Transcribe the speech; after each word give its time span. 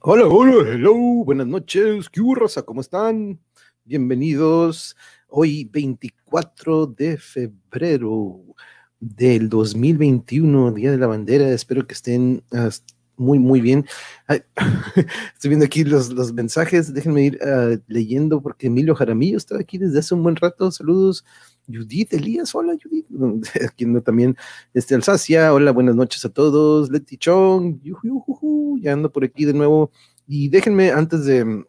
Hola, 0.00 0.26
hola, 0.26 0.68
hello, 0.68 0.94
buenas 1.24 1.46
noches, 1.46 2.10
¿qué 2.10 2.20
raza? 2.36 2.60
¿Cómo 2.60 2.82
están? 2.82 3.40
Bienvenidos. 3.82 4.94
Hoy 5.26 5.64
24 5.72 6.88
de 6.88 7.16
febrero 7.16 8.42
del 9.00 9.48
2021, 9.48 10.72
Día 10.72 10.90
de 10.90 10.98
la 10.98 11.06
Bandera. 11.06 11.48
Espero 11.48 11.86
que 11.86 11.94
estén 11.94 12.44
muy, 13.16 13.38
muy 13.38 13.62
bien. 13.62 13.86
estoy 14.28 15.48
viendo 15.48 15.64
aquí 15.64 15.84
los, 15.84 16.10
los 16.12 16.34
mensajes. 16.34 16.92
Déjenme 16.92 17.22
ir 17.22 17.38
ah, 17.42 17.78
leyendo 17.86 18.42
porque 18.42 18.66
Emilio 18.66 18.94
Jaramillo 18.94 19.38
está 19.38 19.56
aquí 19.58 19.78
desde 19.78 20.00
hace 20.00 20.14
un 20.14 20.24
buen 20.24 20.36
rato. 20.36 20.70
Saludos. 20.70 21.24
Judith 21.68 22.12
Elías, 22.12 22.54
hola 22.54 22.74
Judith. 22.82 23.06
Aquí 23.70 23.84
ando 23.84 24.02
también 24.02 24.36
este 24.74 24.94
Alsacia. 24.94 25.52
Hola, 25.52 25.72
buenas 25.72 25.94
noches 25.94 26.24
a 26.24 26.28
todos. 26.28 26.90
Leti 26.90 27.16
Chong, 27.16 27.80
ya 28.80 28.92
ando 28.92 29.12
por 29.12 29.24
aquí 29.24 29.44
de 29.44 29.54
nuevo. 29.54 29.90
Y 30.26 30.48
déjenme, 30.48 30.90
antes 30.90 31.24
de, 31.24 31.64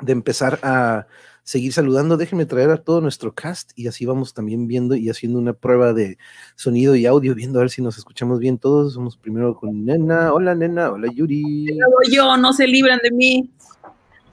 de 0.00 0.12
empezar 0.12 0.58
a 0.62 1.06
seguir 1.48 1.72
saludando, 1.72 2.18
déjenme 2.18 2.44
traer 2.44 2.68
a 2.68 2.76
todo 2.76 3.00
nuestro 3.00 3.34
cast 3.34 3.70
y 3.74 3.88
así 3.88 4.04
vamos 4.04 4.34
también 4.34 4.66
viendo 4.66 4.94
y 4.94 5.08
haciendo 5.08 5.38
una 5.38 5.54
prueba 5.54 5.94
de 5.94 6.18
sonido 6.56 6.94
y 6.94 7.06
audio, 7.06 7.34
viendo 7.34 7.58
a 7.58 7.62
ver 7.62 7.70
si 7.70 7.80
nos 7.80 7.96
escuchamos 7.96 8.38
bien 8.38 8.58
todos. 8.58 8.92
Somos 8.92 9.16
primero 9.16 9.56
con 9.56 9.84
Nena. 9.84 10.34
Hola, 10.34 10.54
Nena. 10.54 10.92
Hola, 10.92 11.10
Yuri. 11.10 11.66
Yo, 12.12 12.36
no 12.36 12.52
se 12.52 12.66
libran 12.68 13.00
de 13.02 13.10
mí. 13.12 13.50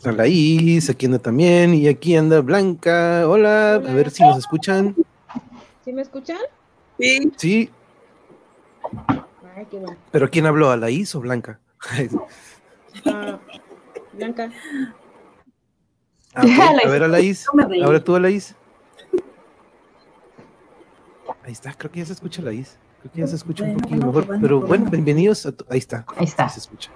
Hola, 0.05 0.27
Is. 0.27 0.89
Aquí 0.89 1.05
anda 1.05 1.19
también. 1.19 1.73
Y 1.73 1.87
aquí 1.87 2.15
anda 2.15 2.41
Blanca. 2.41 3.27
Hola. 3.27 3.75
A 3.75 3.79
ver 3.79 4.11
si 4.11 4.23
nos 4.23 4.37
escuchan. 4.37 4.95
¿Sí 5.83 5.93
me 5.93 6.01
escuchan? 6.01 6.37
Sí. 6.99 7.31
Sí. 7.37 7.69
Ay, 9.55 9.65
qué 9.69 9.77
bueno. 9.79 9.97
¿Pero 10.11 10.29
quién 10.29 10.45
habló? 10.45 10.69
¿A 10.71 10.77
la 10.77 10.89
Is 10.89 11.15
o 11.15 11.19
Blanca? 11.21 11.59
Ah, 13.05 13.37
Blanca. 14.13 14.49
Ah. 16.33 16.43
A 16.85 16.89
ver, 16.89 17.03
a 17.03 17.07
la 17.09 17.19
Is. 17.19 17.45
Ahora 17.83 18.01
tú 18.01 18.15
a 18.15 18.19
la 18.21 18.29
Is. 18.29 18.55
Ahí 21.43 21.51
está, 21.51 21.73
creo 21.73 21.91
que 21.91 21.99
ya 21.99 22.05
se 22.05 22.13
escucha 22.13 22.41
la 22.41 22.53
Is. 22.53 22.77
Creo 23.01 23.11
que 23.11 23.19
ya 23.19 23.27
se 23.27 23.35
escucha 23.35 23.65
un 23.65 23.75
poquito 23.75 23.89
bueno, 23.89 24.07
mejor. 24.07 24.25
bueno, 24.27 24.41
Pero 24.41 24.61
bueno. 24.61 24.89
bienvenidos 24.89 25.45
a 25.45 25.51
tu- 25.51 25.65
Ahí 25.69 25.79
está. 25.79 26.05
Ahí 26.15 26.23
está. 26.23 26.47
Sí 26.47 26.53
se 26.55 26.59
escucha. 26.61 26.89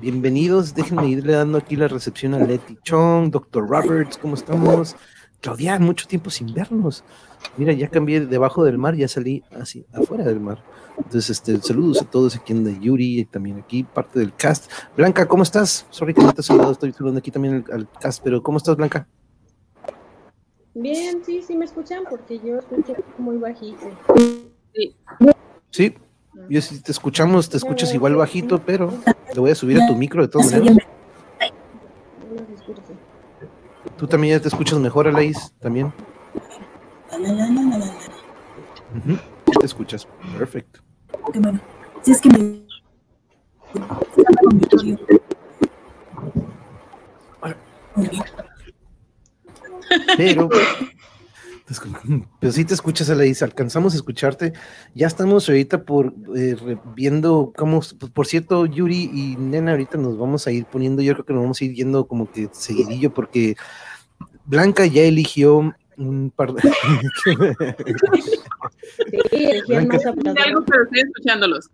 Bienvenidos, 0.00 0.74
déjenme 0.74 1.08
irle 1.08 1.32
dando 1.32 1.58
aquí 1.58 1.76
la 1.76 1.88
recepción 1.88 2.34
a 2.34 2.38
Leti 2.38 2.76
Chong, 2.82 3.30
Dr. 3.30 3.68
Roberts, 3.68 4.18
¿cómo 4.18 4.34
estamos? 4.34 4.96
Claudia, 5.40 5.78
mucho 5.78 6.06
tiempo 6.06 6.30
sin 6.30 6.52
vernos. 6.52 7.04
Mira, 7.56 7.72
ya 7.72 7.88
cambié 7.88 8.20
debajo 8.20 8.64
del 8.64 8.78
mar, 8.78 8.94
ya 8.94 9.08
salí 9.08 9.42
así, 9.60 9.84
afuera 9.92 10.24
del 10.24 10.40
mar. 10.40 10.62
Entonces, 10.96 11.30
este, 11.30 11.60
saludos 11.60 12.02
a 12.02 12.04
todos 12.04 12.36
aquí 12.36 12.52
en 12.52 12.64
de 12.64 12.78
Yuri 12.78 13.20
y 13.20 13.24
también 13.24 13.58
aquí, 13.58 13.84
parte 13.84 14.18
del 14.18 14.34
cast. 14.34 14.70
Blanca, 14.96 15.26
¿cómo 15.26 15.42
estás? 15.42 15.86
Sorry 15.90 16.14
que 16.14 16.22
no 16.22 16.32
te 16.32 16.40
he 16.40 16.44
saludado, 16.44 16.72
estoy 16.72 16.92
saludando 16.92 17.18
aquí 17.18 17.30
también 17.30 17.64
al, 17.68 17.80
al 17.80 17.88
cast, 18.00 18.22
pero 18.22 18.42
¿cómo 18.42 18.58
estás, 18.58 18.76
Blanca? 18.76 19.06
Bien, 20.74 21.22
sí, 21.24 21.42
sí 21.42 21.56
me 21.56 21.66
escuchan 21.66 22.04
porque 22.08 22.40
yo 22.40 22.58
escucho 22.58 22.94
muy 23.18 23.36
bajito. 23.36 23.90
Sí, 25.70 25.94
yo 26.48 26.60
sí 26.60 26.80
te 26.80 26.92
escuchamos, 26.92 27.48
te 27.48 27.56
escuchas 27.56 27.94
igual 27.94 28.16
bajito, 28.16 28.60
pero 28.60 28.92
le 29.32 29.40
voy 29.40 29.50
a 29.50 29.54
subir 29.54 29.80
a 29.80 29.86
tu 29.86 29.94
micro 29.94 30.22
de 30.22 30.28
todas 30.28 30.52
maneras. 30.52 30.78
Tú 33.96 34.06
también 34.06 34.36
ya 34.36 34.42
te 34.42 34.48
escuchas 34.48 34.78
mejor, 34.78 35.08
Alaís, 35.08 35.52
también. 35.60 35.92
Te 39.60 39.66
escuchas, 39.66 40.06
perfecto. 40.36 40.80
Si 42.02 42.12
es 42.12 42.20
que 42.20 42.28
me. 42.28 42.64
Pero, 50.16 50.48
pero 52.40 52.52
sí 52.52 52.64
te 52.64 52.74
escuchas, 52.74 53.08
Alaís, 53.10 53.42
alcanzamos 53.42 53.94
a 53.94 53.96
escucharte. 53.96 54.52
Ya 54.94 55.06
estamos 55.06 55.48
ahorita 55.48 55.84
por 55.84 56.14
eh, 56.36 56.56
viendo 56.94 57.52
cómo, 57.56 57.80
por 58.12 58.26
cierto, 58.26 58.66
Yuri 58.66 59.10
y 59.12 59.36
Nena, 59.36 59.72
ahorita 59.72 59.98
nos 59.98 60.18
vamos 60.18 60.46
a 60.46 60.52
ir 60.52 60.66
poniendo, 60.66 61.02
yo 61.02 61.14
creo 61.14 61.24
que 61.24 61.32
nos 61.32 61.42
vamos 61.42 61.60
a 61.60 61.64
ir 61.64 61.74
yendo 61.74 62.06
como 62.06 62.30
que 62.30 62.48
seguidillo, 62.52 63.12
porque 63.14 63.56
Blanca 64.44 64.86
ya 64.86 65.02
eligió 65.02 65.74
un 65.96 66.32
par 66.34 66.52
de... 66.52 66.62
Sí, 69.30 69.48
Blanca. 69.68 69.98
algo, 70.44 70.64
pero 70.64 70.84
estoy 70.84 71.00
escuchándolos. 71.00 71.70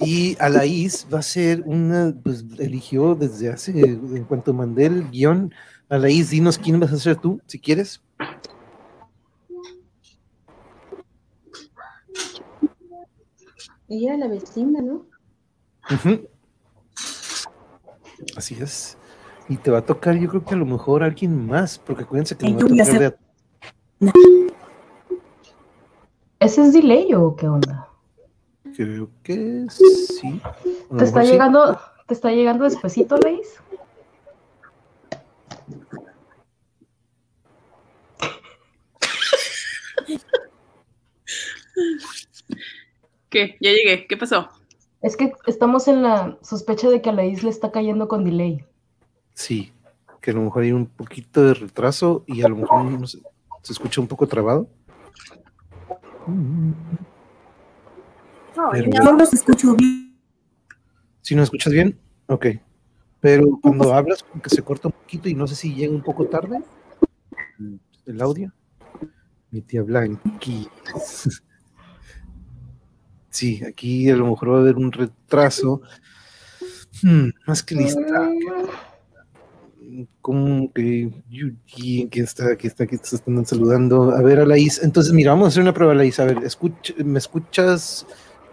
Y 0.00 0.36
Alaís 0.40 1.06
va 1.12 1.20
a 1.20 1.22
ser 1.22 1.62
una, 1.64 2.14
pues 2.22 2.44
eligió 2.58 3.14
desde 3.14 3.50
hace, 3.50 3.72
en 3.80 4.24
cuanto 4.24 4.52
mandé 4.52 4.86
el 4.86 5.10
guion, 5.10 5.52
Alaís, 5.88 6.30
dinos 6.30 6.58
quién 6.58 6.80
vas 6.80 6.92
a 6.92 6.98
ser 6.98 7.16
tú, 7.16 7.40
si 7.46 7.58
quieres. 7.58 8.02
Y 13.88 14.06
era 14.06 14.16
la 14.16 14.28
vecina, 14.28 14.80
¿no? 14.80 15.06
Así 18.36 18.56
es. 18.60 18.96
Y 19.48 19.56
te 19.56 19.70
va 19.70 19.78
a 19.78 19.82
tocar, 19.82 20.16
yo 20.16 20.28
creo 20.28 20.44
que 20.44 20.54
a 20.54 20.58
lo 20.58 20.66
mejor 20.66 21.02
alguien 21.02 21.46
más, 21.46 21.78
porque 21.78 22.02
acuérdense 22.02 22.36
que 22.36 22.46
me 22.46 22.54
va 22.54 22.58
a 22.58 22.68
tocar 22.68 22.98
de 22.98 23.16
¿Ese 26.40 26.62
es 26.62 26.72
delay 26.72 27.14
o 27.14 27.34
qué 27.36 27.48
onda? 27.48 27.88
Creo 28.76 29.08
que 29.22 29.66
sí. 29.70 30.40
¿Te 30.98 31.04
está 31.04 31.20
mejor 31.20 31.24
sí. 31.24 31.30
llegando, 31.30 31.80
te 32.06 32.14
está 32.14 32.30
llegando 32.30 32.64
despacito, 32.64 33.16
Leis? 33.18 33.60
¿Qué? 43.36 43.54
Ya 43.60 43.70
llegué. 43.70 44.06
¿Qué 44.06 44.16
pasó? 44.16 44.48
Es 45.02 45.14
que 45.14 45.30
estamos 45.46 45.88
en 45.88 46.02
la 46.02 46.38
sospecha 46.42 46.88
de 46.88 47.02
que 47.02 47.10
a 47.10 47.12
Leis 47.12 47.42
le 47.42 47.50
está 47.50 47.70
cayendo 47.70 48.08
con 48.08 48.24
delay. 48.24 48.64
Sí, 49.34 49.74
que 50.22 50.30
a 50.30 50.34
lo 50.34 50.40
mejor 50.40 50.62
hay 50.62 50.72
un 50.72 50.86
poquito 50.86 51.42
de 51.42 51.52
retraso 51.52 52.24
y 52.26 52.42
a 52.42 52.48
lo 52.48 52.56
mejor 52.56 52.84
no 52.84 53.06
se 53.06 53.20
escucha 53.68 54.00
un 54.00 54.06
poco 54.06 54.26
trabado. 54.26 54.70
Pero- 58.72 58.90
Yo 58.90 59.12
los 59.12 59.34
escucho 59.34 59.74
bien. 59.76 60.16
¿Sí 61.20 61.34
nos 61.34 61.44
escuchas 61.44 61.74
bien? 61.74 61.98
Ok. 62.28 62.46
Pero 63.20 63.58
cuando 63.60 63.92
hablas, 63.92 64.22
como 64.22 64.42
que 64.42 64.48
se 64.48 64.62
corta 64.62 64.88
un 64.88 64.92
poquito 64.92 65.28
y 65.28 65.34
no 65.34 65.46
sé 65.46 65.56
si 65.56 65.74
llega 65.74 65.92
un 65.92 66.02
poco 66.02 66.24
tarde 66.26 66.62
el- 67.58 67.80
el 68.06 68.22
audio. 68.22 68.50
Mi 69.50 69.60
tía 69.60 69.82
Blanqui. 69.82 70.68
Sí, 73.36 73.60
aquí 73.68 74.08
a 74.08 74.16
lo 74.16 74.28
mejor 74.28 74.52
va 74.52 74.56
a 74.56 74.60
haber 74.60 74.76
un 74.76 74.90
retraso. 74.90 75.82
Hmm, 77.02 77.28
más 77.46 77.62
que 77.62 77.74
lista. 77.74 78.30
Como 80.22 80.72
que 80.72 81.10
Yuki, 81.28 82.08
que 82.08 82.20
está, 82.20 82.56
que 82.56 82.68
está, 82.68 82.86
que 82.86 82.96
te 82.96 83.14
están 83.14 83.44
saludando. 83.44 84.12
A 84.12 84.22
ver, 84.22 84.40
Alaís. 84.40 84.82
Entonces, 84.82 85.12
mira, 85.12 85.32
vamos 85.32 85.44
a 85.44 85.48
hacer 85.48 85.62
una 85.62 85.74
prueba, 85.74 85.92
Alaís. 85.92 86.18
A 86.18 86.24
ver, 86.24 86.38
escucha, 86.44 86.94
¿me 87.04 87.18
escuchas? 87.18 88.06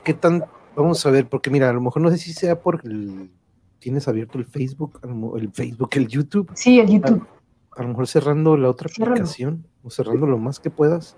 ¿Qué 0.04 0.14
tan? 0.14 0.44
Vamos 0.76 1.06
a 1.06 1.12
ver, 1.12 1.30
porque 1.30 1.50
mira, 1.50 1.70
a 1.70 1.74
lo 1.74 1.80
mejor 1.80 2.02
no 2.02 2.12
sé 2.12 2.18
si 2.18 2.34
sea 2.34 2.60
por 2.60 2.82
el. 2.84 3.30
Tienes 3.80 4.10
abierto 4.10 4.38
el 4.38 4.44
Facebook, 4.44 5.00
el 5.38 5.50
Facebook, 5.54 5.92
el 5.94 6.10
YouTube. 6.10 6.52
Sí, 6.56 6.82
el 6.82 6.90
YouTube. 6.90 7.26
A 7.72 7.84
lo 7.84 7.88
mejor 7.88 8.06
cerrando 8.06 8.58
la 8.58 8.70
otra 8.70 8.90
aplicación 8.92 9.66
o 9.82 9.90
cerrando 9.90 10.28
lo 10.28 10.38
más 10.38 10.60
que 10.60 10.70
puedas 10.70 11.16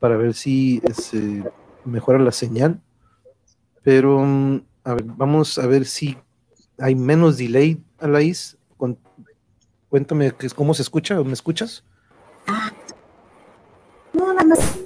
para 0.00 0.16
ver 0.16 0.34
si 0.34 0.82
se 0.92 1.44
mejora 1.84 2.18
la 2.18 2.32
señal. 2.32 2.82
Pero 3.86 4.18
mm, 4.18 4.62
a 4.82 4.94
ver, 4.94 5.04
vamos 5.04 5.58
a 5.58 5.66
ver 5.68 5.84
si 5.86 6.18
hay 6.76 6.96
menos 6.96 7.38
delay, 7.38 7.80
Alaís. 7.98 8.58
Con- 8.76 8.98
cuéntame 9.88 10.32
cómo 10.56 10.74
se 10.74 10.82
escucha 10.82 11.20
o 11.20 11.24
me 11.24 11.34
escuchas. 11.34 11.84
No, 14.12 14.34
nada 14.34 14.44
más. 14.44 14.80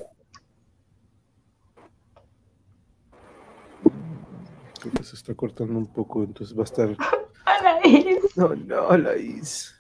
Creo 4.81 4.93
que 4.93 5.03
se 5.03 5.17
está 5.17 5.35
cortando 5.35 5.79
un 5.79 5.87
poco, 5.87 6.23
entonces 6.23 6.55
va 6.55 6.61
a 6.61 6.65
estar. 6.65 6.95
Alaís. 7.47 8.19
No, 8.37 8.55
no, 8.55 8.91
Alaís. 8.91 9.75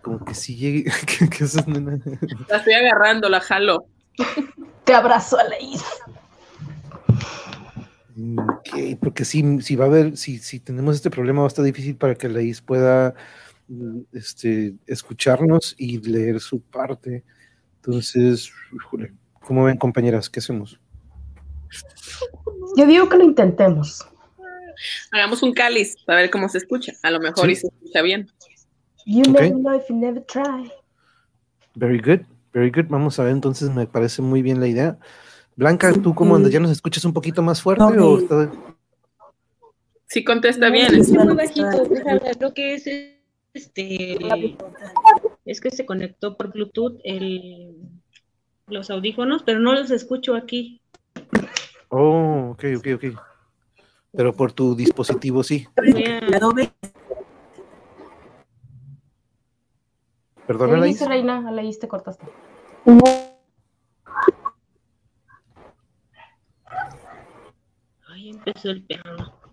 Como 0.00 0.24
que 0.24 0.32
si 0.32 0.56
llegue. 0.56 0.90
¿Qué, 1.06 1.28
qué 1.28 1.44
haces, 1.44 1.68
nena? 1.68 1.98
La 2.48 2.56
estoy 2.56 2.72
agarrando, 2.72 3.28
la 3.28 3.40
jalo. 3.42 3.84
Te 4.84 4.94
abrazo, 4.94 5.36
Alaís. 5.38 5.84
Ok, 8.36 8.87
porque 9.00 9.24
si, 9.24 9.60
si 9.62 9.76
va 9.76 9.84
a 9.84 9.88
haber, 9.88 10.16
si, 10.16 10.38
si 10.38 10.60
tenemos 10.60 10.96
este 10.96 11.10
problema, 11.10 11.40
va 11.40 11.46
a 11.46 11.48
estar 11.48 11.64
difícil 11.64 11.96
para 11.96 12.14
que 12.14 12.28
Laís 12.28 12.60
pueda 12.60 13.14
este, 14.12 14.74
escucharnos 14.86 15.74
y 15.78 15.98
leer 15.98 16.40
su 16.40 16.60
parte. 16.60 17.24
Entonces, 17.76 18.50
¿cómo 19.40 19.64
ven, 19.64 19.76
compañeras? 19.76 20.28
¿Qué 20.28 20.40
hacemos? 20.40 20.80
Yo 22.76 22.86
digo 22.86 23.08
que 23.08 23.16
lo 23.18 23.24
intentemos. 23.24 24.06
Hagamos 25.10 25.42
un 25.42 25.52
cáliz 25.52 25.96
para 26.06 26.20
ver 26.20 26.30
cómo 26.30 26.48
se 26.48 26.58
escucha. 26.58 26.92
A 27.02 27.10
lo 27.10 27.20
mejor 27.20 27.46
Sí. 27.46 27.52
y 27.52 27.56
se 27.56 27.66
escucha 27.68 28.02
bien. 28.02 28.30
You 29.06 29.22
Ok. 29.22 29.28
never 29.40 29.50
know 29.52 29.74
if 29.76 29.88
you 29.88 29.96
never 29.96 30.22
try. 30.24 30.70
Very 31.74 31.98
good, 32.00 32.20
very 32.52 32.70
good. 32.70 32.86
Vamos 32.88 33.18
a 33.18 33.24
ver, 33.24 33.32
entonces 33.32 33.70
me 33.74 33.86
parece 33.86 34.22
muy 34.22 34.42
bien 34.42 34.60
la 34.60 34.66
idea. 34.68 34.98
Blanca, 35.56 35.92
¿tú 35.92 36.14
cómo 36.14 36.36
andas? 36.36 36.52
¿Ya 36.52 36.60
nos 36.60 36.70
escuchas 36.70 37.04
un 37.04 37.12
poquito 37.12 37.42
más 37.42 37.60
fuerte 37.60 37.82
No, 37.96 38.06
o 38.06 38.18
está- 38.18 38.52
Sí 40.08 40.24
contesta 40.24 40.70
bien. 40.70 40.94
Es 40.94 41.10
muy 41.10 41.34
bajito. 41.34 41.84
déjame, 41.84 42.20
Lo 42.40 42.54
que 42.54 42.74
es 42.74 42.86
este 43.54 44.18
es 45.44 45.60
que 45.60 45.70
se 45.70 45.84
conectó 45.86 46.36
por 46.36 46.52
Bluetooth 46.52 46.98
el, 47.04 47.76
los 48.66 48.90
audífonos, 48.90 49.42
pero 49.42 49.58
no 49.60 49.74
los 49.74 49.90
escucho 49.90 50.34
aquí. 50.34 50.80
Oh, 51.88 52.50
ok, 52.52 52.64
ok, 52.78 52.86
ok. 52.96 53.04
Pero 54.12 54.34
por 54.34 54.52
tu 54.52 54.74
dispositivo 54.74 55.42
sí. 55.42 55.66
Voy 55.76 56.02
a- 56.04 56.18
El 56.18 56.34
Adobe, 56.34 56.72
Perdona, 60.46 60.74
¿Qué 60.74 60.80
Laís. 60.80 60.94
dice 60.98 61.06
Reina? 61.08 61.46
A 61.46 61.52
la 61.52 61.62
Is 61.62 61.78
te 61.78 61.88
cortaste. 61.88 62.24
Ay, 68.08 68.30
empezó 68.30 68.70
el 68.70 68.82
perro. 68.84 69.47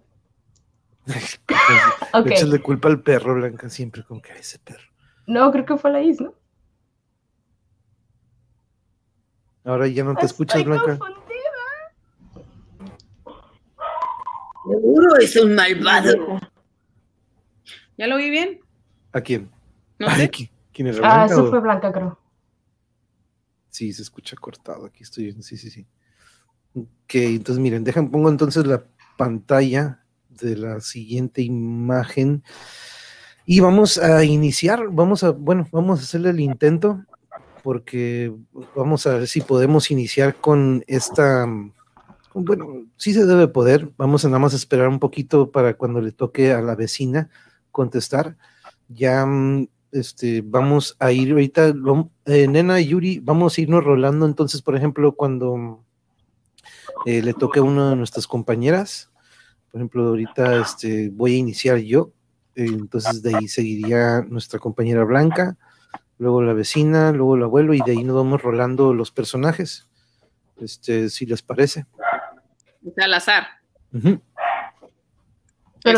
Ok. 2.13 2.25
Le 2.25 2.31
echas 2.36 2.50
la 2.50 2.60
culpa 2.60 2.88
al 2.88 3.02
perro, 3.02 3.36
Blanca, 3.36 3.69
siempre 3.69 4.04
como 4.04 4.22
que 4.22 4.31
"Ay, 4.31 4.40
ese 4.40 4.60
perro. 4.60 4.84
No, 5.28 5.52
creo 5.52 5.66
que 5.66 5.78
fue 5.78 5.92
la 5.92 6.02
Is, 6.02 6.19
¿no? 6.22 6.34
Ahora 9.63 9.88
ya 9.88 10.04
no 10.04 10.16
te 10.16 10.25
escuchas, 10.25 10.57
Estoy 10.60 10.72
Blanca. 10.72 10.98
confundida. 11.00 11.25
Seguro 14.69 15.16
es 15.18 15.36
un 15.36 15.56
malvado. 15.56 16.40
¿Ya 17.98 18.08
lo 18.08 18.18
vi 18.18 18.30
bien? 18.30 18.60
¿A 19.13 19.22
quién? 19.22 19.50
No 20.00 20.08
Ay, 20.10 20.18
sé. 20.18 20.31
¿qui- 20.31 20.50
¿Quién 20.74 20.88
es 20.90 20.98
Ah, 20.98 21.00
Blanca? 21.00 21.25
eso 21.34 21.44
o- 21.46 21.50
fue 21.50 21.60
Blanca, 21.62 21.92
creo. 21.92 22.19
Sí, 23.69 23.92
se 23.94 24.01
escucha 24.04 24.36
cortado. 24.38 24.86
Aquí 24.86 25.04
estoy 25.04 25.25
viendo. 25.25 25.42
Sí, 25.44 25.58
sí, 25.58 25.69
sí. 25.69 25.88
Ok, 26.75 27.16
entonces 27.16 27.62
miren, 27.62 27.84
dejan, 27.84 28.10
pongo 28.12 28.30
entonces 28.30 28.66
la 28.68 28.84
pantalla 29.18 30.05
de 30.38 30.58
la 30.58 30.80
siguiente 30.82 31.42
imagen. 31.42 32.44
Y 33.46 33.60
vamos 33.60 33.98
a 33.98 34.24
iniciar, 34.24 34.88
vamos 34.92 35.24
a, 35.24 35.32
bueno, 35.32 35.68
vamos 35.72 36.00
a 36.00 36.04
hacerle 36.04 36.32
el 36.32 36.40
intento, 36.40 37.04
porque 37.64 38.34
vamos 38.76 39.06
a 39.08 39.18
ver 39.18 39.28
si 39.28 39.42
podemos 39.42 39.92
iniciar 39.92 40.36
con 40.36 40.84
esta, 40.88 41.48
bueno, 42.34 42.86
sí 42.98 43.14
se 43.14 43.26
debe 43.26 43.48
poder, 43.48 43.92
vamos 43.98 44.26
a 44.26 44.28
nada 44.28 44.40
más 44.40 44.54
esperar 44.54 44.88
un 44.88 45.00
poquito 45.00 45.52
para 45.52 45.76
cuando 45.76 46.02
le 46.02 46.12
toque 46.12 46.52
a 46.52 46.62
la 46.62 46.76
vecina 46.76 47.30
contestar. 47.72 48.38
Ya, 48.88 49.26
mm, 49.26 49.68
este, 49.92 50.42
vamos 50.42 50.96
a 51.00 51.12
ir 51.12 51.32
ahorita, 51.32 51.74
eh, 52.26 52.48
Nena 52.48 52.82
y 52.82 52.88
Yuri, 52.88 53.20
vamos 53.20 53.58
a 53.58 53.62
irnos 53.62 53.84
rolando 53.84 54.26
entonces, 54.26 54.62
por 54.62 54.76
ejemplo, 54.76 55.14
cuando 55.14 55.84
eh, 57.06 57.22
le 57.22 57.34
toque 57.34 57.60
a 57.60 57.64
una 57.64 57.92
de 57.92 57.96
nuestras 57.96 58.28
compañeras, 58.28 59.10
por 59.75 59.81
ejemplo, 59.81 60.07
ahorita 60.07 60.62
este, 60.62 61.10
voy 61.10 61.33
a 61.33 61.38
iniciar 61.38 61.80
yo, 61.80 62.13
eh, 62.56 62.63
entonces 62.66 63.22
de 63.22 63.36
ahí 63.36 63.50
seguiría 63.50 64.22
nuestra 64.22 64.57
compañera 64.57 65.04
Blanca, 65.04 65.57
luego 66.18 66.42
la 66.42 66.54
vecina, 66.54 67.12
luego 67.12 67.36
el 67.36 67.44
abuelo, 67.44 67.74
y 67.74 67.81
de 67.86 67.92
ahí 67.92 68.06
nos 68.06 68.16
vamos 68.16 68.42
rolando 68.42 68.94
los 68.94 69.12
personajes, 69.12 69.89
este, 70.62 71.10
si 71.10 71.25
les 71.25 71.42
parece. 71.42 71.88
Al 72.95 73.13
azar. 73.16 73.48
Pero 73.92 74.22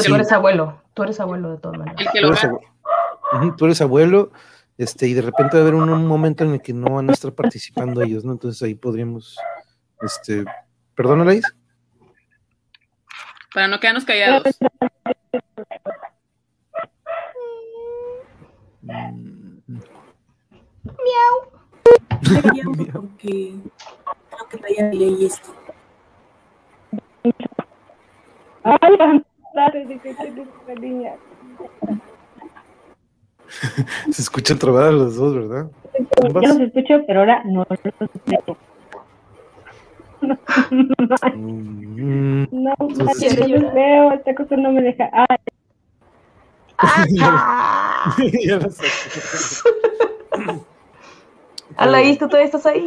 Sí. 0.01 0.07
tú 0.09 0.15
eres 0.15 0.31
abuelo. 0.31 0.81
Tú 0.95 1.03
eres 1.03 1.19
abuelo 1.19 1.51
de 1.51 1.57
todas 1.59 1.77
maneras. 1.77 2.01
El 2.01 2.11
que 2.11 2.21
Tú 2.21 3.65
eres, 3.65 3.77
tú 3.77 3.83
abuelo, 3.83 4.31
este, 4.79 5.07
y 5.07 5.13
de 5.13 5.21
repente 5.21 5.57
va 5.57 5.59
a 5.59 5.61
haber 5.61 5.75
un, 5.75 5.87
un 5.87 6.07
momento 6.07 6.43
en 6.43 6.53
el 6.53 6.63
que 6.63 6.73
no 6.73 6.95
van 6.95 7.11
a 7.11 7.13
estar 7.13 7.31
participando 7.31 8.01
ellos, 8.01 8.25
¿no? 8.25 8.31
Entonces 8.31 8.59
ahí 8.63 8.73
podríamos, 8.73 9.37
este, 10.01 10.45
perdona, 10.95 11.23
Laís. 11.23 11.45
Para 13.57 13.69
no 13.69 13.79
quedarnos 13.79 14.05
callados. 14.05 14.43
Mm, 18.83 19.57
estoy 22.21 22.51
guiando 22.51 22.85
porque 22.85 23.55
creo 24.29 24.47
que 24.51 24.57
traía 24.59 24.93
ley 24.93 25.25
esto. 25.25 25.55
Se 34.11 34.21
escuchan 34.21 34.59
trabadas 34.59 34.93
los 34.93 35.15
dos, 35.15 35.33
¿verdad? 35.33 35.71
Ambas. 36.23 36.43
Yo 36.43 36.49
los 36.49 36.59
escucho, 36.59 37.03
pero 37.07 37.21
ahora 37.21 37.41
no 37.43 37.65
los 37.67 37.79
escucho. 37.83 38.55
No, 42.67 42.75
Entonces- 42.79 43.39
no 43.39 43.47
los 43.47 43.73
veo, 43.73 44.11
esta 44.11 44.35
cosa 44.35 44.57
no 44.57 44.71
me 44.73 44.81
deja. 44.81 45.09
Ah, 45.13 45.27
ya 48.45 48.57
lo 48.57 48.69
sé. 48.69 48.83
A 51.77 51.85
la 51.85 52.01
Is, 52.03 52.17
tú 52.19 52.25
todavía 52.27 52.45
estás 52.45 52.65
ahí. 52.65 52.85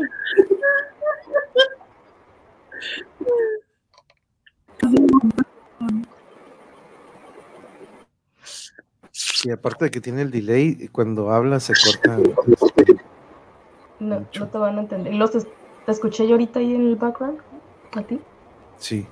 Y 9.44 9.50
aparte 9.50 9.86
de 9.86 9.90
que 9.90 10.00
tiene 10.00 10.22
el 10.22 10.30
delay, 10.30 10.88
cuando 10.88 11.30
habla 11.30 11.60
se 11.60 11.72
corta. 11.74 12.18
No, 13.98 14.20
Mucho. 14.20 14.40
no 14.44 14.48
te 14.50 14.58
van 14.58 14.78
a 14.78 14.80
entender. 14.82 15.14
¿Los 15.14 15.30
te 15.32 15.40
escuché 15.88 16.26
yo 16.26 16.32
ahorita 16.34 16.58
ahí 16.60 16.74
en 16.74 16.82
el 16.88 16.96
background? 16.96 17.38
¿A 17.96 18.02
ti? 18.02 18.20
Sí, 18.78 19.06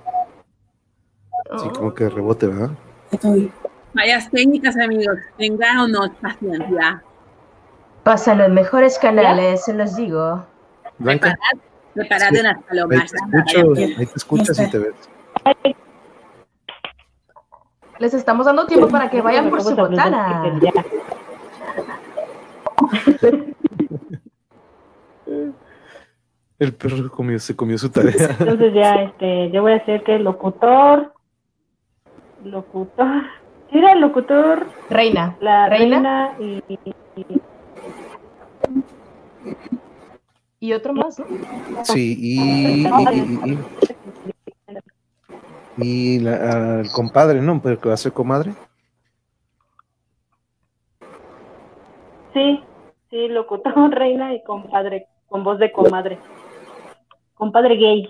sí, 1.57 1.69
Oh. 1.69 1.73
como 1.73 1.95
que 1.95 2.05
de 2.05 2.11
rebote, 2.11 2.47
¿verdad? 2.47 2.71
Estoy. 3.11 3.50
Vayas 3.95 4.31
técnicas, 4.31 4.76
amigos. 4.76 5.17
Tengan 5.38 5.78
o 5.78 5.88
no 5.88 6.12
paciencia. 6.21 7.02
Pasan 8.05 8.38
los 8.38 8.50
mejores 8.50 8.99
canales, 8.99 9.64
se 9.64 9.73
los 9.75 9.97
digo. 9.97 10.45
Blanca, 10.99 11.37
Preparad 11.95 12.28
Sí. 12.31 12.40
unas 12.40 12.57
ahí 12.57 12.62
palomas. 12.69 13.11
te 13.11 13.17
escucho, 13.17 13.73
ahí 13.76 14.07
te 14.07 14.14
escuchas 14.17 14.59
y 14.61 14.71
te 14.71 14.78
ves. 14.78 14.95
Les 17.99 18.14
estamos 18.14 18.47
dando 18.47 18.67
tiempo 18.67 18.88
para 18.88 19.11
que 19.11 19.21
vayan 19.21 19.50
por 19.50 19.61
su 19.62 19.75
botana. 19.75 20.43
El 26.59 26.75
perro 26.75 27.09
comió, 27.11 27.38
se 27.38 27.55
comió 27.55 27.78
su 27.78 27.90
tarea. 27.90 28.12
Entonces 28.40 28.75
ya, 28.75 28.95
este, 29.02 29.50
yo 29.52 29.62
voy 29.62 29.73
a 29.73 29.76
hacer 29.76 30.02
que 30.02 30.19
locutor, 30.19 31.12
locutor, 32.45 33.23
mira, 33.73 33.95
locutor, 33.97 34.66
Reina. 34.90 35.37
la 35.40 35.68
Reina. 35.68 35.97
reina, 35.97 36.37
y, 36.40 36.61
y- 36.68 37.40
Y 40.61 40.73
otro 40.73 40.92
más, 40.92 41.18
¿no? 41.18 41.26
Sí, 41.85 42.16
y, 42.18 42.40
y, 42.40 42.88
y, 43.47 43.59
y- 45.78 46.16
y 46.16 46.18
la- 46.18 46.80
el 46.80 46.90
compadre, 46.90 47.40
¿no? 47.40 47.61
Pero 47.62 47.80
que 47.80 47.88
va 47.88 47.95
a 47.95 47.99
ser 47.99 48.12
comadre. 48.12 48.52
sí, 52.35 52.61
sí, 53.11 53.28
locutor, 53.28 53.73
reina 53.92 54.35
y 54.35 54.42
compadre, 54.42 55.07
con 55.28 55.45
voz 55.45 55.59
de 55.59 55.71
comadre, 55.73 56.18
compadre 57.35 57.76
gay. 57.76 58.09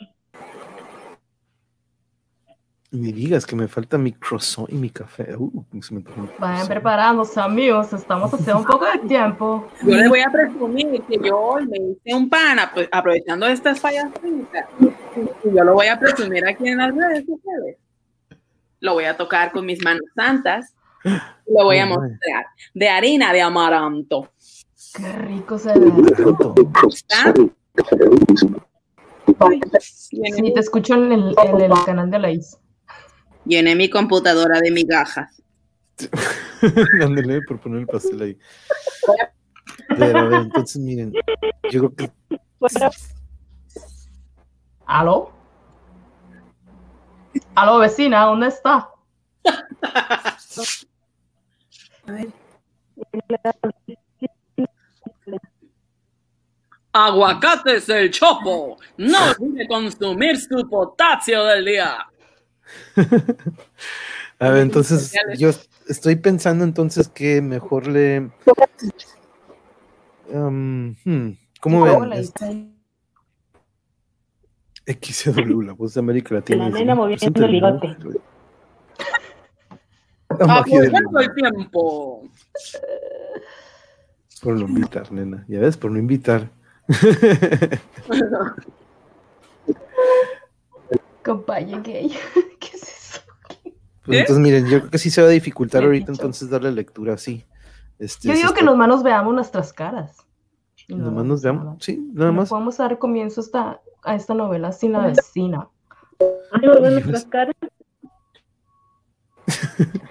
Ni 2.91 3.13
digas 3.13 3.45
que 3.45 3.55
me 3.55 3.69
falta 3.69 3.99
mi 3.99 4.13
croissant 4.13 4.67
y 4.71 4.75
mi 4.77 4.89
café. 4.89 5.37
Uh, 5.37 5.63
se 5.83 5.95
me 5.95 6.03
Vayan 6.39 6.67
preparándose, 6.67 7.39
amigos. 7.39 7.93
Estamos 7.93 8.33
haciendo 8.33 8.61
un 8.61 8.65
poco 8.65 8.87
de 8.91 9.07
tiempo. 9.07 9.69
Yo 9.83 9.95
les 9.95 10.09
voy 10.09 10.21
a 10.21 10.31
presumir 10.31 11.03
que 11.03 11.19
yo 11.23 11.39
hoy 11.39 11.67
me 11.67 11.77
hice 11.77 12.15
un 12.17 12.31
pan 12.31 12.57
apro- 12.59 12.89
aprovechando 12.91 13.47
estas 13.47 13.79
fallas. 13.79 14.11
Y 14.25 15.55
yo 15.55 15.65
lo 15.65 15.75
voy 15.75 15.89
a 15.89 15.99
presumir 15.99 16.47
aquí 16.47 16.67
en 16.69 16.79
las 16.79 16.95
redes 16.95 17.27
sociales. 17.27 17.77
Lo 18.81 18.95
voy 18.95 19.05
a 19.05 19.17
tocar 19.19 19.53
con 19.53 19.67
mis 19.67 19.85
manos 19.85 20.05
santas. 20.17 20.75
Y 21.05 21.11
lo 21.59 21.65
voy 21.65 21.79
a 21.79 21.85
Oh, 21.85 21.89
my. 21.89 21.95
mostrar. 22.09 22.47
De 22.73 22.89
harina 22.89 23.33
de 23.35 23.43
amaranto. 23.43 24.31
Qué 24.95 25.13
rico 25.13 25.59
se 25.59 25.79
ve. 25.79 25.93
¿Está? 26.89 27.35
Sí, 29.81 30.53
te 30.55 30.61
escucho 30.61 30.95
en 30.95 31.13
el, 31.13 31.35
en 31.45 31.61
el 31.61 31.73
canal 31.85 32.11
de 32.11 32.19
la 32.19 32.31
Is. 32.31 32.57
Llené 33.49 33.75
mi 33.75 33.91
computadora 33.91 34.61
de 34.61 34.71
migajas. 34.71 35.43
Ándale 37.03 37.41
por 37.43 37.61
poner 37.61 37.81
el 37.81 37.87
pastel 37.87 38.23
ahí. 38.23 38.39
Pero 39.89 40.19
a 40.19 40.25
ver, 40.25 40.41
entonces 40.43 40.81
miren, 40.81 41.13
yo 41.71 41.91
creo 41.91 41.95
que 41.95 42.13
¿Aló? 44.87 45.33
Aló, 47.55 47.79
vecina, 47.79 48.25
¿dónde 48.25 48.49
está? 48.49 48.91
A 52.07 52.13
ver, 52.13 52.29
Aguacates 56.93 57.89
el 57.91 58.11
chopo. 58.11 58.79
No 58.97 59.19
olvide 59.31 59.69
consumir 59.69 60.41
su 60.41 60.69
potasio 60.69 61.45
del 61.45 61.65
día. 61.65 62.07
A 64.41 64.51
ver, 64.51 64.63
entonces 64.63 65.13
yo 65.37 65.51
estoy 65.89 66.15
pensando 66.17 66.63
entonces 66.65 67.09
que 67.09 67.43
mejor 67.43 67.87
le... 67.89 68.31
Um, 70.31 70.95
hmm, 71.05 71.31
¿Cómo 71.61 71.81
¿Cómo 71.87 72.01
ven? 72.01 72.11
le 72.11 72.21
Es- 72.21 72.27
está- 72.29 72.51
XW, 74.87 75.61
la 75.63 75.73
voz 75.73 75.95
de 75.95 76.01
América 76.01 76.35
Latina. 76.35 76.69
La 76.69 76.79
nena 76.79 76.95
moviendo 76.95 77.19
Presente 77.33 77.45
el 77.45 77.51
bigote. 77.51 77.89
del 77.89 78.21
Aprovechando 80.29 81.19
el 81.21 81.35
tiempo. 81.35 82.23
Por 84.43 84.55
no 84.55 84.69
invitar, 84.69 85.11
nena. 85.13 85.45
Ya 85.49 85.61
ves, 85.61 85.77
por 85.77 85.91
no 85.91 85.99
invitar. 85.99 86.51
Compañe 91.29 91.81
gay. 91.83 92.09
¿Qué 92.61 92.69
es 92.75 92.83
eso? 92.83 93.21
Pues 94.05 94.21
entonces, 94.21 94.39
miren, 94.43 94.67
yo 94.67 94.79
creo 94.81 94.91
que 94.91 94.99
sí 94.99 95.11
se 95.11 95.21
va 95.21 95.29
a 95.29 95.31
dificultar 95.31 95.85
ahorita 95.85 96.13
dicho. 96.13 96.23
entonces 96.23 96.49
darle 96.49 96.73
lectura 96.73 97.15
así. 97.15 97.45
Este, 97.99 98.29
Yo 98.29 98.35
digo 98.35 98.49
que 98.55 98.61
está- 98.61 98.65
los 98.65 98.77
manos 98.79 99.03
veamos 99.03 99.35
nuestras 99.35 99.73
caras. 99.73 100.17
No 100.89 100.97
Nomás 100.97 101.25
nos 101.27 101.43
veamos. 101.43 101.65
nada. 101.67 101.77
Sí, 101.81 101.99
nada 102.15 102.33
más. 102.33 102.49
podemos 102.49 102.79
dar 102.79 102.99
comienzo 102.99 103.43
a 103.43 103.45
esta, 103.45 103.81
a 104.05 104.15
esta 104.15 104.33
novela 104.33 104.73
sin 104.73 104.93
la 104.93 105.07
vecina. 105.09 105.69
Ay, 106.51 106.67
nos 106.67 106.81
ven 106.81 106.93
nuestras 106.95 107.25
caras. 107.27 107.55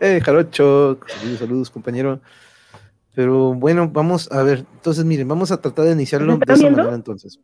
Eh, 0.00 0.20
Jarocho, 0.22 0.98
saludos, 1.06 1.38
saludos, 1.38 1.70
compañero. 1.70 2.20
Pero 3.14 3.54
bueno, 3.54 3.88
vamos 3.88 4.30
a 4.32 4.42
ver. 4.42 4.66
Entonces, 4.74 5.04
miren, 5.04 5.28
vamos 5.28 5.50
a 5.52 5.60
tratar 5.60 5.86
de 5.86 5.92
iniciarlo 5.92 6.36
¿Me 6.38 6.44
de 6.44 6.52
esa 6.52 6.62
viendo? 6.62 6.78
manera 6.78 6.96
entonces. 6.96 7.40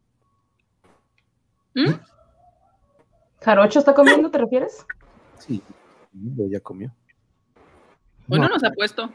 ¿Jarocho 3.40 3.78
está 3.80 3.94
comiendo, 3.94 4.30
te 4.30 4.38
refieres? 4.38 4.86
Sí, 5.38 5.62
ya- 6.12 6.60
comió. 6.60 6.92
Hoy 8.28 8.38
no 8.38 8.46
No, 8.46 8.54
nos 8.54 8.64
ha 8.64 8.70
puesto. 8.70 9.10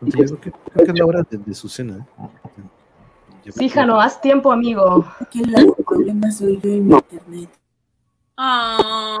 yo 0.00 0.12
creo, 0.12 0.40
que, 0.40 0.52
creo 0.52 0.84
que 0.86 0.92
es 0.92 0.98
la 0.98 1.04
hora 1.06 1.22
de, 1.28 1.38
de 1.38 1.54
su 1.54 1.68
cena. 1.68 2.06
¿eh? 2.18 3.50
Sí, 3.50 3.68
Jano, 3.68 4.00
haz 4.00 4.20
tiempo, 4.20 4.52
amigo. 4.52 5.04
Aquí 5.20 5.42
el 5.42 5.74
problema 5.84 6.30
soy 6.30 6.60
yo 6.60 6.70
y 6.70 6.80
mi 6.80 6.94
internet. 6.94 7.50
Ah, 8.36 9.18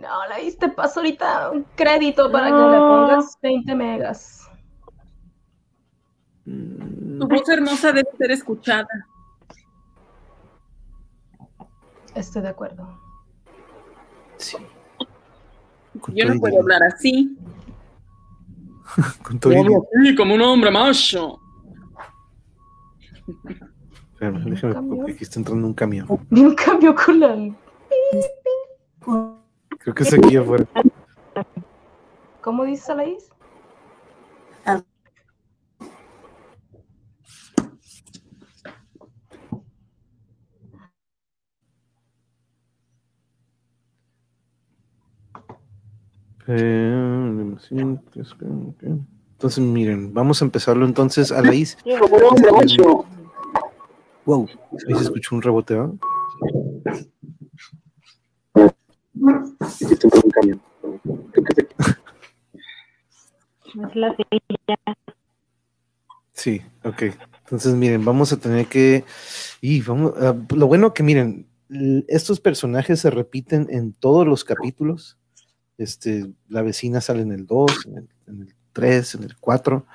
No, 0.00 0.26
la 0.28 0.38
viste, 0.40 0.68
paso 0.70 1.00
ahorita 1.00 1.50
un 1.50 1.64
crédito 1.76 2.30
para 2.32 2.46
que 2.48 2.52
le 2.62 2.78
pongas 2.78 3.38
20 3.42 3.74
megas. 3.74 4.50
Mm, 6.44 7.18
tu 7.18 7.28
voz 7.28 7.48
hermosa 7.48 7.92
debe 7.92 8.08
ser 8.16 8.30
escuchada. 8.30 8.86
Estoy 12.16 12.42
de 12.42 12.48
acuerdo. 12.48 12.98
sí. 14.38 14.56
Con 16.00 16.14
Yo 16.14 16.26
no 16.26 16.38
puedo 16.40 16.58
hablar 16.60 16.82
así. 16.82 17.38
Con 19.22 19.38
todo 19.38 19.52
y- 19.52 19.56
Hablo 19.56 19.86
así 19.98 20.14
como 20.14 20.34
un 20.34 20.42
hombre 20.42 20.70
macho. 20.70 21.40
Espérame, 24.12 24.44
déjame, 24.44 24.74
camión. 24.74 24.96
porque 24.96 25.12
aquí 25.12 25.24
está 25.24 25.38
entrando 25.40 25.66
un 25.66 25.74
camión. 25.74 26.06
Vi 26.30 26.40
un 26.44 26.54
cambio 26.54 26.94
con 26.94 27.20
la... 27.20 27.34
Creo 29.78 29.94
que 29.94 30.02
es 30.02 30.12
aquí 30.12 30.36
afuera. 30.36 30.66
¿Cómo 32.42 32.64
dices, 32.64 32.88
Alaís? 32.90 33.30
Eh, 46.48 47.56
Entonces, 49.32 49.58
miren, 49.58 50.14
vamos 50.14 50.40
a 50.40 50.44
empezarlo 50.44 50.86
entonces 50.86 51.32
a 51.32 51.42
la 51.42 51.54
is. 51.54 51.76
Wow, 54.24 54.48
ahí 54.88 54.94
se 54.94 55.02
escuchó 55.02 55.34
un 55.34 55.42
rebote. 55.42 55.78
Es 63.74 63.94
la 63.94 64.16
silla. 64.16 64.96
Sí, 66.32 66.62
ok. 66.84 67.02
Entonces, 67.44 67.74
miren, 67.74 68.04
vamos 68.04 68.32
a 68.32 68.36
tener 68.38 68.66
que. 68.66 69.04
Y 69.60 69.80
vamos. 69.82 70.12
ah, 70.18 70.34
lo 70.54 70.66
bueno 70.66 70.94
que, 70.94 71.02
miren, 71.02 71.46
estos 72.08 72.40
personajes 72.40 73.00
se 73.00 73.10
repiten 73.10 73.68
en 73.70 73.92
todos 73.92 74.26
los 74.26 74.44
capítulos. 74.44 75.18
Este, 75.78 76.32
la 76.48 76.62
vecina 76.62 77.00
sale 77.00 77.22
en 77.22 77.32
el 77.32 77.46
2, 77.46 77.86
en 77.86 77.96
el, 77.98 78.08
en 78.26 78.42
el 78.42 78.54
3, 78.72 79.14
en 79.16 79.22
el 79.24 79.36
4. 79.36 79.86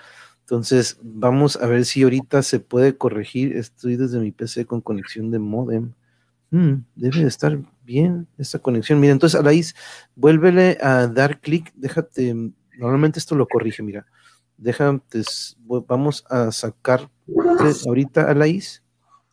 Entonces, 0.41 0.97
vamos 1.01 1.55
a 1.55 1.65
ver 1.65 1.85
si 1.85 2.03
ahorita 2.03 2.43
se 2.43 2.59
puede 2.59 2.97
corregir. 2.97 3.55
Estoy 3.55 3.95
desde 3.95 4.19
mi 4.19 4.31
PC 4.31 4.65
con 4.65 4.81
conexión 4.81 5.31
de 5.31 5.39
modem. 5.39 5.93
Mm, 6.50 6.83
debe 6.95 7.19
de 7.19 7.27
estar 7.27 7.57
bien 7.85 8.27
esta 8.38 8.59
conexión. 8.59 9.00
Mira, 9.00 9.13
entonces, 9.13 9.39
Alaís, 9.39 9.75
vuélvele 10.15 10.77
a 10.81 11.07
dar 11.07 11.39
clic. 11.39 11.71
Déjate. 11.75 12.35
Normalmente 12.77 13.19
esto 13.19 13.35
lo 13.35 13.47
corrige, 13.47 13.81
mira. 13.81 14.05
Déjate, 14.57 15.23
vamos 15.88 16.25
a 16.29 16.51
sacar 16.51 17.09
ahorita 17.88 18.29
a 18.29 18.33
Laís 18.33 18.83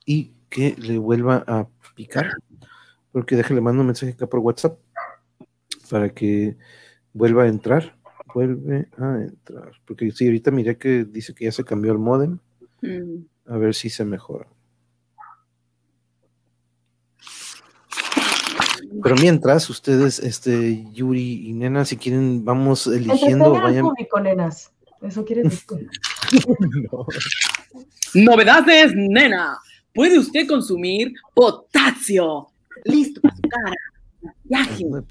y 0.06 0.32
que 0.48 0.76
le 0.78 0.98
vuelva 0.98 1.44
a 1.46 1.66
picar. 1.96 2.30
Porque 3.10 3.36
déjale 3.36 3.60
mando 3.60 3.80
un 3.80 3.88
mensaje 3.88 4.12
acá 4.12 4.28
por 4.28 4.40
WhatsApp 4.40 4.78
para 5.88 6.10
que 6.10 6.56
vuelva 7.12 7.44
a 7.44 7.48
entrar. 7.48 7.96
Vuelve 8.34 8.88
a 8.98 9.22
entrar. 9.22 9.72
Porque 9.86 10.10
sí, 10.10 10.26
ahorita 10.26 10.50
miré 10.50 10.76
que 10.76 11.04
dice 11.04 11.34
que 11.34 11.46
ya 11.46 11.52
se 11.52 11.64
cambió 11.64 11.92
el 11.92 11.98
modem. 11.98 12.38
Mm. 12.82 13.24
A 13.46 13.56
ver 13.56 13.74
si 13.74 13.90
se 13.90 14.04
mejora. 14.04 14.46
Pero 19.02 19.16
mientras, 19.16 19.68
ustedes, 19.70 20.18
este, 20.18 20.84
Yuri 20.92 21.48
y 21.48 21.52
Nena, 21.52 21.84
si 21.84 21.96
quieren, 21.96 22.44
vamos 22.44 22.86
eligiendo. 22.86 23.52
Vayan. 23.52 23.84
público, 23.84 24.20
nenas. 24.20 24.72
Eso 25.02 25.24
quieres 25.24 25.44
decir. 25.44 25.88
No. 26.90 27.06
Novedades, 28.14 28.92
nena. 28.94 29.58
Puede 29.94 30.18
usted 30.18 30.46
consumir 30.46 31.12
potasio. 31.34 32.48
Listo 32.84 33.20
para 33.20 33.36
su 33.36 33.42
cara. 33.42 33.76
De 34.48 35.02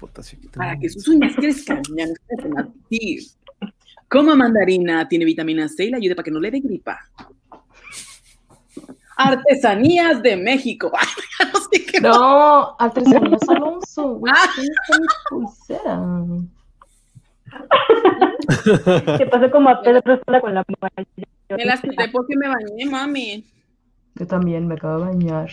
Para 0.56 0.76
que 0.78 0.88
sus 0.88 1.06
uñas 1.08 1.34
crezcan. 1.36 1.82
A 2.56 2.66
ti. 2.88 3.18
Coma 4.08 4.34
mandarina. 4.34 5.08
Tiene 5.08 5.24
vitamina 5.24 5.68
C 5.68 5.84
y 5.84 5.90
le 5.90 5.96
ayuda 5.96 6.14
para 6.14 6.24
que 6.24 6.30
no 6.30 6.40
le 6.40 6.50
dé 6.50 6.60
gripa. 6.60 6.98
Artesanías 9.16 10.22
de 10.22 10.36
México. 10.36 10.90
No 11.52 11.60
sé 11.70 11.86
qué. 11.86 12.00
No, 12.00 12.76
Artesanías 12.78 13.48
Alonso. 13.48 14.14
güey, 14.16 14.32
Ah. 15.86 16.24
Se 19.16 19.26
pasó 19.26 19.50
como 19.50 19.70
a 19.70 19.80
Pedro 19.82 20.20
Sola 20.24 20.40
con 20.40 20.54
la 20.54 20.64
Me 21.50 21.64
las 21.64 21.80
quité 21.80 22.08
porque 22.12 22.36
me 22.36 22.48
bañé, 22.48 22.86
mami. 22.86 23.44
Yo 24.16 24.26
también 24.26 24.66
me 24.66 24.74
acabo 24.74 24.98
de 24.98 25.10
bañar. 25.10 25.50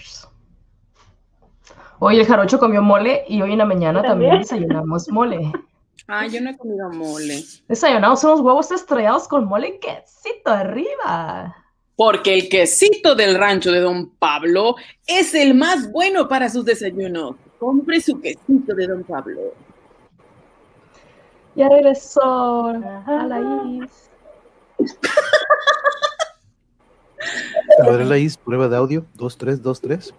Hoy 2.00 2.20
el 2.20 2.26
jarocho 2.26 2.60
comió 2.60 2.82
mole 2.82 3.24
y 3.28 3.42
hoy 3.42 3.54
en 3.54 3.60
la 3.60 3.66
mañana 3.66 4.02
también 4.02 4.32
también. 4.32 4.42
desayunamos 4.42 5.10
mole. 5.10 5.52
Ay, 6.08 6.30
yo 6.32 6.42
no 6.42 6.50
he 6.50 6.58
comido 6.58 6.90
mole. 6.90 7.44
Desayunamos 7.68 8.24
unos 8.24 8.42
huevos 8.42 8.72
estrellados 8.72 9.28
con 9.28 9.46
mole 9.46 9.70
y 9.70 9.80
quesito 9.80 10.52
arriba. 10.52 11.56
Porque 11.96 12.34
el 12.34 12.50
quesito 12.50 13.16
del 13.16 13.38
rancho 13.38 13.72
de 13.72 13.80
Don 13.80 14.10
Pablo 14.20 14.76
es 15.08 15.34
el 15.34 15.56
más 15.56 15.90
bueno 15.92 16.28
para 16.28 16.50
sus 16.50 16.66
desayunos. 16.66 17.36
Compre 17.58 18.02
su 18.02 18.20
quesito 18.20 18.76
de 18.76 18.88
Don 18.88 19.04
Pablo. 19.04 19.54
Ya 21.56 21.70
regresó 21.70 22.68
a 22.68 23.26
la 23.26 23.64
is. 23.66 24.10
A 27.82 27.90
ver, 27.90 28.06
Laís, 28.06 28.36
prueba 28.36 28.68
de 28.68 28.76
audio. 28.76 29.06
2, 29.14 29.38
3, 29.38 29.62
2, 29.62 29.82
3. 29.82 30.14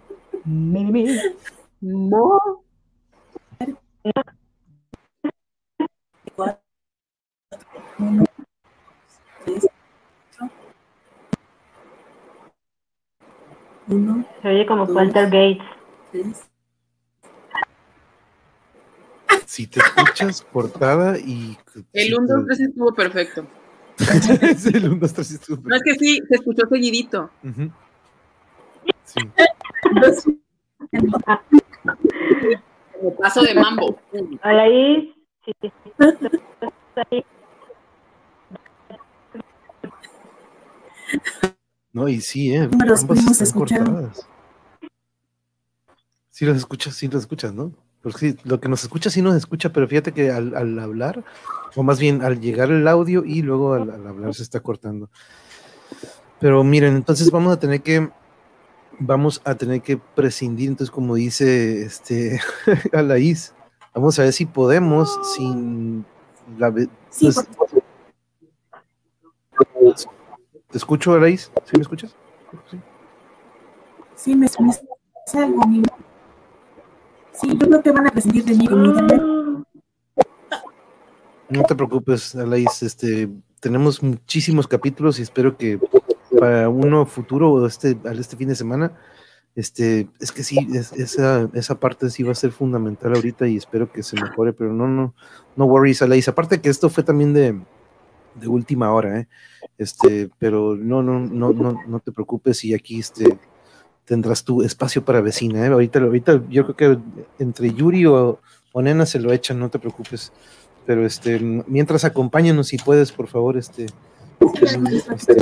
Cuatro, 1.79 2.63
uno, 7.99 8.23
tres, 9.45 9.67
cuatro, 10.39 10.57
uno, 13.87 14.25
Se 14.41 14.47
oye 14.47 14.65
como 14.65 14.83
Walter 14.85 15.25
Gates. 15.25 15.63
tres, 16.11 16.47
y 19.59 19.67
te 19.67 19.79
escuchas 19.79 20.41
cortada 20.51 21.17
y... 21.17 21.57
El 21.93 22.17
1, 22.17 22.27
2, 22.27 22.45
3 22.47 22.59
estuvo 22.59 22.93
perfecto. 22.93 23.47
Sí, 24.57 24.69
el 24.73 24.85
1, 24.85 24.99
2, 24.99 25.13
3 25.13 25.31
estuvo 25.31 25.69
No 25.69 25.75
es 25.75 25.81
que 25.83 25.93
sí, 25.95 26.21
se 26.27 26.35
escuchó 26.35 26.67
seguidito. 26.69 27.29
Sí. 29.03 29.31
Paso 33.15 33.41
de 33.41 33.53
mambo. 33.53 33.99
Alaís, 34.41 35.13
sí, 35.45 35.51
sí. 35.61 35.69
No, 41.93 42.07
y 42.07 42.21
sí, 42.21 42.53
¿eh? 42.53 42.67
No 42.67 42.85
los 42.85 43.01
ambas 43.01 43.05
pudimos 43.05 43.31
están 43.31 43.47
escuchar. 43.47 43.83
cortadas. 43.85 44.27
Sí 46.29 46.45
las 46.45 46.57
escuchas, 46.57 46.95
sí 46.95 47.07
las 47.07 47.21
escuchas, 47.21 47.53
¿no? 47.53 47.71
Porque 48.03 48.19
sí, 48.19 48.37
lo 48.43 48.59
que 48.59 48.69
nos 48.69 48.83
escucha 48.83 49.09
sí 49.09 49.21
nos 49.21 49.35
escucha, 49.35 49.73
pero 49.73 49.87
fíjate 49.87 50.11
que 50.11 50.29
al, 50.31 50.55
al 50.55 50.77
hablar, 50.79 51.23
o 51.75 51.83
más 51.83 51.99
bien 51.99 52.21
al 52.21 52.39
llegar 52.39 52.69
el 52.69 52.87
audio 52.87 53.23
y 53.25 53.41
luego 53.41 53.73
al, 53.73 53.89
al 53.89 54.05
hablar 54.05 54.33
se 54.35 54.43
está 54.43 54.59
cortando. 54.59 55.09
Pero 56.39 56.63
miren, 56.63 56.95
entonces 56.95 57.31
vamos 57.31 57.53
a 57.53 57.59
tener 57.59 57.81
que, 57.81 58.09
vamos 58.99 59.41
a 59.45 59.55
tener 59.55 59.81
que 59.81 59.97
prescindir, 59.97 60.69
entonces 60.69 60.91
como 60.91 61.15
dice 61.15 61.83
este 61.83 62.39
Alaís, 62.93 63.53
vamos 63.93 64.17
a 64.19 64.23
ver 64.23 64.33
si 64.33 64.45
podemos 64.45 65.19
sin 65.35 66.05
la 66.57 66.73
Sí, 67.09 67.29
pues, 67.33 67.47
¿Te 70.69 70.77
escucho, 70.77 71.13
Alaís? 71.13 71.51
¿Sí 71.65 71.77
me 71.77 71.81
escuchas? 71.81 72.15
Sí. 72.69 72.79
Sí, 74.15 74.35
me, 74.35 74.47
me 74.59 74.73
salgo, 75.25 75.65
mi- 75.67 75.83
Sí, 77.33 77.49
yo 77.55 77.67
creo 77.67 77.83
que 77.83 77.91
van 77.91 78.07
a 78.07 78.11
prescindir 78.11 78.43
de 78.45 78.55
mí. 78.55 78.67
No 81.49 81.63
te 81.63 81.75
preocupes, 81.75 82.35
Alaís, 82.35 82.83
este, 82.83 83.29
tenemos 83.59 84.03
muchísimos 84.03 84.67
capítulos 84.67 85.19
y 85.19 85.21
espero 85.21 85.57
que 85.57 85.79
para 86.39 86.69
uno 86.69 87.05
futuro 87.05 87.65
este, 87.65 87.97
este 88.17 88.35
fin 88.37 88.49
de 88.49 88.55
semana, 88.55 88.91
este, 89.55 90.07
es 90.19 90.31
que 90.31 90.43
sí, 90.43 90.67
es- 90.73 90.93
esa, 90.93 91.49
esa 91.53 91.79
parte 91.79 92.09
sí 92.09 92.23
va 92.23 92.31
a 92.31 92.35
ser 92.35 92.51
fundamental 92.51 93.15
ahorita 93.15 93.47
y 93.47 93.57
espero 93.57 93.91
que 93.91 94.03
se 94.03 94.15
mejore, 94.21 94.53
pero 94.53 94.71
no, 94.73 94.87
no, 94.87 95.13
no 95.55 95.65
worries, 95.65 96.01
Alaís. 96.01 96.27
Aparte 96.27 96.61
que 96.61 96.69
esto 96.69 96.89
fue 96.89 97.03
también 97.03 97.33
de, 97.33 97.59
de 98.35 98.47
última 98.47 98.91
hora, 98.93 99.19
¿eh? 99.21 99.27
Este, 99.79 100.29
pero 100.39 100.75
no, 100.75 101.01
no, 101.03 101.19
no, 101.19 101.53
no, 101.53 101.79
no 101.87 101.99
te 101.99 102.11
preocupes 102.11 102.63
y 102.65 102.73
aquí 102.73 102.99
este 102.99 103.37
tendrás 104.05 104.43
tu 104.43 104.61
espacio 104.61 105.03
para 105.03 105.21
vecina, 105.21 105.65
¿eh? 105.65 105.69
Ahorita, 105.69 105.99
ahorita 105.99 106.43
yo 106.49 106.63
creo 106.73 106.75
que 106.77 106.99
entre 107.43 107.73
Yuri 107.73 108.05
o, 108.05 108.39
o 108.71 108.81
Nena 108.81 109.05
se 109.05 109.19
lo 109.19 109.33
echan, 109.33 109.59
no 109.59 109.69
te 109.69 109.79
preocupes. 109.79 110.31
Pero 110.85 111.05
este, 111.05 111.39
mientras 111.67 112.05
acompáñanos 112.05 112.67
si 112.67 112.77
puedes, 112.77 113.11
por 113.11 113.27
favor, 113.27 113.57
este, 113.57 113.87
este, 115.11 115.35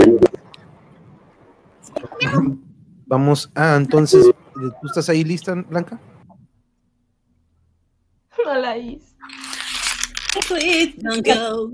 vamos 3.08 3.51
a 3.55 3.75
entonces, 3.75 4.31
¿tú 4.53 4.88
estás 4.88 5.10
ahí 5.10 5.23
lista, 5.23 5.53
Blanca? 5.53 5.99
Alaís. 8.47 9.15
Please 10.47 10.95
don't 10.97 11.25
go. 11.25 11.71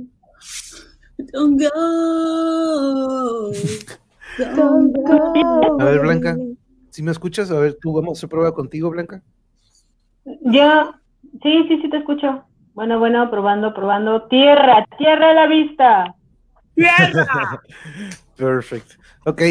Don't 1.34 1.60
go. 1.60 3.52
Don't 4.56 4.96
go 4.96 5.78
A 5.80 5.86
ver, 5.86 6.00
Blanca. 6.00 6.38
¿Sí 6.90 7.04
me 7.04 7.12
escuchas? 7.12 7.52
A 7.52 7.60
ver, 7.60 7.78
tú 7.82 7.94
vamos 7.94 8.10
a 8.10 8.20
hacer 8.20 8.30
prueba 8.30 8.54
contigo, 8.54 8.90
Blanca. 8.90 9.22
Yo, 10.26 10.94
sí, 11.42 11.66
sí, 11.68 11.82
sí 11.82 11.90
te 11.90 11.98
escucho. 11.98 12.46
Bueno, 12.74 13.00
bueno, 13.00 13.30
probando, 13.30 13.74
probando. 13.74 14.28
Tierra, 14.28 14.86
tierra 14.98 15.32
a 15.32 15.34
la 15.34 15.48
vista. 15.48 16.16
Perfecto. 18.38 18.96
Ok, 19.26 19.42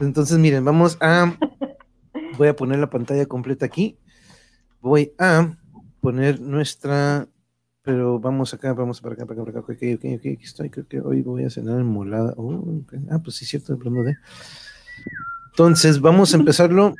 entonces 0.00 0.38
miren, 0.38 0.64
vamos 0.64 0.98
a. 1.00 1.36
Voy 2.38 2.48
a 2.48 2.56
poner 2.56 2.78
la 2.78 2.90
pantalla 2.90 3.26
completa 3.26 3.64
aquí. 3.66 3.98
Voy 4.80 5.12
a 5.18 5.56
poner 6.00 6.40
nuestra. 6.40 7.28
Pero 7.82 8.18
vamos 8.18 8.52
acá, 8.52 8.72
vamos 8.72 9.00
para 9.00 9.14
acá, 9.14 9.26
para 9.26 9.42
acá, 9.42 9.52
para 9.52 9.60
acá. 9.60 9.72
Ok, 9.72 9.82
ok, 9.94 10.04
ok, 10.16 10.26
aquí 10.34 10.44
estoy. 10.44 10.70
Creo 10.70 10.86
que 10.86 11.00
hoy 11.00 11.22
voy 11.22 11.44
a 11.44 11.50
cenar 11.50 11.80
en 11.80 11.86
molada. 11.86 12.34
Oh. 12.36 12.82
Ah, 13.10 13.20
pues 13.22 13.36
sí, 13.36 13.46
cierto, 13.46 13.72
hablando 13.72 14.02
de. 14.02 14.16
Entonces, 15.50 16.00
vamos 16.00 16.34
a 16.34 16.36
empezarlo. 16.38 16.94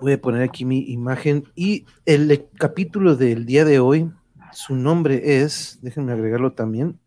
Voy 0.00 0.12
a 0.12 0.20
poner 0.20 0.42
aquí 0.42 0.64
mi 0.64 0.90
imagen. 0.90 1.44
Y 1.54 1.86
el 2.04 2.48
capítulo 2.58 3.16
del 3.16 3.46
día 3.46 3.64
de 3.64 3.78
hoy, 3.78 4.10
su 4.52 4.74
nombre 4.74 5.42
es. 5.42 5.78
Déjenme 5.82 6.12
agregarlo 6.12 6.52
también. 6.52 6.98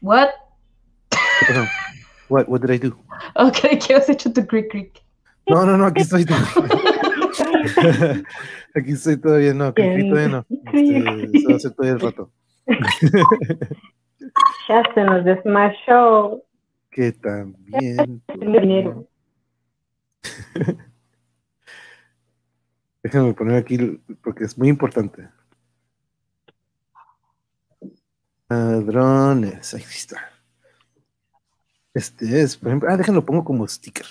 What? 0.00 0.30
Perdón. 1.46 1.66
What, 2.28 2.48
what 2.48 2.60
did 2.60 2.70
I 2.70 2.78
do? 2.78 2.96
Ok, 3.36 3.58
¿qué 3.86 3.94
has 3.94 4.08
hecho 4.08 4.32
tu 4.32 4.46
crick 4.46 4.70
crick? 4.70 5.02
No, 5.48 5.64
no, 5.64 5.76
no, 5.78 5.86
aquí 5.86 6.02
estoy. 6.02 6.24
aquí 8.74 8.92
estoy 8.92 9.16
todavía, 9.16 9.54
no, 9.54 9.72
que 9.72 9.82
aquí 9.82 10.08
todavía 10.08 10.28
no. 10.28 10.46
Este, 10.72 11.40
se 11.40 11.46
va 11.46 11.52
a 11.52 11.56
hacer 11.56 11.70
todavía 11.72 11.94
el 11.94 12.00
rato. 12.00 12.30
Ya 14.68 14.82
se 14.94 15.04
nos 15.04 15.24
desmayó. 15.24 16.42
Que 16.90 17.12
también. 17.12 18.22
Dinero. 18.38 19.08
Déjame 23.02 23.32
poner 23.32 23.56
aquí 23.56 24.00
porque 24.22 24.44
es 24.44 24.58
muy 24.58 24.68
importante. 24.68 25.28
Ladrones, 28.48 29.74
ahí 29.74 29.82
está. 29.82 30.30
Este 31.92 32.42
es, 32.42 32.56
por 32.56 32.68
ejemplo, 32.68 32.88
ah, 32.90 32.96
déjenlo 32.96 33.24
pongo 33.24 33.44
como 33.44 33.66
sticker. 33.66 34.06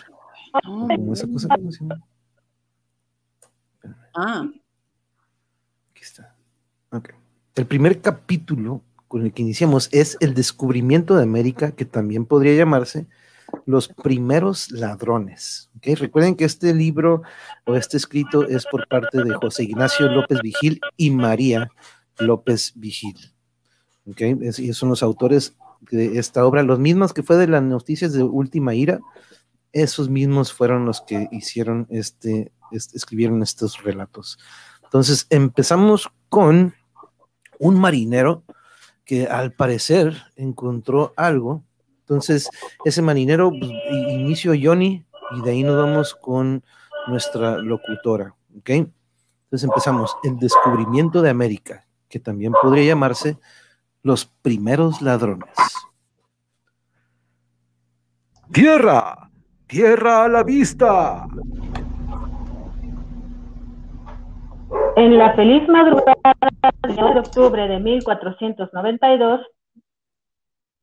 Como 0.63 1.13
esa 1.13 1.27
cosa, 1.27 1.47
¿cómo 1.55 1.71
se 1.71 1.79
llama? 1.79 2.03
Ah, 4.15 4.49
Aquí 5.91 6.01
está. 6.01 6.35
Ok. 6.91 7.09
El 7.55 7.65
primer 7.65 8.01
capítulo 8.01 8.81
con 9.07 9.23
el 9.23 9.33
que 9.33 9.41
iniciamos 9.41 9.89
es 9.91 10.17
el 10.19 10.33
descubrimiento 10.33 11.15
de 11.15 11.23
América, 11.23 11.71
que 11.71 11.85
también 11.85 12.25
podría 12.25 12.55
llamarse 12.55 13.07
Los 13.65 13.87
primeros 13.87 14.71
ladrones. 14.71 15.69
¿ok? 15.77 15.97
Recuerden 15.97 16.35
que 16.35 16.45
este 16.45 16.73
libro 16.73 17.23
o 17.65 17.75
este 17.75 17.97
escrito 17.97 18.47
es 18.47 18.65
por 18.65 18.87
parte 18.87 19.23
de 19.23 19.33
José 19.33 19.63
Ignacio 19.63 20.09
López 20.09 20.39
Vigil 20.41 20.81
y 20.97 21.09
María 21.11 21.69
López 22.19 22.73
Vigil. 22.75 23.36
¿Ok? 24.09 24.21
Es- 24.41 24.59
y 24.59 24.73
son 24.73 24.89
los 24.89 25.03
autores 25.03 25.55
de 25.91 26.17
esta 26.17 26.45
obra, 26.45 26.63
los 26.63 26.79
mismos 26.79 27.13
que 27.13 27.23
fue 27.23 27.35
de 27.37 27.47
las 27.47 27.61
noticias 27.61 28.13
de 28.13 28.23
Última 28.23 28.73
Ira, 28.73 28.99
esos 29.73 30.09
mismos 30.09 30.53
fueron 30.53 30.85
los 30.85 31.01
que 31.01 31.27
hicieron 31.31 31.85
este, 31.89 32.51
escribieron 32.71 33.43
estos 33.43 33.83
relatos. 33.83 34.39
Entonces 34.83 35.27
empezamos 35.29 36.09
con 36.29 36.73
un 37.59 37.79
marinero 37.79 38.43
que 39.05 39.27
al 39.27 39.51
parecer 39.53 40.17
encontró 40.35 41.13
algo. 41.15 41.63
Entonces 41.99 42.49
ese 42.85 43.01
marinero, 43.01 43.51
pues, 43.51 43.71
inicio 44.09 44.53
Johnny 44.59 45.05
y 45.37 45.41
de 45.41 45.51
ahí 45.51 45.63
nos 45.63 45.75
vamos 45.77 46.15
con 46.15 46.63
nuestra 47.07 47.57
locutora. 47.57 48.35
¿ok? 48.57 48.69
Entonces 48.69 49.63
empezamos 49.63 50.15
el 50.23 50.37
descubrimiento 50.39 51.21
de 51.21 51.29
América, 51.29 51.85
que 52.09 52.19
también 52.19 52.53
podría 52.61 52.85
llamarse 52.85 53.37
los 54.03 54.25
primeros 54.25 55.01
ladrones. 55.01 55.49
Tierra, 58.51 59.29
tierra 59.67 60.25
a 60.25 60.29
la 60.29 60.43
vista. 60.43 61.27
En 64.95 65.17
la 65.17 65.33
feliz 65.35 65.67
madrugada 65.67 66.33
del 66.83 66.95
9 66.95 67.13
de 67.13 67.19
octubre 67.19 67.67
de 67.67 67.79
1492, 67.79 69.41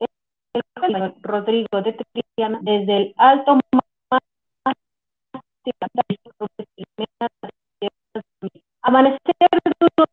el 0.00 0.62
señor 0.81 1.14
Rodrigo 1.20 1.83
de 1.83 1.96
Triana, 2.37 2.61
desde 2.62 2.96
el 2.96 3.14
alto 3.16 3.59
amanecer 8.83 9.35
duro 9.81 10.07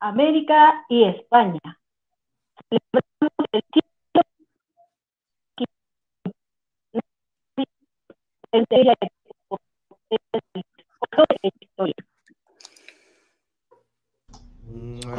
América 0.00 0.84
y 0.88 1.04
España. 1.04 1.78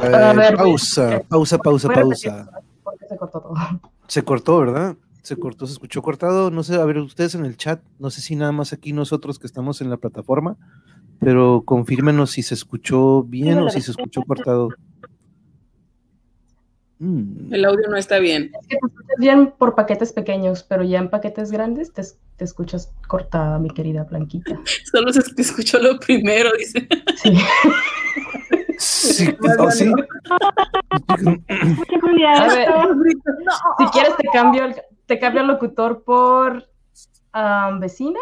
A 0.02 0.32
ver, 0.32 0.56
pausa, 0.56 1.22
pausa, 1.28 1.58
pausa, 1.58 1.88
pausa. 1.88 2.50
se 3.08 3.16
cortó. 3.16 3.40
cortó 3.40 3.40
todo. 3.40 3.54
Se 4.06 4.24
cortó, 4.24 4.58
¿verdad? 4.60 4.96
Se 5.22 5.36
cortó, 5.36 5.66
se 5.66 5.72
escuchó 5.74 6.02
cortado. 6.02 6.50
No 6.50 6.62
sé, 6.62 6.76
a 6.76 6.84
ver, 6.84 6.98
ustedes 6.98 7.34
en 7.34 7.44
el 7.44 7.56
chat, 7.56 7.82
no 7.98 8.10
sé 8.10 8.20
si 8.20 8.36
nada 8.36 8.52
más 8.52 8.72
aquí 8.72 8.92
nosotros 8.92 9.38
que 9.38 9.46
estamos 9.46 9.80
en 9.80 9.90
la 9.90 9.96
plataforma, 9.98 10.56
pero 11.18 11.62
confírmenos 11.64 12.30
si 12.30 12.42
se 12.42 12.54
escuchó 12.54 13.22
bien 13.22 13.58
o 13.58 13.68
si 13.70 13.80
se 13.80 13.90
escuchó 13.90 14.22
cortado. 14.22 14.68
Mm, 16.98 17.52
El 17.54 17.64
audio 17.64 17.88
no 17.88 17.96
está 17.96 18.18
bien. 18.18 18.50
Es 18.60 18.66
que 18.66 18.76
te 18.76 18.86
escuchas 18.86 19.16
bien 19.18 19.52
por 19.58 19.74
paquetes 19.74 20.12
pequeños, 20.12 20.62
pero 20.62 20.82
ya 20.84 20.98
en 20.98 21.08
paquetes 21.10 21.50
grandes 21.50 21.92
te, 21.92 22.02
te 22.36 22.44
escuchas 22.44 22.92
cortada, 23.08 23.58
mi 23.58 23.70
querida 23.70 24.04
Blanquita. 24.04 24.60
Solo 24.92 25.12
se 25.12 25.20
escuchó 25.38 25.78
lo 25.78 25.98
primero, 25.98 26.50
dice. 26.58 26.86
Sí. 27.16 27.34
Sí, 28.78 29.28
oh, 29.58 29.70
sí. 29.70 29.90
A 31.10 31.16
ver, 32.54 32.68
No. 32.68 33.52
si 33.78 33.84
quieres 33.92 34.16
te 34.16 34.28
cambio 34.32 34.64
el, 34.66 34.74
te 35.10 35.18
cambio 35.18 35.40
el 35.42 35.48
locutor 35.48 36.04
por 36.04 36.68
vecina 37.80 38.20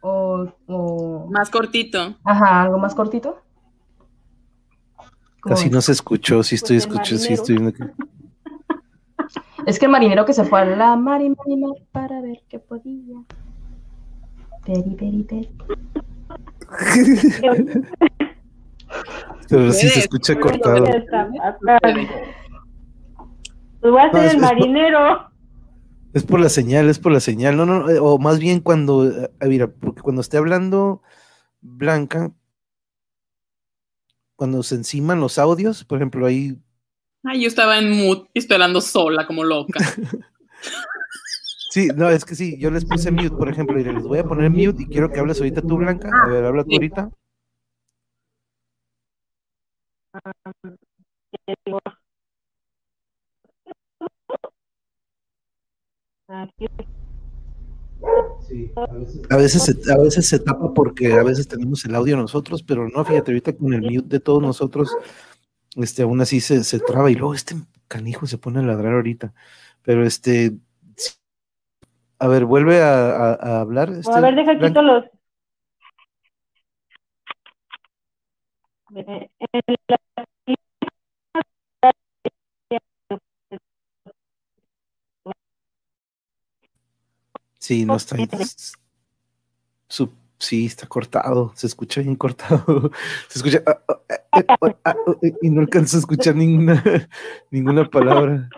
o, 0.00 0.46
o- 0.66 1.28
Más 1.30 1.50
cortito. 1.50 2.16
ajá, 2.24 2.62
algo 2.62 2.78
más 2.78 2.94
cortito. 2.94 3.36
¿Cómo 5.40 5.54
Casi 5.54 5.68
no 5.68 5.82
se 5.82 5.92
escuchó, 5.92 6.42
sí 6.42 6.54
estoy 6.54 6.76
Pues 6.78 6.86
el 6.86 6.90
escuchando, 6.92 7.22
sí 7.22 7.32
estoy 7.34 7.56
viendo 7.58 7.72
que- 7.74 7.84
Es 9.66 9.78
que 9.78 9.84
el 9.84 9.92
marinero 9.92 10.24
que 10.24 10.32
se 10.32 10.44
fue 10.44 10.62
a 10.62 10.64
la 10.64 10.96
mar 10.96 11.20
y 11.20 11.28
mar 11.28 11.46
y 11.48 11.56
mar 11.58 11.74
para 11.92 12.22
ver 12.22 12.40
qué 12.48 12.58
podía. 12.58 13.18
Peri, 14.64 14.94
peri, 14.94 15.22
peri. 15.24 15.50
Pero 19.50 19.72
sí 19.72 19.88
se 19.88 20.00
escucha 20.00 20.34
cortado. 20.40 20.84
Pues 23.80 23.92
voy 23.92 24.00
a 24.00 24.06
No, 24.06 24.12
ser 24.12 24.24
es- 24.24 24.34
el 24.34 24.40
marinero. 24.40 25.30
Es 26.16 26.24
por 26.24 26.40
la 26.40 26.48
señal, 26.48 26.88
es 26.88 26.98
por 26.98 27.12
la 27.12 27.20
señal. 27.20 27.58
No, 27.58 27.66
no, 27.66 27.90
eh, 27.90 27.98
o 28.00 28.16
más 28.16 28.38
bien 28.38 28.60
cuando, 28.60 29.06
eh, 29.06 29.30
mira, 29.42 29.70
porque 29.70 30.00
cuando 30.00 30.22
esté 30.22 30.38
hablando 30.38 31.02
Blanca, 31.60 32.32
cuando 34.34 34.62
se 34.62 34.76
enciman 34.76 35.20
los 35.20 35.38
audios, 35.38 35.84
por 35.84 35.98
ejemplo, 35.98 36.24
ahí, 36.24 36.56
Ay, 37.22 37.42
yo 37.42 37.48
estaba 37.48 37.78
en 37.78 37.90
mood 37.90 38.28
esperando 38.32 38.80
sola 38.80 39.26
como 39.26 39.44
loca. 39.44 39.78
sí, 41.70 41.88
no, 41.94 42.08
es 42.08 42.24
que 42.24 42.34
sí, 42.34 42.58
yo 42.58 42.70
les 42.70 42.86
puse 42.86 43.10
mute, 43.10 43.32
por 43.32 43.50
ejemplo, 43.50 43.78
y 43.78 43.84
les 43.84 44.02
voy 44.02 44.18
a 44.18 44.24
poner 44.24 44.48
mute 44.48 44.84
y 44.84 44.86
quiero 44.86 45.10
que 45.10 45.20
hables 45.20 45.36
ahorita 45.36 45.60
tú, 45.60 45.76
Blanca. 45.76 46.08
A 46.24 46.28
ver, 46.28 46.46
habla 46.46 46.64
tú 46.64 46.70
sí. 46.70 46.76
ahorita. 46.76 47.10
Sí, 58.48 58.70
a 59.30 59.36
veces, 59.36 59.62
se, 59.64 59.92
a 59.92 59.96
veces 59.96 60.28
se 60.28 60.38
tapa 60.38 60.72
porque 60.74 61.12
a 61.14 61.22
veces 61.22 61.48
tenemos 61.48 61.84
el 61.84 61.94
audio 61.94 62.16
nosotros, 62.16 62.62
pero 62.62 62.88
no, 62.88 63.04
fíjate, 63.04 63.30
ahorita 63.32 63.56
con 63.56 63.72
el 63.74 63.82
mute 63.82 64.08
de 64.08 64.20
todos 64.20 64.42
nosotros, 64.42 64.96
este, 65.76 66.02
aún 66.02 66.20
así 66.20 66.40
se, 66.40 66.62
se 66.64 66.78
traba 66.78 67.10
y 67.10 67.14
luego 67.14 67.34
este 67.34 67.54
canijo 67.88 68.26
se 68.26 68.38
pone 68.38 68.60
a 68.60 68.62
ladrar 68.62 68.94
ahorita. 68.94 69.34
Pero 69.82 70.04
este, 70.04 70.52
a 72.18 72.28
ver, 72.28 72.44
vuelve 72.44 72.82
a, 72.82 73.10
a- 73.10 73.34
a 73.34 73.60
hablar. 73.60 73.90
O 73.90 73.94
Este, 73.94 74.12
a 74.12 74.20
ver, 74.20 74.34
deja 74.34 74.58
quito 74.58 74.82
los. 74.82 75.04
Eh, 78.94 79.28
en 79.40 79.76
la- 79.88 80.00
Sí, 87.66 87.84
no 87.84 87.96
está. 87.96 88.16
Su, 89.88 90.12
sí, 90.38 90.66
está 90.66 90.86
cortado. 90.86 91.52
Se 91.56 91.66
escucha 91.66 92.00
bien 92.00 92.14
cortado. 92.14 92.92
Se 93.28 93.40
escucha. 93.40 93.60
ah, 93.66 93.82
ah, 93.88 94.00
ah, 94.08 94.44
ah, 94.48 94.56
ah, 94.60 94.76
ah, 94.84 94.94
y 95.42 95.50
no 95.50 95.62
alcanzo 95.62 95.96
a 95.96 96.00
escuchar 96.00 96.36
ninguna, 96.36 96.80
ninguna 97.50 97.90
palabra. 97.90 98.48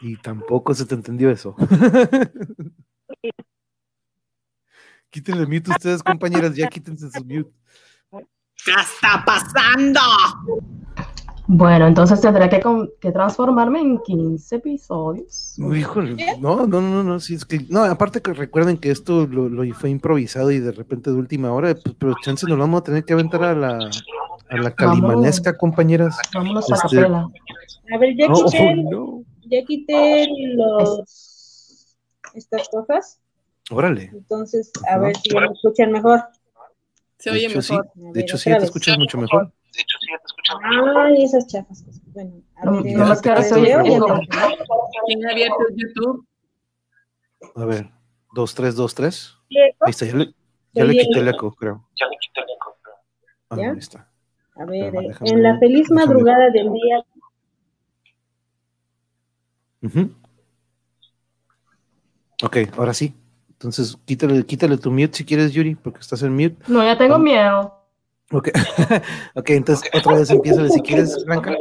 Y 0.00 0.16
tampoco 0.18 0.74
se 0.74 0.84
te 0.84 0.94
entendió 0.94 1.30
eso. 1.30 1.56
Quítenle 5.10 5.46
mute 5.46 5.70
ustedes, 5.70 6.02
compañeras. 6.02 6.54
Ya 6.54 6.68
quítense 6.68 7.10
su 7.10 7.24
mute. 7.24 7.50
¿Qué 8.62 8.72
está 8.72 9.24
pasando? 9.24 10.00
Bueno, 11.48 11.86
entonces 11.86 12.20
tendré 12.20 12.48
que, 12.48 12.60
con- 12.60 12.90
que 13.00 13.12
transformarme 13.12 13.80
en 13.80 13.98
15 14.02 14.56
episodios. 14.56 15.56
Híjole, 15.58 16.16
no, 16.40 16.66
no, 16.66 16.80
no, 16.80 17.02
no, 17.04 17.20
sí, 17.20 17.34
es 17.34 17.44
que, 17.44 17.60
no, 17.68 17.84
aparte 17.84 18.20
que 18.20 18.32
recuerden 18.32 18.78
que 18.78 18.90
esto 18.90 19.26
lo, 19.26 19.48
lo 19.48 19.74
fue 19.74 19.90
improvisado 19.90 20.50
y 20.50 20.58
de 20.58 20.72
repente 20.72 21.10
de 21.10 21.16
última 21.16 21.52
hora, 21.52 21.74
pues, 21.74 21.94
pero 21.98 22.14
chance 22.22 22.46
nos 22.48 22.58
vamos 22.58 22.80
a 22.80 22.84
tener 22.84 23.04
que 23.04 23.12
aventar 23.12 23.44
a 23.44 23.54
la, 23.54 23.78
a 24.50 24.56
la 24.56 24.70
calimanesca, 24.74 25.56
compañeras. 25.56 26.16
Vámonos 26.34 26.70
a 26.72 26.74
Este- 26.74 26.96
capela. 26.96 27.28
A 27.92 27.98
ver, 27.98 28.16
ya 28.16 28.26
Oh, 28.28 28.44
quité, 28.46 28.74
no. 28.74 29.22
ya 29.48 29.64
quité 29.64 30.26
los 30.56 31.96
estas 32.34 32.68
cosas. 32.68 33.20
Órale, 33.70 34.10
Entonces, 34.12 34.72
a 34.90 34.98
ver 34.98 35.16
si 35.16 35.32
me 35.34 35.46
escuchan 35.46 35.92
mejor. 35.92 36.20
Se 37.18 37.30
De 37.30 37.36
oye 37.36 37.46
hecho, 37.46 37.62
sí. 37.62 37.72
mejor. 37.72 37.86
A 37.86 38.12
de 38.12 38.20
hecho 38.20 38.36
sí, 38.36 38.50
te 38.50 38.64
escuchas 38.64 38.98
mucho 38.98 39.16
mejor. 39.18 39.52
Ay, 40.96 41.24
esas 41.24 41.46
chafas. 41.46 41.84
Bueno, 42.14 42.42
a 42.56 42.64
No, 42.66 42.82
ver, 42.82 42.96
nomás 42.96 43.20
que 43.22 43.28
ahora 43.30 43.42
¿se 43.42 43.48
se 43.50 43.54
oye 43.60 43.76
oye 43.76 43.96
eco. 43.96 44.08
no? 44.08 44.20
¿Tiene 45.06 45.30
abierto 45.30 45.56
el 45.68 45.76
YouTube? 45.76 46.26
A 47.54 47.64
ver, 47.64 47.90
dos, 48.34 48.54
tres, 48.54 48.74
dos, 48.76 48.94
tres. 48.94 49.34
¿Sí, 49.48 49.58
eco? 49.58 49.84
Ahí 49.86 49.90
está, 49.90 50.06
ya 50.06 50.14
le, 50.16 50.34
ya 50.72 50.84
le 50.84 50.90
Oye, 50.90 51.00
quité 51.00 51.18
el 51.20 51.28
eco, 51.28 51.52
creo. 51.54 51.88
Ah, 53.50 53.56
¿Ya? 53.56 53.70
ahí 53.72 53.78
está. 53.78 54.10
A 54.56 54.64
ver, 54.64 54.84
Espérame, 54.84 55.04
eh, 55.04 55.08
déjame- 55.08 55.30
en 55.30 55.42
la 55.42 55.58
feliz 55.58 55.88
déjame- 55.88 56.06
madrugada 56.06 56.50
del 56.50 56.72
día 56.72 57.04
Ujú. 59.82 60.10
Ok, 62.42 62.56
ahora 62.76 62.92
sí. 62.94 63.14
Entonces, 63.50 63.96
quítale, 64.04 64.44
quítale 64.44 64.76
tu 64.78 64.90
mute 64.90 65.14
si 65.18 65.24
quieres, 65.24 65.52
Yuri, 65.52 65.74
porque 65.76 66.00
estás 66.00 66.22
en 66.22 66.32
mute. 66.34 66.56
No, 66.66 66.82
ya 66.84 66.98
tengo 66.98 67.18
miedo. 67.18 67.72
Ok, 68.32 68.48
ok, 69.36 69.50
entonces 69.50 69.88
otra 69.94 70.16
vez 70.16 70.30
empieza 70.30 70.68
si 70.68 70.80
quieres, 70.80 71.24
Blanca. 71.24 71.56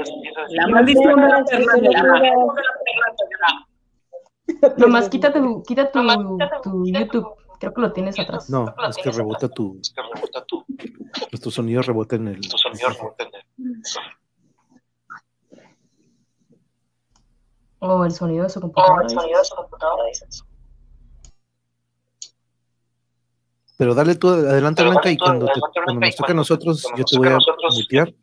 La 0.49 0.67
maldición 0.67 1.15
de 1.15 1.27
la 1.27 1.43
de 1.43 1.59
la 1.59 2.35
Nomás 4.77 5.09
quita 5.09 5.31
tu, 5.31 5.61
quita 5.63 5.91
tu, 5.91 5.99
tu 6.63 6.85
YouTube. 6.87 7.27
Creo 7.59 7.73
que 7.73 7.81
lo 7.81 7.93
tienes 7.93 8.19
atrás. 8.19 8.49
No, 8.49 8.73
es 8.89 8.97
que 8.97 9.11
rebota 9.11 9.47
tu. 9.47 9.79
Nuestro 11.31 11.51
sonido 11.51 11.81
rebota 11.81 12.15
en 12.15 12.27
el. 12.29 12.41
O 17.79 18.05
el 18.05 18.11
sonido 18.11 18.43
de 18.43 18.49
su 18.49 18.59
computadora. 18.59 19.05
dices. 20.07 20.43
Pero 23.77 23.93
dale 23.93 24.15
tú 24.15 24.29
adelante, 24.29 24.83
Blanca, 24.83 25.11
y 25.11 25.17
cuando, 25.17 25.45
te- 25.47 25.59
cuando 25.83 26.01
nos 26.01 26.15
toque 26.15 26.31
a 26.31 26.35
nosotros, 26.35 26.83
yo 26.97 27.03
te 27.05 27.17
voy 27.17 27.27
a 27.27 27.37
mutear. 27.73 28.13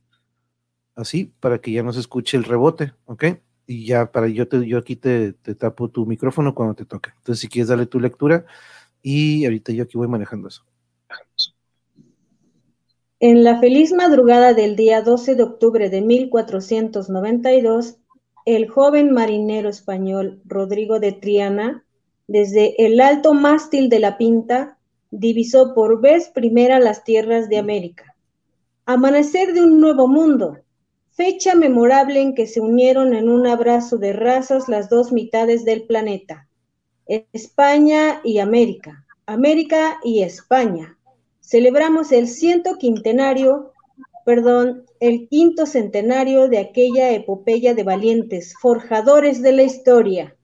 Así, 0.94 1.32
para 1.40 1.58
que 1.60 1.72
ya 1.72 1.82
no 1.82 1.92
se 1.92 2.00
escuche 2.00 2.36
el 2.36 2.44
rebote, 2.44 2.92
¿ok? 3.06 3.24
Y 3.66 3.86
ya 3.86 4.10
para 4.12 4.28
yo 4.28 4.48
te, 4.48 4.66
yo 4.66 4.78
aquí 4.78 4.96
te, 4.96 5.32
te 5.34 5.54
tapo 5.54 5.88
tu 5.88 6.04
micrófono 6.06 6.54
cuando 6.54 6.74
te 6.74 6.84
toque. 6.84 7.10
Entonces, 7.16 7.40
si 7.40 7.48
quieres, 7.48 7.68
dale 7.68 7.86
tu 7.86 7.98
lectura. 8.00 8.44
Y 9.02 9.44
ahorita 9.44 9.72
yo 9.72 9.84
aquí 9.84 9.96
voy 9.96 10.08
manejando 10.08 10.48
eso. 10.48 10.64
En 13.20 13.44
la 13.44 13.60
feliz 13.60 13.92
madrugada 13.92 14.52
del 14.52 14.74
día 14.74 15.00
12 15.02 15.34
de 15.36 15.44
octubre 15.44 15.88
de 15.90 16.00
1492, 16.02 17.96
el 18.44 18.68
joven 18.68 19.12
marinero 19.12 19.68
español 19.68 20.40
Rodrigo 20.44 20.98
de 20.98 21.12
Triana, 21.12 21.84
desde 22.26 22.84
el 22.84 23.00
alto 23.00 23.32
mástil 23.34 23.88
de 23.88 24.00
la 24.00 24.18
Pinta, 24.18 24.78
divisó 25.12 25.74
por 25.74 26.00
vez 26.00 26.30
primera 26.30 26.80
las 26.80 27.04
tierras 27.04 27.48
de 27.48 27.58
América. 27.58 28.16
Amanecer 28.86 29.52
de 29.52 29.62
un 29.62 29.80
nuevo 29.80 30.08
mundo, 30.08 30.58
fecha 31.10 31.54
memorable 31.54 32.20
en 32.20 32.34
que 32.34 32.46
se 32.46 32.60
unieron 32.60 33.14
en 33.14 33.28
un 33.28 33.46
abrazo 33.46 33.98
de 33.98 34.14
razas 34.14 34.68
las 34.68 34.88
dos 34.88 35.12
mitades 35.12 35.64
del 35.64 35.84
planeta, 35.84 36.48
España 37.06 38.20
y 38.24 38.38
América, 38.38 39.04
América 39.26 39.98
y 40.02 40.22
España. 40.22 40.98
Celebramos 41.40 42.10
el 42.10 42.26
ciento 42.26 42.78
quintenario, 42.78 43.72
perdón, 44.24 44.86
el 44.98 45.28
quinto 45.28 45.66
centenario 45.66 46.48
de 46.48 46.58
aquella 46.58 47.10
epopeya 47.12 47.74
de 47.74 47.82
valientes, 47.82 48.54
forjadores 48.60 49.42
de 49.42 49.52
la 49.52 49.62
historia. 49.64 50.36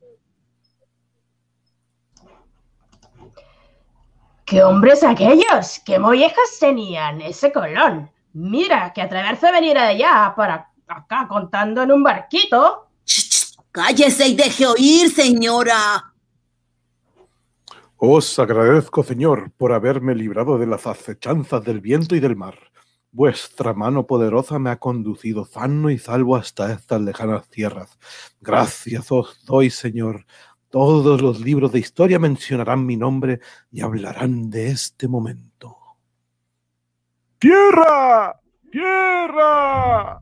¿Qué 4.49 4.63
hombres 4.63 5.05
aquellos? 5.05 5.79
¿Qué 5.85 5.99
mollejas 5.99 6.59
tenían 6.59 7.21
ese 7.21 7.53
colón? 7.53 8.11
Mira, 8.33 8.95
que 8.95 9.03
atreverse 9.03 9.47
a 9.47 9.53
venir 9.53 9.75
de 9.75 9.81
allá 9.81 10.33
para 10.35 10.71
acá 10.87 11.27
contando 11.29 11.83
en 11.83 11.93
un 11.93 12.03
barquito. 12.03 12.89
Ch, 13.05 13.29
ch, 13.29 13.57
cállese 13.71 14.27
y 14.27 14.35
deje 14.37 14.67
oír, 14.67 15.11
señora. 15.11 16.15
Os 17.99 18.39
agradezco, 18.39 19.03
señor, 19.03 19.51
por 19.59 19.73
haberme 19.73 20.15
librado 20.15 20.57
de 20.57 20.67
las 20.67 20.87
acechanzas 20.87 21.63
del 21.63 21.83
viento 21.83 22.17
y 22.17 22.21
del 22.21 22.35
mar. 22.35 22.59
Vuestra 23.11 23.75
mano 23.75 24.07
poderosa 24.07 24.59
me 24.59 24.71
ha 24.71 24.79
conducido 24.79 25.45
sano 25.45 25.91
y 25.91 25.99
salvo 25.99 26.37
hasta 26.37 26.73
estas 26.73 27.01
lejanas 27.01 27.49
tierras. 27.49 27.99
Gracias 28.41 29.11
os 29.11 29.45
doy, 29.45 29.69
señor. 29.71 30.25
Todos 30.71 31.23
los 31.23 31.41
libros 31.41 31.73
de 31.73 31.79
historia 31.79 32.19
mencionarán 32.19 32.85
mi 32.85 32.97
nombre 32.97 33.41
y 33.71 33.81
hablarán 33.81 34.51
de 34.51 34.69
este 34.69 35.09
momento. 35.09 35.77
¡Tierra! 37.39 38.39
¡Tierra! 38.71 40.21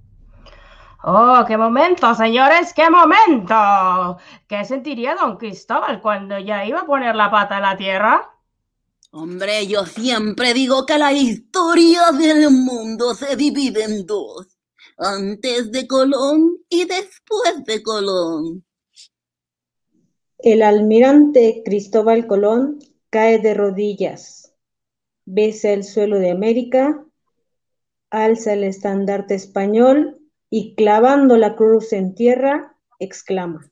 Oh, 1.02 1.44
qué 1.46 1.56
momento, 1.56 2.14
señores, 2.14 2.72
qué 2.74 2.90
momento. 2.90 4.18
¿Qué 4.48 4.64
sentiría 4.64 5.14
don 5.14 5.36
Cristóbal 5.36 6.00
cuando 6.00 6.38
ya 6.38 6.64
iba 6.64 6.80
a 6.80 6.86
poner 6.86 7.14
la 7.14 7.30
pata 7.30 7.56
en 7.56 7.62
la 7.62 7.76
tierra? 7.76 8.28
Hombre, 9.12 9.66
yo 9.66 9.86
siempre 9.86 10.52
digo 10.52 10.84
que 10.84 10.98
la 10.98 11.12
historia 11.12 12.12
del 12.12 12.50
mundo 12.50 13.14
se 13.14 13.36
divide 13.36 13.84
en 13.84 14.04
dos. 14.04 14.58
Antes 14.98 15.70
de 15.70 15.86
Colón 15.86 16.58
y 16.68 16.84
después 16.84 17.64
de 17.64 17.82
Colón. 17.82 18.65
El 20.38 20.62
almirante 20.62 21.62
Cristóbal 21.64 22.26
Colón 22.26 22.78
cae 23.08 23.38
de 23.38 23.54
rodillas, 23.54 24.54
besa 25.24 25.70
el 25.70 25.82
suelo 25.82 26.18
de 26.18 26.30
América, 26.30 27.04
alza 28.10 28.52
el 28.52 28.64
estandarte 28.64 29.34
español 29.34 30.18
y 30.50 30.74
clavando 30.74 31.38
la 31.38 31.56
cruz 31.56 31.94
en 31.94 32.14
tierra, 32.14 32.76
exclama. 32.98 33.70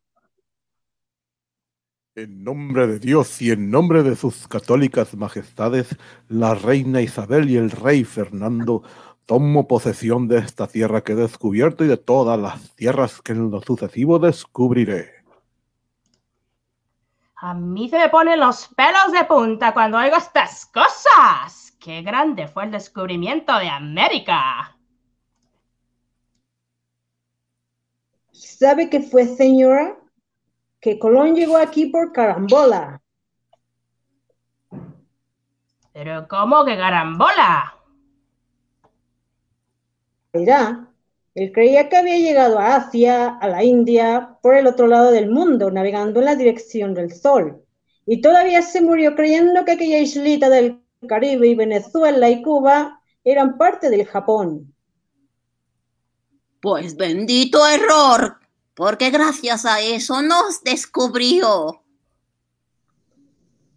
En 2.14 2.44
nombre 2.44 2.86
de 2.86 2.98
Dios 2.98 3.42
y 3.42 3.50
en 3.50 3.70
nombre 3.70 4.02
de 4.02 4.16
sus 4.16 4.48
católicas 4.48 5.14
majestades, 5.16 5.88
la 6.28 6.54
reina 6.54 7.02
Isabel 7.02 7.50
y 7.50 7.56
el 7.56 7.70
rey 7.70 8.04
Fernando, 8.04 8.82
tomo 9.26 9.68
posesión 9.68 10.28
de 10.28 10.38
esta 10.38 10.66
tierra 10.66 11.02
que 11.02 11.12
he 11.12 11.16
descubierto 11.16 11.84
y 11.84 11.88
de 11.88 11.96
todas 11.98 12.40
las 12.40 12.74
tierras 12.74 13.20
que 13.20 13.32
en 13.32 13.50
lo 13.50 13.60
sucesivo 13.60 14.18
descubriré. 14.18 15.23
A 17.44 17.52
mí 17.52 17.90
se 17.90 17.98
me 17.98 18.08
ponen 18.08 18.40
los 18.40 18.68
pelos 18.68 19.12
de 19.12 19.22
punta 19.26 19.74
cuando 19.74 19.98
oigo 19.98 20.16
estas 20.16 20.64
cosas. 20.64 21.76
¡Qué 21.78 22.00
grande 22.00 22.48
fue 22.48 22.64
el 22.64 22.70
descubrimiento 22.70 23.58
de 23.58 23.68
América! 23.68 24.74
¿Sabe 28.32 28.88
qué 28.88 29.00
fue, 29.00 29.26
señora? 29.26 29.94
Que 30.80 30.98
Colón 30.98 31.34
llegó 31.34 31.58
aquí 31.58 31.84
por 31.84 32.12
carambola. 32.12 33.02
Pero 35.92 36.26
¿cómo 36.26 36.64
que 36.64 36.78
carambola? 36.78 37.74
Verá, 40.32 40.88
él 41.34 41.50
creía 41.52 41.88
que 41.88 41.96
había 41.96 42.18
llegado 42.18 42.58
a 42.60 42.76
Asia, 42.76 43.36
a 43.40 43.48
la 43.48 43.64
India, 43.64 44.38
por 44.40 44.54
el 44.56 44.68
otro 44.68 44.86
lado 44.86 45.10
del 45.10 45.28
mundo, 45.28 45.70
navegando 45.70 46.20
en 46.20 46.26
la 46.26 46.36
dirección 46.36 46.94
del 46.94 47.12
sol. 47.12 47.60
Y 48.06 48.20
todavía 48.20 48.62
se 48.62 48.80
murió 48.80 49.16
creyendo 49.16 49.64
que 49.64 49.72
aquella 49.72 49.98
islita 49.98 50.48
del 50.48 50.80
Caribe 51.08 51.48
y 51.48 51.54
Venezuela 51.56 52.30
y 52.30 52.40
Cuba 52.42 53.00
eran 53.24 53.58
parte 53.58 53.90
del 53.90 54.06
Japón. 54.06 54.72
Pues 56.60 56.96
bendito 56.96 57.66
error, 57.66 58.36
porque 58.74 59.10
gracias 59.10 59.66
a 59.66 59.80
eso 59.80 60.22
nos 60.22 60.62
descubrió. 60.62 61.82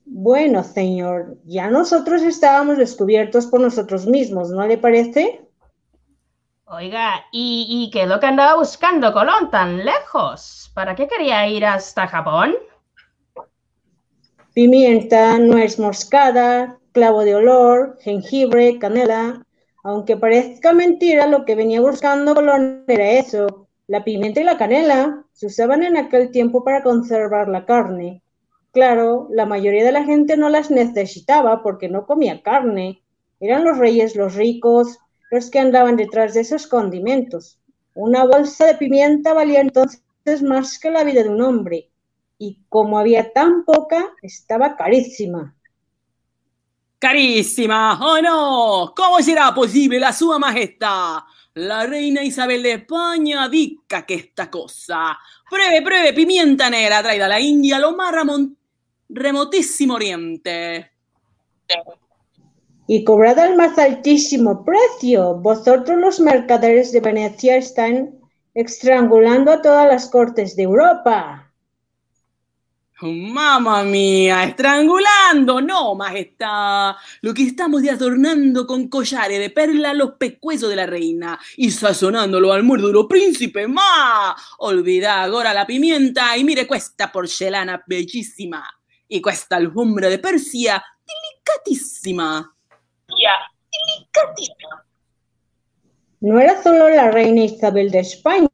Bueno, 0.06 0.63
señor, 0.63 1.38
ya 1.43 1.70
nosotros 1.70 2.22
estábamos 2.22 2.78
descubiertos 2.78 3.48
por 3.48 3.62
nosotros 3.62 4.06
mismos, 4.06 4.52
¿no 4.52 4.65
le 4.65 4.78
parece? 4.78 5.46
Oiga, 6.69 7.25
¿y, 7.32 7.65
¿y 7.69 7.91
qué 7.91 8.01
es 8.01 8.10
lo 8.10 8.19
que 8.19 8.25
andaba 8.25 8.58
buscando 8.58 9.13
Colón 9.13 9.49
tan 9.49 9.86
lejos? 9.86 10.69
¿Para 10.73 10.95
qué 10.95 11.08
quería 11.08 11.47
ir 11.47 11.65
hasta 11.65 12.08
Japón? 12.08 12.56
Pimienta, 14.53 15.39
nuez 15.39 15.80
moscada, 15.80 16.77
clavo 16.91 17.23
de 17.23 17.36
olor, 17.36 17.97
jengibre, 18.01 18.80
canela. 18.80 19.45
Aunque 19.82 20.17
parezca 20.17 20.73
mentira, 20.73 21.25
lo 21.27 21.45
que 21.45 21.56
venía 21.56 21.80
buscando 21.80 22.36
Colón 22.36 22.84
era 22.89 23.12
eso. 23.12 23.69
La 23.88 24.03
pimienta 24.03 24.41
y 24.41 24.43
la 24.43 24.58
canela 24.58 25.23
se 25.32 25.45
usaban 25.45 25.84
en 25.84 25.95
aquel 25.95 26.32
tiempo 26.32 26.65
para 26.65 26.84
conservar 26.84 27.47
la 27.47 27.63
carne. 27.63 28.21
Claro, 28.73 29.30
la 29.32 29.45
mayoría 29.45 29.86
de 29.86 29.93
la 29.93 30.03
gente 30.03 30.36
no 30.36 30.49
las 30.49 30.69
necesitaba 30.69 31.63
porque 31.63 31.88
no 31.88 32.06
comía 32.06 32.43
carne. 32.43 33.01
Eran 33.39 33.63
los 33.63 33.77
reyes 33.77 34.17
los 34.17 34.36
ricos 34.36 34.99
los 35.31 35.49
que 35.49 35.59
andaban 35.59 35.95
detrás 35.95 36.33
de 36.33 36.41
esos 36.41 36.67
condimentos. 36.67 37.59
Una 37.93 38.25
bolsa 38.25 38.65
de 38.65 38.75
pimienta 38.75 39.33
valía 39.33 39.61
entonces 39.61 40.01
más 40.43 40.79
que 40.79 40.91
la 40.91 41.03
vida 41.03 41.23
de 41.23 41.29
un 41.29 41.41
hombre. 41.41 41.89
Y 42.37 42.59
como 42.69 42.99
había 42.99 43.33
tan 43.33 43.65
poca, 43.65 44.13
estaba 44.21 44.75
carísima. 44.75 45.55
Carísima, 46.99 47.99
oh 48.01 48.21
no, 48.21 48.93
¿cómo 48.95 49.21
será 49.21 49.53
posible 49.53 49.99
la 49.99 50.11
sua 50.11 50.39
majestad? 50.39 51.19
La 51.53 51.85
reina 51.85 52.23
Isabel 52.23 52.63
de 52.63 52.73
España 52.73 53.47
dica 53.49 54.05
que 54.05 54.15
esta 54.15 54.49
cosa. 54.49 55.17
Pruebe, 55.49 55.81
pruebe, 55.81 56.13
pimienta 56.13 56.69
negra 56.69 57.01
traída 57.01 57.25
a 57.25 57.29
la 57.29 57.39
India, 57.39 57.79
lo 57.79 57.95
más 57.95 58.13
ramon- 58.13 58.55
remotísimo 59.09 59.95
oriente. 59.95 60.91
Y 62.88 63.04
cobrad 63.04 63.38
al 63.38 63.56
más 63.58 63.78
altísimo 63.78 64.63
precio. 64.63 65.36
Vosotros 65.36 66.00
los 66.00 66.19
mercaderes 66.19 66.91
de 66.91 67.02
Venecia 67.02 67.58
están 67.58 68.17
estrangulando 68.54 69.52
a 69.52 69.62
todas 69.62 69.88
las 69.88 70.10
cortes 70.10 70.56
de 70.56 70.63
Europa. 70.63 71.47
Mamma 73.00 73.84
mía, 73.84 74.43
estrangulando, 74.45 75.62
no, 75.62 75.93
majestad. 75.93 76.95
Lo 77.21 77.32
que 77.32 77.43
estamos 77.43 77.84
de 77.84 77.91
adornando 77.91 78.65
con 78.65 78.88
collares 78.88 79.38
de 79.38 79.52
perla 79.52 79.93
los 79.93 80.13
pecuesos 80.13 80.67
de 80.67 80.78
la 80.78 80.88
reina 80.88 81.39
y 81.58 81.69
sazonándolo 81.69 82.52
al 82.52 82.63
los 82.65 83.06
príncipes, 83.06 83.69
ma. 83.69 84.36
Olvida 84.58 85.23
ahora 85.23 85.54
la 85.54 85.67
pimienta 85.67 86.36
y 86.36 86.43
mire 86.43 86.65
questa 86.65 87.12
porcelana 87.12 87.84
bellísima 87.86 88.65
y 89.08 89.21
questa 89.21 89.58
alfombra 89.58 90.10
de 90.10 90.17
Persia 90.17 90.84
No 96.20 96.39
era 96.39 96.62
solo 96.62 96.89
la 96.89 97.12
reina 97.12 97.43
Isabel 97.43 97.91
de 97.91 98.00
España. 98.00 98.50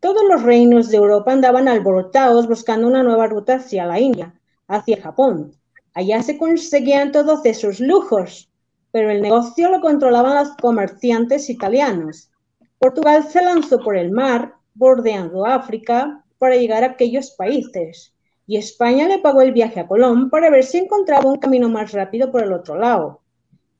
Todos 0.00 0.22
los 0.28 0.42
reinos 0.42 0.90
de 0.90 0.98
Europa 0.98 1.32
andaban 1.32 1.66
alborotados 1.66 2.46
buscando 2.46 2.86
una 2.86 3.02
nueva 3.02 3.26
ruta 3.26 3.54
hacia 3.54 3.86
la 3.86 3.98
India, 3.98 4.34
hacia 4.68 5.00
Japón. 5.00 5.52
Allá 5.94 6.22
se 6.22 6.36
conseguían 6.36 7.12
todos 7.12 7.44
esos 7.44 7.80
lujos, 7.80 8.50
pero 8.92 9.10
el 9.10 9.22
negocio 9.22 9.70
lo 9.70 9.80
controlaban 9.80 10.36
los 10.36 10.56
comerciantes 10.56 11.48
italianos. 11.50 12.30
Portugal 12.78 13.24
se 13.24 13.42
lanzó 13.42 13.78
por 13.78 13.96
el 13.96 14.10
mar, 14.10 14.54
bordeando 14.74 15.46
África, 15.46 16.22
para 16.38 16.56
llegar 16.56 16.84
a 16.84 16.88
aquellos 16.88 17.30
países, 17.30 18.12
y 18.46 18.58
España 18.58 19.08
le 19.08 19.18
pagó 19.18 19.40
el 19.40 19.52
viaje 19.52 19.80
a 19.80 19.88
Colón 19.88 20.28
para 20.28 20.50
ver 20.50 20.64
si 20.64 20.78
encontraba 20.78 21.30
un 21.30 21.38
camino 21.38 21.68
más 21.70 21.92
rápido 21.92 22.30
por 22.30 22.42
el 22.42 22.52
otro 22.52 22.76
lado. 22.76 23.22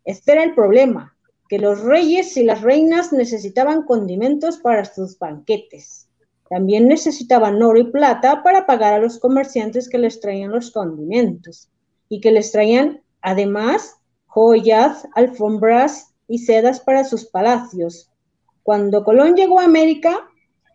Este 0.05 0.33
era 0.33 0.45
el 0.45 0.55
problema, 0.55 1.17
que 1.49 1.59
los 1.59 1.81
reyes 1.81 2.37
y 2.37 2.45
las 2.45 2.63
reinas 2.63 3.13
necesitaban 3.13 3.83
condimentos 3.83 4.59
para 4.59 4.85
sus 4.85 5.19
banquetes. 5.19 6.09
También 6.49 6.89
necesitaban 6.89 7.63
oro 7.63 7.79
y 7.79 7.91
plata 7.91 8.43
para 8.43 8.67
pagar 8.67 8.95
a 8.95 8.99
los 8.99 9.19
comerciantes 9.19 9.89
que 9.89 9.99
les 9.99 10.21
traían 10.21 10.51
los 10.51 10.71
condimentos 10.71 11.71
y 12.09 12.21
que 12.21 12.31
les 12.31 12.53
traían 12.53 13.03
además 13.23 13.97
joyas, 14.27 15.07
alfombras 15.15 16.13
y 16.29 16.39
sedas 16.39 16.81
para 16.81 17.05
sus 17.05 17.25
palacios. 17.25 18.11
Cuando 18.63 19.05
Colón 19.05 19.37
llegó 19.37 19.61
a 19.61 19.65
América, 19.65 20.29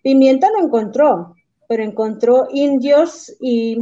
pimienta 0.03 0.49
no 0.51 0.65
encontró, 0.65 1.35
pero 1.67 1.83
encontró 1.83 2.47
indios 2.51 3.35
y 3.39 3.77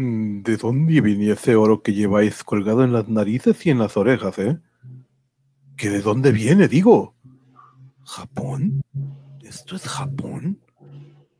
¿De 0.00 0.56
dónde 0.56 1.00
viene 1.00 1.32
ese 1.32 1.56
oro 1.56 1.82
que 1.82 1.92
lleváis 1.92 2.44
colgado 2.44 2.84
en 2.84 2.92
las 2.92 3.08
narices 3.08 3.66
y 3.66 3.70
en 3.70 3.80
las 3.80 3.96
orejas, 3.96 4.38
eh? 4.38 4.60
¿Que 5.76 5.90
de 5.90 6.00
dónde 6.00 6.30
viene, 6.30 6.68
digo? 6.68 7.16
¿Japón? 8.04 8.80
¿Esto 9.42 9.74
es 9.74 9.88
Japón? 9.88 10.60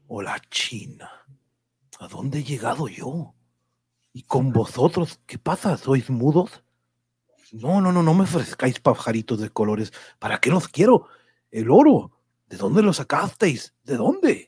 ¿O 0.09 0.23
la 0.23 0.43
China? 0.51 1.09
¿A 2.01 2.09
dónde 2.09 2.41
he 2.41 2.43
llegado 2.43 2.89
yo? 2.89 3.33
¿Y 4.13 4.23
con 4.23 4.53
vosotros 4.53 5.21
qué 5.25 5.39
pasa? 5.39 5.77
¿Sois 5.77 6.11
mudos? 6.11 6.65
No, 7.53 7.81
no, 7.81 7.93
no, 7.93 8.03
no 8.03 8.13
me 8.13 8.25
ofrezcáis 8.25 8.81
pajaritos 8.81 9.39
de 9.39 9.51
colores. 9.51 9.93
¿Para 10.19 10.41
qué 10.41 10.51
los 10.51 10.67
quiero? 10.67 11.07
El 11.53 11.71
oro. 11.71 12.11
¿De 12.49 12.57
dónde 12.57 12.83
lo 12.83 12.93
sacasteis? 12.93 13.73
¿De 13.85 13.97
dónde? 13.97 14.48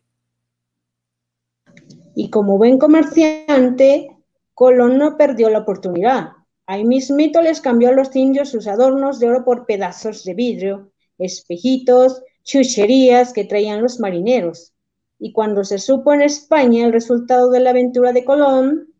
Y 2.20 2.28
como 2.28 2.58
buen 2.58 2.76
comerciante, 2.76 4.14
Colón 4.52 4.98
no 4.98 5.16
perdió 5.16 5.48
la 5.48 5.60
oportunidad. 5.60 6.32
Ahí 6.66 6.84
mismito 6.84 7.40
les 7.40 7.62
cambió 7.62 7.88
a 7.88 7.92
los 7.92 8.14
indios 8.14 8.50
sus 8.50 8.66
adornos 8.66 9.18
de 9.20 9.30
oro 9.30 9.42
por 9.42 9.64
pedazos 9.64 10.22
de 10.24 10.34
vidrio, 10.34 10.92
espejitos, 11.16 12.22
chucherías 12.44 13.32
que 13.32 13.44
traían 13.44 13.80
los 13.80 14.00
marineros. 14.00 14.74
Y 15.18 15.32
cuando 15.32 15.64
se 15.64 15.78
supo 15.78 16.12
en 16.12 16.20
España 16.20 16.84
el 16.84 16.92
resultado 16.92 17.50
de 17.50 17.60
la 17.60 17.70
aventura 17.70 18.12
de 18.12 18.22
Colón, 18.22 18.92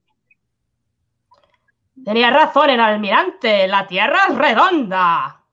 Tenía 2.03 2.31
razón 2.31 2.71
el 2.71 2.81
almirante, 2.81 3.69
la 3.69 3.87
tierra 3.87 4.17
es 4.31 4.35
redonda. 4.35 5.45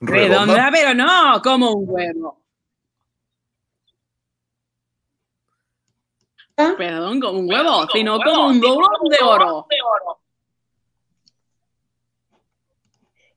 Redonda, 0.00 0.70
pero 0.72 0.94
no, 0.94 1.42
como 1.42 1.72
un 1.74 1.84
huevo. 1.86 2.43
¿Ah? 6.56 6.74
Perdón, 6.78 7.20
como 7.20 7.40
un 7.40 7.50
huevo, 7.50 7.86
sino 7.92 8.18
como 8.18 8.48
un 8.48 8.60
doblón 8.60 9.08
de 9.10 9.24
oro. 9.24 9.66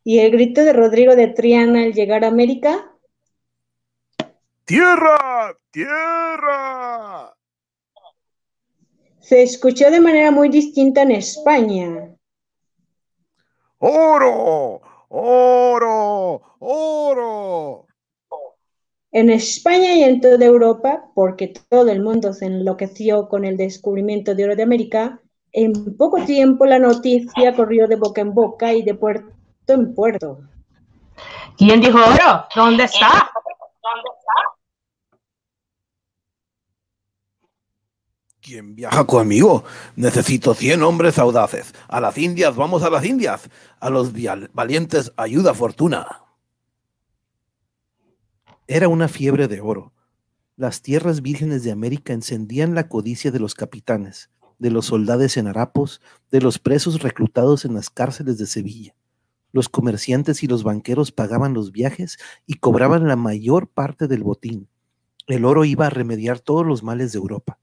y 0.03 0.19
el 0.19 0.31
grito 0.31 0.63
de 0.63 0.71
Rodrigo 0.71 1.17
de 1.17 1.27
Triana 1.27 1.83
al 1.83 1.91
llegar 1.91 2.23
a 2.23 2.29
América, 2.29 2.93
¡Tierra! 4.63 5.53
¡Tierra! 5.69 7.33
se 9.19 9.43
escuchó 9.43 9.91
de 9.91 9.99
manera 9.99 10.31
muy 10.31 10.47
distinta 10.47 11.01
en 11.01 11.11
España. 11.11 12.15
¡Oro! 13.79 14.81
¡Oro! 15.09 16.41
¡Oro! 16.59 17.86
En 19.11 19.29
España 19.29 19.93
y 19.93 20.03
en 20.03 20.19
toda 20.19 20.45
Europa, 20.45 21.05
porque 21.15 21.53
todo 21.69 21.89
el 21.89 22.01
mundo 22.01 22.33
se 22.33 22.45
enloqueció 22.45 23.29
con 23.29 23.45
el 23.45 23.55
descubrimiento 23.55 24.35
de 24.35 24.45
oro 24.45 24.55
de 24.55 24.63
América, 24.63 25.21
en 25.53 25.95
poco 25.95 26.23
tiempo 26.25 26.65
la 26.65 26.77
noticia 26.77 27.55
corrió 27.55 27.87
de 27.87 27.95
boca 27.95 28.21
en 28.21 28.33
boca 28.33 28.73
y 28.73 28.83
de 28.83 28.93
puerto 28.93 29.31
en 29.67 29.95
puerto. 29.95 30.39
¿Quién 31.57 31.81
dijo 31.81 31.97
oro? 31.97 32.45
¿Dónde 32.55 32.83
está? 32.83 33.31
¿Quién 38.41 38.75
viaja 38.75 39.05
conmigo? 39.05 39.63
Necesito 39.95 40.53
100 40.53 40.83
hombres 40.83 41.17
audaces. 41.19 41.73
A 41.87 41.99
las 41.99 42.17
Indias, 42.17 42.55
vamos 42.55 42.83
a 42.83 42.89
las 42.89 43.03
Indias. 43.03 43.49
A 43.79 43.89
los 43.89 44.13
valientes, 44.53 45.11
ayuda 45.17 45.53
fortuna. 45.53 46.26
Era 48.69 48.89
una 48.89 49.07
fiebre 49.07 49.47
de 49.47 49.61
oro. 49.61 49.93
Las 50.57 50.81
tierras 50.81 51.21
vírgenes 51.21 51.63
de 51.63 51.71
América 51.71 52.11
encendían 52.11 52.75
la 52.75 52.89
codicia 52.89 53.31
de 53.31 53.39
los 53.39 53.55
capitanes, 53.55 54.29
de 54.59 54.71
los 54.71 54.87
soldados 54.87 55.37
en 55.37 55.47
harapos, 55.47 56.01
de 56.31 56.41
los 56.41 56.59
presos 56.59 57.01
reclutados 57.01 57.63
en 57.63 57.73
las 57.73 57.89
cárceles 57.89 58.37
de 58.37 58.45
Sevilla. 58.45 58.93
Los 59.53 59.69
comerciantes 59.69 60.43
y 60.43 60.47
los 60.47 60.65
banqueros 60.65 61.13
pagaban 61.13 61.53
los 61.53 61.71
viajes 61.71 62.17
y 62.45 62.55
cobraban 62.55 63.07
la 63.07 63.15
mayor 63.15 63.69
parte 63.69 64.09
del 64.09 64.23
botín. 64.23 64.67
El 65.27 65.45
oro 65.45 65.63
iba 65.63 65.85
a 65.85 65.89
remediar 65.89 66.41
todos 66.41 66.65
los 66.65 66.83
males 66.83 67.13
de 67.13 67.19
Europa. 67.19 67.59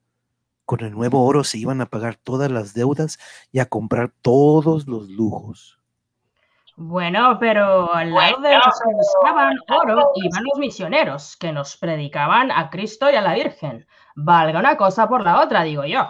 Con 0.64 0.80
el 0.80 0.92
nuevo 0.92 1.22
oro 1.26 1.44
se 1.44 1.58
iban 1.58 1.82
a 1.82 1.90
pagar 1.90 2.16
todas 2.16 2.50
las 2.50 2.72
deudas 2.72 3.18
y 3.52 3.58
a 3.58 3.66
comprar 3.66 4.14
todos 4.22 4.86
los 4.88 5.10
lujos. 5.10 5.83
Bueno, 6.76 7.36
pero 7.38 7.94
al 7.94 8.12
lado 8.12 8.40
de 8.40 8.54
los 8.56 8.80
que 8.80 8.94
buscaban 8.94 9.56
oro 9.68 10.10
iban 10.16 10.42
los 10.44 10.58
misioneros, 10.58 11.36
que 11.36 11.52
nos 11.52 11.76
predicaban 11.76 12.50
a 12.50 12.68
Cristo 12.68 13.08
y 13.10 13.14
a 13.14 13.20
la 13.20 13.34
Virgen. 13.34 13.86
Valga 14.16 14.58
una 14.58 14.76
cosa 14.76 15.08
por 15.08 15.22
la 15.22 15.40
otra, 15.42 15.62
digo 15.62 15.84
yo. 15.84 16.04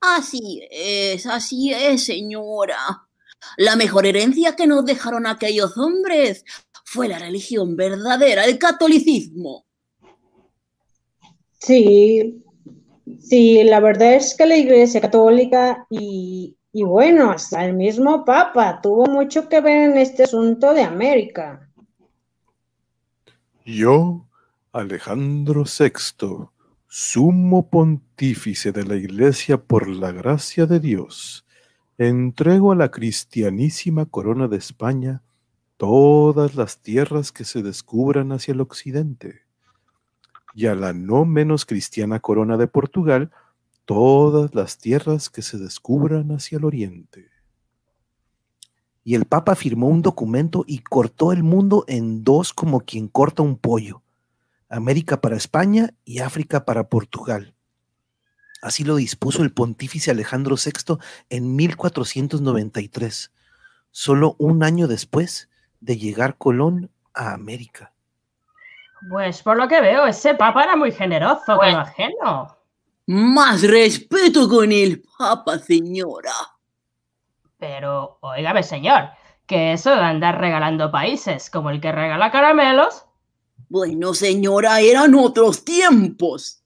Así 0.00 0.66
es, 0.70 1.26
así 1.26 1.72
es, 1.72 2.04
señora. 2.04 3.08
La 3.56 3.76
mejor 3.76 4.06
herencia 4.06 4.56
que 4.56 4.66
nos 4.66 4.84
dejaron 4.84 5.26
aquellos 5.26 5.78
hombres 5.78 6.44
fue 6.84 7.06
la 7.06 7.18
religión 7.20 7.76
verdadera, 7.76 8.44
el 8.44 8.58
catolicismo. 8.58 9.66
Sí, 11.60 12.44
sí, 13.20 13.62
la 13.64 13.78
verdad 13.78 14.14
es 14.14 14.36
que 14.36 14.46
la 14.46 14.56
Iglesia 14.56 15.00
Católica 15.00 15.86
y, 15.90 16.57
y 16.72 16.84
bueno, 16.84 17.30
hasta 17.30 17.64
el 17.64 17.74
mismo 17.74 18.24
Papa 18.24 18.80
tuvo 18.80 19.06
mucho 19.06 19.48
que 19.48 19.60
ver 19.60 19.90
en 19.90 19.98
este 19.98 20.24
asunto 20.24 20.74
de 20.74 20.82
América. 20.82 21.68
Yo, 23.64 24.26
Alejandro 24.72 25.64
VI, 25.64 26.48
sumo 26.86 27.68
pontífice 27.68 28.72
de 28.72 28.84
la 28.84 28.96
Iglesia 28.96 29.58
por 29.58 29.88
la 29.88 30.12
gracia 30.12 30.66
de 30.66 30.80
Dios, 30.80 31.46
entrego 31.96 32.72
a 32.72 32.76
la 32.76 32.90
cristianísima 32.90 34.06
corona 34.06 34.48
de 34.48 34.56
España 34.56 35.22
todas 35.76 36.54
las 36.54 36.80
tierras 36.80 37.32
que 37.32 37.44
se 37.44 37.62
descubran 37.62 38.32
hacia 38.32 38.52
el 38.52 38.60
occidente, 38.60 39.42
y 40.54 40.66
a 40.66 40.74
la 40.74 40.92
no 40.92 41.24
menos 41.24 41.64
cristiana 41.64 42.20
corona 42.20 42.56
de 42.56 42.66
Portugal 42.66 43.30
todas 43.88 44.54
las 44.54 44.76
tierras 44.76 45.30
que 45.30 45.40
se 45.40 45.56
descubran 45.56 46.30
hacia 46.32 46.58
el 46.58 46.66
oriente. 46.66 47.30
Y 49.02 49.14
el 49.14 49.24
Papa 49.24 49.54
firmó 49.54 49.88
un 49.88 50.02
documento 50.02 50.62
y 50.66 50.80
cortó 50.80 51.32
el 51.32 51.42
mundo 51.42 51.86
en 51.88 52.22
dos 52.22 52.52
como 52.52 52.80
quien 52.80 53.08
corta 53.08 53.42
un 53.42 53.56
pollo. 53.56 54.02
América 54.68 55.22
para 55.22 55.36
España 55.36 55.94
y 56.04 56.18
África 56.18 56.66
para 56.66 56.90
Portugal. 56.90 57.54
Así 58.60 58.84
lo 58.84 58.96
dispuso 58.96 59.42
el 59.42 59.54
pontífice 59.54 60.10
Alejandro 60.10 60.56
VI 60.56 60.98
en 61.30 61.56
1493, 61.56 63.32
solo 63.90 64.36
un 64.38 64.64
año 64.64 64.86
después 64.86 65.48
de 65.80 65.96
llegar 65.96 66.36
Colón 66.36 66.90
a 67.14 67.32
América. 67.32 67.94
Pues 69.08 69.42
por 69.42 69.56
lo 69.56 69.66
que 69.66 69.80
veo, 69.80 70.06
ese 70.06 70.34
papa 70.34 70.64
era 70.64 70.76
muy 70.76 70.92
generoso 70.92 71.56
con 71.56 71.72
lo 71.72 71.78
ajeno. 71.78 72.57
Más 73.10 73.62
respeto 73.62 74.46
con 74.50 74.70
el 74.70 75.02
Papa, 75.18 75.58
señora. 75.60 76.34
Pero, 77.56 78.18
óigame, 78.20 78.62
señor, 78.62 79.08
que 79.46 79.72
eso 79.72 79.88
de 79.88 80.02
andar 80.02 80.38
regalando 80.38 80.90
países 80.90 81.48
como 81.48 81.70
el 81.70 81.80
que 81.80 81.90
regala 81.90 82.30
caramelos, 82.30 83.06
Bueno, 83.70 84.12
señora, 84.12 84.80
eran 84.80 85.14
otros 85.14 85.64
tiempos. 85.64 86.62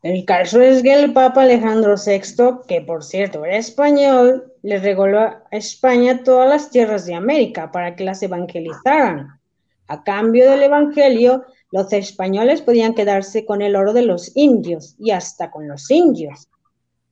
El 0.00 0.24
caso 0.24 0.62
es 0.62 0.82
que 0.82 0.94
el 0.94 1.12
Papa 1.12 1.42
Alejandro 1.42 1.96
VI, 1.96 2.62
que 2.66 2.80
por 2.80 3.04
cierto 3.04 3.44
era 3.44 3.58
español, 3.58 4.50
le 4.62 4.78
regaló 4.78 5.20
a 5.20 5.42
España 5.50 6.24
todas 6.24 6.48
las 6.48 6.70
tierras 6.70 7.04
de 7.04 7.14
América 7.14 7.70
para 7.70 7.94
que 7.94 8.04
las 8.04 8.22
evangelizaran. 8.22 9.38
A 9.88 10.02
cambio 10.04 10.50
del 10.50 10.62
evangelio, 10.62 11.44
los 11.70 11.92
españoles 11.92 12.62
podían 12.62 12.94
quedarse 12.94 13.44
con 13.44 13.62
el 13.62 13.76
oro 13.76 13.92
de 13.92 14.02
los 14.02 14.36
indios 14.36 14.94
y 14.98 15.10
hasta 15.10 15.50
con 15.50 15.68
los 15.68 15.90
indios. 15.90 16.48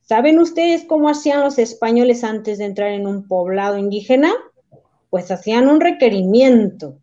¿Saben 0.01 0.39
ustedes 0.39 0.85
cómo 0.85 1.09
hacían 1.09 1.41
los 1.41 1.57
españoles 1.57 2.23
antes 2.23 2.59
de 2.59 2.65
entrar 2.65 2.91
en 2.91 3.07
un 3.07 3.27
poblado 3.27 3.77
indígena? 3.77 4.31
Pues 5.09 5.31
hacían 5.31 5.67
un 5.67 5.81
requerimiento. 5.81 6.99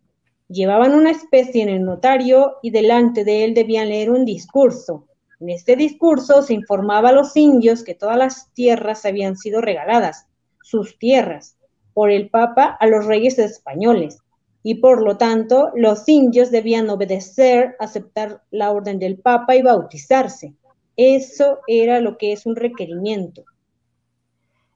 Llevaban 0.47 0.93
una 0.93 1.11
especie 1.11 1.63
en 1.63 1.69
el 1.69 1.83
notario 1.83 2.55
y 2.61 2.71
delante 2.71 3.23
de 3.23 3.43
él 3.43 3.53
debían 3.53 3.89
leer 3.89 4.09
un 4.09 4.23
discurso. 4.23 5.07
En 5.39 5.49
este 5.49 5.75
discurso 5.75 6.41
se 6.41 6.53
informaba 6.53 7.09
a 7.09 7.13
los 7.13 7.35
indios 7.35 7.83
que 7.83 7.95
todas 7.95 8.17
las 8.17 8.53
tierras 8.53 9.05
habían 9.05 9.35
sido 9.35 9.59
regaladas, 9.59 10.27
sus 10.61 10.97
tierras, 10.97 11.57
por 11.93 12.09
el 12.09 12.29
Papa 12.29 12.77
a 12.79 12.87
los 12.87 13.05
reyes 13.05 13.37
españoles, 13.37 14.22
y 14.63 14.75
por 14.75 15.03
lo 15.03 15.17
tanto 15.17 15.71
los 15.75 16.07
indios 16.07 16.49
debían 16.49 16.89
obedecer, 16.89 17.75
aceptar 17.79 18.43
la 18.49 18.71
orden 18.71 18.97
del 18.97 19.19
Papa 19.19 19.55
y 19.55 19.61
bautizarse. 19.61 20.55
Eso 20.95 21.59
era 21.67 21.99
lo 21.99 22.17
que 22.17 22.31
es 22.31 22.45
un 22.45 22.55
requerimiento. 22.55 23.43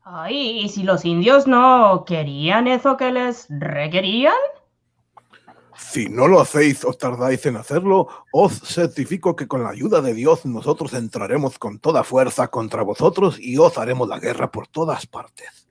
ay, 0.03 0.59
y 0.63 0.69
si 0.69 0.83
los 0.83 1.05
indios 1.05 1.47
no 1.47 2.03
querían 2.05 2.67
eso 2.67 2.97
que 2.97 3.11
les 3.11 3.47
requerían, 3.49 4.33
Si 5.77 6.09
no 6.09 6.27
lo 6.27 6.41
hacéis 6.41 6.83
o 6.83 6.93
tardáis 6.93 7.45
en 7.45 7.55
hacerlo, 7.55 8.07
os 8.31 8.59
certifico 8.61 9.35
que 9.35 9.47
con 9.47 9.63
la 9.63 9.69
ayuda 9.69 10.01
de 10.01 10.15
Dios 10.15 10.43
nosotros 10.45 10.93
entraremos 10.93 11.59
con 11.59 11.79
toda 11.79 12.03
fuerza 12.03 12.47
contra 12.47 12.81
vosotros 12.81 13.39
y 13.39 13.57
os 13.59 13.77
haremos 13.77 14.07
la 14.07 14.19
guerra 14.19 14.51
por 14.51 14.67
todas 14.67 15.05
partes. 15.05 15.66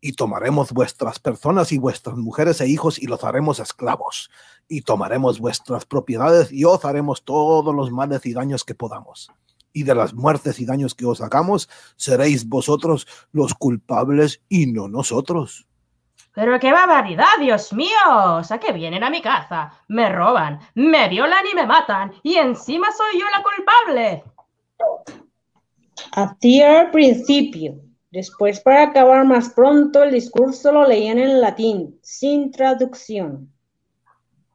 Y 0.00 0.12
tomaremos 0.12 0.72
vuestras 0.72 1.18
personas 1.18 1.72
y 1.72 1.78
vuestras 1.78 2.16
mujeres 2.16 2.60
e 2.60 2.68
hijos 2.68 2.98
y 2.98 3.06
los 3.06 3.22
haremos 3.24 3.60
esclavos. 3.60 4.30
Y 4.68 4.82
tomaremos 4.82 5.40
vuestras 5.40 5.84
propiedades 5.84 6.52
y 6.52 6.64
os 6.64 6.84
haremos 6.84 7.24
todos 7.24 7.74
los 7.74 7.90
males 7.90 8.24
y 8.26 8.32
daños 8.32 8.64
que 8.64 8.74
podamos. 8.74 9.30
y 9.72 9.84
de 9.84 9.94
las 9.94 10.14
muertes 10.14 10.58
y 10.60 10.66
daños 10.66 10.94
que 10.94 11.06
os 11.06 11.20
hagamos, 11.20 11.68
seréis 11.96 12.48
vosotros 12.48 13.06
los 13.32 13.54
culpables 13.54 14.42
y 14.48 14.66
no 14.66 14.88
nosotros. 14.88 15.66
Pero 16.32 16.58
qué 16.60 16.72
barbaridad, 16.72 17.38
Dios 17.40 17.72
mío. 17.72 17.88
O 18.08 18.44
sea, 18.44 18.58
que 18.58 18.72
vienen 18.72 19.02
a 19.02 19.10
mi 19.10 19.20
casa, 19.20 19.72
me 19.88 20.10
roban, 20.10 20.60
me 20.74 21.08
violan 21.08 21.44
y 21.50 21.54
me 21.54 21.66
matan, 21.66 22.12
y 22.22 22.36
encima 22.36 22.88
soy 22.92 23.20
yo 23.20 23.26
la 23.30 23.42
culpable. 23.42 24.24
Hacía 26.12 26.80
al 26.80 26.90
principio. 26.90 27.74
Después, 28.10 28.60
para 28.60 28.82
acabar 28.82 29.24
más 29.24 29.50
pronto, 29.50 30.02
el 30.02 30.12
discurso 30.12 30.72
lo 30.72 30.86
leían 30.86 31.18
en 31.18 31.40
latín, 31.40 31.98
sin 32.02 32.50
traducción. 32.50 33.52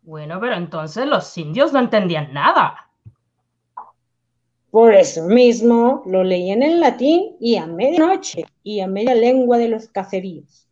Bueno, 0.01 0.39
pero 0.39 0.55
entonces 0.55 1.07
los 1.07 1.37
indios 1.37 1.71
no 1.71 1.79
entendían 1.79 2.33
nada. 2.33 2.91
Por 4.69 4.93
eso 4.93 5.23
mismo 5.23 6.03
lo 6.05 6.23
leían 6.23 6.61
en 6.61 6.81
latín 6.81 7.37
y 7.39 7.55
a 7.55 7.65
medianoche 7.65 8.45
y 8.61 8.81
a 8.81 8.87
media 8.87 9.15
lengua 9.15 9.57
de 9.57 9.69
los 9.69 9.87
caceríos. 9.87 10.64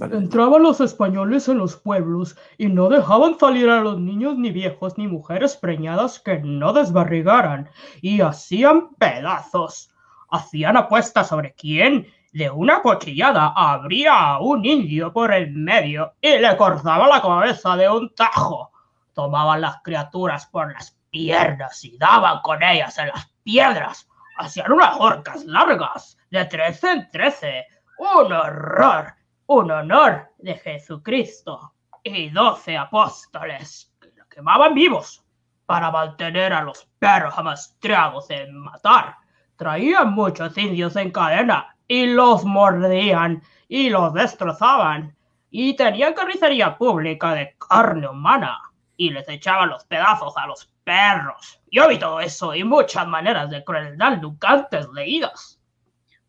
Entraban 0.00 0.64
los 0.64 0.80
españoles 0.80 1.48
en 1.48 1.58
los 1.58 1.76
pueblos 1.76 2.36
y 2.58 2.66
no 2.66 2.88
dejaban 2.88 3.38
salir 3.38 3.70
a 3.70 3.80
los 3.80 4.00
niños 4.00 4.36
ni 4.36 4.50
viejos 4.50 4.98
ni 4.98 5.06
mujeres 5.06 5.56
preñadas 5.56 6.18
que 6.18 6.40
no 6.40 6.72
desbarrigaran 6.72 7.70
y 8.02 8.20
hacían 8.20 8.94
pedazos. 8.96 9.92
Hacían 10.30 10.76
apuestas 10.76 11.28
sobre 11.28 11.54
quién 11.54 12.08
de 12.32 12.50
una 12.50 12.82
cuchillada 12.82 13.52
abría 13.54 14.18
a 14.18 14.40
un 14.40 14.64
indio 14.64 15.12
por 15.12 15.32
el 15.32 15.52
medio 15.52 16.14
y 16.20 16.38
le 16.38 16.56
cortaba 16.56 17.06
la 17.06 17.22
cabeza 17.22 17.76
de 17.76 17.88
un 17.88 18.12
tajo. 18.16 18.72
Tomaban 19.12 19.60
las 19.60 19.80
criaturas 19.84 20.46
por 20.46 20.72
las 20.72 20.98
piernas 21.10 21.84
y 21.84 21.96
daban 21.96 22.40
con 22.42 22.60
ellas 22.64 22.98
en 22.98 23.08
las 23.08 23.30
piedras. 23.44 24.08
Hacían 24.38 24.72
unas 24.72 24.96
horcas 24.98 25.44
largas 25.44 26.18
de 26.30 26.44
trece 26.46 26.90
en 26.90 27.10
trece. 27.12 27.66
¡Un 27.96 28.32
horror! 28.32 29.14
Un 29.46 29.70
honor 29.70 30.30
de 30.38 30.54
Jesucristo 30.54 31.74
y 32.02 32.30
doce 32.30 32.76
apóstoles 32.76 33.92
que 34.00 34.10
lo 34.16 34.26
quemaban 34.28 34.74
vivos 34.74 35.22
para 35.66 35.90
mantener 35.90 36.52
a 36.52 36.62
los 36.62 36.86
perros 36.98 37.34
amastrados 37.36 38.30
en 38.30 38.56
matar. 38.56 39.16
Traían 39.56 40.12
muchos 40.12 40.56
indios 40.56 40.96
en 40.96 41.10
cadena 41.10 41.76
y 41.86 42.06
los 42.06 42.44
mordían 42.44 43.42
y 43.68 43.90
los 43.90 44.12
destrozaban 44.14 45.14
y 45.50 45.76
tenían 45.76 46.14
carnicería 46.14 46.76
pública 46.76 47.34
de 47.34 47.54
carne 47.58 48.08
humana 48.08 48.58
y 48.96 49.10
les 49.10 49.28
echaban 49.28 49.68
los 49.68 49.84
pedazos 49.84 50.36
a 50.36 50.46
los 50.46 50.66
perros. 50.84 51.60
Yo 51.70 51.88
vi 51.88 51.98
todo 51.98 52.20
eso 52.20 52.54
y 52.54 52.64
muchas 52.64 53.06
maneras 53.06 53.50
de 53.50 53.62
crueldad 53.64 54.18
nunca 54.18 54.50
antes 54.50 54.88
leídas. 54.92 55.60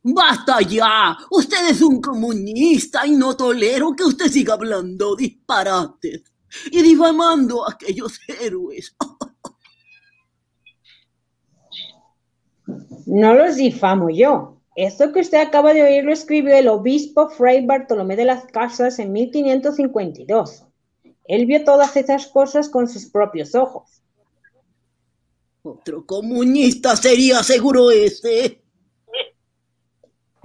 ¡Basta 0.08 0.62
ya! 0.62 1.18
Usted 1.32 1.72
es 1.72 1.82
un 1.82 2.00
comunista 2.00 3.08
y 3.08 3.16
no 3.16 3.36
tolero 3.36 3.96
que 3.96 4.04
usted 4.04 4.28
siga 4.28 4.54
hablando 4.54 5.16
disparates 5.16 6.32
y 6.72 6.82
difamando 6.84 7.66
a 7.66 7.72
aquellos 7.72 8.20
héroes. 8.40 8.96
No 13.08 13.36
los 13.36 13.58
difamo 13.58 14.10
yo. 14.10 14.60
Esto 14.76 15.14
que 15.14 15.20
usted 15.20 15.38
acaba 15.38 15.76
de 15.76 15.84
oír 15.84 16.04
lo 16.04 16.12
escribió 16.12 16.56
el 16.56 16.68
obispo 16.68 17.30
Fray 17.30 17.64
Bartolomé 17.64 18.16
de 18.16 18.26
las 18.26 18.46
Casas 18.46 18.98
en 18.98 19.12
1552. 19.12 20.64
Él 21.26 21.46
vio 21.46 21.64
todas 21.64 21.96
esas 21.96 22.26
cosas 22.26 22.68
con 22.68 22.90
sus 22.90 23.06
propios 23.06 23.54
ojos. 23.54 24.02
Otro 25.62 26.04
comunista 26.08 26.96
sería 26.96 27.44
seguro 27.44 27.92
ese. 27.92 28.65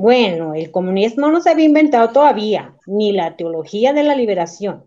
Bueno, 0.00 0.54
el 0.54 0.70
comunismo 0.70 1.28
no 1.28 1.42
se 1.42 1.50
había 1.50 1.66
inventado 1.66 2.08
todavía, 2.08 2.74
ni 2.86 3.12
la 3.12 3.36
teología 3.36 3.92
de 3.92 4.02
la 4.02 4.14
liberación. 4.14 4.84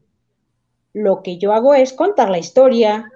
Lo 0.91 1.21
que 1.21 1.37
yo 1.37 1.53
hago 1.53 1.75
es 1.75 1.93
contar 1.93 2.31
la 2.31 2.39
historia. 2.39 3.11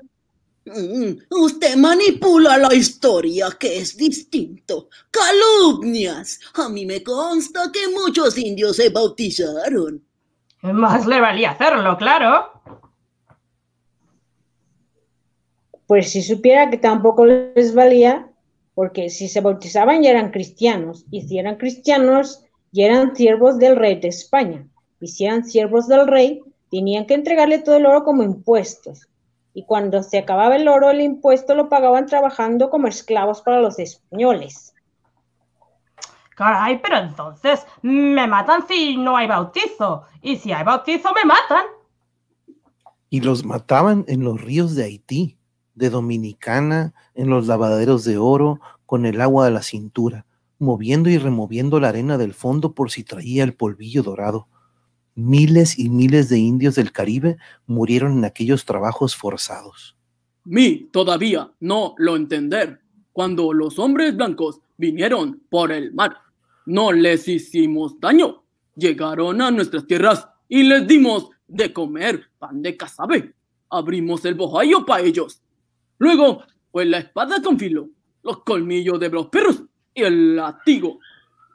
Mm, 0.68 1.18
usted 1.32 1.76
manipula 1.76 2.60
la 2.60 2.72
historia, 2.76 3.48
que 3.60 3.80
es 3.80 3.98
distinto. 3.98 4.90
Calumnias. 5.10 6.40
A 6.54 6.70
mí 6.70 6.86
me 6.86 7.02
consta 7.02 7.72
que 7.74 7.88
muchos 7.88 8.38
indios 8.38 8.76
se 8.76 8.90
bautizaron. 8.90 10.00
Más 10.62 11.08
le 11.08 11.20
valía 11.20 11.50
hacerlo, 11.50 11.98
claro. 11.98 12.62
Pues 15.88 16.12
si 16.12 16.22
supiera 16.22 16.70
que 16.70 16.78
tampoco 16.78 17.26
les 17.26 17.74
valía, 17.74 18.30
porque 18.78 19.10
si 19.10 19.28
se 19.28 19.42
bautizaban 19.42 20.04
ya 20.04 20.12
eran 20.12 20.30
cristianos, 20.30 21.04
y 21.10 21.24
si 21.24 21.40
eran 21.40 21.56
cristianos 21.56 22.44
ya 22.72 22.86
eran 22.86 23.16
siervos 23.16 23.58
del 23.58 23.76
rey 23.76 24.00
de 24.00 24.10
España, 24.10 24.68
y 25.02 25.08
si 25.08 25.26
eran 25.26 25.46
siervos 25.46 25.88
del 25.88 26.06
rey, 26.06 26.44
tenían 26.70 27.08
que 27.08 27.16
entregarle 27.16 27.58
todo 27.58 27.78
el 27.78 27.88
oro 27.88 28.04
como 28.04 28.22
impuestos, 28.22 29.08
y 29.56 29.66
cuando 29.66 30.04
se 30.04 30.20
acababa 30.20 30.58
el 30.58 30.68
oro, 30.68 30.92
el 30.92 31.02
impuesto 31.02 31.56
lo 31.56 31.70
pagaban 31.70 32.06
trabajando 32.06 32.70
como 32.70 32.88
esclavos 32.88 33.42
para 33.42 33.62
los 33.62 33.80
españoles. 33.80 34.76
Caray, 36.36 36.80
pero 36.80 37.00
entonces 37.00 37.66
me 37.82 38.28
matan 38.28 38.68
si 38.68 38.96
no 38.96 39.18
hay 39.18 39.26
bautizo, 39.26 40.04
y 40.22 40.38
si 40.38 40.52
hay 40.52 40.64
bautizo 40.64 41.10
me 41.14 41.26
matan. 41.26 41.66
Y 43.10 43.22
los 43.22 43.44
mataban 43.44 44.06
en 44.08 44.24
los 44.24 44.40
ríos 44.40 44.76
de 44.76 44.84
Haití 44.84 45.37
de 45.78 45.92
Dominicana 45.92 46.94
en 47.14 47.30
los 47.30 47.48
lavaderos 47.48 48.04
de 48.04 48.18
oro 48.18 48.60
con 48.86 49.06
el 49.06 49.22
agua 49.22 49.46
de 49.46 49.52
la 49.52 49.62
cintura, 49.62 50.26
moviendo 50.60 51.10
y 51.10 51.18
removiendo 51.18 51.80
la 51.80 51.90
arena 51.90 52.18
del 52.18 52.34
fondo 52.34 52.74
por 52.74 52.90
si 52.90 53.04
traía 53.04 53.44
el 53.44 53.54
polvillo 53.54 54.02
dorado. 54.02 54.48
Miles 55.14 55.78
y 55.78 55.90
miles 55.90 56.30
de 56.30 56.40
indios 56.40 56.76
del 56.76 56.92
Caribe 56.92 57.38
murieron 57.68 58.18
en 58.18 58.26
aquellos 58.26 58.66
trabajos 58.66 59.16
forzados. 59.16 59.96
Mi 60.46 60.90
todavía 60.92 61.52
no 61.60 61.94
lo 61.98 62.16
entender. 62.16 62.82
Cuando 63.14 63.54
los 63.54 63.78
hombres 63.78 64.16
blancos 64.16 64.60
vinieron 64.78 65.42
por 65.50 65.72
el 65.72 65.94
mar, 65.94 66.18
no 66.66 66.92
les 66.92 67.28
hicimos 67.28 68.00
daño. 68.00 68.44
Llegaron 68.76 69.42
a 69.42 69.52
nuestras 69.52 69.86
tierras 69.86 70.28
y 70.48 70.64
les 70.64 70.88
dimos 70.88 71.30
de 71.48 71.72
comer 71.72 72.30
pan 72.40 72.62
de 72.62 72.78
casabe. 72.78 73.34
Abrimos 73.70 74.24
el 74.26 74.36
bojayo 74.36 74.86
para 74.86 75.04
ellos 75.04 75.42
Luego 76.00 76.44
fue 76.72 76.86
la 76.86 77.00
espada 77.00 77.42
con 77.42 77.58
filo, 77.58 77.90
los 78.24 78.44
colmillos 78.44 79.00
de 79.00 79.10
los 79.10 79.28
perros 79.28 79.64
y 79.94 80.04
el 80.04 80.36
latigo. 80.36 81.00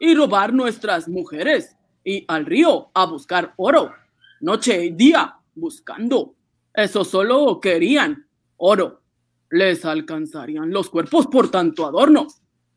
Y 0.01 0.15
robar 0.15 0.53
nuestras 0.53 1.09
mujeres 1.09 1.77
y 2.05 2.25
al 2.27 2.45
río 2.45 2.91
a 2.95 3.07
buscar 3.07 3.55
oro. 3.57 3.93
Noche 4.41 4.87
y 4.87 4.91
día 4.91 5.37
buscando. 5.55 6.35
Eso 6.75 7.05
solo 7.05 7.61
querían 7.61 8.27
oro. 8.57 9.03
Les 9.51 9.85
alcanzarían 9.85 10.71
los 10.71 10.91
cuerpos 10.91 11.27
por 11.27 11.51
tanto 11.51 11.87
adorno. 11.87 12.27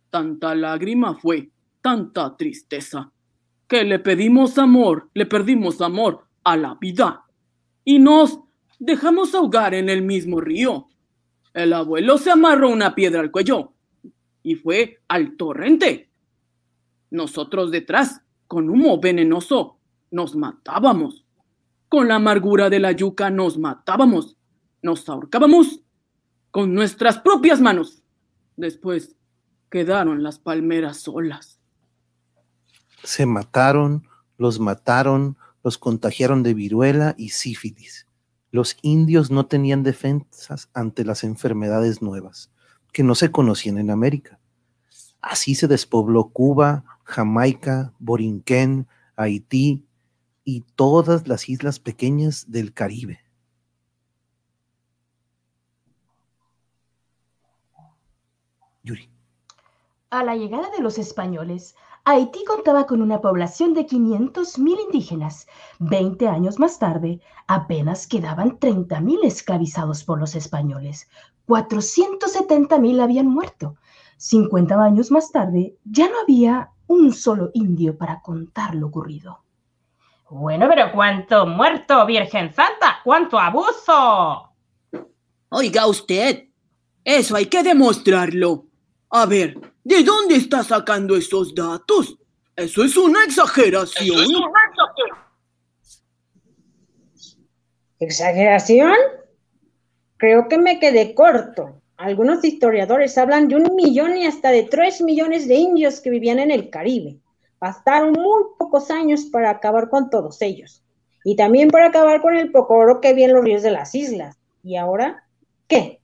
Tanta 0.10 0.54
lágrima 0.54 1.16
fue, 1.16 1.50
tanta 1.82 2.36
tristeza, 2.38 3.12
que 3.68 3.84
le 3.84 4.00
pedimos 4.00 4.58
amor, 4.58 5.10
le 5.14 5.26
perdimos 5.26 5.82
amor 5.82 6.26
a 6.44 6.58
la 6.58 6.76
vida. 6.76 7.26
Y 7.84 8.00
nos 8.00 8.40
dejamos 8.78 9.34
ahogar 9.34 9.74
en 9.74 9.90
el 9.90 10.02
mismo 10.02 10.42
río 10.42 10.88
el 11.56 11.72
abuelo 11.72 12.18
se 12.18 12.32
amarró 12.32 12.70
una 12.70 12.94
piedra 12.96 13.22
al 13.22 13.32
cuello 13.32 13.72
y 14.44 14.56
fue 14.56 15.02
al 15.08 15.38
torrente. 15.38 16.10
Nosotros 17.10 17.72
detrás, 17.72 18.22
con 18.48 18.70
humo 18.70 19.00
venenoso, 19.00 19.78
nos 20.12 20.36
matábamos. 20.36 21.26
Con 21.88 22.10
la 22.10 22.16
amargura 22.16 22.70
de 22.70 22.80
la 22.80 22.92
yuca 22.92 23.30
nos 23.30 23.58
matábamos. 23.58 24.36
Nos 24.82 25.08
ahorcábamos 25.08 25.80
con 26.52 26.74
nuestras 26.74 27.20
propias 27.20 27.62
manos. 27.62 28.04
Después 28.58 29.16
quedaron 29.70 30.24
las 30.24 30.40
palmeras 30.40 30.98
solas. 30.98 31.62
Se 33.04 33.26
mataron, 33.26 34.10
los 34.38 34.60
mataron, 34.60 35.38
los 35.64 35.78
contagiaron 35.78 36.44
de 36.44 36.54
viruela 36.54 37.16
y 37.18 37.30
sífilis 37.30 38.05
los 38.56 38.78
indios 38.82 39.32
no 39.32 39.48
tenían 39.48 39.84
defensas 39.84 40.70
ante 40.74 41.04
las 41.04 41.26
enfermedades 41.26 42.02
nuevas, 42.02 42.50
que 42.94 43.04
no 43.04 43.14
se 43.14 43.30
conocían 43.30 43.78
en 43.78 43.92
América. 43.92 44.40
Así 45.22 45.56
se 45.56 45.68
despobló 45.68 46.30
Cuba, 46.30 46.86
Jamaica, 47.04 47.94
Borinquén, 48.00 48.88
Haití 49.18 49.86
y 50.46 50.62
todas 50.76 51.28
las 51.28 51.50
islas 51.50 51.80
pequeñas 51.80 52.46
del 52.50 52.74
Caribe. 52.74 53.20
Yuri. 58.84 59.10
A 60.12 60.24
la 60.24 60.38
llegada 60.38 60.70
de 60.70 60.82
los 60.82 60.98
españoles, 60.98 61.76
Haití 62.08 62.44
contaba 62.46 62.86
con 62.86 63.02
una 63.02 63.20
población 63.20 63.74
de 63.74 63.88
500.000 63.88 64.80
indígenas. 64.86 65.48
Veinte 65.80 66.28
años 66.28 66.60
más 66.60 66.78
tarde, 66.78 67.20
apenas 67.48 68.06
quedaban 68.06 68.60
30.000 68.60 69.24
esclavizados 69.24 70.04
por 70.04 70.20
los 70.20 70.36
españoles. 70.36 71.10
470.000 71.48 73.02
habían 73.02 73.28
muerto. 73.28 73.76
50 74.18 74.84
años 74.84 75.10
más 75.10 75.32
tarde, 75.32 75.78
ya 75.84 76.08
no 76.08 76.20
había 76.22 76.70
un 76.86 77.12
solo 77.12 77.50
indio 77.56 77.98
para 77.98 78.22
contar 78.22 78.76
lo 78.76 78.88
ocurrido. 78.88 79.42
Bueno, 80.30 80.68
pero 80.70 80.92
¿cuánto 80.92 81.48
muerto, 81.48 82.06
Virgen 82.06 82.54
Santa? 82.54 83.00
¿Cuánto 83.04 83.40
abuso? 83.40 84.52
Oiga 85.50 85.88
usted, 85.88 86.50
eso 87.04 87.36
hay 87.36 87.48
que 87.48 87.64
demostrarlo. 87.64 88.66
A 89.10 89.26
ver, 89.26 89.75
¿de 89.86 90.04
dónde 90.04 90.36
está 90.36 90.64
sacando 90.64 91.16
esos 91.16 91.56
datos? 91.56 92.18
Eso 92.56 92.84
es 92.84 92.98
una 92.98 93.24
exageración. 93.24 94.26
¿Exageración? 98.00 98.96
Creo 100.18 100.50
que 100.50 100.58
me 100.58 100.80
quedé 100.80 101.14
corto. 101.14 101.82
Algunos 101.98 102.44
historiadores 102.44 103.18
hablan 103.18 103.48
de 103.48 103.56
un 103.56 103.76
millón 103.76 104.18
y 104.18 104.26
hasta 104.26 104.52
de 104.52 104.64
tres 104.64 105.02
millones 105.02 105.48
de 105.48 105.56
indios 105.56 106.02
que 106.02 106.10
vivían 106.10 106.40
en 106.40 106.52
el 106.52 106.70
Caribe. 106.70 107.20
Bastaron 107.60 108.12
muy 108.12 108.44
pocos 108.58 108.92
años 108.92 109.26
para 109.26 109.50
acabar 109.50 109.90
con 109.90 110.10
todos 110.10 110.42
ellos. 110.42 110.84
Y 111.24 111.36
también 111.36 111.70
para 111.70 111.88
acabar 111.88 112.22
con 112.22 112.36
el 112.36 112.52
poco 112.52 112.76
oro 112.76 113.02
que 113.02 113.10
había 113.10 113.26
en 113.26 113.34
los 113.34 113.44
ríos 113.44 113.64
de 113.64 113.72
las 113.72 113.96
islas. 113.96 114.38
¿Y 114.64 114.76
ahora 114.76 115.24
qué? 115.68 116.02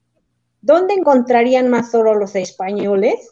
¿Dónde 0.62 0.94
encontrarían 0.94 1.70
más 1.70 1.94
oro 1.96 2.16
los 2.16 2.36
españoles? 2.36 3.32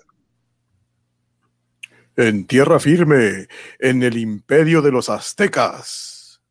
En 2.22 2.46
tierra 2.46 2.82
firme, 2.82 3.48
en 3.80 4.04
el 4.04 4.18
imperio 4.18 4.82
de 4.82 4.92
los 4.92 5.08
aztecas. 5.08 6.42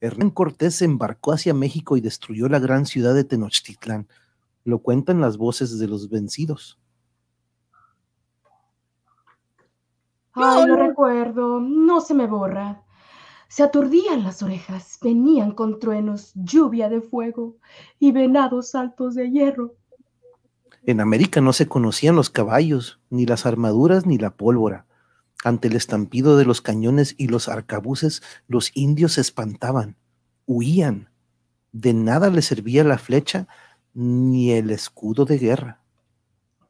Hernán 0.00 0.30
Cortés 0.30 0.80
embarcó 0.80 1.34
hacia 1.34 1.52
México 1.52 1.98
y 1.98 2.00
destruyó 2.00 2.48
la 2.48 2.58
gran 2.58 2.86
ciudad 2.86 3.14
de 3.14 3.24
Tenochtitlán. 3.24 4.08
Lo 4.64 4.78
cuentan 4.78 5.20
las 5.20 5.36
voces 5.36 5.78
de 5.78 5.88
los 5.88 6.08
vencidos. 6.08 6.80
Ay, 10.32 10.66
lo 10.68 10.74
recuerdo, 10.74 11.60
no 11.60 12.00
se 12.00 12.14
me 12.14 12.26
borra. 12.26 12.82
Se 13.48 13.62
aturdían 13.62 14.24
las 14.24 14.42
orejas, 14.42 14.98
venían 15.02 15.52
con 15.52 15.80
truenos, 15.80 16.32
lluvia 16.34 16.88
de 16.88 17.02
fuego 17.02 17.58
y 17.98 18.12
venados 18.12 18.74
altos 18.74 19.16
de 19.16 19.30
hierro. 19.30 19.74
En 20.84 21.02
América 21.02 21.42
no 21.42 21.52
se 21.52 21.68
conocían 21.68 22.16
los 22.16 22.30
caballos, 22.30 23.02
ni 23.10 23.26
las 23.26 23.44
armaduras, 23.44 24.06
ni 24.06 24.16
la 24.16 24.30
pólvora. 24.30 24.86
Ante 25.44 25.68
el 25.68 25.76
estampido 25.76 26.38
de 26.38 26.46
los 26.46 26.62
cañones 26.62 27.14
y 27.18 27.28
los 27.28 27.50
arcabuces, 27.50 28.22
los 28.48 28.74
indios 28.74 29.12
se 29.12 29.20
espantaban, 29.20 29.98
huían. 30.46 31.10
De 31.70 31.92
nada 31.92 32.30
les 32.30 32.46
servía 32.46 32.82
la 32.82 32.96
flecha 32.96 33.46
ni 33.92 34.52
el 34.52 34.70
escudo 34.70 35.26
de 35.26 35.36
guerra. 35.36 35.82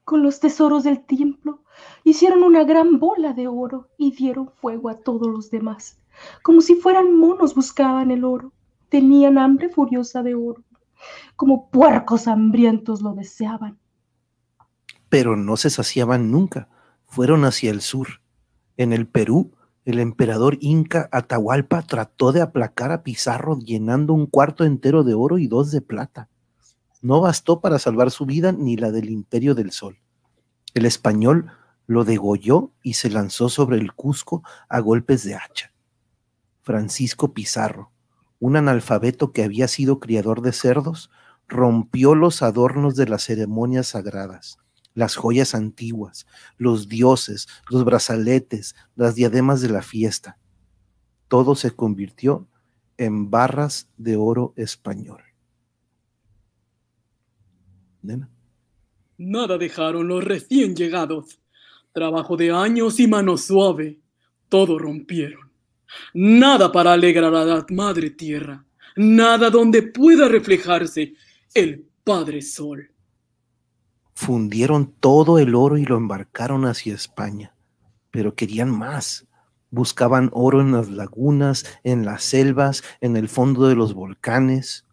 Con 0.03 0.25
los 0.25 0.41
tesoros 0.41 0.83
del 0.83 1.07
templo 1.07 1.63
hicieron 2.03 2.43
una 2.43 2.65
gran 2.65 2.99
bola 2.99 3.33
de 3.33 3.47
oro 3.47 3.91
y 3.97 4.11
dieron 4.11 4.51
fuego 4.61 4.89
a 4.89 4.99
todos 4.99 5.29
los 5.29 5.53
demás. 5.53 6.01
Como 6.43 6.61
si 6.61 6.75
fueran 6.75 7.17
monos 7.17 7.55
buscaban 7.55 8.11
el 8.11 8.25
oro. 8.25 8.53
Tenían 8.89 9.39
hambre 9.39 9.69
furiosa 9.69 10.25
de 10.25 10.35
oro. 10.35 10.65
Como 11.37 11.71
puercos 11.71 12.27
hambrientos 12.27 13.03
lo 13.03 13.15
deseaban. 13.15 13.79
Pero 15.09 15.37
no 15.37 15.57
se 15.57 15.71
saciaban 15.71 16.33
nunca. 16.33 16.69
Fueron 17.05 17.45
hacia 17.45 17.71
el 17.71 17.81
sur. 17.81 18.24
En 18.77 18.93
el 18.93 19.07
Perú, 19.07 19.53
el 19.85 19.99
emperador 19.99 20.57
inca 20.61 21.09
Atahualpa 21.13 21.83
trató 21.83 22.33
de 22.33 22.41
aplacar 22.41 22.91
a 22.91 23.03
Pizarro 23.03 23.59
llenando 23.59 24.15
un 24.15 24.27
cuarto 24.27 24.65
entero 24.65 25.05
de 25.05 25.15
oro 25.15 25.39
y 25.39 25.47
dos 25.47 25.71
de 25.71 25.81
plata. 25.81 26.29
No 27.03 27.21
bastó 27.21 27.61
para 27.61 27.79
salvar 27.79 28.11
su 28.11 28.25
vida 28.25 28.53
ni 28.53 28.77
la 28.77 28.91
del 28.91 29.11
imperio 29.11 29.55
del 29.55 29.73
sol. 29.73 29.99
El 30.73 30.87
español 30.87 31.51
lo 31.87 32.05
degolló 32.05 32.73
y 32.83 32.95
se 32.95 33.11
lanzó 33.11 33.49
sobre 33.49 33.77
el 33.77 33.93
Cusco 33.93 34.43
a 34.69 34.81
golpes 34.81 35.23
de 35.23 35.35
hacha. 35.35 35.73
Francisco 36.63 37.35
Pizarro, 37.35 37.93
un 38.41 38.57
analfabeto 38.57 39.33
que 39.33 39.45
había 39.45 39.69
sido 39.69 40.01
criador 40.01 40.41
de 40.41 40.53
cerdos, 40.53 41.11
rompió 41.47 42.15
los 42.15 42.43
adornos 42.43 42.97
de 42.97 43.07
las 43.07 43.25
ceremonias 43.25 43.89
sagradas, 43.89 44.59
las 44.95 45.17
joyas 45.17 45.55
antiguas, 45.55 46.27
los 46.57 46.89
dioses, 46.89 47.49
los 47.69 47.85
brazaletes, 47.85 48.75
las 48.97 49.15
diademas 49.15 49.61
de 49.61 49.69
la 49.69 49.83
fiesta. 49.83 50.39
Todo 51.29 51.55
se 51.55 51.73
convirtió 51.73 52.49
en 52.97 53.31
barras 53.31 53.89
de 53.97 54.17
oro 54.17 54.55
español. 54.57 55.23
Nada 59.17 59.59
dejaron 59.59 60.09
los 60.09 60.23
recién 60.23 60.77
llegados. 60.77 61.41
Trabajo 61.93 62.37
de 62.37 62.51
años 62.51 63.01
y 63.01 63.07
mano 63.07 63.37
suave. 63.37 63.99
Todo 64.49 64.79
rompieron. 64.79 65.51
Nada 66.13 66.71
para 66.71 66.93
alegrar 66.93 67.35
a 67.35 67.45
la 67.45 67.67
madre 67.71 68.11
tierra. 68.11 68.65
Nada 68.97 69.51
donde 69.51 69.83
pueda 69.83 70.29
reflejarse 70.29 71.15
el 71.55 71.87
Padre 72.05 72.43
Sol. 72.43 72.94
Fundieron 74.15 74.93
todo 75.01 75.39
el 75.39 75.55
oro 75.55 75.77
y 75.77 75.85
lo 75.85 75.97
embarcaron 75.97 76.65
hacia 76.67 76.95
España. 76.95 77.55
Pero 78.11 78.35
querían 78.35 78.71
más. 78.71 79.27
Buscaban 79.71 80.31
oro 80.33 80.61
en 80.61 80.73
las 80.73 80.89
lagunas, 80.89 81.65
en 81.83 82.05
las 82.05 82.23
selvas, 82.23 82.85
en 83.01 83.17
el 83.17 83.29
fondo 83.29 83.67
de 83.67 83.75
los 83.75 83.93
volcanes. 83.93 84.87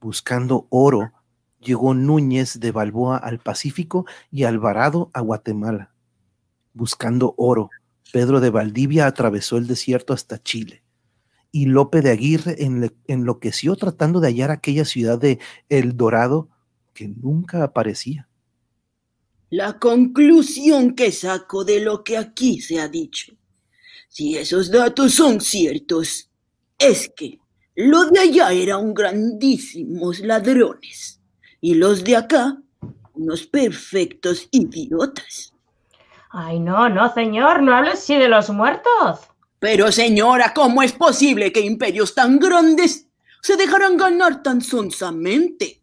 Buscando 0.00 0.66
oro, 0.68 1.12
llegó 1.58 1.94
Núñez 1.94 2.60
de 2.60 2.70
Balboa 2.70 3.16
al 3.16 3.38
Pacífico 3.38 4.04
y 4.30 4.44
Alvarado 4.44 5.10
a 5.14 5.20
Guatemala. 5.20 5.92
Buscando 6.74 7.34
oro, 7.38 7.70
Pedro 8.12 8.40
de 8.40 8.50
Valdivia 8.50 9.06
atravesó 9.06 9.56
el 9.56 9.66
desierto 9.66 10.12
hasta 10.12 10.42
Chile. 10.42 10.82
Y 11.52 11.66
Lope 11.66 12.02
de 12.02 12.10
Aguirre 12.10 12.56
enloqueció 13.06 13.74
tratando 13.76 14.20
de 14.20 14.28
hallar 14.28 14.50
aquella 14.50 14.84
ciudad 14.84 15.18
de 15.18 15.38
El 15.68 15.96
Dorado 15.96 16.48
que 16.92 17.08
nunca 17.08 17.64
aparecía. 17.64 18.28
La 19.50 19.78
conclusión 19.80 20.94
que 20.94 21.10
saco 21.10 21.64
de 21.64 21.80
lo 21.80 22.04
que 22.04 22.16
aquí 22.16 22.60
se 22.60 22.80
ha 22.80 22.86
dicho, 22.86 23.32
si 24.08 24.36
esos 24.38 24.70
datos 24.70 25.14
son 25.14 25.40
ciertos, 25.40 26.30
es 26.78 27.12
que 27.16 27.40
los 27.74 28.12
de 28.12 28.20
allá 28.20 28.52
eran 28.52 28.94
grandísimos 28.94 30.20
ladrones 30.20 31.20
y 31.60 31.74
los 31.74 32.04
de 32.04 32.16
acá 32.16 32.58
unos 33.14 33.44
perfectos 33.46 34.48
idiotas. 34.52 35.52
Ay, 36.30 36.60
no, 36.60 36.88
no, 36.88 37.12
señor, 37.12 37.62
no 37.62 37.74
hables 37.74 37.94
así 37.94 38.16
de 38.16 38.28
los 38.28 38.50
muertos. 38.50 39.20
Pero, 39.58 39.90
señora, 39.90 40.54
¿cómo 40.54 40.82
es 40.82 40.92
posible 40.92 41.52
que 41.52 41.60
imperios 41.60 42.14
tan 42.14 42.38
grandes 42.38 43.08
se 43.42 43.56
dejaran 43.56 43.96
ganar 43.96 44.42
tan 44.42 44.60
sonsamente? 44.60 45.79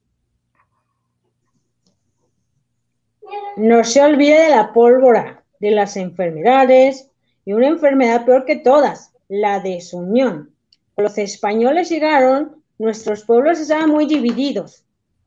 No 3.57 3.83
se 3.83 4.01
olvide 4.01 4.41
de 4.43 4.49
la 4.49 4.73
pólvora, 4.73 5.43
de 5.59 5.71
las 5.71 5.97
enfermedades 5.97 7.09
y 7.45 7.53
una 7.53 7.67
enfermedad 7.67 8.25
peor 8.25 8.45
que 8.45 8.57
todas, 8.57 9.13
la 9.27 9.59
desunión. 9.59 10.53
Los 10.95 11.17
españoles 11.17 11.89
llegaron, 11.89 12.63
nuestros 12.77 13.23
pueblos 13.23 13.59
estaban 13.59 13.89
muy 13.89 14.05
divididos. 14.05 14.83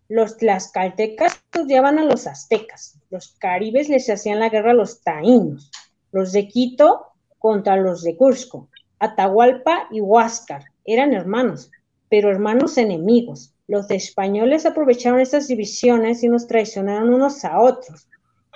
Los 0.08 0.36
tlaxcaltecas 0.36 1.40
odiaban 1.58 1.98
a 1.98 2.04
los 2.04 2.26
aztecas, 2.26 2.98
los 3.10 3.36
caribes 3.38 3.88
les 3.88 4.08
hacían 4.10 4.40
la 4.40 4.48
guerra 4.48 4.72
a 4.72 4.74
los 4.74 5.02
taínos, 5.02 5.70
los 6.12 6.32
de 6.32 6.48
Quito 6.48 7.06
contra 7.38 7.76
los 7.76 8.02
de 8.02 8.16
Cusco, 8.16 8.68
Atahualpa 8.98 9.88
y 9.90 10.00
Huáscar 10.00 10.64
eran 10.84 11.14
hermanos, 11.14 11.70
pero 12.08 12.30
hermanos 12.30 12.76
enemigos. 12.76 13.49
Los 13.70 13.88
españoles 13.92 14.66
aprovecharon 14.66 15.20
estas 15.20 15.46
divisiones 15.46 16.24
y 16.24 16.28
nos 16.28 16.48
traicionaron 16.48 17.14
unos 17.14 17.44
a 17.44 17.60
otros. 17.60 18.08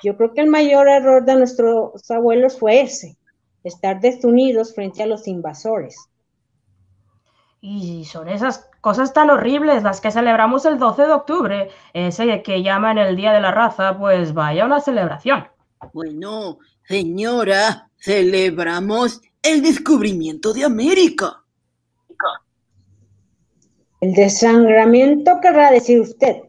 Yo 0.03 0.17
creo 0.17 0.35
que 0.35 0.41
el 0.41 0.49
mayor 0.49 0.89
error 0.89 1.25
de 1.25 1.37
nuestros 1.37 2.11
abuelos 2.11 2.59
fue 2.59 2.81
ese, 2.81 3.17
estar 3.63 4.01
desunidos 4.01 4.75
frente 4.75 5.05
a 5.05 5.07
los 5.07 5.29
invasores. 5.29 5.95
Y 7.61 8.05
son 8.07 8.29
esas 8.29 8.69
cosas 8.81 9.13
tan 9.13 9.31
horribles 9.31 9.85
las 9.85 10.01
que 10.01 10.11
celebramos 10.11 10.65
el 10.65 10.81
12 10.81 11.03
de 11.03 11.13
octubre, 11.13 11.71
ese 11.93 12.43
que 12.43 12.65
llaman 12.65 12.99
el 12.99 13.15
Día 13.15 13.33
de 13.33 13.41
la 13.41 13.53
Raza, 13.53 13.97
pues 13.97 14.35
vaya 14.35 14.67
una 14.67 14.81
celebración. 14.81 15.47
Bueno, 15.93 16.59
señora, 16.89 17.89
celebramos 18.01 19.21
el 19.41 19.63
descubrimiento 19.63 20.53
de 20.53 20.65
América. 20.65 21.45
El 24.05 24.13
desangramiento 24.13 25.41
querrá 25.41 25.71
decir 25.71 25.99
usted. 25.99 26.43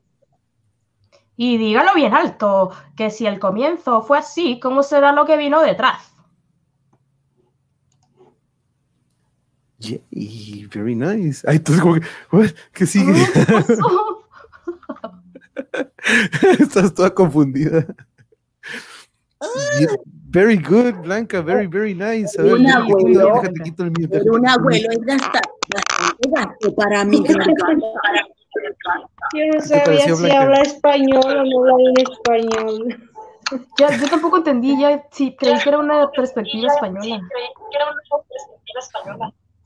Y 1.38 1.58
dígalo 1.58 1.94
bien 1.96 2.14
alto, 2.14 2.72
que 2.98 3.10
si 3.10 3.26
el 3.28 3.40
comienzo 3.40 4.02
fue 4.02 4.18
así, 4.18 4.60
¿cómo 4.60 4.84
será 4.84 5.14
lo 5.14 5.26
que 5.26 5.38
vino 5.38 5.62
detrás? 5.62 6.12
Yeah, 9.80 10.02
very 10.74 10.96
nice. 10.96 11.48
Ay, 11.48 11.56
entonces, 11.56 11.82
como 11.82 11.96
que, 11.96 12.06
what? 12.34 12.50
¿qué 12.74 12.86
sigue? 12.86 13.14
¿Qué 13.34 13.46
pasó? 13.46 14.28
Estás 16.60 16.94
toda 16.94 17.14
confundida. 17.14 17.88
Ah. 19.42 19.48
Very 20.36 20.58
good, 20.58 20.96
Blanca, 21.04 21.42
very, 21.42 21.66
very 21.66 21.94
nice. 21.96 22.38
A 22.38 22.44
ver, 22.44 22.54
Un 22.56 22.64
déjate 22.64 22.86
quito- 22.88 22.98
abuelo. 23.00 23.42
déjate 23.42 23.60
quito 23.64 23.84
el 23.84 23.92
mío, 23.92 24.08
déjate 24.10 24.30
un 24.30 24.48
abuelo 24.48 24.88
es 24.92 26.74
para 26.76 27.06
mí. 27.06 27.24
Yo 29.34 29.46
no 29.54 29.62
sabía 29.62 29.84
pareció, 29.86 30.16
si 30.18 30.30
habla 30.32 30.62
español 30.62 31.24
o 31.26 31.44
no 31.46 31.74
habla 31.74 31.90
en 31.90 32.02
español. 32.12 33.10
Ya, 33.78 33.96
yo 33.96 34.10
tampoco 34.10 34.38
entendí, 34.38 34.76
ya 34.82 35.04
sí, 35.12 35.36
creí 35.38 35.54
que 35.60 35.70
era 35.70 35.78
una 35.78 36.10
perspectiva 36.10 36.68
española. 36.68 37.22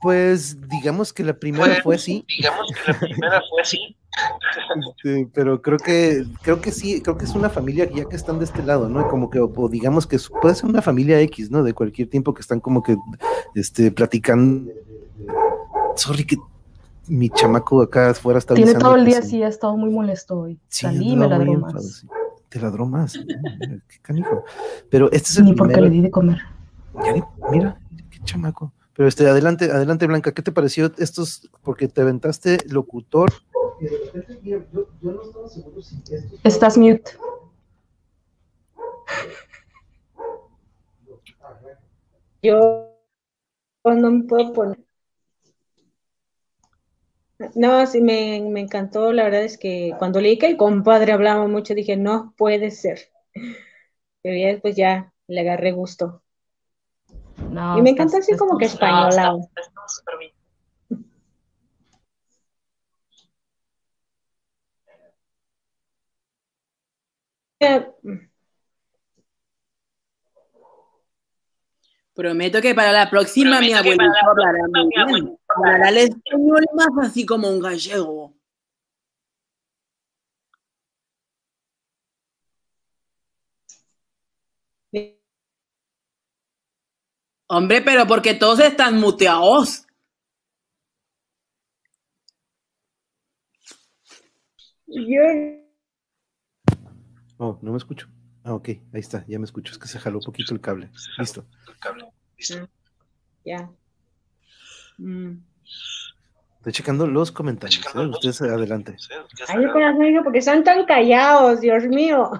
Pues 0.02 0.60
digamos 0.68 1.14
que 1.14 1.24
la 1.24 1.32
primera 1.32 1.80
fue 1.82 1.94
así. 1.94 2.24
Digamos 2.28 2.66
que 2.72 2.92
la 2.92 2.98
primera 2.98 3.42
fue 3.48 3.62
así. 3.62 3.96
Este, 4.88 5.28
pero 5.32 5.62
creo 5.62 5.78
que 5.78 6.24
creo 6.42 6.60
que 6.60 6.72
sí, 6.72 7.00
creo 7.00 7.16
que 7.16 7.24
es 7.24 7.34
una 7.34 7.48
familia 7.48 7.88
ya 7.90 8.04
que 8.04 8.16
están 8.16 8.38
de 8.38 8.44
este 8.44 8.62
lado, 8.62 8.88
¿no? 8.88 9.08
Como 9.08 9.30
que 9.30 9.38
o, 9.40 9.50
o 9.54 9.68
digamos 9.68 10.06
que 10.06 10.18
puede 10.40 10.54
ser 10.54 10.68
una 10.68 10.82
familia 10.82 11.20
X, 11.20 11.50
¿no? 11.50 11.62
De 11.62 11.72
cualquier 11.74 12.08
tiempo 12.08 12.34
que 12.34 12.40
están 12.42 12.60
como 12.60 12.82
que 12.82 12.96
este 13.54 13.90
platicando. 13.90 14.70
Sorry 15.96 16.24
que 16.24 16.36
mi 17.08 17.28
chamaco 17.30 17.82
acá 17.82 18.10
afuera 18.10 18.38
está 18.38 18.54
Tiene 18.54 18.74
todo 18.74 18.96
el 18.96 19.04
día 19.04 19.18
así, 19.18 19.42
ha 19.42 19.48
estado 19.48 19.76
muy 19.76 19.90
molesto 19.90 20.38
hoy. 20.40 20.58
Sí, 20.68 20.86
Salí 20.86 21.12
y 21.12 21.16
me 21.16 21.28
ladró 21.28 21.52
más. 21.54 21.96
sí. 22.00 22.08
Te 22.48 22.60
ladró 22.60 22.86
más. 22.86 23.12
Qué 23.88 23.98
canijo. 24.02 24.44
Pero 24.90 25.06
este 25.12 25.30
es 25.30 25.36
el 25.38 25.44
Ni 25.44 25.52
porque 25.54 25.74
primero. 25.74 25.88
le 25.88 25.96
di 25.96 26.02
de 26.02 26.10
comer. 26.10 26.38
Ya 27.04 27.14
mira, 27.50 27.78
qué 28.10 28.18
chamaco. 28.24 28.72
Pero 28.94 29.08
este, 29.08 29.28
adelante, 29.28 29.70
adelante, 29.70 30.06
Blanca, 30.06 30.32
¿qué 30.32 30.42
te 30.42 30.50
pareció 30.52 30.90
estos? 30.98 31.48
Porque 31.62 31.86
te 31.88 32.02
aventaste 32.02 32.58
locutor. 32.68 33.30
Estás 36.44 36.76
mute. 36.76 37.12
Yo 42.42 42.90
no 43.84 44.10
me 44.10 44.24
puedo 44.24 44.52
poner. 44.52 44.78
No, 47.54 47.86
sí, 47.86 48.02
me, 48.02 48.40
me 48.40 48.60
encantó. 48.60 49.12
La 49.12 49.24
verdad 49.24 49.42
es 49.42 49.56
que 49.56 49.94
cuando 49.98 50.20
leí 50.20 50.38
que 50.38 50.46
el 50.46 50.56
compadre 50.56 51.12
hablaba 51.12 51.46
mucho, 51.46 51.74
dije, 51.74 51.96
no 51.96 52.34
puede 52.36 52.70
ser. 52.70 53.10
Pero 54.22 54.36
ya 54.36 54.48
después 54.48 54.76
ya 54.76 55.12
le 55.26 55.40
agarré 55.40 55.72
gusto. 55.72 56.22
No, 57.50 57.78
y 57.78 57.82
me 57.82 57.90
encanta 57.90 58.18
así 58.18 58.36
como 58.36 58.58
que 58.58 58.66
españolado. 58.66 59.40
Ya, 59.56 59.62
Prometo 72.14 72.60
que 72.62 72.74
para 72.74 72.92
la 72.92 73.10
próxima 73.10 73.60
mi 73.60 73.74
abuelito 73.74 74.04
hablará 74.26 74.58
muy 74.72 74.88
bien. 74.88 75.38
Hablará 75.48 75.88
el 75.90 75.98
español 75.98 76.64
más 76.74 77.08
así 77.08 77.26
como 77.26 77.48
un 77.50 77.60
gallego. 77.60 78.34
Hombre, 87.48 87.82
pero 87.82 88.06
porque 88.06 88.34
todos 88.34 88.60
están 88.60 88.98
muteados. 88.98 89.86
Yo 94.86 95.59
Oh, 97.42 97.58
no 97.62 97.72
me 97.72 97.78
escucho. 97.78 98.06
Ah, 98.44 98.52
ok, 98.52 98.68
ahí 98.68 99.00
está, 99.00 99.24
ya 99.26 99.38
me 99.38 99.46
escucho. 99.46 99.72
Es 99.72 99.78
que 99.78 99.88
se 99.88 99.98
jaló 99.98 100.18
un 100.18 100.24
poquito 100.24 100.52
el 100.52 100.60
cable. 100.60 100.90
Listo. 101.16 101.46
ya. 103.46 103.70
Mm. 104.98 105.38
Estoy 106.58 106.72
checando 106.74 107.06
los 107.06 107.32
comentarios. 107.32 107.82
¿eh? 107.94 107.98
Ustedes 107.98 108.42
adelante. 108.42 108.94
Ay, 109.48 109.64
digo 110.10 110.22
porque 110.22 110.40
están 110.40 110.62
tan 110.62 110.84
callados, 110.84 111.62
Dios 111.62 111.84
mío. 111.84 112.30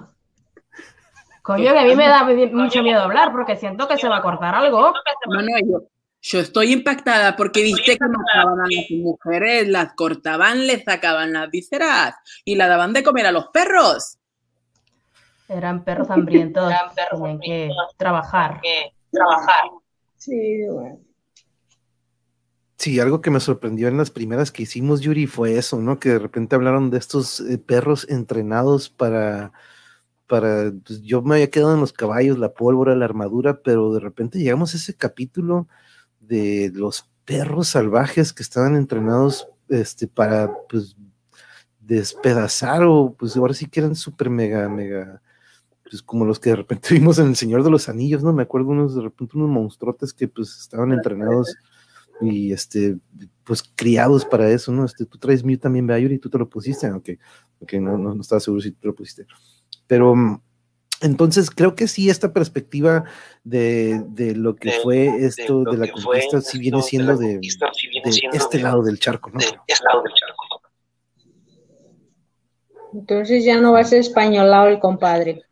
Coño, 1.41 1.73
que 1.73 1.79
a 1.79 1.83
mí 1.83 1.95
me 1.95 2.07
da 2.07 2.23
mucho 2.51 2.83
miedo 2.83 3.01
hablar 3.01 3.31
porque 3.31 3.55
siento 3.55 3.87
que 3.87 3.97
se 3.97 4.07
va 4.07 4.17
a 4.17 4.21
cortar 4.21 4.53
algo. 4.53 4.93
No, 5.25 5.41
no, 5.41 5.59
yo, 5.67 5.87
yo 6.21 6.39
estoy 6.39 6.73
impactada 6.73 7.35
porque 7.35 7.63
viste 7.63 7.97
que 7.97 8.07
mataban 8.07 8.59
a 8.59 8.67
las 8.69 8.91
mujeres, 8.91 9.67
las 9.67 9.95
cortaban, 9.95 10.67
les 10.67 10.83
sacaban 10.83 11.33
las 11.33 11.49
vísceras 11.49 12.13
y 12.45 12.53
la 12.53 12.67
daban 12.67 12.93
de 12.93 13.01
comer 13.01 13.25
a 13.25 13.31
los 13.31 13.47
perros. 13.47 14.19
Eran 15.51 15.83
perros 15.83 16.09
hambrientos, 16.09 16.73
tenían 17.11 17.39
que 17.39 17.69
trabajar. 17.97 18.61
Sí, 20.17 20.61
bueno. 20.71 20.99
Sí, 22.77 22.99
algo 22.99 23.21
que 23.21 23.29
me 23.29 23.39
sorprendió 23.39 23.87
en 23.89 23.97
las 23.97 24.09
primeras 24.09 24.51
que 24.51 24.63
hicimos, 24.63 25.01
Yuri, 25.01 25.27
fue 25.27 25.55
eso, 25.55 25.79
¿no? 25.79 25.99
Que 25.99 26.09
de 26.09 26.19
repente 26.19 26.55
hablaron 26.55 26.89
de 26.89 26.97
estos 26.97 27.39
eh, 27.41 27.59
perros 27.59 28.07
entrenados 28.09 28.89
para, 28.89 29.51
para, 30.25 30.71
pues, 30.83 31.03
yo 31.03 31.21
me 31.21 31.35
había 31.35 31.51
quedado 31.51 31.75
en 31.75 31.79
los 31.79 31.93
caballos, 31.93 32.39
la 32.39 32.53
pólvora, 32.53 32.95
la 32.95 33.05
armadura, 33.05 33.61
pero 33.61 33.93
de 33.93 33.99
repente 33.99 34.39
llegamos 34.39 34.73
a 34.73 34.77
ese 34.77 34.95
capítulo 34.95 35.67
de 36.21 36.71
los 36.73 37.07
perros 37.23 37.67
salvajes 37.67 38.33
que 38.33 38.41
estaban 38.41 38.75
entrenados, 38.75 39.47
este, 39.69 40.07
para, 40.07 40.51
pues, 40.67 40.95
despedazar 41.81 42.83
o, 42.83 43.13
pues, 43.17 43.37
ahora 43.37 43.53
sí 43.53 43.67
que 43.67 43.81
eran 43.81 43.95
súper 43.95 44.31
mega, 44.31 44.67
mega, 44.69 45.21
pues, 45.91 46.01
como 46.01 46.23
los 46.25 46.39
que 46.39 46.51
de 46.51 46.55
repente 46.55 46.87
vimos 46.93 47.19
en 47.19 47.27
El 47.27 47.35
Señor 47.35 47.63
de 47.63 47.69
los 47.69 47.89
Anillos, 47.89 48.23
¿no? 48.23 48.31
Me 48.33 48.43
acuerdo 48.43 48.69
unos, 48.69 48.95
de 48.95 49.01
repente 49.01 49.37
unos 49.37 49.49
monstruotes 49.49 50.13
que, 50.13 50.27
pues, 50.29 50.57
estaban 50.57 50.93
entrenados 50.93 51.53
y 52.21 52.53
este, 52.53 52.97
pues 53.43 53.63
criados 53.75 54.25
para 54.25 54.49
eso, 54.49 54.71
¿no? 54.71 54.85
Este, 54.85 55.05
tú 55.05 55.17
traes 55.17 55.43
Mew 55.43 55.57
también, 55.57 55.85
¿verdad, 55.87 56.01
Yuri? 56.03 56.17
¿Tú 56.19 56.29
te 56.29 56.37
lo 56.37 56.47
pusiste? 56.47 56.89
Ok, 56.91 57.09
ok, 57.59 57.73
no, 57.73 57.97
no, 57.97 58.15
no 58.15 58.21
estaba 58.21 58.39
seguro 58.39 58.61
si 58.61 58.71
tú 58.71 58.87
lo 58.87 58.95
pusiste. 58.95 59.25
Pero 59.87 60.15
mm, 60.15 60.39
entonces 61.01 61.49
creo 61.49 61.73
que 61.75 61.87
sí, 61.87 62.09
esta 62.09 62.31
perspectiva 62.31 63.05
de, 63.43 64.03
de 64.09 64.35
lo 64.35 64.55
que 64.55 64.69
De- 64.69 64.79
fue 64.83 65.25
esto 65.25 65.63
de 65.63 65.77
la 65.77 65.91
conquista, 65.91 66.41
sí 66.41 66.59
viene 66.59 66.81
siendo 66.83 67.13
la 67.13 67.17
de, 67.17 67.39
este 68.31 68.57
de- 68.57 68.63
lado 68.63 68.83
del 68.83 68.99
charco, 68.99 69.31
¿no? 69.31 69.39
de 69.39 69.45
este 69.67 69.83
lado 69.83 70.03
del 70.03 70.13
charco. 70.13 70.61
Entonces 72.93 73.43
ya 73.43 73.59
no 73.59 73.71
va 73.71 73.79
a 73.79 73.83
ser 73.83 73.99
españolado 73.99 74.67
el 74.67 74.79
compadre. 74.79 75.43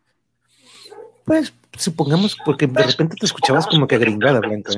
Pues 1.30 1.54
supongamos, 1.78 2.36
porque 2.44 2.66
de 2.66 2.82
repente 2.82 3.16
te 3.16 3.28
escuchabas 3.28 3.68
como 3.68 3.86
que 3.86 3.94
agringada, 3.94 4.40
Blanca, 4.40 4.74
¿eh? 4.74 4.78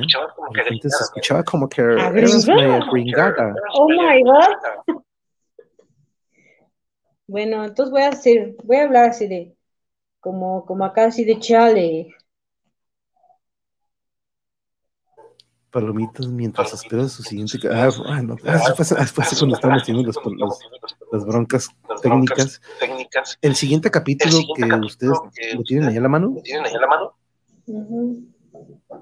De 0.53 0.63
repente 0.63 0.89
se 0.89 1.03
escuchaba 1.05 1.43
como 1.45 1.69
que 1.69 1.81
eras 1.81 2.07
¿Agringada? 2.07 2.55
medio 2.55 2.73
agringada. 2.73 3.55
Oh 3.73 3.87
my 3.87 4.21
God. 4.21 5.01
Bueno, 7.25 7.63
entonces 7.63 7.89
voy 7.89 8.01
a 8.01 8.09
hacer, 8.09 8.57
voy 8.65 8.75
a 8.75 8.83
hablar 8.83 9.11
así 9.11 9.27
de, 9.27 9.55
como, 10.19 10.65
como 10.65 10.83
acá 10.83 11.05
así 11.05 11.23
de 11.23 11.39
chale. 11.39 12.13
Palomitas 15.71 16.27
mientras 16.27 16.73
esperas 16.73 17.13
su 17.13 17.23
siguiente. 17.23 17.57
Ah, 17.71 17.89
ah, 18.07 18.21
no, 18.21 18.35
ah, 18.45 18.59
ah, 18.67 18.73
fue 18.75 19.23
así 19.23 19.35
cuando 19.37 19.55
estábamos 19.55 19.83
teniendo 19.85 20.11
los- 20.11 20.33
los- 20.37 20.59
las 21.13 21.25
broncas 21.25 21.69
Las 21.87 22.01
técnicas. 22.01 22.37
broncas 22.37 22.61
técnicas. 22.79 23.37
El 23.41 23.55
siguiente 23.55 23.89
capítulo 23.89 24.31
siguiente 24.33 24.79
que 24.79 24.85
ustedes 24.85 25.13
lo 25.55 25.63
tienen 25.63 25.87
ahí 25.89 25.97
a 25.97 26.01
la 26.01 26.09
mano, 26.09 26.33
¿Lo 26.35 26.41
tienen 26.41 26.65
ahí 26.65 26.73
a 26.73 26.79
la 26.79 26.87
mano? 26.87 27.13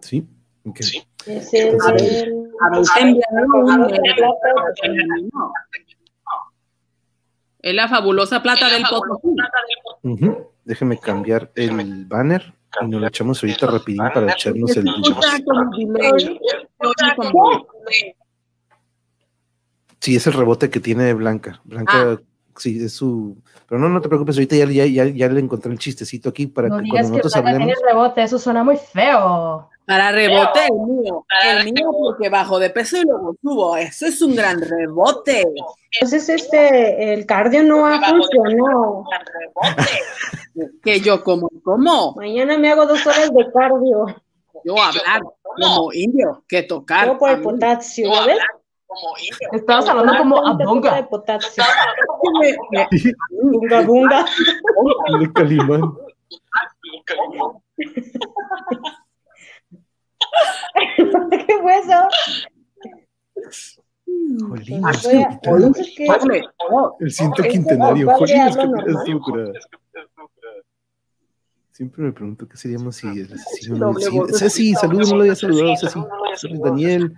Sí. 0.01 0.27
Es 0.75 1.53
el, 1.53 1.69
Entonces, 1.69 2.23
el- 2.23 2.33
Habéis 2.61 2.89
enviado 2.99 3.45
un- 3.55 5.29
No. 5.33 5.51
Es 7.61 7.73
la 7.73 7.87
fabulosa 7.87 8.41
plata 8.43 8.69
del 8.69 8.83
Potosí. 8.83 9.35
ujú, 10.03 10.47
Déjeme 10.65 10.99
cambiar 10.99 11.51
el 11.55 12.05
banner 12.05 12.53
y 12.81 12.87
nos 12.87 13.01
lo 13.01 13.07
echamos 13.07 13.43
ahorita 13.43 13.67
rapidín 13.67 14.03
para 14.13 14.31
echarnos 14.31 14.75
el 14.77 14.85
Sí, 19.99 20.15
es 20.15 20.27
el 20.27 20.33
rebote 20.33 20.69
que 20.69 20.79
tiene 20.79 21.13
Blanca. 21.13 21.59
Blanca, 21.65 22.21
sí, 22.55 22.83
es 22.83 22.93
su. 22.93 23.37
Pero 23.67 23.79
no, 23.81 23.89
no 23.89 23.99
te 24.01 24.07
preocupes, 24.07 24.37
ahorita 24.37 24.55
ya, 24.55 24.65
ya, 24.65 24.85
ya, 24.85 25.05
ya 25.05 25.27
le 25.27 25.39
encontré 25.41 25.71
el 25.71 25.77
chistecito 25.77 26.29
aquí 26.29 26.47
para 26.47 26.69
No 26.69 26.77
que 26.77 26.83
digas 26.83 27.01
cuando 27.01 27.17
que 27.17 27.23
nosotros 27.23 27.33
Blanca 27.33 27.57
tiene 27.57 27.63
hablemos. 27.73 27.91
rebote, 27.91 28.23
eso 28.23 28.39
suena 28.39 28.63
muy 28.63 28.77
feo. 28.77 29.69
Para 29.89 30.11
rebote 30.11 30.59
el 30.67 30.85
mío. 30.87 31.25
El 31.43 31.73
mío 31.73 31.89
porque 31.91 32.29
bajo 32.29 32.59
de 32.59 32.69
peso 32.69 32.97
y 32.97 33.05
luego 33.05 33.35
subo. 33.41 33.75
Eso 33.75 34.05
es 34.05 34.21
un 34.21 34.35
gran 34.35 34.61
rebote. 34.61 35.43
Entonces 35.93 36.29
este, 36.29 37.11
el 37.11 37.25
cardio 37.25 37.63
no 37.63 37.87
ha 37.87 37.99
funcionado. 37.99 39.05
Que 40.83 40.99
yo 40.99 41.23
como, 41.23 41.49
como. 41.63 42.13
Mañana 42.15 42.57
me 42.57 42.69
hago 42.69 42.85
dos 42.85 43.05
horas 43.07 43.31
de 43.33 43.51
cardio. 43.51 44.05
yo 44.65 44.75
hablar 44.77 45.21
como 45.41 45.93
indio 45.93 46.43
que 46.47 46.63
tocar. 46.63 47.05
Todo 47.07 47.17
por 47.17 47.29
el 47.29 47.41
potasio, 47.41 48.07
Yo 48.07 48.13
¿ya 48.13 48.25
ves? 48.25 48.29
hablar 48.33 48.47
como 48.85 49.17
indio. 49.17 49.49
Estabas 49.53 49.87
hablando 49.87 50.17
como 50.17 50.45
abonga. 50.45 50.95
de 50.95 51.03
potasio. 51.03 51.63
Bunga, 53.41 53.81
bunga. 53.81 54.25
De 55.19 55.33
Calimán. 55.33 55.81
¿Qué 61.47 61.57
fue 61.61 61.77
eso? 61.79 62.07
Jolín, 64.49 64.81
Pues 64.81 65.03
voy 65.03 65.23
a- 65.23 65.39
el. 65.43 66.45
Oh, 66.71 66.97
El 66.99 67.07
Ese 67.07 67.29
quintenario. 67.49 68.11
Jolín, 68.11 68.41
es 68.47 68.57
que 68.57 68.63
es. 69.55 69.67
Siempre 71.71 72.03
me 72.03 72.11
pregunto 72.11 72.47
qué 72.47 72.57
seríamos 72.57 72.97
si 72.97 73.07
el 73.07 73.31
asesino 73.33 73.77
no. 73.93 73.93
Ceci, 74.27 74.73
saludos, 74.73 75.09
no 75.09 75.15
lo 75.15 75.21
había 75.21 75.35
saludado, 75.35 75.75
Ceci. 75.77 75.99
Daniel, 76.61 77.13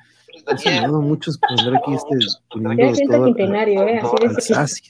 he 0.48 0.58
saludado 0.58 0.98
a 0.98 1.02
muchos 1.02 1.38
por 1.40 1.50
andar 1.60 1.78
aquí 1.78 1.94
este, 1.96 2.16
poniendo 2.52 2.96
siento 2.96 3.14
todo 3.16 3.26
quintenario, 3.26 3.88
¿eh? 3.88 4.02
Así. 4.56 4.84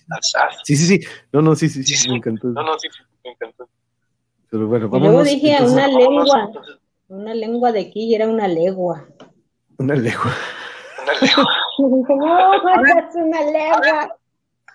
Sí, 0.65 0.75
sí, 0.75 0.85
sí. 0.87 0.99
No, 1.31 1.41
no, 1.41 1.55
sí, 1.55 1.69
sí, 1.69 1.83
sí, 1.83 2.09
me 2.09 2.17
encantó. 2.17 2.47
No, 2.49 2.63
no, 2.63 2.77
sí, 2.79 2.89
sí, 2.91 3.03
me 3.23 3.31
encantó. 3.31 3.69
Pero 4.49 4.67
bueno, 4.67 4.87
Y 4.87 4.89
luego 4.89 5.05
vámonos. 5.05 5.27
dije 5.29 5.51
entonces, 5.51 5.73
una 5.73 5.87
lengua. 5.87 6.51
Una 7.11 7.33
lengua 7.33 7.71
de 7.71 7.81
aquí 7.81 8.05
y 8.05 8.15
era 8.15 8.27
una 8.27 8.47
legua. 8.47 9.05
Una 9.77 9.95
legua. 9.95 10.33
Una 11.03 11.13
lengua. 11.13 11.47
Y 11.77 11.83
dije, 11.83 12.15
no, 12.15 12.53
es 12.53 13.15
una 13.15 13.41
legua. 13.41 14.15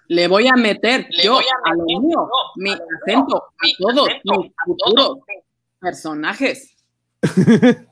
Le 0.09 0.27
voy 0.29 0.49
a 0.49 0.55
meter 0.55 1.07
Le 1.11 1.25
yo 1.25 1.35
voy 1.35 1.45
a 1.45 1.71
a 1.71 1.75
lo 1.75 1.85
mío, 1.85 2.29
mi 2.57 2.71
a 2.71 2.75
acento, 2.75 3.45
mi 3.63 3.71
a 3.73 3.95
todos, 3.95 4.09
mis 4.25 4.53
futuros 4.65 5.19
personajes. 5.79 6.75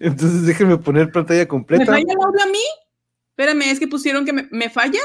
Entonces 0.00 0.46
déjenme 0.46 0.78
poner 0.78 1.12
pantalla 1.12 1.40
¿Me 1.40 1.48
completa. 1.48 1.84
falla 1.86 2.00
el 2.00 2.24
audio 2.24 2.42
a 2.42 2.46
mí? 2.46 2.64
Espérame, 3.30 3.62
es 3.70 3.78
que 3.78 3.86
pusieron 3.86 4.24
que 4.24 4.32
me, 4.32 4.48
me 4.50 4.70
falla. 4.70 5.00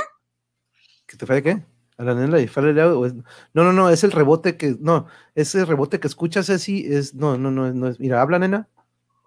¿Que 1.05 1.15
te 1.15 1.25
falla 1.25 1.41
qué? 1.41 1.63
¿A 1.97 2.03
la 2.03 2.13
nena 2.13 2.37
le 2.37 2.47
falla 2.47 2.69
el 2.69 3.05
es- 3.05 3.13
No, 3.53 3.63
no, 3.63 3.73
no, 3.73 3.89
es 3.89 4.03
el 4.03 4.11
rebote 4.11 4.55
que. 4.57 4.75
No, 4.79 5.07
ese 5.35 5.65
rebote 5.65 5.99
que 5.99 6.07
escuchas, 6.07 6.45
Ceci, 6.47 6.85
es. 6.85 7.15
No, 7.15 7.37
no, 7.37 7.49
no, 7.51 7.73
no 7.73 7.87
es. 7.87 7.99
Mira, 7.99 8.21
habla, 8.21 8.37
nena. 8.39 8.67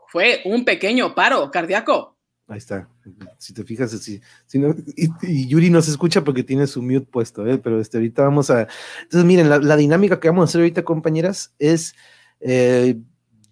Fue 0.09 0.41
un 0.45 0.65
pequeño 0.65 1.15
paro 1.15 1.51
cardíaco. 1.51 2.17
Ahí 2.49 2.59
está. 2.59 2.89
Si 3.39 3.55
te 3.55 3.63
fijas, 3.65 3.93
si, 3.93 4.21
si 4.47 4.59
no, 4.59 4.75
y, 4.97 5.09
y 5.23 5.47
Yuri 5.47 5.71
no 5.71 5.83
se 5.83 5.91
escucha 5.93 6.25
porque 6.25 6.43
tiene 6.43 6.67
su 6.67 6.83
mute 6.83 7.07
puesto, 7.07 7.47
¿eh? 7.47 7.59
pero 7.59 7.81
este, 7.81 7.99
ahorita 7.99 8.23
vamos 8.25 8.51
a. 8.51 8.67
Entonces, 9.03 9.25
miren, 9.25 9.49
la, 9.49 9.59
la 9.59 9.77
dinámica 9.77 10.19
que 10.19 10.29
vamos 10.29 10.43
a 10.43 10.45
hacer 10.51 10.61
ahorita, 10.63 10.85
compañeras, 10.85 11.55
es. 11.59 11.95
eh, 12.41 12.97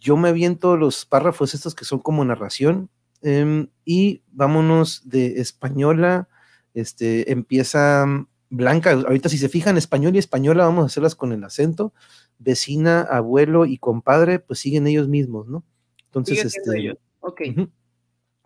yo 0.00 0.16
me 0.16 0.28
aviento 0.28 0.76
los 0.76 1.04
párrafos 1.06 1.54
estos 1.54 1.74
que 1.74 1.84
son 1.84 1.98
como 1.98 2.24
narración 2.24 2.88
em, 3.20 3.66
y 3.84 4.22
vámonos 4.28 5.08
de 5.08 5.40
española. 5.40 6.28
Este, 6.72 7.32
empieza 7.32 8.06
Blanca. 8.50 8.92
Ahorita, 8.92 9.28
si 9.28 9.38
se 9.38 9.48
fijan, 9.48 9.76
español 9.76 10.14
y 10.16 10.18
española, 10.18 10.64
vamos 10.64 10.82
a 10.84 10.86
hacerlas 10.86 11.14
con 11.14 11.32
el 11.32 11.44
acento. 11.44 11.92
Vecina, 12.38 13.02
abuelo 13.02 13.66
y 13.66 13.78
compadre, 13.78 14.38
pues 14.38 14.58
siguen 14.60 14.86
ellos 14.86 15.08
mismos, 15.08 15.48
¿no? 15.48 15.64
Entonces, 16.06 16.44
este. 16.44 16.78
ellos. 16.78 16.96
Ok. 17.20 17.40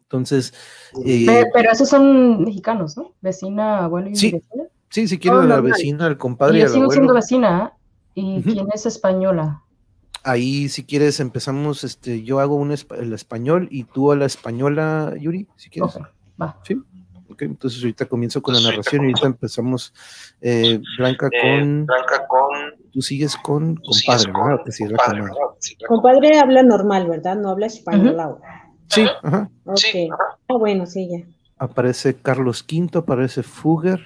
Entonces, 0.02 0.52
eh, 1.04 1.24
Pe- 1.26 1.50
Pero 1.54 1.70
esos 1.72 1.88
son 1.88 2.42
mexicanos, 2.44 2.96
¿no? 2.96 3.14
Vecina, 3.20 3.84
abuelo 3.84 4.10
y 4.10 4.16
Sí, 4.16 4.32
vecina. 4.32 4.64
sí, 4.90 5.08
si 5.08 5.18
quieren 5.18 5.40
Oh, 5.40 5.42
a 5.42 5.46
la 5.46 5.54
normal. 5.56 5.72
vecina, 5.72 6.06
al 6.06 6.18
compadre 6.18 6.58
y 6.58 6.60
yo 6.60 6.66
al 6.66 6.72
sigo 6.72 6.90
siendo 6.90 7.14
vecina. 7.14 7.72
¿Y 8.14 8.40
Ujú. 8.40 8.52
quién 8.52 8.66
es 8.74 8.84
española? 8.84 9.62
Ahí, 10.22 10.68
si 10.68 10.84
quieres, 10.84 11.18
empezamos, 11.18 11.82
este, 11.82 12.22
yo 12.22 12.40
hago 12.40 12.56
un 12.56 12.70
espa- 12.72 12.98
el 12.98 13.12
español 13.14 13.68
y 13.70 13.84
tú 13.84 14.12
a 14.12 14.16
la 14.16 14.26
española, 14.26 15.14
Yuri, 15.18 15.48
si 15.56 15.70
quieres. 15.70 15.96
Va. 16.40 16.60
Sí. 16.64 16.76
Ok, 17.32 17.42
entonces 17.42 17.80
ahorita 17.82 18.06
comienzo 18.06 18.42
con 18.42 18.54
la 18.54 18.60
Entonces, 18.60 18.78
narración 18.78 19.02
y 19.02 19.06
ahorita 19.06 19.26
empezamos, 19.26 19.94
eh, 20.40 20.80
Blanca, 20.98 21.28
Eh, 21.32 21.40
con, 21.40 21.86
Blanca 21.86 22.26
con. 22.26 22.50
tú 22.92 23.00
sigues 23.02 23.36
con 23.36 23.76
tú 23.76 23.92
sigues 23.92 24.26
compadre, 24.26 24.32
con 24.32 24.42
¿verdad? 24.42 24.64
Compadre, 24.64 24.96
comadre. 24.96 25.22
¿verdad? 25.22 25.56
Sí, 25.58 25.76
la 25.80 25.88
Compadre 25.88 26.38
habla 26.38 26.62
normal, 26.62 27.06
¿verdad? 27.08 27.36
No 27.36 27.50
habla 27.50 27.66
español 27.66 28.20
ahora. 28.20 28.70
Sí, 28.88 29.06
ajá. 29.22 29.50
Ok. 29.64 29.76
Sí, 29.78 30.08
ajá. 30.12 30.38
Ah, 30.48 30.56
bueno, 30.58 30.86
sí, 30.86 31.08
ya. 31.10 31.26
Aparece 31.56 32.16
Carlos 32.16 32.64
V, 32.70 32.98
aparece 32.98 33.42
Fugger 33.42 34.00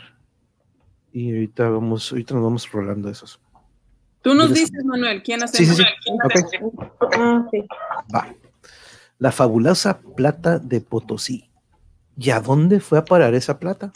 y 1.12 1.32
ahorita 1.32 1.68
vamos, 1.70 2.12
ahorita 2.12 2.34
nos 2.34 2.44
vamos 2.44 2.70
rolando 2.70 3.08
esos. 3.08 3.40
Tú 4.22 4.34
nos 4.34 4.52
dices, 4.52 4.84
Manuel, 4.84 5.22
¿quién 5.22 5.42
hace? 5.42 5.58
Sí, 5.58 5.66
sí. 5.66 5.82
Ah, 7.14 7.44
ok. 7.46 7.66
Va. 8.14 8.34
La 9.18 9.32
fabulosa 9.32 10.00
plata 10.16 10.58
de 10.58 10.80
Potosí. 10.80 11.48
¿Y 12.16 12.30
a 12.30 12.40
dónde 12.40 12.80
fue 12.80 12.98
a 12.98 13.04
parar 13.04 13.34
esa 13.34 13.58
plata? 13.58 13.92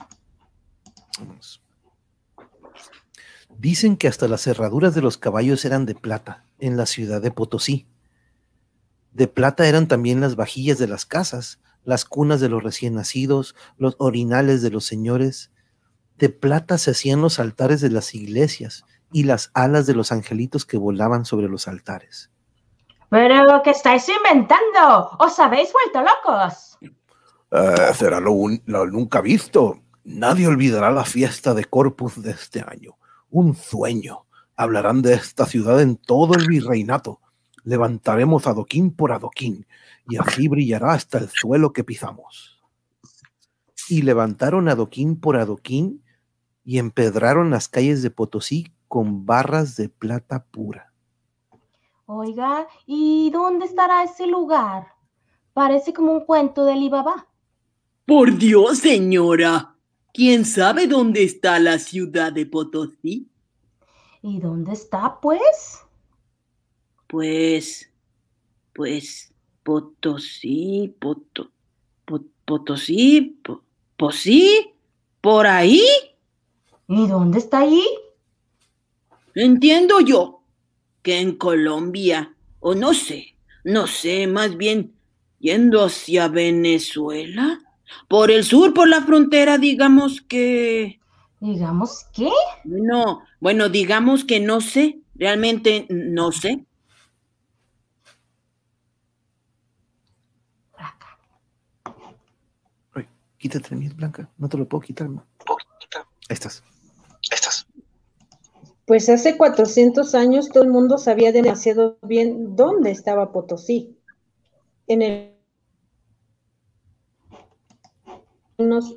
Dicen 3.56 3.96
que 3.96 4.08
hasta 4.08 4.28
las 4.28 4.42
cerraduras 4.42 4.94
de 4.94 5.02
los 5.02 5.18
caballos 5.18 5.64
eran 5.64 5.86
de 5.86 5.94
plata 5.94 6.44
en 6.58 6.76
la 6.76 6.86
ciudad 6.86 7.20
de 7.20 7.30
Potosí. 7.30 7.86
De 9.12 9.26
plata 9.26 9.66
eran 9.66 9.88
también 9.88 10.20
las 10.20 10.36
vajillas 10.36 10.78
de 10.78 10.86
las 10.86 11.06
casas, 11.06 11.60
las 11.84 12.04
cunas 12.04 12.40
de 12.40 12.48
los 12.48 12.62
recién 12.62 12.94
nacidos, 12.94 13.56
los 13.76 13.96
orinales 13.98 14.62
de 14.62 14.70
los 14.70 14.84
señores. 14.84 15.50
De 16.16 16.28
plata 16.28 16.78
se 16.78 16.92
hacían 16.92 17.20
los 17.22 17.38
altares 17.38 17.80
de 17.80 17.90
las 17.90 18.14
iglesias 18.14 18.84
y 19.12 19.24
las 19.24 19.50
alas 19.54 19.86
de 19.86 19.94
los 19.94 20.12
angelitos 20.12 20.66
que 20.66 20.76
volaban 20.76 21.24
sobre 21.24 21.48
los 21.48 21.68
altares. 21.68 22.30
¿Pero 23.08 23.60
qué 23.64 23.70
estáis 23.70 24.08
inventando? 24.08 25.10
¿Os 25.18 25.38
habéis 25.38 25.72
vuelto 25.72 26.00
locos? 26.02 26.78
Eh, 27.52 27.94
será 27.94 28.20
lo, 28.20 28.32
un- 28.32 28.62
lo 28.66 28.86
nunca 28.86 29.20
visto. 29.20 29.80
Nadie 30.04 30.46
olvidará 30.46 30.90
la 30.90 31.04
fiesta 31.04 31.54
de 31.54 31.64
Corpus 31.64 32.22
de 32.22 32.30
este 32.32 32.60
año. 32.66 32.96
Un 33.30 33.54
sueño. 33.54 34.26
Hablarán 34.56 35.02
de 35.02 35.14
esta 35.14 35.46
ciudad 35.46 35.80
en 35.80 35.96
todo 35.96 36.34
el 36.34 36.46
virreinato. 36.46 37.20
Levantaremos 37.64 38.46
adoquín 38.46 38.90
por 38.90 39.12
adoquín 39.12 39.66
y 40.08 40.16
así 40.16 40.48
brillará 40.48 40.92
hasta 40.92 41.18
el 41.18 41.28
suelo 41.28 41.72
que 41.72 41.84
pisamos. 41.84 42.56
y 43.88 44.02
levantaron 44.02 44.68
adoquín 44.68 45.18
por 45.18 45.36
adoquín 45.36 46.04
y 46.64 46.78
empedraron 46.78 47.50
las 47.50 47.68
calles 47.68 48.02
de 48.02 48.10
Potosí 48.12 48.72
con 48.86 49.26
barras 49.26 49.74
de 49.76 49.88
plata 49.88 50.44
pura. 50.44 50.92
Oiga, 52.06 52.68
¿y 52.86 53.30
dónde 53.32 53.66
estará 53.66 54.04
ese 54.04 54.28
lugar? 54.28 54.88
Parece 55.54 55.92
como 55.92 56.12
un 56.12 56.24
cuento 56.24 56.64
de 56.64 56.74
Alibaba. 56.74 57.26
Por 58.10 58.36
Dios, 58.38 58.78
señora. 58.78 59.76
¿Quién 60.12 60.44
sabe 60.44 60.88
dónde 60.88 61.22
está 61.22 61.60
la 61.60 61.78
ciudad 61.78 62.32
de 62.32 62.44
Potosí? 62.44 63.28
¿Y 64.20 64.40
dónde 64.40 64.72
está, 64.72 65.20
pues? 65.20 65.78
Pues, 67.06 67.88
pues, 68.72 69.32
Potosí, 69.62 70.92
Poto, 70.98 71.52
Po- 72.04 72.24
Potosí, 72.44 73.38
Po- 73.44 73.62
Posí, 73.96 74.72
por 75.20 75.46
ahí. 75.46 75.80
¿Y 76.88 77.06
dónde 77.06 77.38
está 77.38 77.60
allí? 77.60 77.86
Entiendo 79.36 80.00
yo 80.00 80.42
que 81.02 81.20
en 81.20 81.36
Colombia, 81.36 82.34
o 82.58 82.74
no 82.74 82.92
sé, 82.92 83.36
no 83.62 83.86
sé, 83.86 84.26
más 84.26 84.56
bien 84.56 84.96
yendo 85.38 85.84
hacia 85.84 86.26
Venezuela, 86.26 87.60
por 88.08 88.30
el 88.30 88.44
sur, 88.44 88.74
por 88.74 88.88
la 88.88 89.02
frontera, 89.02 89.58
digamos 89.58 90.20
que... 90.22 91.00
Digamos, 91.40 92.06
¿qué? 92.12 92.30
No, 92.64 93.22
bueno, 93.40 93.70
digamos 93.70 94.24
que 94.24 94.40
no 94.40 94.60
sé, 94.60 95.00
realmente 95.14 95.86
no 95.88 96.32
sé. 96.32 96.66
Ay, 102.92 103.08
quítate 103.38 103.74
el 103.74 103.94
Blanca. 103.94 104.28
No 104.36 104.48
te 104.50 104.58
lo 104.58 104.68
puedo 104.68 104.82
quitar. 104.82 105.08
Ahí 105.08 105.14
estás. 106.28 106.62
Estas. 107.30 107.66
Pues 108.84 109.08
hace 109.08 109.36
400 109.36 110.14
años 110.14 110.48
todo 110.48 110.64
el 110.64 110.70
mundo 110.70 110.98
sabía 110.98 111.32
demasiado 111.32 111.98
bien 112.02 112.56
dónde 112.56 112.90
estaba 112.90 113.32
Potosí. 113.32 113.96
En 114.88 115.02
el 115.02 115.39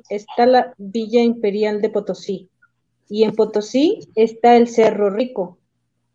está 0.08 0.46
la 0.46 0.74
Villa 0.78 1.22
Imperial 1.22 1.80
de 1.80 1.90
Potosí. 1.90 2.48
Y 3.08 3.24
en 3.24 3.34
Potosí 3.34 4.00
está 4.14 4.56
el 4.56 4.68
Cerro 4.68 5.10
Rico, 5.10 5.58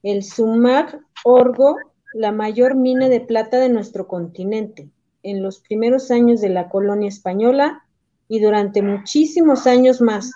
el 0.04 0.24
Sumar 0.24 1.00
Orgo, 1.24 1.78
la 2.14 2.32
mayor 2.32 2.76
mina 2.76 3.10
de 3.10 3.22
plata 3.22 3.60
de 3.60 3.70
nuestro 3.70 4.08
continente. 4.08 4.90
En 5.22 5.44
los 5.44 5.60
primeros 5.60 6.12
años 6.12 6.42
de 6.42 6.50
la 6.50 6.70
colonia 6.70 7.10
española 7.10 7.84
y 8.30 8.40
durante 8.40 8.82
muchísimos 8.82 9.68
años 9.68 10.00
más. 10.00 10.32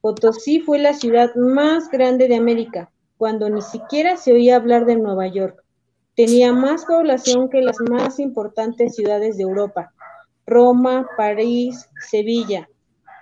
Potosí 0.00 0.60
fue 0.60 0.78
la 0.78 0.92
ciudad 0.92 1.34
más 1.34 1.90
grande 1.90 2.28
de 2.28 2.36
América, 2.36 2.90
cuando 3.16 3.48
ni 3.48 3.62
siquiera 3.62 4.16
se 4.16 4.32
oía 4.32 4.56
hablar 4.56 4.84
de 4.84 4.96
Nueva 4.96 5.26
York. 5.28 5.64
tenía 6.14 6.52
más 6.52 6.84
población 6.84 7.48
que 7.48 7.62
las 7.62 7.76
más 7.88 8.18
importantes 8.18 8.96
ciudades 8.96 9.36
de 9.36 9.44
Europa, 9.44 9.92
Roma, 10.48 11.06
París, 11.14 11.90
Sevilla. 11.98 12.70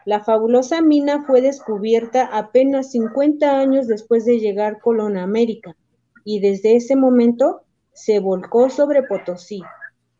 La 0.04 0.22
fabulosa 0.22 0.80
mina 0.80 1.24
fue 1.26 1.40
descubierta 1.40 2.24
apenas 2.32 2.92
50 2.92 3.58
años 3.58 3.88
después 3.88 4.24
de 4.24 4.38
llegar 4.38 4.78
Colón 4.80 5.16
a 5.16 5.24
América 5.24 5.76
y 6.24 6.38
desde 6.38 6.76
ese 6.76 6.94
momento 6.94 7.62
se 7.92 8.20
volcó 8.20 8.70
sobre 8.70 9.02
Potosí. 9.02 9.64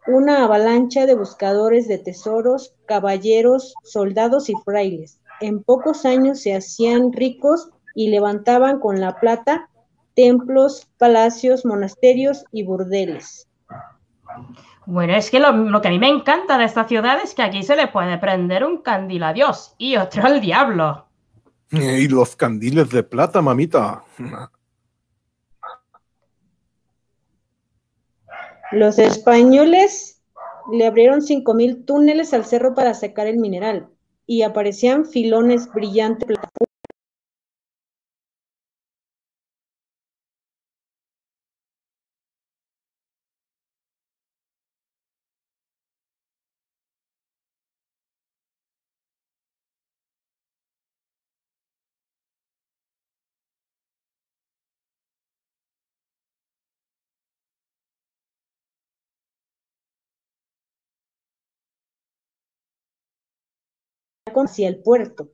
Una 0.09 0.43
avalancha 0.43 1.07
de 1.07 1.15
buscadores 1.15 1.87
de 1.87 1.99
tesoros, 1.99 2.75
caballeros, 2.87 3.75
soldados 3.85 4.51
y 4.51 4.57
frailes. 4.65 5.21
En 5.41 5.63
pocos 5.63 6.05
años 6.07 6.41
se 6.41 6.57
hacían 6.57 7.13
ricos 7.13 7.71
y 7.95 8.09
levantaban 8.09 8.81
con 8.81 9.01
la 9.01 9.21
plata 9.21 9.71
templos, 10.15 10.89
palacios, 10.99 11.65
monasterios 11.65 12.47
y 12.51 12.65
burdeles. 12.65 13.47
Bueno, 14.87 15.15
es 15.15 15.31
que 15.31 15.41
lo, 15.41 15.53
lo 15.53 15.81
que 15.83 15.89
a 15.89 15.91
mí 15.91 15.99
me 15.99 16.09
encanta 16.09 16.57
de 16.57 16.65
esta 16.65 16.87
ciudad 16.87 17.19
es 17.23 17.35
que 17.35 17.43
aquí 17.43 17.63
se 17.65 17.75
le 17.75 17.89
puede 17.89 18.19
prender 18.19 18.65
un 18.65 18.83
candil 18.83 19.25
a 19.25 19.33
Dios 19.33 19.75
y 19.79 19.97
otro 19.97 20.25
al 20.25 20.41
diablo. 20.41 21.07
Y 21.71 22.09
los 22.09 22.37
candiles 22.37 22.91
de 22.91 23.03
plata, 23.03 23.43
mamita. 23.43 24.05
Los 28.73 28.99
españoles 28.99 30.23
le 30.73 30.87
abrieron 30.87 31.21
5.000 31.21 31.85
túneles 31.85 32.35
al 32.35 32.45
cerro 32.45 32.75
para 32.75 32.95
sacar 32.95 33.27
el 33.27 33.39
mineral 33.39 33.89
y 34.27 34.43
aparecían 34.43 35.05
filones 35.05 35.73
brillantes 35.73 36.37
hacia 64.43 64.69
el 64.69 64.83
puerto. 64.83 65.29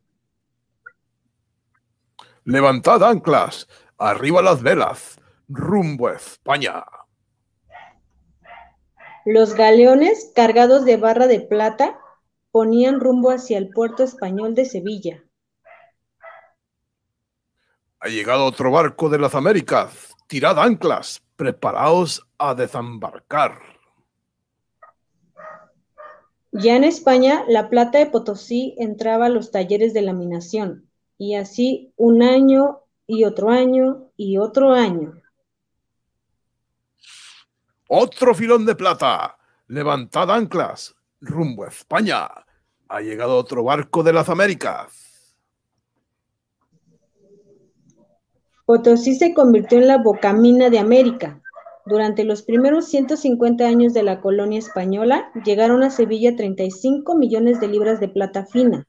Levantad 2.44 3.02
anclas, 3.04 3.68
arriba 3.98 4.42
las 4.42 4.62
velas, 4.62 5.20
rumbo 5.48 6.08
a 6.08 6.14
España. 6.14 6.84
Los 9.24 9.54
galeones 9.54 10.32
cargados 10.34 10.84
de 10.84 10.96
barra 10.96 11.28
de 11.28 11.40
plata 11.40 12.00
ponían 12.50 12.98
rumbo 12.98 13.30
hacia 13.30 13.58
el 13.58 13.70
puerto 13.70 14.02
español 14.02 14.54
de 14.54 14.64
Sevilla. 14.64 15.22
Ha 18.00 18.08
llegado 18.08 18.44
otro 18.44 18.72
barco 18.72 19.08
de 19.08 19.18
las 19.18 19.36
Américas. 19.36 20.12
Tirad 20.26 20.58
anclas, 20.58 21.22
preparaos 21.36 22.26
a 22.36 22.54
desembarcar. 22.54 23.71
Ya 26.52 26.76
en 26.76 26.84
España, 26.84 27.44
la 27.48 27.70
plata 27.70 27.98
de 27.98 28.06
Potosí 28.06 28.74
entraba 28.78 29.26
a 29.26 29.30
los 29.30 29.50
talleres 29.50 29.94
de 29.94 30.02
laminación, 30.02 30.90
y 31.16 31.34
así 31.34 31.94
un 31.96 32.22
año 32.22 32.80
y 33.06 33.24
otro 33.24 33.48
año 33.48 34.10
y 34.16 34.36
otro 34.36 34.72
año. 34.72 35.14
Otro 37.88 38.34
filón 38.34 38.66
de 38.66 38.74
plata. 38.74 39.36
Levantad 39.66 40.30
anclas, 40.30 40.94
rumbo 41.20 41.64
a 41.64 41.68
España. 41.68 42.28
Ha 42.88 43.00
llegado 43.00 43.36
otro 43.36 43.64
barco 43.64 44.02
de 44.02 44.12
las 44.12 44.28
Américas. 44.28 45.36
Potosí 48.66 49.14
se 49.14 49.34
convirtió 49.34 49.78
en 49.78 49.88
la 49.88 49.98
bocamina 49.98 50.70
de 50.70 50.78
América. 50.78 51.41
Durante 51.84 52.24
los 52.24 52.42
primeros 52.42 52.86
150 52.86 53.66
años 53.66 53.92
de 53.92 54.04
la 54.04 54.20
colonia 54.20 54.58
española, 54.58 55.30
llegaron 55.44 55.82
a 55.82 55.90
Sevilla 55.90 56.36
35 56.36 57.16
millones 57.16 57.58
de 57.60 57.68
libras 57.68 57.98
de 57.98 58.08
plata 58.08 58.46
fina, 58.46 58.86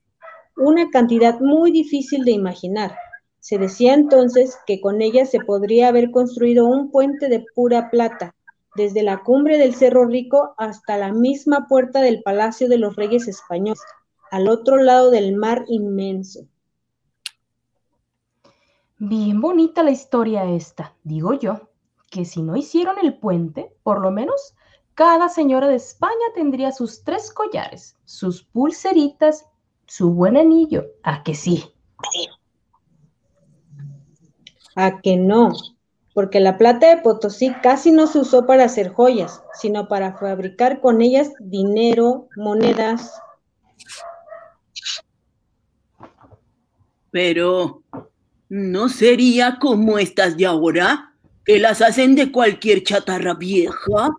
una 0.55 0.89
cantidad 0.91 1.39
muy 1.39 1.71
difícil 1.71 2.23
de 2.23 2.31
imaginar. 2.31 2.95
Se 3.39 3.57
decía 3.57 3.93
entonces 3.93 4.57
que 4.67 4.79
con 4.79 5.01
ella 5.01 5.25
se 5.25 5.39
podría 5.39 5.87
haber 5.87 6.11
construido 6.11 6.65
un 6.65 6.91
puente 6.91 7.29
de 7.29 7.43
pura 7.55 7.89
plata, 7.89 8.35
desde 8.75 9.01
la 9.03 9.23
cumbre 9.23 9.57
del 9.57 9.73
Cerro 9.73 10.05
Rico 10.05 10.53
hasta 10.57 10.97
la 10.97 11.11
misma 11.11 11.67
puerta 11.67 12.01
del 12.01 12.21
Palacio 12.21 12.69
de 12.69 12.77
los 12.77 12.95
Reyes 12.95 13.27
Españoles, 13.27 13.81
al 14.31 14.47
otro 14.47 14.77
lado 14.77 15.09
del 15.11 15.35
mar 15.35 15.65
inmenso. 15.67 16.47
Bien 18.97 19.41
bonita 19.41 19.83
la 19.83 19.91
historia 19.91 20.45
esta, 20.45 20.93
digo 21.03 21.33
yo, 21.33 21.72
que 22.13 22.25
si 22.25 22.43
no 22.43 22.55
hicieron 22.55 22.97
el 23.01 23.17
puente, 23.17 23.75
por 23.81 23.99
lo 23.99 24.11
menos 24.11 24.53
cada 24.93 25.29
señora 25.29 25.67
de 25.67 25.77
España 25.77 26.13
tendría 26.35 26.71
sus 26.71 27.03
tres 27.03 27.33
collares, 27.33 27.97
sus 28.05 28.43
pulseritas, 28.43 29.47
su 29.87 30.11
buen 30.11 30.37
anillo. 30.37 30.85
¿A 31.01 31.23
que 31.23 31.33
sí? 31.33 31.73
A 34.75 35.01
que 35.01 35.17
no, 35.17 35.53
porque 36.13 36.39
la 36.39 36.59
plata 36.59 36.89
de 36.89 37.01
Potosí 37.01 37.51
casi 37.63 37.91
no 37.91 38.05
se 38.05 38.19
usó 38.19 38.45
para 38.45 38.65
hacer 38.65 38.93
joyas, 38.93 39.41
sino 39.55 39.87
para 39.87 40.15
fabricar 40.15 40.81
con 40.81 41.01
ellas 41.01 41.31
dinero, 41.39 42.27
monedas. 42.37 43.11
Pero, 47.09 47.81
¿no 48.49 48.87
sería 48.87 49.57
como 49.59 49.97
estas 49.97 50.37
de 50.37 50.45
ahora? 50.45 51.12
Que 51.45 51.59
las 51.59 51.81
hacen 51.81 52.15
de 52.15 52.31
cualquier 52.31 52.83
chatarra 52.83 53.33
vieja. 53.33 54.15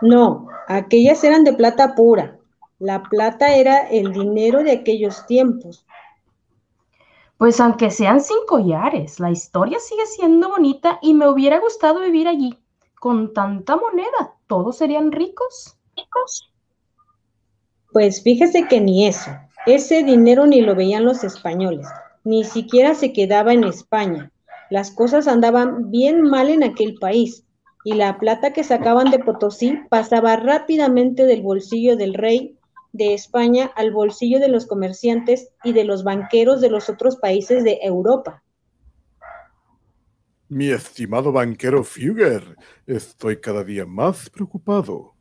No, 0.00 0.48
aquellas 0.68 1.22
eran 1.22 1.44
de 1.44 1.52
plata 1.52 1.94
pura. 1.94 2.38
La 2.78 3.02
plata 3.02 3.54
era 3.54 3.88
el 3.88 4.12
dinero 4.12 4.64
de 4.64 4.72
aquellos 4.72 5.26
tiempos. 5.26 5.86
Pues 7.36 7.60
aunque 7.60 7.90
sean 7.90 8.20
sin 8.20 8.38
collares, 8.46 9.20
la 9.20 9.30
historia 9.30 9.78
sigue 9.80 10.06
siendo 10.06 10.48
bonita 10.48 10.98
y 11.02 11.12
me 11.12 11.28
hubiera 11.28 11.58
gustado 11.60 12.00
vivir 12.00 12.28
allí. 12.28 12.58
Con 13.00 13.32
tanta 13.32 13.76
moneda, 13.76 14.36
¿todos 14.46 14.78
serían 14.78 15.12
ricos? 15.12 15.76
Pues 17.92 18.22
fíjese 18.22 18.66
que 18.68 18.80
ni 18.80 19.06
eso. 19.06 19.30
Ese 19.66 20.02
dinero 20.02 20.46
ni 20.46 20.60
lo 20.60 20.74
veían 20.74 21.04
los 21.04 21.22
españoles, 21.24 21.86
ni 22.24 22.44
siquiera 22.44 22.94
se 22.94 23.12
quedaba 23.12 23.52
en 23.52 23.64
España. 23.64 24.30
Las 24.70 24.90
cosas 24.90 25.28
andaban 25.28 25.90
bien 25.90 26.22
mal 26.22 26.48
en 26.48 26.62
aquel 26.62 26.94
país 26.94 27.44
y 27.84 27.94
la 27.94 28.18
plata 28.18 28.52
que 28.52 28.64
sacaban 28.64 29.10
de 29.10 29.18
Potosí 29.18 29.78
pasaba 29.90 30.36
rápidamente 30.36 31.26
del 31.26 31.42
bolsillo 31.42 31.96
del 31.96 32.14
rey 32.14 32.56
de 32.92 33.14
España 33.14 33.70
al 33.74 33.90
bolsillo 33.90 34.38
de 34.38 34.48
los 34.48 34.66
comerciantes 34.66 35.50
y 35.64 35.72
de 35.72 35.84
los 35.84 36.04
banqueros 36.04 36.60
de 36.60 36.70
los 36.70 36.88
otros 36.88 37.16
países 37.16 37.64
de 37.64 37.78
Europa. 37.82 38.42
Mi 40.48 40.68
estimado 40.68 41.32
banquero 41.32 41.82
Fugger, 41.82 42.56
estoy 42.86 43.40
cada 43.40 43.64
día 43.64 43.86
más 43.86 44.28
preocupado. 44.28 45.14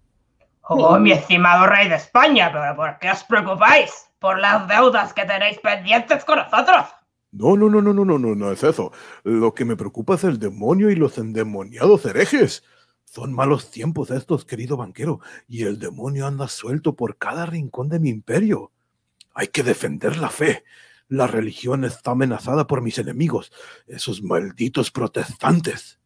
Oh, 0.63 0.99
mi 0.99 1.13
estimado 1.13 1.67
rey 1.67 1.87
de 1.89 1.95
España, 1.95 2.51
pero 2.51 2.75
¿por 2.75 2.99
qué 2.99 3.09
os 3.09 3.23
preocupáis? 3.23 4.10
Por 4.21 4.37
las 4.37 4.67
deudas 4.67 5.13
que 5.13 5.25
tenéis 5.25 5.57
pendientes 5.57 6.23
con 6.25 6.37
nosotros. 6.37 6.85
No, 7.31 7.57
no, 7.57 7.71
no, 7.71 7.81
no, 7.81 7.91
no, 7.91 8.05
no, 8.05 8.19
no, 8.19 8.35
no 8.35 8.51
es 8.51 8.63
eso. 8.63 8.91
Lo 9.23 9.55
que 9.55 9.65
me 9.65 9.75
preocupa 9.75 10.13
es 10.13 10.23
el 10.23 10.37
demonio 10.37 10.91
y 10.91 10.95
los 10.95 11.17
endemoniados 11.17 12.05
herejes. 12.05 12.63
Son 13.03 13.33
malos 13.33 13.71
tiempos 13.71 14.11
estos, 14.11 14.45
querido 14.45 14.77
banquero, 14.77 15.21
y 15.47 15.63
el 15.63 15.79
demonio 15.79 16.27
anda 16.27 16.47
suelto 16.47 16.95
por 16.95 17.17
cada 17.17 17.47
rincón 17.47 17.89
de 17.89 17.99
mi 17.99 18.09
imperio. 18.09 18.71
Hay 19.33 19.47
que 19.47 19.63
defender 19.63 20.17
la 20.17 20.29
fe. 20.29 20.63
La 21.07 21.25
religión 21.25 21.83
está 21.83 22.11
amenazada 22.11 22.67
por 22.67 22.81
mis 22.81 22.99
enemigos, 22.99 23.51
esos 23.87 24.21
malditos 24.21 24.91
protestantes. 24.91 25.99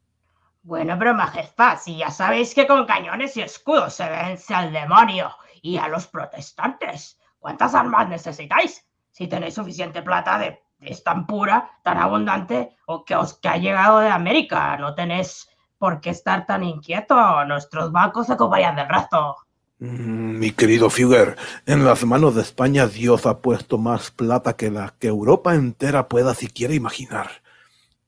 Bueno, 0.63 0.97
pero 0.97 1.13
majestad, 1.13 1.79
si 1.83 1.97
ya 1.97 2.11
sabéis 2.11 2.55
que 2.55 2.65
con 2.65 2.85
cañones 2.85 3.35
y 3.35 3.41
escudos 3.41 3.93
se 3.93 4.09
vence 4.09 4.53
al 4.53 4.71
demonio 4.71 5.31
y 5.61 5.75
a 5.75 5.89
los 5.89 6.07
protestantes, 6.07 7.19
¿cuántas 7.45 7.75
armas 7.75 8.09
necesitáis? 8.09 8.83
Si 9.11 9.27
tenéis 9.27 9.53
suficiente 9.53 10.01
plata 10.01 10.39
de 10.39 10.63
es 10.79 11.03
tan 11.03 11.27
pura, 11.27 11.69
tan 11.83 11.99
abundante, 11.99 12.75
o 12.87 13.05
que 13.05 13.15
os 13.15 13.35
que 13.35 13.47
ha 13.47 13.57
llegado 13.57 13.99
de 13.99 14.09
América, 14.09 14.75
no 14.77 14.95
tenéis 14.95 15.47
por 15.77 16.01
qué 16.01 16.09
estar 16.09 16.47
tan 16.47 16.63
inquieto. 16.63 17.45
Nuestros 17.45 17.91
bancos 17.91 18.25
se 18.25 18.33
ocuparían 18.33 18.75
del 18.75 18.89
resto. 18.89 19.35
Mm, 19.77 20.39
mi 20.39 20.51
querido 20.53 20.89
Fugger, 20.89 21.37
en 21.67 21.85
las 21.85 22.03
manos 22.03 22.33
de 22.33 22.41
España 22.41 22.87
Dios 22.87 23.27
ha 23.27 23.37
puesto 23.41 23.77
más 23.77 24.09
plata 24.09 24.55
que 24.55 24.71
la 24.71 24.95
que 24.97 25.07
Europa 25.07 25.53
entera 25.53 26.07
pueda 26.07 26.33
siquiera 26.33 26.73
imaginar. 26.73 27.29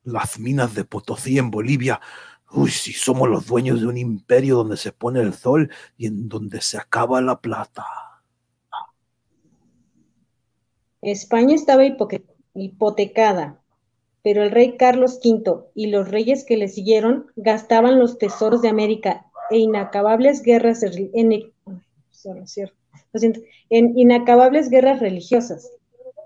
las 0.04 0.40
minas 0.40 0.74
de 0.74 0.84
Potosí 0.84 1.38
en 1.38 1.52
Bolivia. 1.52 2.02
Uy, 2.50 2.72
si 2.72 2.94
somos 2.94 3.30
los 3.30 3.46
dueños 3.46 3.82
de 3.82 3.88
un 3.88 3.98
imperio 3.98 4.56
donde 4.56 4.78
se 4.78 4.94
pone 4.94 5.20
el 5.20 5.36
sol 5.36 5.70
y 5.96 6.08
en 6.08 6.28
donde 6.28 6.60
se 6.62 6.80
acaba 6.80 7.22
la 7.22 7.40
plata. 7.40 7.86
España 11.08 11.56
estaba 11.56 11.84
hipotecada, 12.54 13.62
pero 14.24 14.44
el 14.44 14.52
rey 14.52 14.76
Carlos 14.78 15.20
V 15.24 15.66
y 15.74 15.88
los 15.88 16.10
reyes 16.10 16.44
que 16.44 16.58
le 16.58 16.68
siguieron 16.68 17.28
gastaban 17.36 18.00
los 18.00 18.18
tesoros 18.18 18.62
de 18.62 18.70
América 18.70 19.26
e 19.50 19.66
guerras 20.44 20.84
en, 20.84 21.54
siento, 23.14 23.42
en 23.70 23.98
inacabables 23.98 24.70
guerras 24.70 25.00
religiosas, 25.00 25.72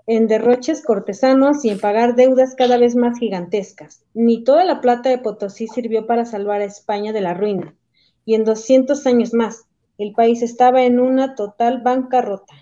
en 0.06 0.26
derroches 0.26 0.82
cortesanos 0.82 1.64
y 1.64 1.70
en 1.70 1.78
pagar 1.78 2.16
deudas 2.16 2.54
cada 2.56 2.76
vez 2.76 2.96
más 2.96 3.18
gigantescas. 3.18 4.02
Ni 4.14 4.42
toda 4.42 4.64
la 4.64 4.80
plata 4.80 5.10
de 5.10 5.18
Potosí 5.18 5.68
sirvió 5.68 6.06
para 6.06 6.24
salvar 6.24 6.60
a 6.60 6.64
España 6.66 7.12
de 7.12 7.20
la 7.20 7.34
ruina, 7.34 7.76
y 8.24 8.34
en 8.34 8.44
200 8.44 9.06
años 9.06 9.32
más, 9.34 9.66
el 9.98 10.12
país 10.12 10.42
estaba 10.42 10.82
en 10.84 10.98
una 10.98 11.34
total 11.34 11.82
bancarrota. 11.82 12.54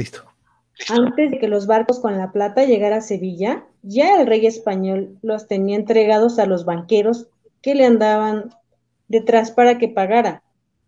Listo. 0.00 0.24
Antes 0.88 1.30
de 1.30 1.38
que 1.38 1.46
los 1.46 1.66
barcos 1.66 2.00
con 2.00 2.16
la 2.16 2.32
plata 2.32 2.64
llegara 2.64 2.96
a 2.96 3.00
Sevilla, 3.02 3.66
ya 3.82 4.18
el 4.18 4.26
rey 4.26 4.46
español 4.46 5.18
los 5.20 5.46
tenía 5.46 5.76
entregados 5.76 6.38
a 6.38 6.46
los 6.46 6.64
banqueros 6.64 7.26
que 7.60 7.74
le 7.74 7.84
andaban 7.84 8.48
detrás 9.08 9.50
para 9.50 9.76
que 9.76 9.88
pagara. 9.88 10.42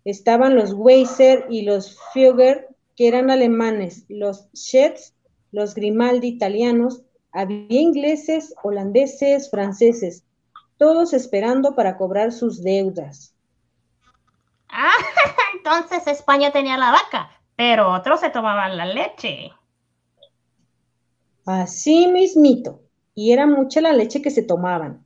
Estaban 0.06 0.56
los 0.56 0.72
Weiser 0.72 1.44
y 1.50 1.60
los 1.60 1.98
Fugger, 2.14 2.68
que 2.96 3.06
eran 3.06 3.30
alemanes, 3.30 4.06
los 4.08 4.46
Schets, 4.54 5.12
los 5.50 5.74
Grimaldi 5.74 6.28
italianos, 6.28 7.02
había 7.30 7.82
ingleses, 7.82 8.54
holandeses, 8.62 9.50
franceses, 9.50 10.24
todos 10.78 11.12
esperando 11.12 11.74
para 11.74 11.98
cobrar 11.98 12.32
sus 12.32 12.62
deudas. 12.62 13.34
Ah, 14.70 14.96
entonces 15.54 16.06
España 16.06 16.50
tenía 16.50 16.78
la 16.78 16.92
vaca, 16.92 17.41
pero 17.56 17.92
otros 17.92 18.20
se 18.20 18.30
tomaban 18.30 18.76
la 18.76 18.86
leche. 18.86 19.50
Así 21.44 22.06
mismito, 22.06 22.82
y 23.14 23.32
era 23.32 23.46
mucha 23.46 23.80
la 23.80 23.92
leche 23.92 24.22
que 24.22 24.30
se 24.30 24.42
tomaban. 24.42 25.04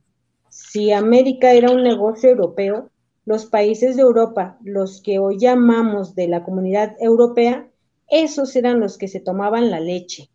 Si 0.49 0.91
América 0.91 1.51
era 1.51 1.71
un 1.71 1.83
negocio 1.83 2.29
europeo, 2.29 2.89
los 3.25 3.45
países 3.45 3.95
de 3.95 4.03
Europa, 4.03 4.57
los 4.63 5.01
que 5.01 5.19
hoy 5.19 5.37
llamamos 5.37 6.15
de 6.15 6.27
la 6.27 6.43
comunidad 6.43 6.95
europea, 6.99 7.67
esos 8.09 8.55
eran 8.55 8.79
los 8.79 8.97
que 8.97 9.07
se 9.07 9.19
tomaban 9.19 9.69
la 9.69 9.79
leche. 9.79 10.29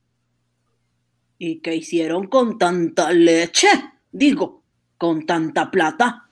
¿Y 1.38 1.60
qué 1.60 1.74
hicieron 1.76 2.26
con 2.26 2.58
tanta 2.58 3.10
leche? 3.10 3.68
Digo, 4.12 4.62
con 4.98 5.26
tanta 5.26 5.70
plata. 5.70 6.28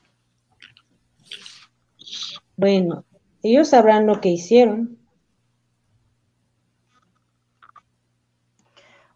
Bueno, 2.56 3.04
ellos 3.42 3.68
sabrán 3.68 4.06
lo 4.06 4.20
que 4.20 4.28
hicieron. 4.28 4.99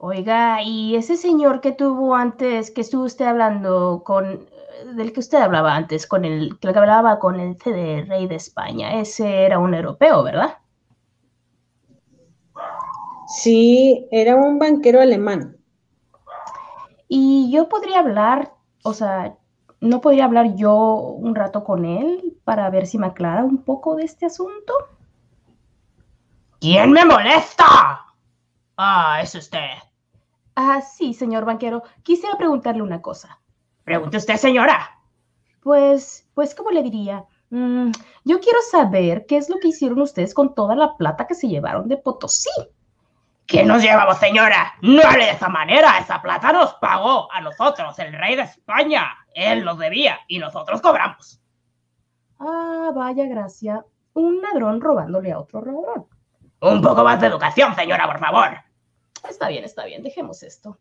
Oiga, 0.06 0.60
y 0.60 0.96
ese 0.96 1.16
señor 1.16 1.62
que 1.62 1.72
tuvo 1.72 2.14
antes, 2.14 2.70
que 2.70 2.82
estuvo 2.82 3.04
usted 3.04 3.24
hablando 3.24 4.02
con, 4.04 4.46
del 4.96 5.14
que 5.14 5.20
usted 5.20 5.38
hablaba 5.38 5.74
antes, 5.74 6.06
con 6.06 6.26
el 6.26 6.58
que 6.58 6.68
hablaba 6.68 7.18
con 7.18 7.40
el 7.40 7.56
CD 7.56 8.04
rey 8.06 8.26
de 8.26 8.34
España, 8.34 9.00
ese 9.00 9.46
era 9.46 9.58
un 9.58 9.72
europeo, 9.72 10.22
¿verdad? 10.22 10.58
Sí, 13.28 14.06
era 14.10 14.36
un 14.36 14.58
banquero 14.58 15.00
alemán. 15.00 15.56
Y 17.08 17.50
yo 17.50 17.70
podría 17.70 18.00
hablar, 18.00 18.52
o 18.82 18.92
sea, 18.92 19.38
¿no 19.80 20.02
podría 20.02 20.26
hablar 20.26 20.54
yo 20.54 20.74
un 20.96 21.34
rato 21.34 21.64
con 21.64 21.86
él 21.86 22.36
para 22.44 22.68
ver 22.68 22.86
si 22.86 22.98
me 22.98 23.06
aclara 23.06 23.42
un 23.42 23.64
poco 23.64 23.96
de 23.96 24.04
este 24.04 24.26
asunto? 24.26 24.74
¿Quién 26.60 26.92
me 26.92 27.06
molesta? 27.06 28.04
Ah, 28.76 29.20
es 29.22 29.34
usted. 29.34 29.70
Ah, 30.54 30.80
sí, 30.80 31.14
señor 31.14 31.44
banquero. 31.44 31.82
Quisiera 32.02 32.36
preguntarle 32.36 32.82
una 32.82 33.02
cosa. 33.02 33.40
Pregunte 33.84 34.16
usted, 34.16 34.36
señora. 34.36 34.98
Pues, 35.62 36.28
pues, 36.34 36.54
¿cómo 36.54 36.70
le 36.70 36.82
diría? 36.82 37.24
Mm, 37.50 37.90
yo 38.24 38.40
quiero 38.40 38.58
saber 38.70 39.26
qué 39.26 39.36
es 39.36 39.48
lo 39.48 39.58
que 39.58 39.68
hicieron 39.68 40.00
ustedes 40.00 40.34
con 40.34 40.54
toda 40.54 40.74
la 40.74 40.96
plata 40.96 41.26
que 41.26 41.34
se 41.34 41.48
llevaron 41.48 41.88
de 41.88 41.96
Potosí. 41.96 42.50
¿Qué 43.46 43.62
nos 43.64 43.82
llevamos, 43.82 44.16
señora? 44.18 44.74
No 44.80 45.02
hable 45.02 45.26
de 45.26 45.32
esa 45.32 45.48
manera. 45.48 45.98
Esa 45.98 46.22
plata 46.22 46.52
nos 46.52 46.74
pagó 46.74 47.30
a 47.30 47.40
nosotros, 47.40 47.98
el 47.98 48.12
rey 48.12 48.36
de 48.36 48.42
España. 48.42 49.06
Él 49.34 49.64
nos 49.64 49.78
debía 49.78 50.20
y 50.28 50.38
nosotros 50.38 50.80
cobramos. 50.80 51.40
Ah, 52.38 52.90
vaya 52.94 53.26
gracia. 53.26 53.84
Un 54.14 54.40
ladrón 54.40 54.80
robándole 54.80 55.32
a 55.32 55.40
otro 55.40 55.60
ladrón. 55.60 56.06
Un 56.60 56.80
poco 56.80 57.04
más 57.04 57.20
de 57.20 57.26
educación, 57.26 57.74
señora, 57.74 58.06
por 58.06 58.18
favor. 58.18 58.58
Está 59.28 59.48
bien, 59.48 59.64
está 59.64 59.84
bien, 59.84 60.02
dejemos 60.02 60.42
esto. 60.42 60.78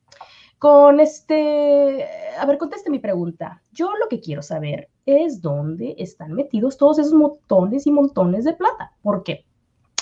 Con 0.60 1.00
este, 1.00 2.08
a 2.38 2.46
ver, 2.46 2.58
conteste 2.58 2.90
mi 2.90 3.00
pregunta. 3.00 3.62
Yo 3.72 3.92
lo 3.98 4.08
que 4.08 4.20
quiero 4.20 4.42
saber 4.42 4.90
es 5.06 5.42
dónde 5.42 5.96
están 5.98 6.34
metidos 6.34 6.78
todos 6.78 7.00
esos 7.00 7.14
montones 7.14 7.88
y 7.88 7.92
montones 7.92 8.46
de 8.46 8.54
plata. 8.54 8.94
¿Por 9.02 9.24
qué? 9.24 9.46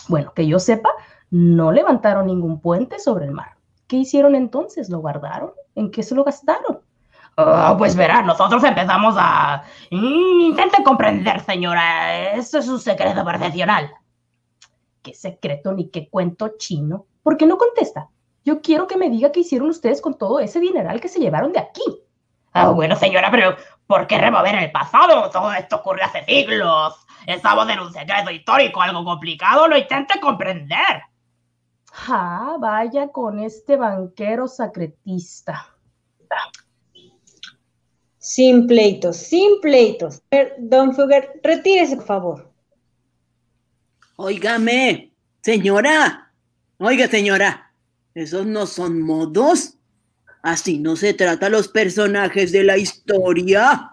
Bueno, 0.07 0.33
que 0.33 0.47
yo 0.47 0.59
sepa, 0.59 0.89
no 1.29 1.71
levantaron 1.71 2.27
ningún 2.27 2.59
puente 2.59 2.99
sobre 2.99 3.25
el 3.25 3.31
mar. 3.31 3.55
¿Qué 3.87 3.97
hicieron 3.97 4.35
entonces? 4.35 4.89
¿Lo 4.89 4.99
guardaron? 4.99 5.51
¿En 5.75 5.91
qué 5.91 6.03
se 6.03 6.15
lo 6.15 6.23
gastaron? 6.23 6.81
Oh, 7.37 7.75
pues 7.77 7.95
verá, 7.95 8.21
nosotros 8.21 8.63
empezamos 8.63 9.15
a... 9.17 9.63
Mm, 9.89 10.41
intente 10.41 10.83
comprender, 10.83 11.39
señora. 11.41 12.33
Eso 12.35 12.59
es 12.59 12.67
un 12.67 12.79
secreto 12.79 13.23
profesional. 13.23 13.89
¿Qué 15.01 15.13
secreto 15.13 15.71
ni 15.73 15.89
qué 15.89 16.09
cuento 16.09 16.55
chino? 16.57 17.05
¿Por 17.23 17.37
qué 17.37 17.45
no 17.45 17.57
contesta? 17.57 18.09
Yo 18.43 18.61
quiero 18.61 18.87
que 18.87 18.97
me 18.97 19.09
diga 19.09 19.31
qué 19.31 19.41
hicieron 19.41 19.69
ustedes 19.69 20.01
con 20.01 20.17
todo 20.17 20.39
ese 20.39 20.59
dineral 20.59 20.99
que 20.99 21.07
se 21.07 21.19
llevaron 21.19 21.53
de 21.53 21.59
aquí. 21.59 21.83
Ah, 22.53 22.69
bueno, 22.69 22.95
señora, 22.95 23.29
pero 23.31 23.55
¿por 23.87 24.07
qué 24.07 24.17
remover 24.17 24.55
el 24.55 24.71
pasado? 24.71 25.29
Todo 25.29 25.53
esto 25.53 25.77
ocurrió 25.77 26.05
hace 26.05 26.25
siglos. 26.25 26.95
Estamos 27.27 27.69
en 27.69 27.79
un 27.79 27.93
secreto 27.93 28.31
histórico, 28.31 28.81
algo 28.81 29.05
complicado. 29.05 29.67
Lo 29.67 29.77
intente 29.77 30.19
comprender. 30.19 31.03
Ah, 32.07 32.55
vaya 32.59 33.09
con 33.09 33.39
este 33.39 33.77
banquero 33.77 34.47
sacretista. 34.47 35.67
Sin 38.17 38.67
pleitos, 38.67 39.17
sin 39.17 39.59
pleitos. 39.61 40.21
Don 40.59 40.93
Fugger, 40.93 41.39
retírese, 41.43 41.95
por 41.97 42.05
favor. 42.05 42.51
Óigame, 44.15 45.13
señora. 45.41 46.31
Oiga, 46.77 47.07
señora. 47.07 47.70
¿Esos 48.14 48.45
no 48.45 48.66
son 48.66 49.01
modos? 49.01 49.76
Así 50.41 50.80
no 50.80 50.95
se 50.95 51.14
trata 51.14 51.45
a 51.45 51.49
los 51.49 51.68
personajes 51.68 52.51
de 52.51 52.64
la 52.64 52.78
historia. 52.78 53.91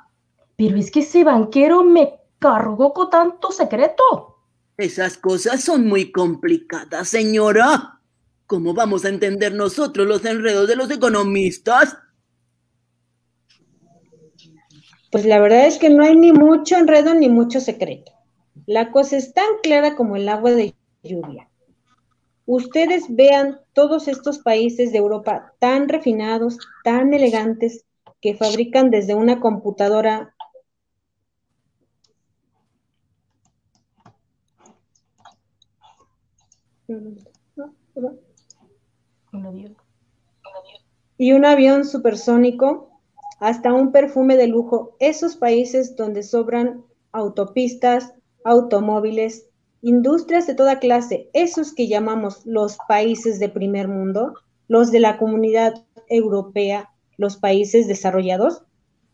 Pero 0.57 0.77
es 0.77 0.91
que 0.91 1.01
ese 1.01 1.23
banquero 1.25 1.85
me 1.85 2.15
cargó 2.39 2.93
con 2.93 3.11
tanto 3.11 3.53
secreto. 3.53 4.37
Esas 4.77 5.19
cosas 5.19 5.63
son 5.63 5.87
muy 5.87 6.11
complicadas, 6.11 7.09
señora. 7.09 8.01
¿Cómo 8.47 8.75
vamos 8.75 9.05
a 9.05 9.11
entender 9.11 9.53
nosotros 9.55 10.07
los 10.07 10.25
enredos 10.25 10.67
de 10.69 10.77
los 10.77 10.91
economistas? 10.91 11.97
Pues 15.11 15.27
la 15.27 15.39
verdad 15.39 15.67
es 15.67 15.79
que 15.79 15.91
no 15.91 16.03
hay 16.03 16.17
ni 16.17 16.33
mucho 16.33 16.77
enredo 16.77 17.15
ni 17.15 17.29
mucho 17.29 17.61
secreto. 17.61 18.13
La 18.67 18.91
cosa 18.91 19.17
es 19.17 19.33
tan 19.33 19.47
clara 19.63 19.97
como 19.97 20.17
el 20.17 20.29
agua 20.29 20.53
de 20.53 20.75
lluvia. 21.03 21.49
Ustedes 22.51 23.15
vean 23.15 23.61
todos 23.75 24.09
estos 24.09 24.39
países 24.39 24.91
de 24.91 24.97
Europa 24.97 25.53
tan 25.59 25.87
refinados, 25.87 26.57
tan 26.83 27.13
elegantes, 27.13 27.85
que 28.23 28.35
fabrican 28.37 28.91
desde 28.91 29.15
una 29.15 29.39
computadora 29.39 30.35
Un 36.89 37.19
avión. 39.47 39.77
y 41.19 41.33
un 41.33 41.45
avión 41.45 41.85
supersónico 41.85 42.99
hasta 43.41 43.75
un 43.75 43.93
perfume 43.93 44.39
de 44.39 44.47
lujo, 44.47 44.97
esos 45.01 45.37
países 45.37 45.97
donde 45.97 46.23
sobran 46.23 46.83
autopistas, 47.13 48.15
automóviles, 48.43 49.51
industrias 49.83 50.47
de 50.47 50.55
toda 50.55 50.79
clase, 50.79 51.31
esos 51.33 51.75
que 51.75 51.89
llamamos 51.89 52.45
los 52.45 52.79
países 52.89 53.39
de 53.39 53.49
primer 53.49 53.89
mundo, 53.89 54.35
los 54.67 54.91
de 54.91 55.01
la 55.01 55.19
comunidad 55.19 55.75
europea, 56.09 56.91
los 57.17 57.37
países 57.37 57.87
desarrollados, 57.87 58.63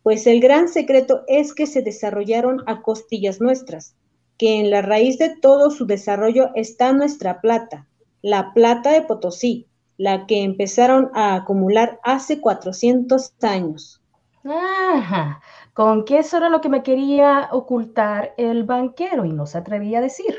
pues 0.03 0.27
el 0.27 0.41
gran 0.41 0.69
secreto 0.69 1.23
es 1.29 1.55
que 1.55 1.67
se 1.67 1.83
desarrollaron 1.83 2.63
a 2.67 2.83
costillas 2.83 3.41
nuestras, 3.41 3.97
que 4.37 4.61
en 4.61 4.71
la 4.71 4.83
raíz 4.83 5.19
de 5.19 5.35
todo 5.41 5.71
su 5.71 5.87
desarrollo 5.87 6.51
está 6.55 6.93
nuestra 6.93 7.41
plata, 7.41 7.89
la 8.21 8.53
plata 8.53 8.91
de 8.91 9.03
Potosí, 9.03 9.67
la 9.97 10.27
que 10.27 10.43
empezaron 10.43 11.11
a 11.15 11.35
acumular 11.35 12.01
hace 12.03 12.41
400 12.41 13.35
años. 13.43 14.03
Ajá, 14.45 15.41
con 15.73 16.05
que 16.05 16.19
eso 16.19 16.37
era 16.37 16.51
lo 16.51 16.61
que 16.61 16.69
me 16.69 16.83
quería 16.83 17.49
ocultar 17.53 18.35
el 18.37 18.65
banquero 18.65 19.25
y 19.25 19.33
no 19.33 19.47
se 19.47 19.59
atrevía 19.59 19.99
a 19.99 20.03
decir. 20.03 20.35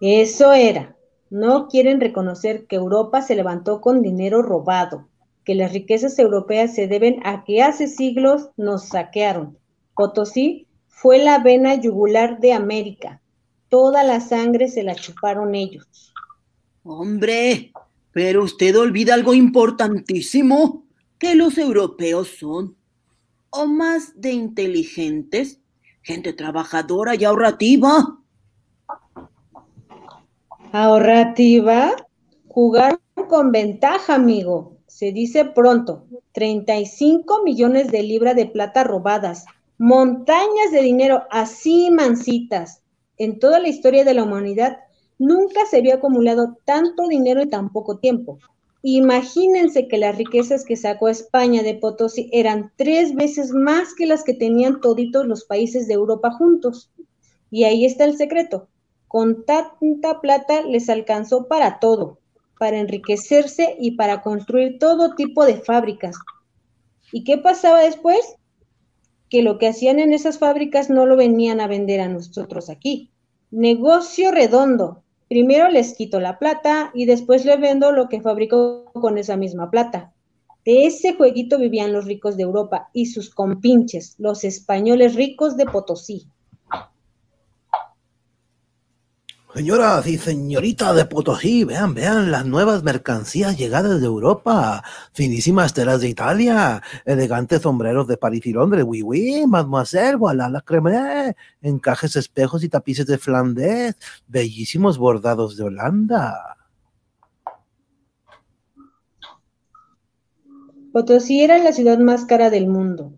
Eso 0.00 0.52
era. 0.52 0.96
No 1.30 1.68
quieren 1.68 2.00
reconocer 2.00 2.66
que 2.66 2.76
Europa 2.76 3.22
se 3.22 3.34
levantó 3.34 3.80
con 3.80 4.02
dinero 4.02 4.42
robado, 4.42 5.08
que 5.44 5.54
las 5.54 5.72
riquezas 5.72 6.18
europeas 6.18 6.74
se 6.74 6.86
deben 6.86 7.20
a 7.24 7.44
que 7.44 7.62
hace 7.62 7.88
siglos 7.88 8.50
nos 8.56 8.88
saquearon. 8.88 9.58
Potosí 9.94 10.66
fue 10.88 11.18
la 11.18 11.38
vena 11.38 11.74
yugular 11.74 12.40
de 12.40 12.52
América. 12.52 13.20
Toda 13.68 14.04
la 14.04 14.20
sangre 14.20 14.68
se 14.68 14.82
la 14.82 14.94
chuparon 14.94 15.54
ellos. 15.54 16.12
Hombre, 16.82 17.72
pero 18.12 18.44
usted 18.44 18.78
olvida 18.78 19.14
algo 19.14 19.34
importantísimo, 19.34 20.84
que 21.18 21.34
los 21.34 21.58
europeos 21.58 22.28
son 22.38 22.76
o 23.50 23.66
más 23.66 24.20
de 24.20 24.32
inteligentes, 24.32 25.60
gente 26.02 26.32
trabajadora 26.32 27.14
y 27.14 27.24
ahorrativa. 27.24 28.18
Ahorrativa, 30.76 31.94
jugaron 32.48 32.98
con 33.28 33.52
ventaja, 33.52 34.16
amigo. 34.16 34.78
Se 34.88 35.12
dice 35.12 35.44
pronto, 35.44 36.08
35 36.32 37.44
millones 37.44 37.92
de 37.92 38.02
libras 38.02 38.34
de 38.34 38.46
plata 38.46 38.82
robadas, 38.82 39.44
montañas 39.78 40.72
de 40.72 40.82
dinero 40.82 41.22
así 41.30 41.92
mancitas. 41.92 42.82
En 43.18 43.38
toda 43.38 43.60
la 43.60 43.68
historia 43.68 44.02
de 44.02 44.14
la 44.14 44.24
humanidad 44.24 44.78
nunca 45.16 45.64
se 45.70 45.76
había 45.76 45.94
acumulado 45.94 46.58
tanto 46.64 47.06
dinero 47.06 47.42
en 47.42 47.50
tan 47.50 47.70
poco 47.70 47.98
tiempo. 47.98 48.40
Imagínense 48.82 49.86
que 49.86 49.98
las 49.98 50.18
riquezas 50.18 50.64
que 50.64 50.74
sacó 50.74 51.08
España 51.08 51.62
de 51.62 51.74
Potosí 51.74 52.28
eran 52.32 52.72
tres 52.74 53.14
veces 53.14 53.52
más 53.52 53.94
que 53.94 54.06
las 54.06 54.24
que 54.24 54.34
tenían 54.34 54.80
toditos 54.80 55.24
los 55.24 55.44
países 55.44 55.86
de 55.86 55.94
Europa 55.94 56.32
juntos. 56.32 56.90
Y 57.48 57.62
ahí 57.62 57.84
está 57.84 58.06
el 58.06 58.16
secreto. 58.16 58.66
Con 59.14 59.44
tanta 59.44 60.20
plata 60.20 60.62
les 60.62 60.90
alcanzó 60.90 61.46
para 61.46 61.78
todo, 61.78 62.18
para 62.58 62.80
enriquecerse 62.80 63.76
y 63.78 63.92
para 63.92 64.22
construir 64.22 64.80
todo 64.80 65.14
tipo 65.14 65.46
de 65.46 65.58
fábricas. 65.58 66.16
¿Y 67.12 67.22
qué 67.22 67.38
pasaba 67.38 67.78
después? 67.78 68.34
Que 69.30 69.44
lo 69.44 69.56
que 69.58 69.68
hacían 69.68 70.00
en 70.00 70.12
esas 70.12 70.40
fábricas 70.40 70.90
no 70.90 71.06
lo 71.06 71.16
venían 71.16 71.60
a 71.60 71.68
vender 71.68 72.00
a 72.00 72.08
nosotros 72.08 72.68
aquí. 72.68 73.12
Negocio 73.52 74.32
redondo. 74.32 75.04
Primero 75.28 75.68
les 75.68 75.94
quito 75.94 76.18
la 76.18 76.40
plata 76.40 76.90
y 76.92 77.06
después 77.06 77.44
le 77.44 77.56
vendo 77.56 77.92
lo 77.92 78.08
que 78.08 78.20
fabrico 78.20 78.90
con 78.94 79.16
esa 79.16 79.36
misma 79.36 79.70
plata. 79.70 80.12
De 80.64 80.86
ese 80.86 81.14
jueguito 81.14 81.56
vivían 81.56 81.92
los 81.92 82.06
ricos 82.06 82.36
de 82.36 82.42
Europa 82.42 82.90
y 82.92 83.06
sus 83.06 83.30
compinches, 83.32 84.16
los 84.18 84.42
españoles 84.42 85.14
ricos 85.14 85.56
de 85.56 85.66
Potosí. 85.66 86.26
Señoras 89.54 90.04
y 90.08 90.18
señoritas 90.18 90.96
de 90.96 91.04
Potosí, 91.04 91.62
vean, 91.62 91.94
vean 91.94 92.32
las 92.32 92.44
nuevas 92.44 92.82
mercancías 92.82 93.56
llegadas 93.56 94.00
de 94.00 94.06
Europa. 94.06 94.82
Finísimas 95.12 95.72
telas 95.72 96.00
de 96.00 96.08
Italia, 96.08 96.82
elegantes 97.04 97.62
sombreros 97.62 98.08
de 98.08 98.16
París 98.16 98.44
y 98.46 98.52
Londres, 98.52 98.84
oui, 98.84 99.02
oui, 99.02 99.46
mademoiselle, 99.46 100.16
voilà 100.16 100.48
la 100.48 100.60
creme, 100.60 101.36
encajes, 101.62 102.16
espejos 102.16 102.64
y 102.64 102.68
tapices 102.68 103.06
de 103.06 103.16
Flandes, 103.16 103.94
bellísimos 104.26 104.98
bordados 104.98 105.56
de 105.56 105.62
Holanda. 105.62 106.56
Potosí 110.92 111.44
era 111.44 111.58
la 111.58 111.72
ciudad 111.72 111.98
más 112.00 112.24
cara 112.24 112.50
del 112.50 112.66
mundo. 112.66 113.12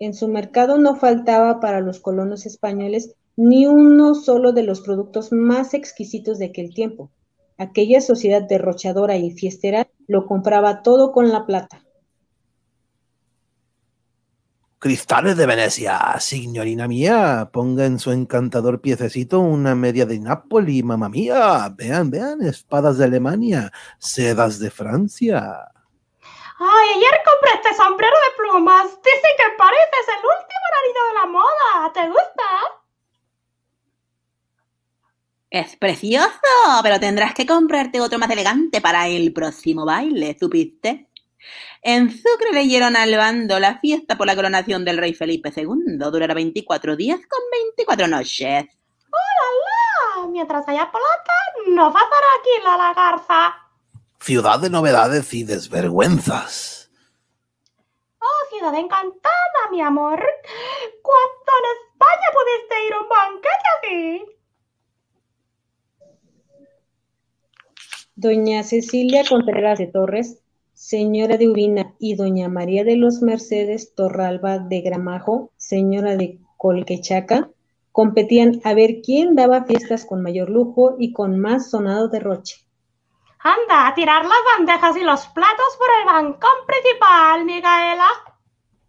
En 0.00 0.12
su 0.12 0.28
mercado 0.28 0.76
no 0.76 0.96
faltaba 0.96 1.60
para 1.60 1.80
los 1.80 1.98
colonos 1.98 2.44
españoles 2.44 3.14
ni 3.38 3.68
uno 3.68 4.16
solo 4.16 4.52
de 4.52 4.64
los 4.64 4.80
productos 4.80 5.30
más 5.30 5.72
exquisitos 5.72 6.40
de 6.40 6.46
aquel 6.46 6.74
tiempo. 6.74 7.12
Aquella 7.56 8.00
sociedad 8.00 8.42
derrochadora 8.42 9.16
y 9.16 9.30
fiestera 9.30 9.86
lo 10.08 10.26
compraba 10.26 10.82
todo 10.82 11.12
con 11.12 11.28
la 11.28 11.46
plata. 11.46 11.84
Cristales 14.80 15.36
de 15.36 15.46
Venecia, 15.46 16.18
signorina 16.18 16.88
mía, 16.88 17.50
ponga 17.52 17.86
en 17.86 18.00
su 18.00 18.10
encantador 18.10 18.80
piececito 18.80 19.38
una 19.38 19.76
media 19.76 20.04
de 20.04 20.18
Nápoli, 20.18 20.82
mamá 20.82 21.08
mía. 21.08 21.72
Vean, 21.76 22.10
vean, 22.10 22.42
espadas 22.42 22.98
de 22.98 23.04
Alemania, 23.04 23.70
sedas 24.00 24.58
de 24.58 24.72
Francia. 24.72 25.40
Ay, 26.58 26.88
ayer 26.96 27.20
compré 27.24 27.50
este 27.54 27.76
sombrero 27.80 28.16
de 28.16 28.42
plumas. 28.42 28.86
Dicen 28.86 29.32
que 29.36 29.56
pareces 29.56 30.08
el 30.08 30.24
último 30.26 30.66
marido 30.74 31.00
de 31.06 31.14
la 31.14 31.26
moda. 31.26 31.92
¿Te 31.92 32.08
gusta? 32.08 32.77
Es 35.50 35.76
precioso, 35.76 36.28
pero 36.82 37.00
tendrás 37.00 37.32
que 37.32 37.46
comprarte 37.46 38.02
otro 38.02 38.18
más 38.18 38.30
elegante 38.30 38.82
para 38.82 39.08
el 39.08 39.32
próximo 39.32 39.86
baile, 39.86 40.36
¿supiste? 40.38 41.08
En 41.80 42.10
Sucre 42.10 42.52
leyeron 42.52 42.96
al 42.96 43.16
bando 43.16 43.58
la 43.58 43.78
fiesta 43.78 44.18
por 44.18 44.26
la 44.26 44.36
coronación 44.36 44.84
del 44.84 44.98
rey 44.98 45.14
Felipe 45.14 45.50
II. 45.56 45.96
Durará 45.98 46.34
24 46.34 46.96
días 46.96 47.20
con 47.26 47.40
24 47.50 48.08
noches. 48.08 48.66
¡Hola! 49.08 50.28
Mientras 50.28 50.68
haya 50.68 50.90
plata, 50.90 51.34
no 51.68 51.92
faltará 51.92 52.26
aquí 52.40 52.64
la 52.64 52.76
lagarza. 52.76 53.56
Ciudad 54.20 54.58
de 54.58 54.68
novedades 54.68 55.32
y 55.32 55.44
desvergüenzas. 55.44 56.90
Oh, 58.20 58.54
ciudad 58.54 58.74
encantada, 58.74 59.70
mi 59.70 59.80
amor. 59.80 60.22
¿Cuándo 61.02 61.52
en 61.58 61.90
España 61.90 62.26
pudiste 62.34 62.86
ir 62.86 62.92
a 62.92 63.00
un 63.00 63.08
banquete 63.08 63.64
así? 63.78 64.37
Doña 68.20 68.64
Cecilia 68.64 69.22
Contreras 69.28 69.78
de 69.78 69.86
Torres, 69.86 70.42
señora 70.74 71.36
de 71.36 71.46
Urina, 71.46 71.94
y 72.00 72.16
doña 72.16 72.48
María 72.48 72.82
de 72.82 72.96
los 72.96 73.22
Mercedes 73.22 73.94
Torralba 73.94 74.58
de 74.58 74.80
Gramajo, 74.80 75.52
señora 75.56 76.16
de 76.16 76.40
Colquechaca, 76.56 77.48
competían 77.92 78.60
a 78.64 78.74
ver 78.74 79.02
quién 79.04 79.36
daba 79.36 79.66
fiestas 79.66 80.04
con 80.04 80.20
mayor 80.20 80.50
lujo 80.50 80.96
y 80.98 81.12
con 81.12 81.38
más 81.38 81.70
sonado 81.70 82.08
derroche. 82.08 82.56
Anda, 83.38 83.86
a 83.86 83.94
tirar 83.94 84.24
las 84.24 84.40
bandejas 84.56 84.96
y 84.96 85.04
los 85.04 85.24
platos 85.28 85.78
por 85.78 85.86
el 86.00 86.04
bancón 86.04 86.66
principal, 86.66 87.44
Micaela. 87.44 88.08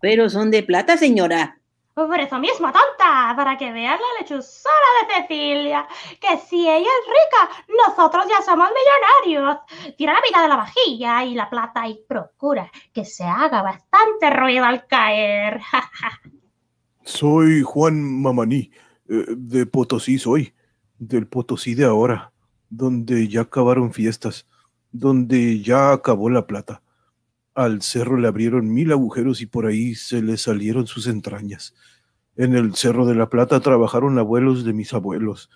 Pero 0.01 0.27
son 0.31 0.49
de 0.49 0.64
plata, 0.64 0.97
señora. 0.97 1.59
Por 2.07 2.19
eso 2.19 2.39
mismo, 2.39 2.67
tonta, 2.67 3.34
para 3.35 3.57
que 3.57 3.71
veas 3.71 3.99
la 3.99 4.21
lechuzona 4.21 4.89
de 5.01 5.13
Cecilia, 5.15 5.88
que 6.21 6.38
si 6.38 6.61
ella 6.67 6.88
es 6.88 7.07
rica, 7.07 7.63
nosotros 7.85 8.26
ya 8.30 8.41
somos 8.43 8.69
millonarios. 8.69 9.59
Tira 9.97 10.13
la 10.13 10.21
mitad 10.21 10.41
de 10.43 10.47
la 10.47 10.55
vajilla 10.55 11.23
y 11.26 11.35
la 11.35 11.49
plata 11.49 11.88
y 11.88 11.99
procura 12.07 12.71
que 12.93 13.03
se 13.05 13.23
haga 13.23 13.61
bastante 13.61 14.30
ruido 14.30 14.65
al 14.65 14.88
caer. 14.88 15.59
Soy 17.03 17.63
Juan 17.63 18.21
Mamaní, 18.21 18.71
eh, 19.09 19.26
de 19.30 19.65
Potosí 19.65 20.19
soy, 20.19 20.53
del 20.99 21.27
Potosí 21.27 21.73
de 21.73 21.85
ahora, 21.85 22.31
donde 22.69 23.27
ya 23.27 23.41
acabaron 23.41 23.93
fiestas, 23.93 24.45
donde 24.91 25.61
ya 25.61 25.91
acabó 25.91 26.30
la 26.30 26.45
plata. 26.45 26.81
Al 27.60 27.81
cerro 27.81 28.15
le 28.15 28.30
abrieron 28.30 28.73
mil 28.73 28.90
agujeros 28.94 29.41
y 29.41 29.45
por 29.45 29.65
ahí 29.65 29.94
se 29.94 30.22
le 30.22 30.38
salieron 30.38 30.88
sus 30.88 31.07
entrañas. 31.07 31.76
En 32.38 32.56
el 32.56 32.73
Cerro 32.73 33.06
de 33.06 33.15
la 33.15 33.27
Plata 33.27 33.60
trabajaron 33.60 34.18
abuelos 34.18 34.64
de 34.64 34.72
mis 34.72 34.94
abuelos. 34.94 35.49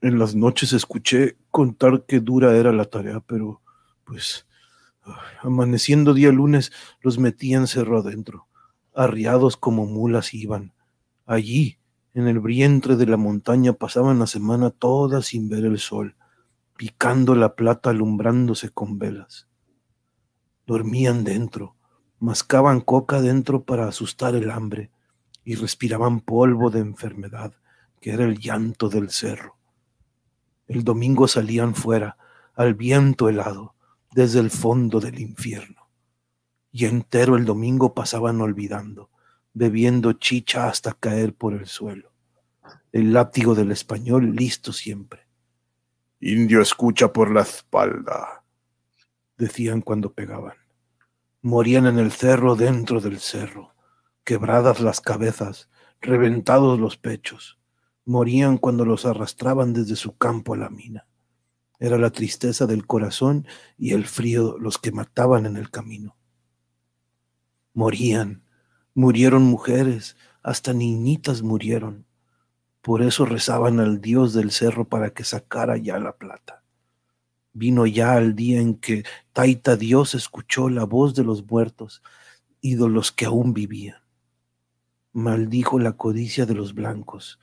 En 0.00 0.18
las 0.18 0.34
noches 0.34 0.72
escuché 0.72 1.36
contar 1.50 2.06
qué 2.08 2.20
dura 2.20 2.56
era 2.56 2.72
la 2.72 2.86
tarea, 2.86 3.20
pero 3.20 3.60
pues 4.04 4.46
amaneciendo 5.42 6.14
día 6.14 6.32
lunes 6.32 6.72
los 7.02 7.18
metían 7.18 7.66
cerro 7.66 7.98
adentro. 7.98 8.46
Arriados 8.94 9.58
como 9.58 9.84
mulas 9.84 10.32
iban. 10.32 10.72
Allí, 11.26 11.76
en 12.14 12.28
el 12.28 12.40
vientre 12.40 12.96
de 12.96 13.04
la 13.04 13.18
montaña, 13.18 13.74
pasaban 13.74 14.18
la 14.18 14.26
semana 14.26 14.70
toda 14.70 15.20
sin 15.20 15.50
ver 15.50 15.66
el 15.66 15.80
sol, 15.80 16.16
picando 16.78 17.34
la 17.34 17.54
plata 17.54 17.90
alumbrándose 17.90 18.70
con 18.70 18.98
velas. 18.98 19.45
Dormían 20.66 21.24
dentro, 21.24 21.76
mascaban 22.18 22.80
coca 22.80 23.20
dentro 23.20 23.62
para 23.64 23.86
asustar 23.86 24.34
el 24.34 24.50
hambre 24.50 24.90
y 25.44 25.54
respiraban 25.54 26.20
polvo 26.20 26.70
de 26.70 26.80
enfermedad, 26.80 27.54
que 28.00 28.10
era 28.10 28.24
el 28.24 28.38
llanto 28.38 28.88
del 28.88 29.10
cerro. 29.10 29.56
El 30.66 30.82
domingo 30.82 31.28
salían 31.28 31.74
fuera, 31.74 32.16
al 32.54 32.74
viento 32.74 33.28
helado, 33.28 33.74
desde 34.12 34.40
el 34.40 34.50
fondo 34.50 34.98
del 34.98 35.20
infierno. 35.20 35.88
Y 36.72 36.86
entero 36.86 37.36
el 37.36 37.44
domingo 37.44 37.94
pasaban 37.94 38.40
olvidando, 38.40 39.10
bebiendo 39.54 40.14
chicha 40.14 40.68
hasta 40.68 40.92
caer 40.92 41.34
por 41.34 41.54
el 41.54 41.66
suelo. 41.66 42.12
el 42.92 43.12
látigo 43.12 43.54
del 43.54 43.72
español 43.72 44.34
listo 44.34 44.72
siempre. 44.72 45.26
Indio 46.20 46.62
escucha 46.62 47.12
por 47.12 47.30
la 47.30 47.42
espalda, 47.42 48.42
decían 49.36 49.80
cuando 49.80 50.12
pegaban. 50.12 50.56
Morían 51.42 51.86
en 51.86 51.98
el 51.98 52.12
cerro 52.12 52.56
dentro 52.56 53.00
del 53.00 53.20
cerro, 53.20 53.74
quebradas 54.24 54.80
las 54.80 55.00
cabezas, 55.00 55.68
reventados 56.00 56.78
los 56.78 56.96
pechos. 56.96 57.58
Morían 58.04 58.58
cuando 58.58 58.84
los 58.84 59.06
arrastraban 59.06 59.72
desde 59.72 59.96
su 59.96 60.16
campo 60.16 60.54
a 60.54 60.56
la 60.56 60.70
mina. 60.70 61.06
Era 61.78 61.98
la 61.98 62.10
tristeza 62.10 62.66
del 62.66 62.86
corazón 62.86 63.46
y 63.76 63.92
el 63.92 64.06
frío 64.06 64.56
los 64.58 64.78
que 64.78 64.92
mataban 64.92 65.46
en 65.46 65.56
el 65.56 65.70
camino. 65.70 66.16
Morían, 67.74 68.42
murieron 68.94 69.42
mujeres, 69.42 70.16
hasta 70.42 70.72
niñitas 70.72 71.42
murieron. 71.42 72.06
Por 72.80 73.02
eso 73.02 73.26
rezaban 73.26 73.80
al 73.80 74.00
Dios 74.00 74.32
del 74.32 74.50
cerro 74.50 74.88
para 74.88 75.10
que 75.10 75.24
sacara 75.24 75.76
ya 75.76 75.98
la 75.98 76.16
plata. 76.16 76.62
Vino 77.58 77.86
ya 77.86 78.18
el 78.18 78.36
día 78.36 78.60
en 78.60 78.74
que 78.74 79.04
Taita 79.32 79.76
Dios 79.76 80.14
escuchó 80.14 80.68
la 80.68 80.84
voz 80.84 81.14
de 81.14 81.24
los 81.24 81.42
muertos 81.46 82.02
y 82.60 82.74
de 82.74 82.86
los 82.86 83.12
que 83.12 83.24
aún 83.24 83.54
vivían. 83.54 83.96
Maldijo 85.14 85.78
la 85.78 85.92
codicia 85.92 86.44
de 86.44 86.52
los 86.52 86.74
blancos 86.74 87.40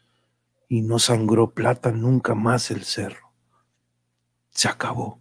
y 0.70 0.82
no 0.82 1.00
sangró 1.00 1.56
plata 1.56 1.92
nunca 1.92 2.36
más 2.36 2.70
el 2.70 2.84
cerro. 2.84 3.34
Se 4.52 4.68
acabó. 4.68 5.20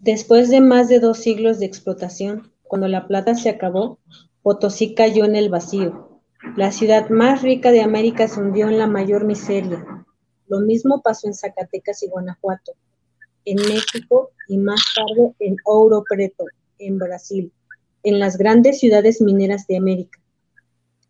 Después 0.00 0.50
de 0.50 0.60
más 0.60 0.90
de 0.90 1.00
dos 1.00 1.20
siglos 1.20 1.58
de 1.58 1.64
explotación, 1.64 2.52
cuando 2.64 2.86
la 2.86 3.06
plata 3.06 3.34
se 3.34 3.48
acabó, 3.48 3.98
Potosí 4.42 4.94
cayó 4.94 5.24
en 5.24 5.36
el 5.36 5.48
vacío. 5.48 6.20
La 6.54 6.70
ciudad 6.70 7.08
más 7.08 7.40
rica 7.40 7.70
de 7.70 7.80
América 7.80 8.28
se 8.28 8.40
hundió 8.40 8.68
en 8.68 8.76
la 8.76 8.86
mayor 8.86 9.24
miseria. 9.24 9.97
Lo 10.48 10.60
mismo 10.60 11.02
pasó 11.02 11.26
en 11.26 11.34
Zacatecas 11.34 12.02
y 12.02 12.08
Guanajuato, 12.08 12.72
en 13.44 13.56
México 13.56 14.30
y 14.48 14.58
más 14.58 14.80
tarde 14.94 15.34
en 15.40 15.56
Ouro 15.64 16.04
Preto, 16.08 16.44
en 16.78 16.98
Brasil, 16.98 17.52
en 18.02 18.18
las 18.18 18.38
grandes 18.38 18.78
ciudades 18.78 19.20
mineras 19.20 19.66
de 19.66 19.76
América, 19.76 20.18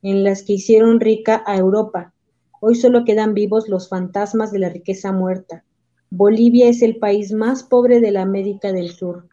en 0.03 0.25
las 0.25 0.43
que 0.43 0.55
hicieron 0.55 0.99
rica 1.01 1.43
a 1.47 1.57
Europa. 1.57 2.13
Hoy 2.61 2.75
solo 2.75 3.05
quedan 3.05 3.35
vivos 3.35 3.69
los 3.69 3.89
fantasmas 3.89 4.51
de 4.51 4.59
la 4.59 4.69
riqueza 4.71 5.13
muerta. 5.13 5.65
Bolivia 6.11 6.69
es 6.69 6.83
el 6.83 6.97
país 6.97 7.33
más 7.33 7.63
pobre 7.63 8.01
de 8.01 8.11
la 8.11 8.23
América 8.23 8.73
del 8.73 8.91
Sur, 8.91 9.29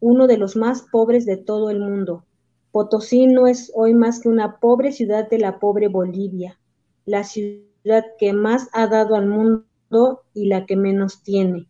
uno 0.00 0.28
de 0.28 0.36
los 0.36 0.54
más 0.54 0.82
pobres 0.82 1.26
de 1.26 1.36
todo 1.36 1.70
el 1.70 1.80
mundo. 1.80 2.24
Potosí 2.70 3.26
no 3.26 3.48
es 3.48 3.72
hoy 3.74 3.94
más 3.94 4.20
que 4.20 4.28
una 4.28 4.60
pobre 4.60 4.92
ciudad 4.92 5.28
de 5.28 5.38
la 5.38 5.58
pobre 5.58 5.88
Bolivia, 5.88 6.60
la 7.06 7.24
que 8.18 8.32
más 8.32 8.68
ha 8.72 8.86
dado 8.86 9.14
al 9.14 9.26
mundo 9.26 10.22
y 10.34 10.46
la 10.46 10.66
que 10.66 10.76
menos 10.76 11.22
tiene. 11.22 11.66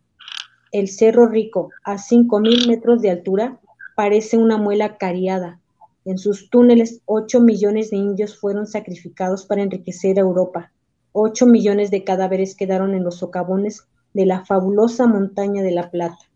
El 0.71 0.87
Cerro 0.87 1.27
Rico, 1.27 1.71
a 1.83 1.95
5.000 1.95 2.67
metros 2.67 3.01
de 3.01 3.09
altura, 3.09 3.59
parece 3.95 4.37
una 4.37 4.57
muela 4.57 4.97
cariada. 4.97 5.59
En 6.05 6.17
sus 6.17 6.49
túneles, 6.49 7.01
8 7.05 7.41
millones 7.41 7.89
de 7.89 7.97
indios 7.97 8.37
fueron 8.37 8.67
sacrificados 8.67 9.45
para 9.45 9.63
enriquecer 9.63 10.17
a 10.17 10.21
Europa. 10.21 10.71
8 11.11 11.45
millones 11.47 11.91
de 11.91 12.03
cadáveres 12.03 12.55
quedaron 12.55 12.93
en 12.93 13.03
los 13.03 13.17
socavones 13.17 13.87
de 14.13 14.25
la 14.25 14.45
fabulosa 14.45 15.07
montaña 15.07 15.63
de 15.63 15.71
la 15.71 15.91
Plata. 15.91 16.29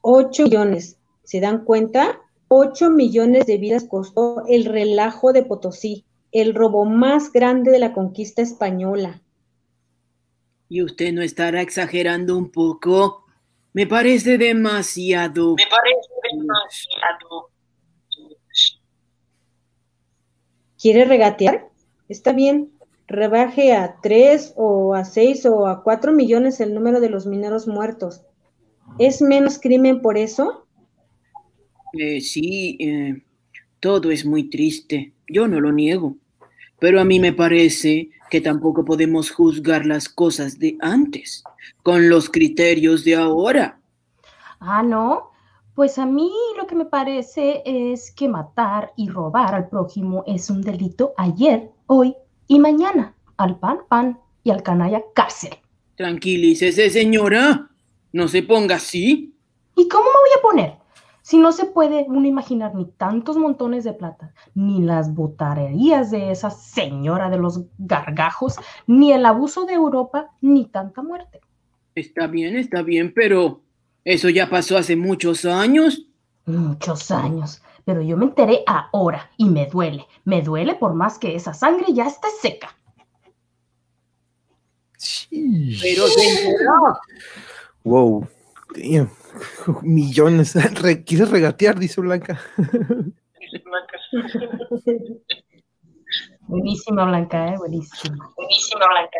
8 0.00 0.44
millones, 0.44 0.98
¿se 1.24 1.40
dan 1.40 1.64
cuenta? 1.64 2.20
8 2.48 2.90
millones 2.90 3.46
de 3.46 3.58
vidas 3.58 3.84
costó 3.84 4.44
el 4.46 4.64
relajo 4.64 5.32
de 5.32 5.42
Potosí, 5.42 6.05
el 6.40 6.54
robo 6.54 6.84
más 6.84 7.32
grande 7.32 7.70
de 7.70 7.78
la 7.78 7.92
conquista 7.92 8.42
española. 8.42 9.22
¿Y 10.68 10.82
usted 10.82 11.12
no 11.12 11.22
estará 11.22 11.62
exagerando 11.62 12.36
un 12.36 12.50
poco? 12.50 13.24
Me 13.72 13.86
parece 13.86 14.36
demasiado. 14.36 15.54
Me 15.54 15.64
parece 15.70 16.10
demasiado. 16.30 17.50
¿Quiere 20.78 21.06
regatear? 21.06 21.68
Está 22.08 22.32
bien, 22.32 22.70
rebaje 23.06 23.72
a 23.72 23.96
3 24.02 24.54
o 24.56 24.94
a 24.94 25.04
6 25.04 25.46
o 25.46 25.66
a 25.66 25.82
4 25.82 26.12
millones 26.12 26.60
el 26.60 26.74
número 26.74 27.00
de 27.00 27.08
los 27.08 27.26
mineros 27.26 27.66
muertos. 27.66 28.22
¿Es 28.98 29.22
menos 29.22 29.58
crimen 29.58 30.02
por 30.02 30.18
eso? 30.18 30.66
Eh, 31.98 32.20
sí, 32.20 32.76
eh, 32.78 33.22
todo 33.80 34.10
es 34.10 34.26
muy 34.26 34.50
triste. 34.50 35.14
Yo 35.28 35.48
no 35.48 35.60
lo 35.60 35.72
niego. 35.72 36.16
Pero 36.78 37.00
a 37.00 37.04
mí 37.04 37.18
me 37.20 37.32
parece 37.32 38.10
que 38.30 38.40
tampoco 38.40 38.84
podemos 38.84 39.30
juzgar 39.30 39.86
las 39.86 40.08
cosas 40.08 40.58
de 40.58 40.76
antes 40.80 41.42
con 41.82 42.08
los 42.08 42.28
criterios 42.28 43.04
de 43.04 43.16
ahora. 43.16 43.78
Ah, 44.60 44.82
no. 44.82 45.30
Pues 45.74 45.98
a 45.98 46.06
mí 46.06 46.30
lo 46.56 46.66
que 46.66 46.74
me 46.74 46.86
parece 46.86 47.62
es 47.64 48.10
que 48.10 48.28
matar 48.28 48.92
y 48.96 49.08
robar 49.08 49.54
al 49.54 49.68
prójimo 49.68 50.24
es 50.26 50.48
un 50.48 50.62
delito 50.62 51.12
ayer, 51.18 51.70
hoy 51.86 52.14
y 52.48 52.58
mañana. 52.58 53.14
Al 53.36 53.58
pan, 53.58 53.80
pan 53.88 54.18
y 54.42 54.50
al 54.50 54.62
canalla, 54.62 55.02
cárcel. 55.14 55.50
Tranquilícese, 55.96 56.88
señora. 56.88 57.68
No 58.12 58.28
se 58.28 58.42
ponga 58.42 58.76
así. 58.76 59.34
¿Y 59.76 59.88
cómo 59.88 60.04
me 60.04 60.10
voy 60.10 60.38
a 60.38 60.42
poner? 60.42 60.85
Si 61.26 61.38
no 61.38 61.50
se 61.50 61.64
puede 61.64 62.04
uno 62.06 62.24
imaginar 62.24 62.76
ni 62.76 62.84
tantos 62.84 63.36
montones 63.36 63.82
de 63.82 63.92
plata, 63.92 64.32
ni 64.54 64.80
las 64.80 65.12
botarerías 65.12 66.12
de 66.12 66.30
esa 66.30 66.50
señora 66.50 67.28
de 67.30 67.36
los 67.36 67.62
gargajos, 67.78 68.54
ni 68.86 69.12
el 69.12 69.26
abuso 69.26 69.66
de 69.66 69.72
Europa, 69.72 70.30
ni 70.40 70.66
tanta 70.66 71.02
muerte. 71.02 71.40
Está 71.96 72.28
bien, 72.28 72.54
está 72.54 72.82
bien, 72.82 73.12
pero 73.12 73.60
eso 74.04 74.28
ya 74.28 74.48
pasó 74.48 74.78
hace 74.78 74.94
muchos 74.94 75.44
años. 75.44 76.06
Muchos 76.44 77.10
años. 77.10 77.60
Pero 77.84 78.02
yo 78.02 78.16
me 78.16 78.26
enteré 78.26 78.62
ahora 78.64 79.28
y 79.36 79.46
me 79.46 79.66
duele. 79.66 80.06
Me 80.24 80.42
duele 80.42 80.76
por 80.76 80.94
más 80.94 81.18
que 81.18 81.34
esa 81.34 81.52
sangre 81.52 81.92
ya 81.92 82.06
esté 82.06 82.28
seca. 82.40 82.68
Sí. 84.96 85.76
Pero 85.82 86.06
señora. 86.06 87.00
Wow. 87.82 88.28
Damn. 88.76 89.10
Millones. 89.82 90.54
Re- 90.82 91.02
¿Quieres 91.04 91.30
regatear? 91.30 91.78
Dice 91.78 92.00
Blanca. 92.00 92.40
Buenísima, 96.48 97.04
Blanca, 97.04 97.48
¿eh? 97.52 97.56
Buenísima. 97.58 98.32
Buenísima, 98.36 98.86
Blanca. 98.88 99.18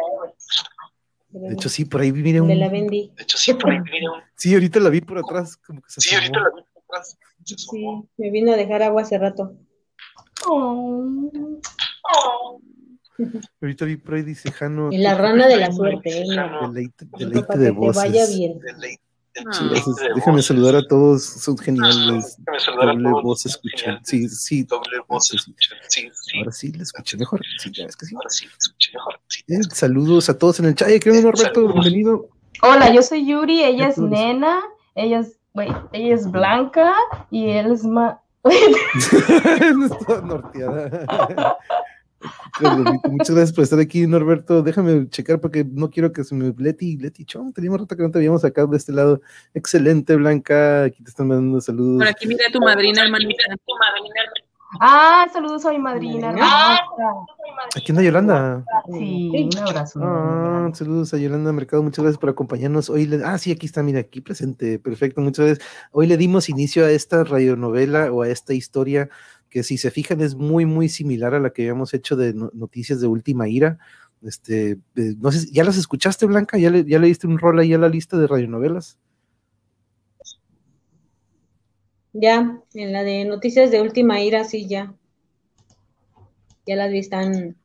De 1.30 1.54
hecho, 1.54 1.68
sí, 1.68 1.84
por 1.84 2.00
ahí 2.00 2.12
mire 2.12 2.40
un. 2.40 2.46
Me 2.48 2.56
la 2.56 2.68
vendí. 2.68 3.12
De 3.16 3.22
hecho, 3.24 3.36
sí, 3.36 3.52
por 3.54 3.70
ahí 3.70 3.80
viene 3.80 4.08
un... 4.08 4.20
Sí, 4.36 4.54
ahorita 4.54 4.80
la 4.80 4.88
vi 4.90 5.00
por 5.00 5.18
atrás, 5.18 5.56
como 5.56 5.82
que 5.82 5.90
se 5.90 6.00
Sí, 6.00 6.14
ahorita 6.14 6.38
la 6.40 6.48
vi 6.54 6.62
por 6.72 6.82
atrás. 6.84 7.18
Sí, 7.44 7.86
me 8.16 8.30
vino 8.30 8.52
a 8.52 8.56
dejar 8.56 8.82
agua 8.82 9.02
hace 9.02 9.18
rato. 9.18 9.56
Oh. 10.46 11.50
Ahorita 13.60 13.84
vi 13.86 13.96
por 13.96 14.14
ahí, 14.14 14.22
dice 14.22 14.50
Jano. 14.52 14.90
Y 14.92 14.98
la 14.98 15.14
rana 15.16 15.46
de 15.48 15.56
la 15.56 15.72
suerte, 15.72 16.22
¿eh? 16.22 16.26
Deleite, 16.62 17.06
deleite 17.18 17.46
que 17.52 17.58
de 17.58 17.64
te 17.66 17.70
voces. 17.72 17.96
vaya 18.02 18.26
bien. 18.26 18.58
Del 18.60 18.80
del 19.36 19.44
Ah. 19.52 19.60
De 19.60 20.14
Déjame 20.14 20.36
voces. 20.36 20.46
saludar 20.46 20.76
a 20.76 20.86
todos, 20.86 21.24
son 21.24 21.56
geniales. 21.58 22.36
Déjame 22.38 22.60
saludar 22.60 22.88
a 22.88 22.92
Doble 22.92 23.10
todos, 23.10 23.22
voz 23.22 23.46
escuchan. 23.46 24.00
Sí, 24.04 24.28
sí. 24.28 24.62
Doble 24.64 24.98
voz 25.08 25.26
Sí, 25.26 25.36
sí. 25.38 25.50
escuchan. 25.50 25.78
Sí, 25.88 26.10
sí. 26.12 26.38
Ahora 26.38 26.52
sí, 26.52 26.72
le 26.72 26.82
escuché 26.82 27.16
mejor. 27.16 27.40
Sí, 27.58 27.70
ya 27.72 27.84
ves 27.86 27.96
que 27.96 28.06
sí. 28.06 28.14
Ahora 28.14 28.28
sí, 28.30 28.46
escuché 28.58 28.90
mejor. 28.94 29.20
Sí. 29.28 29.42
Bien, 29.46 29.62
saludos 29.64 30.28
a 30.28 30.38
todos 30.38 30.58
en 30.60 30.66
el 30.66 30.74
chat. 30.74 30.88
Ay, 30.88 31.00
creo 31.00 31.14
Norberto, 31.20 31.54
Saludos. 31.54 31.74
bienvenido. 31.74 32.28
Hola, 32.62 32.92
yo 32.92 33.02
soy 33.02 33.26
Yuri, 33.26 33.62
ella 33.62 33.88
es 33.88 33.96
todos. 33.96 34.10
nena, 34.10 34.60
ella 34.94 35.20
es, 35.20 35.38
güey, 35.52 35.68
ella 35.92 36.14
es 36.14 36.30
blanca 36.30 36.94
y 37.30 37.50
él 37.50 37.72
es 37.72 37.84
más... 37.84 38.16
no 40.06 40.20
norteada. 40.22 41.58
Muchas 43.10 43.34
gracias 43.34 43.52
por 43.52 43.64
estar 43.64 43.78
aquí, 43.80 44.06
Norberto. 44.06 44.62
Déjame 44.62 45.08
checar 45.10 45.40
porque 45.40 45.64
no 45.64 45.90
quiero 45.90 46.12
que 46.12 46.24
se 46.24 46.34
me. 46.34 46.54
Leti, 46.56 46.96
Leti 46.96 47.24
Chong, 47.24 47.52
teníamos 47.52 47.80
rato 47.80 47.96
que 47.96 48.02
no 48.02 48.10
te 48.10 48.18
habíamos 48.18 48.42
sacado 48.42 48.68
de 48.68 48.76
este 48.76 48.92
lado. 48.92 49.20
Excelente, 49.54 50.16
Blanca. 50.16 50.84
Aquí 50.84 51.02
te 51.02 51.10
están 51.10 51.28
mandando 51.28 51.60
saludos. 51.60 51.98
Por 51.98 52.08
aquí 52.08 52.26
mira 52.26 52.44
tu 52.52 52.60
madrina, 52.60 53.02
hermanita. 53.02 53.42
Tu 53.66 53.72
madrina, 53.78 54.20
Ah, 54.80 55.26
saludos 55.32 55.64
a 55.64 55.70
mi 55.70 55.78
madrina. 55.78 56.34
Ah. 56.40 56.78
hermosa. 56.98 57.26
Aquí 57.76 57.92
anda 57.92 58.02
Yolanda. 58.02 58.64
Sí, 58.92 59.48
un 59.54 59.58
abrazo. 59.58 60.00
Ah, 60.02 60.68
saludos 60.74 61.14
a 61.14 61.18
Yolanda 61.18 61.52
Mercado, 61.52 61.82
muchas 61.82 62.02
gracias 62.02 62.18
por 62.18 62.28
acompañarnos. 62.30 62.90
Hoy 62.90 63.06
le- 63.06 63.24
ah, 63.24 63.38
sí, 63.38 63.52
aquí 63.52 63.66
está, 63.66 63.82
mira, 63.82 64.00
aquí 64.00 64.20
presente, 64.20 64.78
perfecto, 64.78 65.20
muchas 65.20 65.46
gracias. 65.46 65.68
Hoy 65.92 66.06
le 66.08 66.16
dimos 66.16 66.48
inicio 66.48 66.84
a 66.84 66.90
esta 66.90 67.24
radionovela 67.24 68.12
o 68.12 68.22
a 68.22 68.28
esta 68.28 68.52
historia 68.54 69.08
que 69.56 69.62
si 69.62 69.78
se 69.78 69.90
fijan 69.90 70.20
es 70.20 70.34
muy, 70.34 70.66
muy 70.66 70.86
similar 70.90 71.32
a 71.32 71.40
la 71.40 71.48
que 71.48 71.62
habíamos 71.62 71.94
hecho 71.94 72.14
de 72.14 72.34
no- 72.34 72.50
noticias 72.52 73.00
de 73.00 73.06
última 73.06 73.48
ira. 73.48 73.78
Este, 74.20 74.76
no 75.18 75.32
sé, 75.32 75.50
¿ya 75.50 75.64
las 75.64 75.78
escuchaste, 75.78 76.26
Blanca? 76.26 76.58
¿Ya 76.58 76.68
le, 76.68 76.84
ya 76.84 76.98
le 76.98 77.06
diste 77.06 77.26
un 77.26 77.38
rol 77.38 77.58
ahí 77.58 77.72
a 77.72 77.78
la 77.78 77.88
lista 77.88 78.18
de 78.18 78.26
radionovelas? 78.26 78.98
Ya, 82.12 82.60
en 82.74 82.92
la 82.92 83.02
de 83.02 83.24
noticias 83.24 83.70
de 83.70 83.80
última 83.80 84.20
ira, 84.20 84.44
sí, 84.44 84.68
ya. 84.68 84.94
Ya 86.66 86.76
las 86.76 86.90
vi, 86.90 86.98
están. 86.98 87.56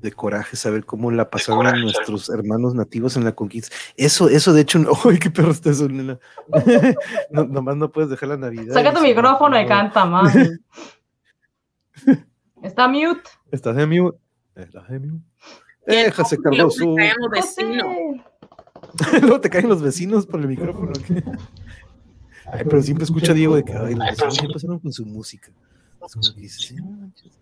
De 0.00 0.12
coraje 0.12 0.56
saber 0.56 0.84
cómo 0.84 1.10
la 1.10 1.30
pasaron 1.30 1.80
nuestros 1.80 2.28
hermanos 2.28 2.74
nativos 2.74 3.16
en 3.16 3.24
la 3.24 3.34
conquista. 3.34 3.74
Eso, 3.96 4.28
eso 4.28 4.52
de 4.52 4.62
hecho, 4.62 4.78
no, 4.78 4.90
¡ay, 5.04 5.18
qué 5.18 5.30
perro 5.30 5.50
está 5.50 5.70
eso, 5.70 5.88
nena! 5.88 6.18
no, 7.30 7.44
nomás 7.44 7.76
no 7.76 7.90
puedes 7.90 8.10
dejar 8.10 8.30
la 8.30 8.36
Navidad. 8.36 8.74
Saca 8.74 8.92
tu 8.92 9.00
micrófono 9.00 9.60
y 9.60 9.66
canta, 9.66 10.04
mami. 10.04 10.30
Está 12.62 12.88
mute. 12.88 13.22
¿Estás 13.50 13.76
de 13.76 13.86
mute? 13.86 14.18
¿Estás 14.54 14.88
de 14.88 14.98
mute? 15.00 15.24
Eh, 15.86 16.10
José 16.10 16.38
Cardoso. 16.38 16.94
Me 16.94 17.08
caen 17.08 17.16
los 17.20 17.30
vecinos. 17.30 17.86
Luego 19.22 19.40
te 19.40 19.50
caen 19.50 19.68
los 19.68 19.82
vecinos 19.82 20.26
por 20.26 20.40
el 20.40 20.48
micrófono. 20.48 20.92
Ay, 22.52 22.64
pero 22.64 22.82
siempre 22.82 23.04
escucha 23.04 23.32
a 23.32 23.34
Diego 23.34 23.56
de 23.56 23.64
que 23.64 23.72
ay, 23.72 23.94
los 23.94 24.06
vecinos 24.06 24.34
siempre 24.34 24.46
empezaron 24.46 24.78
con 24.80 24.92
su 24.92 25.06
música. 25.06 25.50
Es 26.04 26.12
como 26.12 26.34
que 26.34 26.48
"Sí, 26.48 26.74
no 26.74 26.84
manches". 26.90 27.32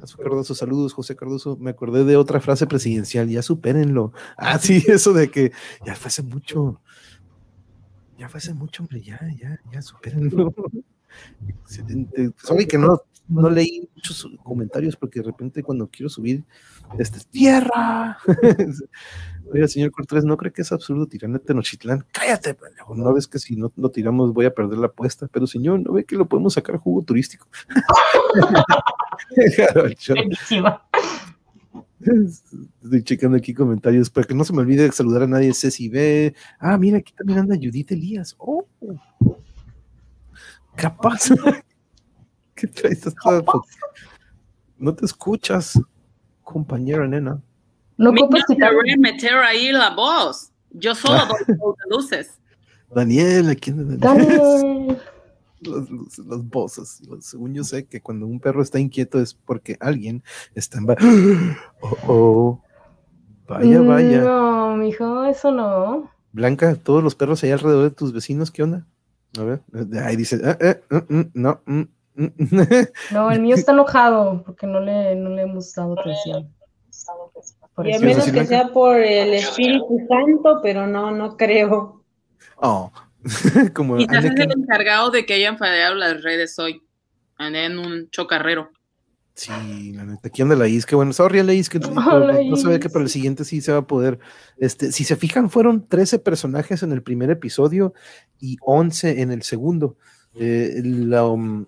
José 0.00 0.16
Cardoso, 0.22 0.54
saludos, 0.54 0.92
José 0.92 1.16
Cardoso. 1.16 1.56
Me 1.56 1.70
acordé 1.70 2.04
de 2.04 2.16
otra 2.16 2.40
frase 2.40 2.66
presidencial, 2.66 3.28
ya 3.28 3.42
supérenlo. 3.42 4.12
Ah, 4.36 4.58
sí, 4.58 4.82
eso 4.88 5.12
de 5.12 5.30
que 5.30 5.52
ya 5.84 5.94
fue 5.94 6.08
hace 6.08 6.22
mucho. 6.22 6.80
Ya 8.18 8.28
fue 8.28 8.38
hace 8.38 8.54
mucho, 8.54 8.82
hombre, 8.82 9.02
ya, 9.02 9.20
ya, 9.40 9.58
ya, 9.72 9.82
supérenlo. 9.82 10.54
Excelente. 11.48 12.32
Sorry 12.36 12.66
que 12.66 12.78
no, 12.78 13.00
no 13.28 13.48
leí 13.48 13.88
muchos 13.94 14.28
comentarios 14.42 14.96
porque 14.96 15.20
de 15.20 15.26
repente 15.26 15.62
cuando 15.62 15.88
quiero 15.88 16.08
subir, 16.08 16.44
este, 16.98 17.20
¡tierra! 17.30 18.18
Oiga, 19.54 19.68
señor 19.68 19.92
Cortés, 19.92 20.24
¿no 20.24 20.36
cree 20.36 20.52
que 20.52 20.62
es 20.62 20.72
absurdo 20.72 21.06
tirar 21.06 21.32
a 21.32 21.38
Tenochtitlán? 21.38 22.04
Cállate, 22.10 22.54
pendejo, 22.54 22.96
no 22.96 23.14
ves 23.14 23.28
que 23.28 23.38
si 23.38 23.54
no 23.54 23.70
lo 23.76 23.88
tiramos 23.90 24.32
voy 24.34 24.46
a 24.46 24.54
perder 24.54 24.78
la 24.78 24.86
apuesta, 24.88 25.28
pero 25.30 25.46
señor, 25.46 25.78
¿no 25.78 25.92
ve 25.92 26.04
que 26.04 26.16
lo 26.16 26.26
podemos 26.26 26.54
sacar 26.54 26.76
jugo 26.78 27.02
turístico? 27.02 27.46
Estoy 32.82 33.02
checando 33.02 33.36
aquí 33.36 33.54
comentarios 33.54 34.10
para 34.10 34.26
que 34.26 34.34
no 34.34 34.44
se 34.44 34.52
me 34.52 34.60
olvide 34.60 34.90
saludar 34.92 35.22
a 35.22 35.26
nadie. 35.26 35.54
Ceci 35.54 35.88
B. 35.88 36.34
Ah, 36.58 36.76
mira, 36.76 36.98
aquí 36.98 37.12
también 37.14 37.38
anda 37.38 37.56
Judith 37.56 37.92
Elías. 37.92 38.34
Oh, 38.38 38.66
capaz. 40.76 41.30
¿Qué 42.54 42.66
traes? 42.66 43.02
Fo- 43.04 43.64
No 44.78 44.94
te 44.94 45.06
escuchas, 45.06 45.80
compañera 46.42 47.06
nena. 47.08 47.40
No 47.96 48.10
ocupas 48.10 48.44
quitar. 48.46 48.72
te 48.84 48.96
meter 48.96 49.34
ahí 49.36 49.72
la 49.72 49.94
voz. 49.94 50.50
Yo 50.70 50.94
solo 50.94 51.20
doy 51.26 51.74
luces. 51.90 52.38
Daniel, 52.94 53.50
aquí 53.50 53.70
anda 53.70 53.96
Daniel. 53.96 54.38
Daniel. 54.38 54.98
Las, 55.64 55.88
luces, 55.88 56.26
las 56.26 56.46
voces. 56.46 57.02
Según 57.20 57.54
yo 57.54 57.64
sé 57.64 57.86
que 57.86 58.02
cuando 58.02 58.26
un 58.26 58.38
perro 58.38 58.60
está 58.60 58.78
inquieto 58.78 59.18
es 59.18 59.32
porque 59.32 59.78
alguien 59.80 60.22
está 60.54 60.78
en. 60.78 60.86
Oh, 61.80 61.96
oh. 62.06 62.62
Vaya, 63.48 63.80
vaya. 63.80 64.20
No, 64.20 64.76
mijo, 64.76 65.24
eso 65.24 65.50
no. 65.50 66.10
Blanca, 66.32 66.74
todos 66.74 67.02
los 67.02 67.14
perros 67.14 67.42
ahí 67.44 67.50
alrededor 67.50 67.84
de 67.84 67.90
tus 67.92 68.12
vecinos, 68.12 68.50
¿qué 68.50 68.62
onda? 68.62 68.86
A 69.38 69.42
ver, 69.42 69.62
eh, 69.74 69.98
ahí 70.00 70.16
dice, 70.16 70.40
ah, 70.44 70.56
eh, 70.60 70.80
mm, 70.90 71.16
mm, 71.16 71.30
no, 71.34 71.60
mm, 71.64 71.80
mm, 72.14 72.28
No, 73.12 73.30
el 73.30 73.40
mío 73.40 73.54
está 73.54 73.72
enojado 73.72 74.42
porque 74.44 74.66
no 74.66 74.80
le, 74.80 75.14
no 75.16 75.30
le 75.30 75.42
hemos 75.42 75.72
dado 75.74 75.98
atención. 75.98 76.52
Por 77.74 77.88
Y 77.88 77.94
a 77.94 77.98
menos 77.98 78.30
que 78.30 78.46
sea 78.46 78.68
por 78.68 78.96
el 78.98 79.34
Espíritu 79.34 79.98
Santo, 80.08 80.60
pero 80.62 80.86
no, 80.86 81.10
no 81.10 81.36
creo. 81.36 82.04
Oh, 82.56 82.92
como 83.74 83.96
Quizás 83.96 84.24
es 84.24 84.30
el 84.36 84.52
encargado 84.52 85.10
de 85.10 85.26
que 85.26 85.34
hayan 85.34 85.58
fallado 85.58 85.94
las 85.94 86.22
redes 86.22 86.58
hoy. 86.58 86.82
Andé 87.36 87.64
en 87.64 87.78
un 87.78 88.08
chocarrero. 88.10 88.70
Sí, 89.34 89.92
la 89.92 90.04
neta, 90.04 90.28
aquí 90.28 90.42
anda 90.42 90.54
la 90.54 90.68
is, 90.68 90.86
que 90.86 90.94
bueno, 90.94 91.12
sorry 91.12 91.42
la 91.42 91.52
is, 91.52 91.68
que 91.68 91.80
no, 91.80 91.88
no 91.90 92.56
sabía 92.56 92.76
Is. 92.76 92.82
que 92.82 92.88
para 92.88 93.02
el 93.02 93.10
siguiente 93.10 93.44
sí 93.44 93.60
se 93.60 93.72
va 93.72 93.78
a 93.78 93.86
poder. 93.86 94.20
Este, 94.58 94.92
si 94.92 95.02
se 95.02 95.16
fijan, 95.16 95.50
fueron 95.50 95.88
13 95.88 96.20
personajes 96.20 96.84
en 96.84 96.92
el 96.92 97.02
primer 97.02 97.30
episodio 97.30 97.94
y 98.38 98.56
11 98.60 99.22
en 99.22 99.32
el 99.32 99.42
segundo. 99.42 99.96
Eh, 100.36 100.80
la, 100.84 101.26
um, 101.26 101.66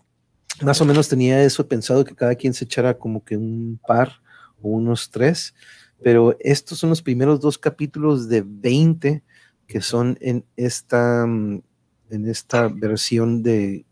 más 0.62 0.80
o 0.80 0.84
menos 0.84 1.08
tenía 1.08 1.42
eso 1.42 1.66
pensado 1.66 2.04
que 2.04 2.14
cada 2.14 2.36
quien 2.36 2.54
se 2.54 2.66
echara 2.66 2.98
como 2.98 3.24
que 3.24 3.36
un 3.36 3.80
par 3.84 4.20
o 4.62 4.68
unos 4.68 5.10
tres, 5.10 5.54
pero 6.02 6.36
estos 6.40 6.78
son 6.78 6.90
los 6.90 7.02
primeros 7.02 7.40
dos 7.40 7.58
capítulos 7.58 8.28
de 8.28 8.42
20 8.46 9.22
que 9.66 9.80
son 9.80 10.16
en 10.20 10.44
esta, 10.56 11.24
en 11.24 11.62
esta 12.10 12.68
versión 12.68 13.42
de, 13.42 13.84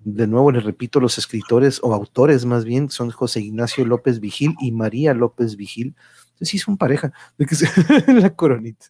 de 0.00 0.26
nuevo 0.26 0.52
les 0.52 0.64
repito, 0.64 1.00
los 1.00 1.16
escritores 1.16 1.80
o 1.82 1.94
autores 1.94 2.44
más 2.44 2.64
bien 2.64 2.90
son 2.90 3.10
José 3.10 3.40
Ignacio 3.40 3.86
López 3.86 4.20
Vigil 4.20 4.54
y 4.60 4.72
María 4.72 5.14
López 5.14 5.56
Vigil. 5.56 5.94
Entonces 6.32 6.48
sí 6.48 6.58
son 6.58 6.76
pareja, 6.76 7.12
de 7.38 7.46
que 7.46 7.54
se- 7.54 7.66
la 8.12 8.34
coronita. 8.34 8.86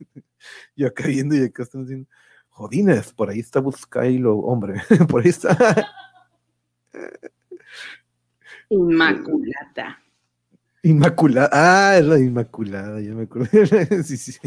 Y 0.75 0.85
acá 0.85 1.07
viendo 1.07 1.37
y 1.37 1.45
acá 1.45 1.63
están 1.63 1.83
diciendo, 1.83 2.09
jodines, 2.49 3.13
por 3.13 3.31
ahí 3.31 3.39
está 3.41 3.61
Buscailo, 3.61 4.37
hombre, 4.39 4.81
por 5.09 5.23
ahí 5.23 5.29
está. 5.29 5.57
Inmaculada. 8.71 10.03
Inmaculada, 10.85 11.49
ah, 11.51 11.97
es 11.97 12.05
la 12.05 12.19
Inmaculada, 12.19 13.01
ya 13.01 13.15
me 13.15 13.23
acordé. 13.23 13.49
sí, 14.05 14.19
sí, 14.19 14.39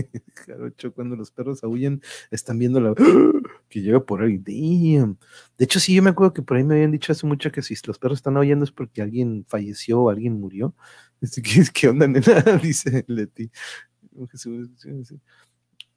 cuando 0.94 1.16
los 1.16 1.32
perros 1.32 1.64
aullan, 1.64 2.00
están 2.30 2.60
viendo 2.60 2.80
la 2.80 2.94
que 3.70 3.82
llega 3.82 4.06
por 4.06 4.22
ahí. 4.22 4.38
Damn. 4.38 5.18
De 5.58 5.66
hecho, 5.66 5.80
sí, 5.80 5.96
yo 5.96 6.04
me 6.04 6.12
acuerdo 6.12 6.34
que 6.34 6.44
por 6.44 6.58
ahí 6.58 6.64
me 6.64 6.76
habían 6.76 6.92
dicho 6.92 7.12
hace 7.12 7.26
mucho 7.26 7.52
que 7.52 7.64
si 7.64 7.74
los 7.88 7.98
perros 7.98 8.20
están 8.20 8.38
aullando 8.38 8.66
es 8.66 8.72
porque 8.72 9.02
alguien 9.02 9.46
falleció 9.48 10.00
o 10.00 10.10
alguien 10.12 10.40
murió. 10.40 10.76
¿Qué, 11.74 11.90
onda, 11.90 12.08
nena? 12.08 12.22
Dice 12.62 13.04
Leti. 13.08 13.50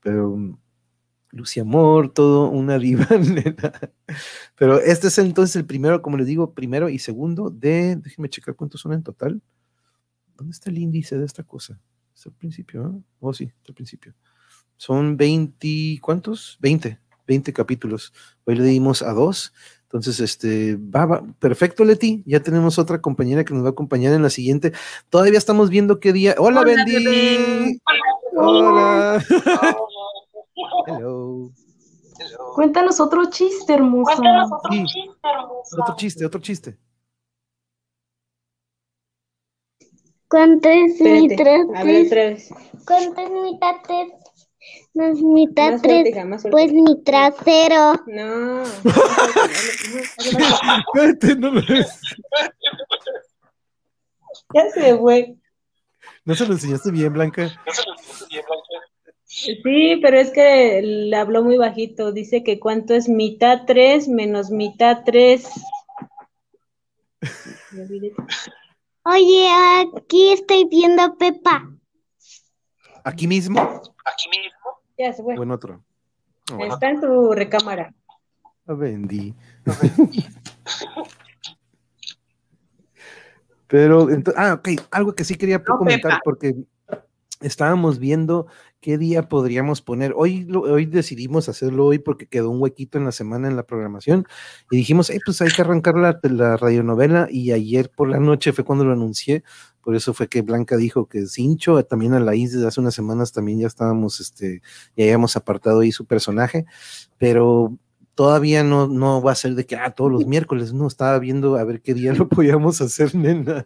Pero 0.00 0.36
mm, 0.36 0.58
Lucy 1.32 1.60
Amor, 1.60 2.14
todo 2.14 2.48
una 2.48 2.78
diva, 2.78 3.06
nena. 3.18 3.92
Pero 4.56 4.80
este 4.80 5.08
es 5.08 5.18
entonces 5.18 5.54
el 5.56 5.66
primero, 5.66 6.00
como 6.00 6.16
les 6.16 6.26
digo, 6.26 6.54
primero 6.54 6.88
y 6.88 6.98
segundo 6.98 7.50
de, 7.50 7.96
déjenme 7.96 8.30
checar 8.30 8.56
cuántos 8.56 8.80
son 8.80 8.94
en 8.94 9.02
total. 9.02 9.42
¿Dónde 10.40 10.52
está 10.52 10.70
el 10.70 10.78
índice 10.78 11.18
de 11.18 11.26
esta 11.26 11.42
cosa? 11.42 11.78
¿Es 12.16 12.24
al 12.24 12.32
principio? 12.32 12.82
ah? 12.86 12.98
Oh, 13.20 13.34
sí, 13.34 13.44
está 13.44 13.72
al 13.72 13.74
principio. 13.74 14.14
Son 14.78 15.14
20, 15.18 15.98
¿cuántos? 16.00 16.56
20, 16.62 16.98
20 17.26 17.52
capítulos. 17.52 18.14
Hoy 18.46 18.54
le 18.54 18.64
dimos 18.64 19.02
a 19.02 19.12
dos. 19.12 19.52
Entonces, 19.82 20.18
este, 20.18 20.76
va, 20.76 21.04
va, 21.04 21.22
perfecto, 21.38 21.84
Leti. 21.84 22.22
Ya 22.24 22.40
tenemos 22.40 22.78
otra 22.78 23.02
compañera 23.02 23.44
que 23.44 23.52
nos 23.52 23.62
va 23.64 23.68
a 23.68 23.72
acompañar 23.72 24.14
en 24.14 24.22
la 24.22 24.30
siguiente. 24.30 24.72
Todavía 25.10 25.36
estamos 25.36 25.68
viendo 25.68 26.00
qué 26.00 26.14
día. 26.14 26.34
Hola, 26.38 26.62
Hola, 26.62 26.74
Bendy. 26.74 27.04
bebé. 27.04 27.78
Hola. 28.34 29.22
Hello. 30.86 31.52
Cuéntanos 32.54 32.98
otro 32.98 33.28
chiste, 33.28 33.74
hermosa. 33.74 34.16
Sí, 34.70 34.84
otro 35.78 35.96
chiste, 35.96 36.24
otro 36.24 36.40
chiste. 36.40 36.70
¿Cuánto 36.70 36.86
es 36.86 36.89
¿Cuántas 40.30 41.00
mitades? 41.00 41.66
A 41.74 41.82
ver, 41.82 42.06
otra 42.06 42.30
vez. 42.30 42.48
¿Cuántas 42.86 43.28
mitades? 43.30 44.12
No 44.94 45.06
es 45.06 45.20
mitad 45.22 45.72
más 45.72 45.82
tres, 45.82 46.02
fuerte, 46.02 46.24
más 46.24 46.46
pues 46.48 46.72
mi 46.72 47.02
trasero. 47.02 47.94
No. 48.06 48.62
Cállate, 50.94 51.34
no 51.34 51.50
me 51.50 51.62
Ya 54.54 54.70
se 54.72 54.96
fue. 54.98 55.34
¿No 56.24 56.36
se 56.36 56.46
lo 56.46 56.52
enseñaste 56.52 56.92
bien, 56.92 57.12
Blanca? 57.12 57.50
¿No 57.66 57.72
se 57.72 57.82
lo 57.86 57.92
enseñaste 57.92 58.26
bien, 58.30 58.44
Blanca? 58.46 58.86
Sí, 59.24 59.98
pero 60.00 60.20
es 60.20 60.30
que 60.30 60.80
le 60.82 61.16
habló 61.16 61.42
muy 61.42 61.56
bajito. 61.56 62.12
Dice 62.12 62.44
que 62.44 62.60
cuánto 62.60 62.94
es 62.94 63.08
mitad 63.08 63.62
3 63.66 64.06
menos 64.06 64.50
mitad 64.50 65.02
3. 65.04 65.48
Oye, 69.04 69.48
aquí 69.96 70.32
estoy 70.32 70.66
viendo 70.70 71.02
a 71.02 71.14
Pepa. 71.16 71.70
¿Aquí 73.04 73.26
mismo? 73.26 73.80
Ya 74.98 75.12
se 75.12 75.22
fue. 75.22 75.38
¿O 75.38 75.42
en 75.42 75.50
otro? 75.50 75.82
Ah. 76.52 76.58
Está 76.68 76.90
en 76.90 77.00
tu 77.00 77.32
recámara. 77.32 77.94
A 78.66 78.72
Bendy. 78.74 79.34
Pero, 83.66 84.08
ento- 84.10 84.34
ah, 84.36 84.54
ok, 84.54 84.68
algo 84.90 85.14
que 85.14 85.24
sí 85.24 85.36
quería 85.36 85.58
No, 85.58 85.78
comentar 85.78 86.10
Pepa. 86.12 86.20
porque 86.24 86.54
estábamos 87.40 87.98
viendo 87.98 88.46
qué 88.80 88.98
día 88.98 89.28
podríamos 89.28 89.82
poner. 89.82 90.12
Hoy, 90.16 90.44
lo- 90.44 90.62
hoy 90.62 90.86
decidimos 90.86 91.48
hacerlo 91.48 91.86
hoy 91.86 91.98
porque 91.98 92.26
quedó 92.26 92.50
un 92.50 92.60
huequito 92.62 92.98
en 92.98 93.04
la 93.04 93.12
semana 93.12 93.48
en 93.48 93.56
la 93.56 93.64
programación 93.66 94.26
y 94.70 94.76
dijimos, 94.78 95.10
"Ey, 95.10 95.20
pues 95.24 95.40
hay 95.42 95.50
que 95.50 95.62
arrancar 95.62 95.96
la, 95.96 96.18
la 96.22 96.56
radionovela 96.56 97.28
y 97.30 97.52
ayer 97.52 97.90
por 97.90 98.08
la 98.08 98.18
noche 98.20 98.52
fue 98.52 98.64
cuando 98.64 98.84
lo 98.84 98.92
anuncié. 98.92 99.44
Por 99.82 99.94
eso 99.96 100.14
fue 100.14 100.28
que 100.28 100.42
Blanca 100.42 100.76
dijo 100.76 101.06
que 101.08 101.26
Cincho, 101.26 101.82
también 101.84 102.14
a 102.14 102.20
la 102.20 102.32
desde 102.32 102.66
hace 102.66 102.80
unas 102.80 102.94
semanas 102.94 103.32
también 103.32 103.60
ya 103.60 103.66
estábamos, 103.66 104.20
este, 104.20 104.62
ya 104.96 105.04
habíamos 105.04 105.36
apartado 105.36 105.80
ahí 105.80 105.92
su 105.92 106.04
personaje, 106.06 106.66
pero 107.18 107.76
todavía 108.14 108.62
no, 108.64 108.86
no 108.88 109.22
va 109.22 109.32
a 109.32 109.34
ser 109.34 109.54
de 109.54 109.66
que, 109.66 109.76
ah, 109.76 109.90
todos 109.92 110.12
los 110.12 110.26
miércoles, 110.26 110.72
no, 110.74 110.86
estaba 110.86 111.18
viendo 111.18 111.56
a 111.56 111.64
ver 111.64 111.80
qué 111.82 111.94
día 111.94 112.12
lo 112.12 112.28
podíamos 112.28 112.80
hacer, 112.80 113.14
nena. 113.14 113.64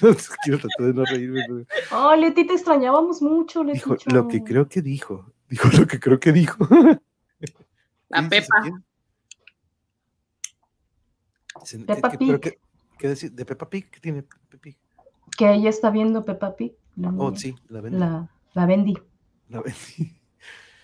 Quiero 0.44 0.58
tratar 0.58 0.86
de 0.86 0.94
no 0.94 1.04
reírme. 1.04 1.42
pero 1.46 1.66
Oh, 1.92 2.14
Leti, 2.14 2.46
te 2.46 2.54
extrañábamos 2.54 3.20
mucho, 3.22 3.62
Leti. 3.64 3.78
Dijo 3.78 3.96
lo 4.06 4.28
que 4.28 4.42
creo 4.44 4.68
que 4.68 4.82
dijo. 4.82 5.32
Dijo 5.48 5.68
lo 5.78 5.86
que 5.86 5.98
creo 6.00 6.18
que 6.20 6.32
dijo. 6.32 6.66
La 8.08 8.28
Pepa. 8.28 8.62
Peppa 11.86 12.10
¿qué- 12.10 12.18
pero 12.18 12.40
Pig. 12.40 12.52
qué- 12.52 12.58
qué 12.98 13.08
decir? 13.08 13.32
¿De 13.32 13.44
Peppa 13.44 13.68
Pig? 13.68 13.90
¿Qué 13.90 14.00
tiene 14.00 14.22
Peppa 14.22 14.58
Pig? 14.60 14.76
Que 15.36 15.52
ella 15.52 15.70
está 15.70 15.90
viendo 15.90 16.24
Peppa 16.24 16.54
Pig. 16.56 16.72
La, 16.96 17.10
Oh, 17.16 17.34
sí, 17.34 17.54
la 17.68 17.80
Bendy. 17.80 17.98
la, 17.98 18.28
la 18.54 18.66
Bendy. 18.66 18.94
La 19.48 19.60
Bendy. 19.62 20.16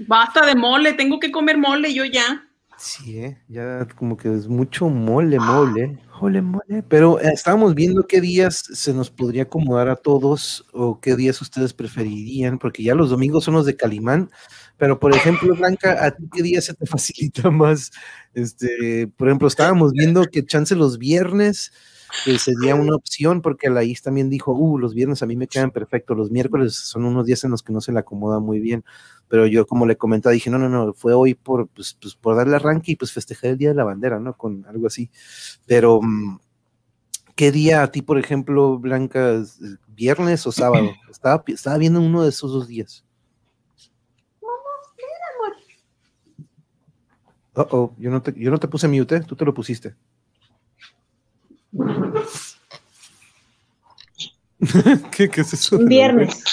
Basta 0.01 0.45
de 0.47 0.55
mole, 0.55 0.95
tengo 0.95 1.21
que 1.21 1.31
comer 1.31 1.59
mole 1.59 1.93
yo 1.93 2.05
ya. 2.05 2.47
Sí, 2.77 3.19
¿eh? 3.19 3.43
ya 3.49 3.87
como 3.95 4.17
que 4.17 4.33
es 4.33 4.49
mucho 4.49 4.89
mole, 4.89 5.39
mole, 5.39 5.99
mole, 6.21 6.43
mole. 6.43 6.83
Pero 6.89 7.19
estábamos 7.21 7.75
viendo 7.75 8.07
qué 8.07 8.21
días 8.21 8.57
se 8.57 8.93
nos 8.93 9.11
podría 9.11 9.45
acomodar 9.45 9.89
a 9.89 9.97
todos 9.97 10.65
o 10.73 11.01
qué 11.01 11.17
días 11.17 11.41
ustedes 11.41 11.73
preferirían, 11.73 12.59
porque 12.59 12.83
ya 12.83 12.95
los 12.95 13.11
domingos 13.11 13.45
son 13.45 13.55
los 13.55 13.67
de 13.67 13.77
Calimán. 13.77 14.31
Pero, 14.77 14.99
por 14.99 15.15
ejemplo, 15.15 15.55
Blanca, 15.55 16.05
¿a 16.05 16.11
ti 16.11 16.25
qué 16.33 16.43
día 16.43 16.61
se 16.61 16.75
te 16.75 16.87
facilita 16.87 17.51
más? 17.51 17.91
Este, 18.35 19.09
por 19.17 19.29
ejemplo, 19.29 19.49
estábamos 19.49 19.93
viendo 19.93 20.25
que 20.27 20.45
chance 20.45 20.75
los 20.75 20.99
viernes 20.99 21.73
que 22.25 22.39
sería 22.39 22.75
una 22.75 22.95
opción, 22.95 23.43
porque 23.43 23.71
la 23.71 23.85
IS 23.85 24.03
también 24.03 24.31
dijo, 24.31 24.53
uh, 24.53 24.79
los 24.79 24.95
viernes 24.95 25.23
a 25.23 25.27
mí 25.27 25.37
me 25.37 25.49
quedan 25.49 25.71
perfectos, 25.71 26.17
los 26.17 26.31
miércoles 26.31 26.75
son 26.75 27.05
unos 27.05 27.27
días 27.27 27.45
en 27.45 27.51
los 27.51 27.63
que 27.63 27.73
no 27.73 27.81
se 27.81 27.93
le 27.93 27.99
acomoda 27.99 28.41
muy 28.41 28.61
bien, 28.61 28.85
pero 29.29 29.47
yo 29.47 29.67
como 29.67 29.87
le 29.87 29.97
comentaba, 29.97 30.33
dije, 30.33 30.51
no, 30.51 30.59
no, 30.59 30.69
no, 30.69 30.93
fue 30.93 31.15
hoy 31.15 31.35
por, 31.35 31.69
pues, 31.69 31.97
pues, 32.01 32.15
por 32.15 32.37
darle 32.37 32.57
arranque 32.57 32.93
y 32.93 32.97
pues 32.97 33.13
festejar 33.13 33.51
el 33.51 33.59
Día 33.59 33.69
de 33.71 33.75
la 33.77 33.85
Bandera, 33.85 34.19
¿no? 34.19 34.37
Con 34.37 34.67
algo 34.67 34.87
así. 34.87 35.11
Pero, 35.67 36.01
mm, 36.03 36.39
¿qué 37.37 37.53
día 37.53 37.83
a 37.83 37.91
ti, 37.91 38.03
por 38.03 38.19
ejemplo, 38.19 38.79
Blanca, 38.79 39.33
es 39.33 39.61
viernes 39.89 40.47
o 40.47 40.53
sábado? 40.53 40.91
Estaba, 41.11 41.43
estaba 41.47 41.79
viendo 41.79 42.01
uno 42.01 42.23
de 42.23 42.31
esos 42.31 42.53
dos 42.53 42.67
días. 42.69 43.05
Oh, 47.55 47.67
oh, 47.73 47.95
yo 47.99 48.11
no 48.11 48.23
te, 48.23 48.33
yo 48.37 48.51
no 48.51 48.59
te 48.59 48.69
puse 48.69 48.89
mute, 48.89 49.17
¿eh? 49.17 49.21
tú 49.21 49.37
te 49.37 49.45
lo 49.45 49.53
pusiste. 49.53 49.95
¿Qué, 55.11 55.29
qué 55.31 55.41
es 55.41 55.53
eso? 55.55 55.79
Viernes. 55.79 56.45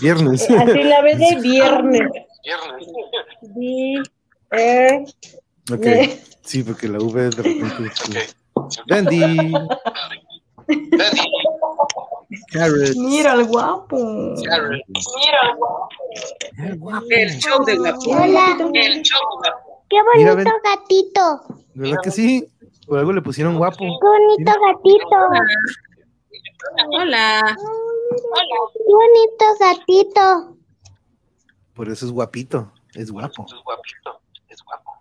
Viernes. 0.00 0.48
Eh, 0.48 0.56
Así 0.58 0.82
la 0.82 1.02
ves 1.02 1.18
de 1.18 1.36
viernes. 1.40 2.00
Viernes. 2.44 2.88
Vi- 3.54 4.02
er- 4.50 5.04
Ok, 5.70 5.80
ne- 5.84 6.18
sí, 6.42 6.62
porque 6.62 6.88
la 6.88 6.96
V 6.98 7.28
de 7.28 7.42
repente. 7.42 7.90
Bendy, 8.86 9.52
Carrot. 12.52 12.96
Mira 12.96 13.34
el 13.34 13.44
guapo. 13.44 14.34
El 17.10 17.38
show 17.38 17.62
de 17.66 17.76
la 17.76 17.94
Hola. 17.98 18.56
El 18.72 19.02
show 19.02 19.20
de 19.42 19.50
la 19.50 19.56
Qué 19.90 19.96
Mira, 20.16 20.34
bonito 20.34 20.50
ven. 20.50 20.62
gatito. 20.64 21.42
¿Verdad 21.74 21.98
que 22.02 22.10
sí? 22.10 22.46
Por 22.88 22.98
algo 22.98 23.12
le 23.12 23.20
pusieron 23.22 23.56
guapo. 23.58 23.76
Qué 23.78 23.86
bonito 24.00 24.52
gatito. 24.60 25.16
Hola. 26.98 27.56
Qué 28.74 28.92
bonito 28.92 29.44
gatito. 29.60 30.56
Por 31.74 31.88
eso 31.90 32.06
es 32.06 32.12
guapito, 32.12 32.72
es 32.94 33.10
guapo. 33.10 33.44
Es 33.46 33.54
guapito. 33.62 34.20
Es 34.48 34.62
guapo. 34.64 34.92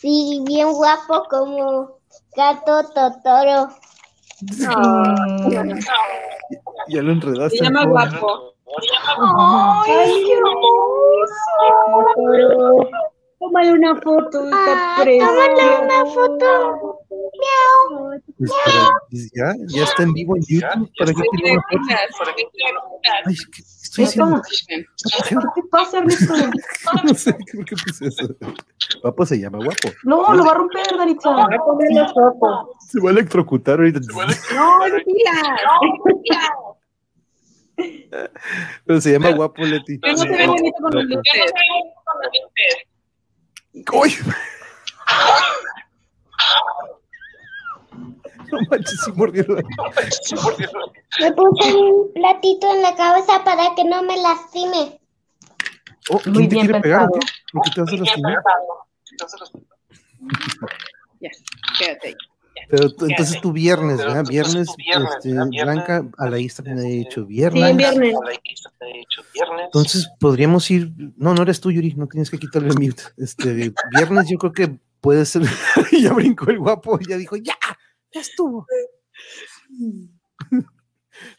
Sí, 0.00 0.42
bien 0.46 0.72
guapo 0.72 1.24
como 1.30 1.98
gato 2.36 2.82
Totoro. 2.88 3.68
Mm, 4.40 5.78
Ya 6.88 7.02
lo 7.02 7.12
enredaste. 7.12 7.58
Se 7.58 7.64
llama 7.64 7.84
guapo. 7.86 8.54
Ay, 9.86 10.24
qué 10.24 10.32
hermoso. 10.32 10.64
Tómale 13.38 13.72
una 13.72 13.94
foto, 14.00 14.44
está 14.44 14.96
Ah, 14.96 15.04
tómale 15.04 15.78
una 15.84 16.06
foto. 16.06 17.00
Miau. 17.10 18.20
Pues, 18.38 18.50
pero, 18.64 18.88
pues, 19.10 19.30
ya, 19.34 19.54
ya 19.68 19.84
está 19.84 20.02
en 20.04 20.12
vivo 20.14 20.36
en 20.36 20.42
YouTube. 20.48 20.90
¿Para 20.98 21.12
qué 21.12 21.22
quiero 21.32 21.52
una 21.52 21.62
foto? 21.62 21.80
Ay, 23.26 23.34
¿qué 23.52 23.62
estoy 23.62 24.04
haciendo? 24.04 24.42
¿Qué 25.28 25.36
te 25.54 25.68
pasa, 25.70 25.98
Ernesto? 25.98 26.34
No 27.04 27.14
sé 27.14 27.32
por 27.34 27.64
qué 27.66 27.76
puse 27.76 28.06
eso. 28.06 28.24
Guapo 29.02 29.26
se 29.26 29.38
llama 29.38 29.58
guapo. 29.58 29.88
No, 30.04 30.32
lo 30.34 30.44
va 30.44 30.52
a 30.52 30.54
romper, 30.54 30.86
Daritza. 30.96 31.30
Voy 31.30 31.54
a 31.54 31.58
ponerle 31.58 32.06
foto. 32.14 32.70
Se 32.88 33.00
va 33.00 33.10
a 33.10 33.12
electrocutar 33.12 33.78
ahorita. 33.78 34.00
No, 34.54 34.78
pila. 35.04 35.58
Pero 38.86 39.00
se 39.00 39.12
llama 39.12 39.30
guapo, 39.32 39.62
Leti. 39.62 39.98
Yo 40.02 40.12
no 40.12 40.16
se 40.16 40.28
ve 40.30 40.46
bonito 40.46 40.76
con 40.80 40.94
los 40.94 41.06
Guapo. 41.06 41.22
lentes. 41.22 42.86
¡Uy! 43.92 44.14
No 48.52 48.60
manches, 48.70 49.00
sí 49.04 49.12
mordió 49.12 49.44
la- 49.48 49.62
Me 51.20 51.32
puse 51.32 51.74
un 51.74 52.12
platito 52.14 52.72
en 52.72 52.82
la 52.82 52.94
cabeza 52.94 53.42
para 53.44 53.74
que 53.74 53.84
no 53.84 54.02
me 54.04 54.16
lastime. 54.18 55.00
Oh, 56.10 56.18
¿Quién 56.20 56.34
Muy 56.34 56.44
te 56.48 56.54
bien 56.54 56.66
quiere 56.66 56.80
pegar 56.80 57.02
o 57.02 57.10
pensado. 57.10 57.20
qué? 57.20 57.52
¿Por 57.52 57.62
qué 57.62 57.70
te 57.74 57.80
vas 57.80 57.92
a 57.92 57.96
lastimar? 57.96 58.42
Ya, 61.20 61.30
quédate 61.78 62.08
ahí. 62.08 62.16
Pero 62.68 62.92
tú- 62.94 63.06
entonces 63.06 63.40
tu 63.40 63.52
viernes, 63.52 63.98
este, 64.00 64.06
¿verdad? 64.06 64.24
Viernes, 64.28 64.68
Blanca, 65.50 66.04
a 66.18 66.28
la 66.28 66.38
Isla 66.38 66.74
me 66.74 66.80
ha 66.80 66.84
dicho 66.84 67.22
Sí, 67.22 67.26
viernes. 67.28 67.76
viernes. 67.76 68.14
Viernes. 69.32 69.64
Entonces 69.64 70.08
podríamos 70.18 70.70
ir, 70.70 70.92
no, 71.16 71.34
no 71.34 71.42
eres 71.42 71.60
tú, 71.60 71.70
Yuri, 71.70 71.94
no 71.94 72.06
tienes 72.08 72.30
que 72.30 72.38
quitarle 72.38 72.68
el 72.70 72.78
mute. 72.78 73.02
Este, 73.16 73.72
viernes 73.90 74.28
yo 74.28 74.38
creo 74.38 74.52
que 74.52 74.78
puede 75.00 75.24
ser, 75.26 75.42
ya 75.92 76.12
brincó 76.12 76.50
el 76.50 76.58
guapo, 76.58 76.98
ya 77.00 77.16
dijo, 77.16 77.36
ya, 77.36 77.54
ya 78.12 78.20
estuvo. 78.20 78.66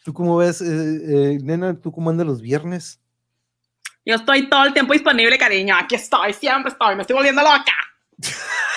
¿Tú 0.04 0.14
cómo 0.14 0.38
ves, 0.38 0.62
eh, 0.62 0.66
eh, 1.34 1.40
nena, 1.44 1.80
tú 1.80 1.92
cómo 1.92 2.10
andas 2.10 2.26
los 2.26 2.42
viernes? 2.42 3.00
Yo 4.06 4.16
estoy 4.16 4.50
todo 4.50 4.64
el 4.64 4.74
tiempo 4.74 4.94
disponible, 4.94 5.38
cariño. 5.38 5.76
Aquí 5.76 5.96
estoy, 5.96 6.34
siempre 6.34 6.72
estoy. 6.72 6.96
Me 6.96 7.02
estoy 7.02 7.16
volviendo 7.16 7.42
loca. 7.42 7.74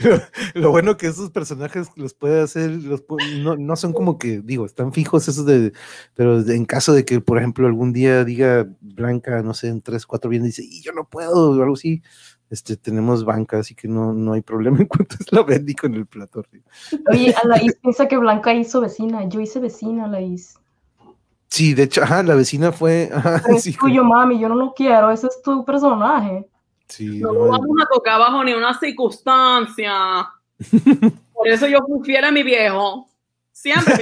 Lo, 0.00 0.20
lo 0.60 0.70
bueno 0.70 0.96
que 0.96 1.06
esos 1.06 1.30
personajes 1.30 1.88
los 1.96 2.14
puede 2.14 2.40
hacer, 2.42 2.70
los 2.70 3.04
no, 3.42 3.56
no 3.56 3.76
son 3.76 3.92
como 3.92 4.18
que, 4.18 4.40
digo, 4.40 4.66
están 4.66 4.92
fijos 4.92 5.28
esos 5.28 5.46
de, 5.46 5.72
pero 6.14 6.40
en 6.40 6.64
caso 6.64 6.92
de 6.92 7.04
que, 7.04 7.20
por 7.20 7.38
ejemplo, 7.38 7.66
algún 7.66 7.92
día 7.92 8.24
diga 8.24 8.66
Blanca, 8.80 9.42
no 9.42 9.54
sé, 9.54 9.68
en 9.68 9.82
tres, 9.82 10.06
cuatro 10.06 10.30
viernes, 10.30 10.56
dice, 10.56 10.68
y 10.68 10.82
yo 10.82 10.92
no 10.92 11.08
puedo, 11.08 11.50
o 11.50 11.62
algo 11.62 11.74
así, 11.74 12.02
este, 12.50 12.76
tenemos 12.76 13.24
banca, 13.24 13.58
así 13.58 13.74
que 13.74 13.88
no, 13.88 14.12
no 14.12 14.32
hay 14.34 14.42
problema 14.42 14.78
en 14.80 14.86
cuanto 14.86 15.16
es 15.18 15.32
la 15.32 15.42
Bendy 15.42 15.74
con 15.74 15.94
el 15.94 16.06
plato. 16.06 16.40
arriba. 16.40 16.64
Oye, 17.10 17.34
Alaís 17.42 17.74
piensa 17.82 18.06
que 18.08 18.16
Blanca 18.16 18.54
hizo 18.54 18.80
vecina. 18.80 19.28
Yo 19.28 19.40
hice 19.40 19.60
vecina, 19.60 20.04
Alaís. 20.04 20.58
Sí, 21.48 21.74
de 21.74 21.84
hecho, 21.84 22.02
ajá, 22.02 22.22
la 22.22 22.34
vecina 22.34 22.72
fue, 22.72 23.10
ajá, 23.12 23.42
es 23.48 23.62
sí, 23.62 23.76
tuyo, 23.76 24.04
mami. 24.04 24.38
Yo 24.38 24.48
no 24.48 24.56
lo 24.56 24.74
quiero. 24.74 25.10
Ese 25.10 25.28
es 25.28 25.42
tu 25.42 25.64
personaje. 25.64 26.46
Sí, 26.96 27.18
No 27.20 27.32
no, 27.32 27.48
vamos 27.48 27.76
a 27.82 27.86
tocar 27.92 28.18
bajo 28.18 28.42
ni 28.44 28.52
una 28.52 28.78
circunstancia. 28.78 29.92
Por 31.32 31.48
eso 31.48 31.66
yo 31.66 31.78
fui 31.86 32.04
fiel 32.04 32.24
a 32.24 32.30
mi 32.32 32.42
viejo. 32.42 33.08
Siempre. 33.52 33.94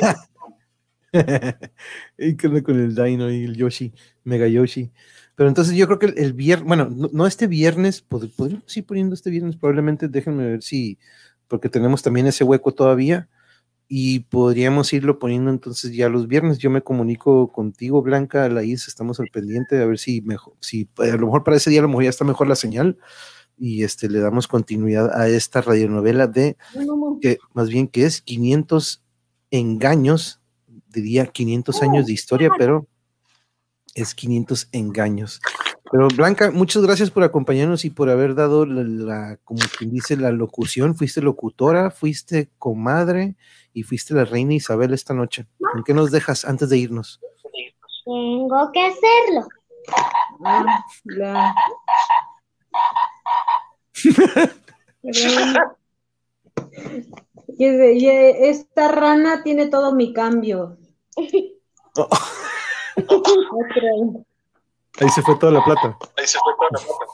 y 2.19 2.37
con 2.37 2.81
el 2.81 2.95
Dino 2.95 3.31
y 3.31 3.45
el 3.45 3.57
Yoshi, 3.57 3.93
Mega 4.25 4.47
Yoshi. 4.47 4.91
Pero 5.35 5.49
entonces 5.49 5.75
yo 5.75 5.87
creo 5.87 5.99
que 5.99 6.07
el, 6.07 6.19
el 6.19 6.33
viernes, 6.33 6.67
bueno, 6.67 6.89
no, 6.91 7.09
no 7.13 7.27
este 7.27 7.47
viernes, 7.47 8.07
pod- 8.09 8.31
podríamos 8.35 8.77
ir 8.77 8.87
poniendo 8.87 9.15
este 9.15 9.31
viernes, 9.31 9.57
probablemente 9.57 10.09
déjenme 10.09 10.45
ver 10.45 10.63
si, 10.63 10.99
porque 11.49 11.69
tenemos 11.69 12.03
también 12.03 12.27
ese 12.27 12.45
hueco 12.45 12.73
todavía, 12.73 13.29
y 13.89 14.21
podríamos 14.21 14.93
irlo 14.93 15.19
poniendo 15.19 15.51
entonces 15.51 15.95
ya 15.95 16.09
los 16.09 16.27
viernes. 16.27 16.59
Yo 16.59 16.71
me 16.71 16.83
comunico 16.83 17.53
contigo, 17.53 18.03
Blanca, 18.03 18.49
Laís, 18.49 18.89
estamos 18.89 19.21
al 19.21 19.29
pendiente, 19.29 19.81
a 19.81 19.87
ver 19.87 19.99
si 19.99 20.21
mejor, 20.23 20.55
si 20.61 20.89
a 20.99 21.17
lo 21.17 21.27
mejor 21.27 21.45
para 21.45 21.57
ese 21.57 21.71
día 21.71 21.81
a 21.81 21.83
lo 21.83 21.89
mejor 21.89 22.05
ya 22.05 22.11
está 22.11 22.25
mejor 22.25 22.49
la 22.49 22.57
señal, 22.57 22.99
y 23.59 23.85
este 23.85 24.09
le 24.09 24.21
damos 24.21 24.49
continuidad 24.49 25.15
a 25.15 25.29
esta 25.29 25.61
radionovela 25.61 26.27
de 26.27 26.57
que 27.21 27.39
más 27.53 27.69
bien 27.69 27.87
que 27.87 28.05
es 28.05 28.23
500 28.23 29.05
engaños, 29.51 30.41
diría 30.89 31.27
500 31.27 31.83
años 31.83 32.07
de 32.07 32.13
historia, 32.13 32.51
pero 32.59 32.89
es 33.95 34.15
500 34.15 34.69
engaños. 34.73 35.41
Pero 35.93 36.09
Blanca, 36.09 36.51
muchas 36.51 36.83
gracias 36.83 37.11
por 37.11 37.23
acompañarnos 37.23 37.85
y 37.85 37.91
por 37.91 38.09
haber 38.09 38.35
dado 38.35 38.65
la, 38.65 38.83
la- 38.83 39.37
como 39.45 39.61
quien 39.79 39.91
dice, 39.91 40.17
la 40.17 40.33
locución. 40.33 40.95
Fuiste 40.95 41.21
locutora, 41.21 41.91
fuiste 41.91 42.49
comadre 42.59 43.37
y 43.75 43.83
fuiste 43.83 44.15
la 44.15 44.25
reina 44.25 44.55
Isabel 44.55 44.95
esta 44.95 45.13
noche. 45.13 45.47
¿En 45.77 45.85
qué 45.85 45.93
nos 45.93 46.11
dejas 46.11 46.47
antes 46.47 46.71
de 46.71 46.79
irnos? 46.79 47.21
Tengo 48.05 48.71
que 48.73 48.81
hacerlo. 48.87 49.47
Ah, 50.45 50.85
la- 51.05 51.55
esta 57.59 58.89
rana 58.89 59.43
tiene 59.43 59.69
todo 59.69 59.95
mi 59.95 60.13
cambio. 60.13 60.79
Otra. 61.95 62.23
Ahí 65.01 65.09
se 65.09 65.23
fue 65.23 65.37
toda 65.37 65.53
la 65.53 65.65
plata. 65.65 65.97
Ahí 66.17 66.27
se 66.27 66.39
fue 66.39 66.53
toda 66.59 66.71
la 66.73 66.79
plata. 66.87 67.07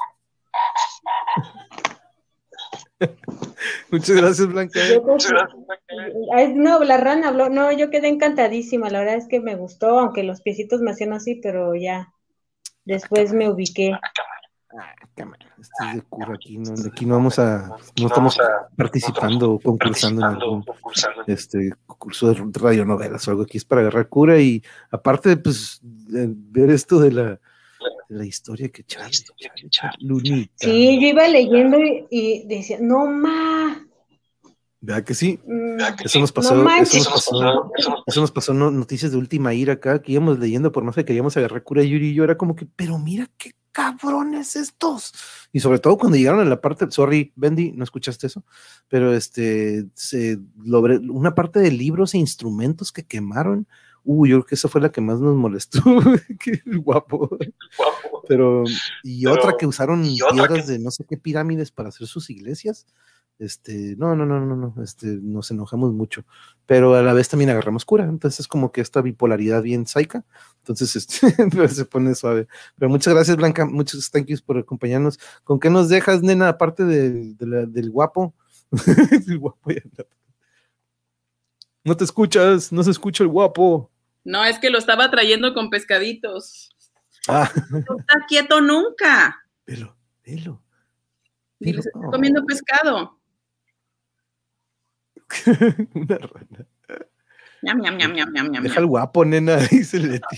Muchas 3.91 4.17
gracias, 4.17 4.49
Blanca. 4.49 4.81
Creo 4.81 5.05
que- 5.05 5.25
Ay, 6.35 6.55
no, 6.55 6.81
la 6.81 6.97
rana 6.97 7.29
habló. 7.29 7.49
No, 7.49 7.73
yo 7.73 7.91
quedé 7.91 8.09
encantadísima. 8.09 8.91
La 8.91 8.99
verdad 9.01 9.15
es 9.17 9.29
que 9.29 9.41
me 9.41 9.55
gustó, 9.55 9.99
aunque 9.99 10.23
los 10.23 10.41
piecitos 10.43 10.81
me 10.81 10.91
hacían 10.91 11.13
así, 11.13 11.37
pero 11.37 11.75
ya. 11.75 12.13
Después 12.85 13.33
me 13.33 13.51
ubiqué. 13.51 13.93
Este 15.61 15.85
es 15.89 15.95
de 15.95 16.03
cura 16.03 16.35
aquí, 16.35 16.59
no, 16.59 16.73
aquí 16.87 17.05
no 17.05 17.15
vamos 17.15 17.39
a, 17.41 17.77
no 17.99 18.07
estamos 18.07 18.39
participando 18.77 19.53
o 19.55 19.59
concursando 19.59 20.21
en 20.25 20.35
algún 20.35 20.65
este, 21.27 21.73
concurso 21.87 22.33
de 22.33 22.41
radionovelas 22.53 23.27
o 23.27 23.31
algo 23.33 23.43
aquí, 23.43 23.59
es 23.59 23.65
para 23.65 23.81
agarrar 23.81 24.09
cura 24.09 24.39
y 24.39 24.63
aparte, 24.91 25.37
pues, 25.37 25.81
de 25.83 26.29
ver 26.31 26.71
esto 26.71 27.01
de 27.01 27.11
la, 27.11 27.41
la 28.09 28.25
historia 28.27 28.69
que 28.69 28.85
Charlie, 28.85 29.19
Lunita, 30.01 30.53
Sí, 30.57 30.99
yo 31.01 31.09
iba 31.09 31.29
leyendo 31.29 31.79
y, 31.79 32.07
y 32.11 32.47
decía, 32.47 32.79
no 32.81 33.07
ma. 33.07 33.85
¿verdad 34.81 35.05
que 35.05 35.15
sí? 35.15 35.41
Eso 36.05 36.21
nos 36.21 36.31
pasó, 36.33 36.55
no 36.55 36.71
eso 36.77 36.99
nos 36.99 37.09
pasó, 37.09 37.73
eso 38.07 38.21
nos 38.21 38.31
pasó 38.31 38.55
no- 38.55 38.71
noticias 38.71 39.11
de 39.11 39.19
última 39.19 39.53
ira 39.53 39.75
acá, 39.75 40.01
que 40.01 40.13
íbamos 40.13 40.39
leyendo 40.39 40.71
por 40.73 40.85
más 40.85 40.95
que 40.95 41.05
queríamos 41.05 41.37
agarrar 41.37 41.65
cura 41.65 41.83
Yuri 41.83 42.11
y 42.11 42.15
yo 42.15 42.25
era 42.25 42.37
como 42.37 42.55
que, 42.55 42.67
pero 42.77 42.97
mira 42.99 43.29
qué 43.37 43.53
cabrones 43.73 44.57
estos. 44.57 45.13
Y 45.53 45.61
sobre 45.61 45.79
todo 45.81 45.99
cuando 45.99 46.17
llegaron 46.17 46.41
a 46.41 46.45
la 46.45 46.61
parte, 46.61 46.87
sorry, 46.91 47.33
Bendy, 47.37 47.73
no 47.73 47.85
escuchaste 47.85 48.27
eso, 48.29 48.45
pero 48.89 49.15
este, 49.15 49.87
se, 49.95 50.39
logré- 50.65 51.01
una 51.11 51.35
parte 51.35 51.59
de 51.61 51.71
libros 51.73 52.15
e 52.15 52.19
instrumentos 52.19 52.93
que 52.93 53.05
quemaron, 53.05 53.67
uy, 54.05 54.31
yo 54.31 54.37
creo 54.39 54.47
que 54.47 54.55
esa 54.55 54.69
fue 54.69 54.81
la 54.81 54.91
que 54.91 55.01
más 55.01 55.21
nos 55.21 55.37
molestó, 55.37 55.81
qué 56.41 56.61
guapo. 56.77 57.37
Pero, 58.29 58.65
y 59.03 59.25
Pero- 59.25 59.35
otra 59.35 59.55
que 59.59 59.67
usaron 59.67 60.03
piedras 60.03 60.67
que- 60.67 60.73
de 60.73 60.79
no 60.79 60.91
sé 60.91 61.05
qué 61.09 61.17
pirámides 61.17 61.71
para 61.71 61.89
hacer 61.91 62.07
sus 62.07 62.31
iglesias. 62.31 62.87
Este, 63.41 63.95
no, 63.97 64.17
no, 64.17 64.27
no, 64.27 64.45
no, 64.45 64.57
no, 64.57 64.83
este, 64.83 65.07
nos 65.23 65.49
enojamos 65.53 65.93
mucho, 65.93 66.25
pero 66.67 66.97
a 66.97 67.03
la 67.05 67.13
vez 67.13 67.29
también 67.29 67.51
agarramos 67.51 67.85
cura, 67.85 68.03
entonces 68.03 68.41
es 68.41 68.49
como 68.49 68.73
que 68.73 68.81
esta 68.81 69.01
bipolaridad 69.01 69.63
bien 69.63 69.87
saica, 69.87 70.25
entonces 70.59 70.97
este, 70.97 71.19
se 71.69 71.85
pone 71.85 72.17
suave. 72.17 72.49
Pero 72.77 72.89
muchas 72.91 73.15
gracias, 73.15 73.37
Blanca, 73.37 73.65
muchos 73.65 74.11
thank 74.11 74.27
yous 74.27 74.43
por 74.43 74.59
acompañarnos. 74.59 75.21
¿Con 75.45 75.61
qué 75.61 75.71
nos 75.71 75.89
dejas, 75.89 76.21
nena, 76.21 76.49
aparte 76.49 76.85
del- 76.85 77.37
de 77.37 77.47
la- 77.47 77.67
del 77.67 77.91
guapo? 77.93 78.35
El 79.29 79.39
guapo 79.39 79.71
ya. 79.71 79.83
No 81.85 81.97
te 81.97 82.05
escuchas, 82.05 82.73
no 82.73 82.83
se 82.83 82.91
escucha 82.91 83.23
el 83.25 83.29
guapo. 83.29 83.91
No, 84.25 84.45
es 84.45 84.59
que 84.59 84.71
lo 84.71 84.79
estaba 84.79 85.11
trayendo 85.11 85.55
con 85.55 85.71
pescaditos. 85.71 86.71
Ah, 87.29 87.51
No 87.71 87.79
está 87.99 88.25
quieto 88.29 88.61
nunca. 88.61 89.37
velo, 89.67 89.97
velo. 90.25 90.63
Se 91.61 91.71
está 91.71 91.91
comiendo 92.11 92.45
pescado. 92.45 93.19
Una 95.95 96.19
rana. 96.19 96.67
Ñam, 97.63 97.81
ñam, 97.81 97.97
ñam, 97.97 98.13
ñam, 98.13 98.33
ñam, 98.33 98.51
ñam, 98.53 98.63
Deja 98.63 98.81
el 98.81 98.87
guapo, 98.87 99.25
nena, 99.25 99.57
dice 99.71 99.99
Leti. 99.99 100.37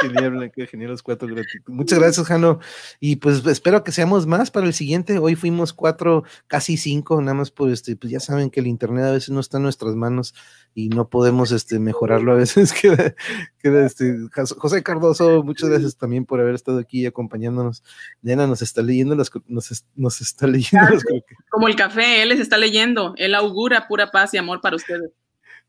Genial, 0.00 0.30
Blanca, 0.30 0.66
genial 0.66 0.90
los 0.90 1.02
cuatro 1.02 1.28
gratitud. 1.28 1.72
Muchas 1.72 1.98
gracias, 1.98 2.26
Jano. 2.26 2.60
Y 2.98 3.16
pues 3.16 3.44
espero 3.46 3.84
que 3.84 3.92
seamos 3.92 4.26
más 4.26 4.50
para 4.50 4.66
el 4.66 4.72
siguiente. 4.72 5.18
Hoy 5.18 5.34
fuimos 5.34 5.72
cuatro, 5.72 6.24
casi 6.46 6.76
cinco, 6.76 7.20
nada 7.20 7.34
más 7.34 7.50
por 7.50 7.70
este, 7.70 7.94
pues 7.96 8.10
ya 8.10 8.20
saben 8.20 8.50
que 8.50 8.60
el 8.60 8.66
internet 8.66 9.04
a 9.04 9.12
veces 9.12 9.30
no 9.30 9.40
está 9.40 9.58
en 9.58 9.64
nuestras 9.64 9.94
manos 9.94 10.34
y 10.74 10.88
no 10.88 11.08
podemos 11.10 11.52
este 11.52 11.78
mejorarlo. 11.78 12.32
A 12.32 12.36
veces 12.36 12.72
queda, 12.80 13.14
queda 13.58 13.84
este. 13.86 14.16
José 14.56 14.82
Cardoso, 14.82 15.42
muchas 15.42 15.68
gracias 15.68 15.96
también 15.96 16.24
por 16.24 16.40
haber 16.40 16.54
estado 16.54 16.78
aquí 16.78 17.04
acompañándonos. 17.06 17.82
Nena 18.22 18.46
nos 18.46 18.62
está 18.62 18.80
leyendo 18.82 19.14
las 19.14 19.30
nos, 19.46 19.70
es- 19.70 19.86
nos 19.94 20.20
está 20.20 20.46
leyendo 20.46 20.88
las. 20.90 21.04
Como 21.50 21.68
el 21.68 21.76
café, 21.76 22.22
él 22.22 22.30
les 22.30 22.40
está 22.40 22.56
leyendo. 22.56 23.12
Él 23.18 23.34
augura 23.34 23.86
pura 23.88 24.10
paz 24.10 24.32
y 24.34 24.38
amor 24.38 24.60
para 24.62 24.76
ustedes. 24.76 25.10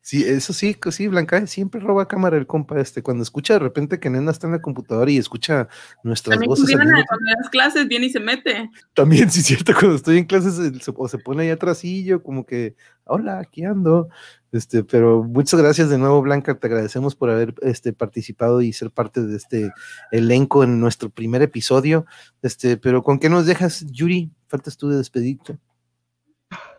Sí, 0.05 0.21
eso 0.25 0.51
sí, 0.51 0.75
sí, 0.91 1.07
Blanca, 1.07 1.47
siempre 1.47 1.79
roba 1.79 2.09
cámara 2.09 2.35
el 2.35 2.45
compa 2.45 2.77
este. 2.77 3.01
Cuando 3.01 3.23
escucha 3.23 3.53
de 3.53 3.59
repente 3.59 4.01
que 4.01 4.09
Nena 4.09 4.31
está 4.31 4.47
en 4.47 4.51
la 4.53 4.61
computadora 4.61 5.09
y 5.09 5.17
escucha 5.17 5.69
nuestras 6.03 6.33
También 6.33 6.49
voces. 6.49 6.65
mismo 6.67 6.83
cuando 6.83 7.25
das 7.39 7.49
clases, 7.49 7.87
viene 7.87 8.07
y 8.07 8.09
se 8.09 8.19
mete. 8.19 8.69
También, 8.93 9.29
sí, 9.31 9.41
cierto, 9.41 9.71
cuando 9.73 9.95
estoy 9.95 10.17
en 10.17 10.25
clases 10.25 10.55
se- 10.55 10.77
se- 10.77 10.91
o 10.93 11.07
se 11.07 11.17
pone 11.19 11.43
ahí 11.43 11.51
atrasillo, 11.51 12.21
como 12.21 12.45
que, 12.45 12.75
hola, 13.05 13.39
aquí 13.39 13.63
ando. 13.63 14.09
Este, 14.51 14.83
pero 14.83 15.23
muchas 15.23 15.59
gracias 15.61 15.89
de 15.89 15.97
nuevo, 15.97 16.21
Blanca, 16.21 16.53
te 16.59 16.67
agradecemos 16.67 17.15
por 17.15 17.29
haber 17.29 17.55
este, 17.61 17.93
participado 17.93 18.61
y 18.61 18.73
ser 18.73 18.91
parte 18.91 19.23
de 19.25 19.37
este 19.37 19.71
elenco 20.11 20.65
en 20.65 20.81
nuestro 20.81 21.09
primer 21.11 21.41
episodio. 21.43 22.05
Este, 22.41 22.75
pero 22.75 23.03
¿con 23.03 23.19
qué 23.19 23.29
nos 23.29 23.45
dejas, 23.45 23.85
Yuri? 23.89 24.29
Faltas 24.49 24.75
tú 24.75 24.89
de 24.89 24.97
despedirte. 24.97 25.57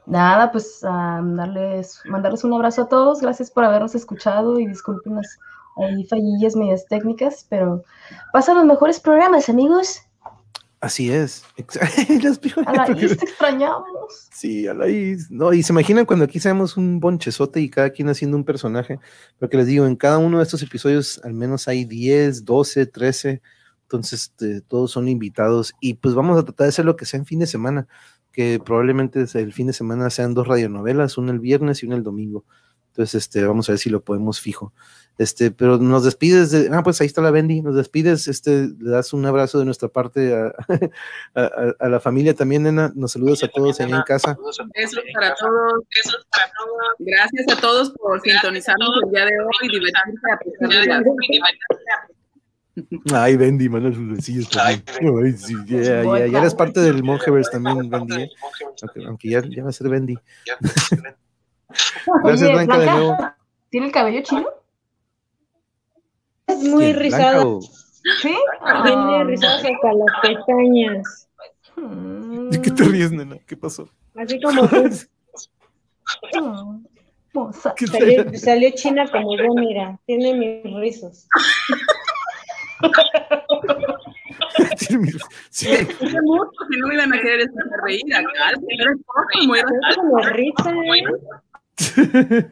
Nada, 0.07 0.53
pues 0.53 0.81
ah, 0.83 1.21
darles, 1.23 2.01
mandarles 2.05 2.45
un 2.45 2.53
abrazo 2.53 2.83
a 2.83 2.89
todos. 2.89 3.21
Gracias 3.21 3.51
por 3.51 3.65
habernos 3.65 3.95
escuchado 3.95 4.59
y 4.59 4.67
disculpen 4.67 5.17
las 5.17 5.39
ahí 5.77 6.05
fallillas 6.05 6.57
medias 6.57 6.87
técnicas, 6.87 7.47
pero 7.49 7.85
pasan 8.33 8.57
los 8.57 8.67
mejores 8.67 9.01
programas, 9.01 9.49
amigos. 9.49 10.03
Así 10.85 11.11
es. 11.11 11.45
Las 12.23 12.39
A 12.67 12.73
la 12.75 12.91
Is 12.91 13.17
te 13.17 13.25
extrañamos. 13.25 14.29
Sí, 14.31 14.67
a 14.67 14.75
la 14.75 14.87
is. 14.87 15.31
No, 15.31 15.55
y 15.55 15.63
se 15.63 15.73
imaginan 15.73 16.05
cuando 16.05 16.27
aquí 16.27 16.39
seamos 16.39 16.77
un 16.77 17.01
bonchezote 17.01 17.59
y 17.59 17.71
cada 17.71 17.89
quien 17.89 18.11
haciendo 18.11 18.37
un 18.37 18.45
personaje. 18.45 19.01
Lo 19.41 19.49
que 19.49 19.57
les 19.57 19.67
digo, 19.67 19.87
en 19.87 19.97
cada 19.97 20.19
uno 20.19 20.39
de 20.39 20.45
estos 20.45 20.63
episodios 20.63 21.23
al 21.25 21.33
menos 21.33 21.69
hay 21.69 21.87
10, 21.87 22.45
12, 22.45 22.85
13. 22.85 23.41
Entonces, 23.85 24.25
este, 24.25 24.61
todos 24.61 24.91
son 24.91 25.09
invitados. 25.09 25.73
Y 25.81 25.95
pues 25.95 26.15
vamos 26.15 26.39
a 26.39 26.45
tratar 26.45 26.67
de 26.67 26.69
hacer 26.69 26.85
lo 26.85 26.97
que 26.97 27.07
sea 27.07 27.19
en 27.19 27.25
fin 27.25 27.39
de 27.39 27.47
semana. 27.47 27.89
Que 28.35 28.61
probablemente 28.63 29.25
el 29.35 29.53
fin 29.55 29.69
de 29.69 29.73
semana 29.73 30.11
sean 30.11 30.35
dos 30.35 30.47
radionovelas, 30.49 31.17
una 31.17 31.31
el 31.33 31.39
viernes 31.41 31.83
y 31.83 31.87
una 31.87 31.95
el 31.97 32.03
domingo. 32.03 32.45
Entonces, 32.89 33.15
este, 33.15 33.45
vamos 33.45 33.69
a 33.69 33.73
ver 33.73 33.79
si 33.79 33.91
lo 33.91 34.03
podemos 34.03 34.41
fijo. 34.41 34.73
Este, 35.19 35.53
pero 35.53 35.79
nos 35.79 36.03
despides 36.05 36.51
de, 36.51 36.69
ah, 36.73 36.83
pues 36.83 37.01
ahí 37.01 37.07
está 37.07 37.23
la 37.23 37.31
Bendy, 37.31 37.63
nos 37.63 37.77
despides, 37.77 38.27
este, 38.27 38.69
le 38.81 38.91
das 38.91 39.13
un 39.13 39.25
abrazo 39.27 39.61
de 39.61 39.65
nuestra 39.65 39.89
parte 39.89 40.35
a, 40.35 40.53
a- 41.35 41.41
a- 41.45 41.75
a 41.79 41.89
la 41.89 42.01
familia 42.01 42.35
también, 42.35 42.65
nena, 42.65 42.93
nos 42.97 43.13
saludas 43.13 43.43
a 43.45 43.49
todos 43.49 43.81
allá 43.81 43.97
en 43.97 44.03
casa. 44.03 44.37
Besos 44.75 45.05
para 45.15 45.35
todos. 45.37 45.85
Besos 45.95 46.27
para 46.33 46.47
todos. 46.59 46.97
Gracias 46.99 47.57
a 47.57 47.61
todos 47.61 47.91
por 47.93 48.21
sintonizarnos 48.21 48.91
el 49.05 49.11
día 49.13 49.25
de 49.27 49.33
hoy 49.41 49.53
y 49.63 49.69
divertirse 49.69 50.33
a 50.33 50.39
pesar 50.39 50.69
de 50.69 50.87
la- 50.87 51.03
Ay, 53.15 53.37
Bendy, 53.37 53.69
manda 53.69 53.93
sus 53.93 54.09
besillos 54.17 54.49
también. 54.51 54.83
Ay, 55.25 55.33
sí, 55.33 55.55
ya, 55.67 56.03
ya, 56.03 56.27
ya 56.27 56.39
eres 56.41 56.55
parte 56.55 56.81
del 56.81 57.03
Mongeverse 57.05 57.51
también, 57.53 57.89
Bendy, 57.89 58.23
¿eh? 58.23 58.31
aunque, 58.83 59.07
aunque 59.07 59.29
ya, 59.31 59.43
ya 59.49 59.63
va 59.63 59.69
a 59.71 59.73
ser 59.73 59.89
Bendy. 59.89 60.17
Gracias, 62.25 62.43
Oye, 62.43 62.53
Blanca, 62.53 62.79
de 62.79 62.87
nuevo. 62.87 63.17
¿tiene 63.71 63.87
el 63.87 63.93
cabello 63.93 64.21
chino? 64.23 64.47
Es 66.47 66.59
muy 66.63 66.85
¿Quién, 66.85 66.99
Blanca 66.99 67.17
rizada. 67.17 67.47
o- 67.47 67.61
Sí. 67.61 68.35
Tiene 68.85 69.17
Ah. 69.17 69.25
rizadas 69.25 69.65
hasta 69.65 69.93
las 69.95 70.21
pestañas. 70.23 71.29
¿De 72.51 72.61
qué 72.61 72.71
te 72.71 72.85
ríes, 72.85 73.11
nena? 73.13 73.39
¿Qué 73.47 73.57
pasó? 73.57 73.89
Así 74.15 74.41
como 74.41 74.69
tú. 74.69 74.77
Ah. 76.37 76.77
Salió, 77.91 78.39
salió 78.39 78.71
china 78.75 79.11
como 79.11 79.37
yo, 79.39 79.55
mira. 79.55 79.99
Tiene 80.07 80.35
mis 80.35 80.75
rizos. 80.77 81.27
Sí. 85.51 85.69
Hace 85.73 86.21
mucho 86.23 86.51
que 86.71 86.79
no 86.79 86.89
me 86.89 86.95
iban 86.95 87.13
a. 87.13 87.19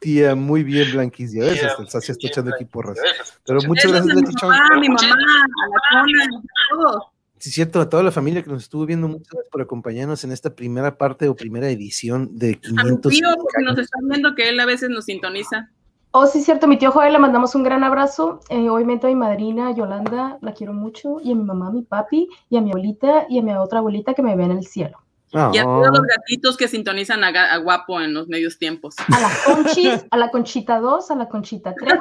Tía, 0.00 0.34
muy 0.34 0.64
bien, 0.64 0.90
Blanquis. 0.92 1.32
Ya 1.32 1.44
ves, 1.44 1.62
hasta 1.62 1.82
el 1.82 1.88
Sasia 1.88 2.12
está 2.12 2.26
echando 2.28 2.52
aquí 2.54 2.64
porras. 2.64 2.98
Pero 3.44 3.60
muchas 3.62 3.92
gracias, 3.92 4.10
a 4.10 4.14
mi 4.14 4.22
Leti 4.22 4.34
Chong. 4.34 4.50
papá, 4.50 4.74
a 4.74 4.80
mi 4.80 4.88
mamá, 4.88 5.00
a 5.00 5.96
la 5.96 6.02
a 6.02 6.30
todos. 6.70 7.04
Sí, 7.38 7.50
cierto, 7.50 7.80
a 7.80 7.88
toda 7.88 8.02
la 8.02 8.10
familia 8.10 8.42
que 8.42 8.50
nos 8.50 8.62
estuvo 8.62 8.86
viendo, 8.86 9.08
muchas 9.08 9.28
gracias 9.28 9.50
por 9.52 9.60
acompañarnos 9.60 10.24
en 10.24 10.32
esta 10.32 10.54
primera 10.54 10.96
parte 10.96 11.28
o 11.28 11.36
primera 11.36 11.68
edición 11.68 12.36
de 12.36 12.58
A 12.64 12.70
mi 12.70 12.78
500. 12.78 13.12
tío, 13.12 13.28
porque 13.36 13.62
nos 13.62 13.78
están 13.78 14.08
viendo 14.08 14.34
que 14.34 14.48
él 14.48 14.58
a 14.58 14.64
veces 14.64 14.88
nos 14.88 15.04
sintoniza. 15.04 15.70
Oh, 16.18 16.26
sí, 16.26 16.42
cierto, 16.42 16.66
mi 16.66 16.78
tío 16.78 16.92
Joel 16.92 17.12
le 17.12 17.18
mandamos 17.18 17.54
un 17.54 17.62
gran 17.62 17.84
abrazo. 17.84 18.40
Eh, 18.48 18.70
obviamente 18.70 19.06
a 19.06 19.10
mi 19.10 19.16
madrina 19.16 19.72
Yolanda, 19.72 20.38
la 20.40 20.54
quiero 20.54 20.72
mucho, 20.72 21.20
y 21.22 21.30
a 21.30 21.34
mi 21.34 21.44
mamá, 21.44 21.66
a 21.68 21.70
mi 21.70 21.82
papi, 21.82 22.26
y 22.48 22.56
a 22.56 22.62
mi 22.62 22.70
abuelita, 22.70 23.26
y 23.28 23.38
a 23.38 23.42
mi 23.42 23.52
otra 23.52 23.80
abuelita 23.80 24.14
que 24.14 24.22
me 24.22 24.34
ve 24.34 24.44
en 24.44 24.52
el 24.52 24.66
cielo. 24.66 24.96
Y 25.30 25.36
a 25.36 25.48
Ah. 25.48 25.64
todos 25.64 25.88
los 25.88 26.00
gatitos 26.00 26.56
que 26.56 26.68
sintonizan 26.68 27.22
a, 27.22 27.58
Guapo 27.58 28.00
en 28.00 28.14
los 28.14 28.28
medios 28.28 28.58
tiempos. 28.58 28.94
A 29.14 29.20
la 29.20 29.30
Conchis, 29.44 30.06
a 30.10 30.16
la 30.16 30.30
Conchita 30.30 30.80
2, 30.80 31.10
a 31.10 31.16
la 31.16 31.28
Conchita 31.28 31.74
3. 31.74 31.94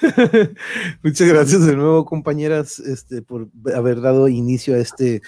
Muchas 1.02 1.28
gracias 1.28 1.66
de 1.66 1.76
nuevo, 1.76 2.06
compañeras, 2.06 2.78
este, 2.78 3.20
por 3.20 3.48
haber 3.76 4.00
dado 4.00 4.26
inicio 4.28 4.74
a 4.74 4.78
este, 4.78 5.20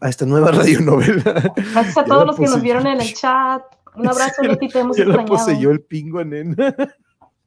a 0.00 0.08
esta 0.08 0.24
nueva 0.24 0.52
radionovela. 0.52 1.52
Gracias 1.72 1.98
a 1.98 2.04
todos 2.04 2.26
los 2.28 2.36
que 2.36 2.44
nos 2.46 2.62
vieron 2.62 2.86
en 2.86 3.00
el 3.00 3.12
chat. 3.12 3.64
Un 3.94 4.08
abrazo, 4.08 4.42
Leti, 4.42 4.68
te 4.68 4.78
hemos 4.78 4.96
extrañado. 4.98 5.26
poseyó 5.26 5.70
el 5.70 5.82
pingo 5.82 6.24
nena. 6.24 6.56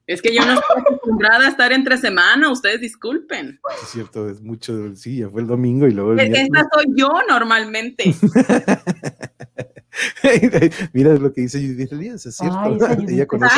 Es 0.07 0.22
que 0.22 0.35
yo 0.35 0.45
no 0.45 0.53
estoy 0.53 0.81
acostumbrada 0.81 1.47
a 1.47 1.49
estar 1.49 1.72
entre 1.72 1.97
semana, 1.97 2.51
ustedes 2.51 2.80
disculpen. 2.80 3.59
Es 3.81 3.89
cierto, 3.89 4.30
es 4.30 4.39
mucho, 4.39 4.95
sí, 4.95 5.17
ya 5.17 5.30
fue 5.30 5.41
el 5.41 5.47
domingo 5.47 5.88
y 5.88 5.93
luego 5.93 6.11
el 6.11 6.17
miércoles. 6.17 6.43
esta 6.43 6.67
soy 6.72 6.85
yo 6.95 7.09
normalmente. 7.27 8.13
Mira 10.93 11.13
lo 11.15 11.34
que 11.34 11.41
dice 11.41 11.59
Judith 11.59 11.91
Elías, 11.91 12.26
es 12.26 12.38
cierto. 12.38 12.77
Ay, 12.88 13.05
Ella 13.09 13.26
conoce. 13.26 13.55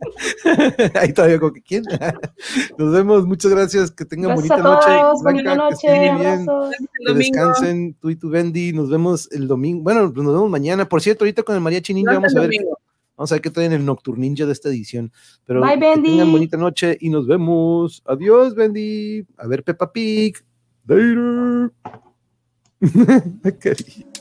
Ahí 0.94 1.12
todavía 1.12 1.38
como 1.38 1.52
que 1.52 1.62
quién. 1.62 1.84
Nos 2.78 2.92
vemos, 2.92 3.26
muchas 3.26 3.50
gracias, 3.50 3.90
que 3.90 4.04
tengan 4.04 4.36
Gracias 4.36 4.48
bonita 4.48 4.68
a 4.68 4.74
noche. 4.74 4.86
Blanca, 4.86 5.12
bonita 5.22 5.42
que 5.42 5.48
estén 5.48 5.58
noche, 5.58 6.12
muy 6.12 6.20
bien. 6.20 6.46
Que 7.06 7.14
descansen 7.14 7.94
tú 8.00 8.10
y 8.10 8.16
tu 8.16 8.30
Bendy. 8.30 8.72
Nos 8.72 8.90
vemos 8.90 9.28
el 9.32 9.48
domingo. 9.48 9.82
Bueno, 9.82 10.02
nos 10.02 10.14
vemos 10.14 10.50
mañana. 10.50 10.88
Por 10.88 11.00
cierto, 11.02 11.24
ahorita 11.24 11.42
con 11.42 11.54
el 11.54 11.60
Mariachi 11.60 11.94
Ninja 11.94 12.12
Nos 12.12 12.22
vamos 12.22 12.36
a 12.36 12.40
ver. 12.40 12.50
domingo. 12.50 12.78
Vamos 13.16 13.32
a 13.32 13.34
ver 13.34 13.42
qué 13.42 13.50
traen 13.50 13.72
el 13.72 13.84
Nocturninja 13.84 14.46
de 14.46 14.52
esta 14.52 14.70
edición. 14.70 15.12
Pero 15.44 15.60
Bye, 15.60 15.74
que 15.74 15.80
Bendy. 15.80 16.10
tengan 16.10 16.32
bonita 16.32 16.56
noche 16.56 16.96
y 17.00 17.10
nos 17.10 17.26
vemos. 17.26 18.02
Adiós, 18.06 18.54
Bendy. 18.54 19.26
A 19.36 19.46
ver, 19.46 19.62
Peppa 19.62 19.92
Pig. 19.92 20.38
Later. 20.86 21.70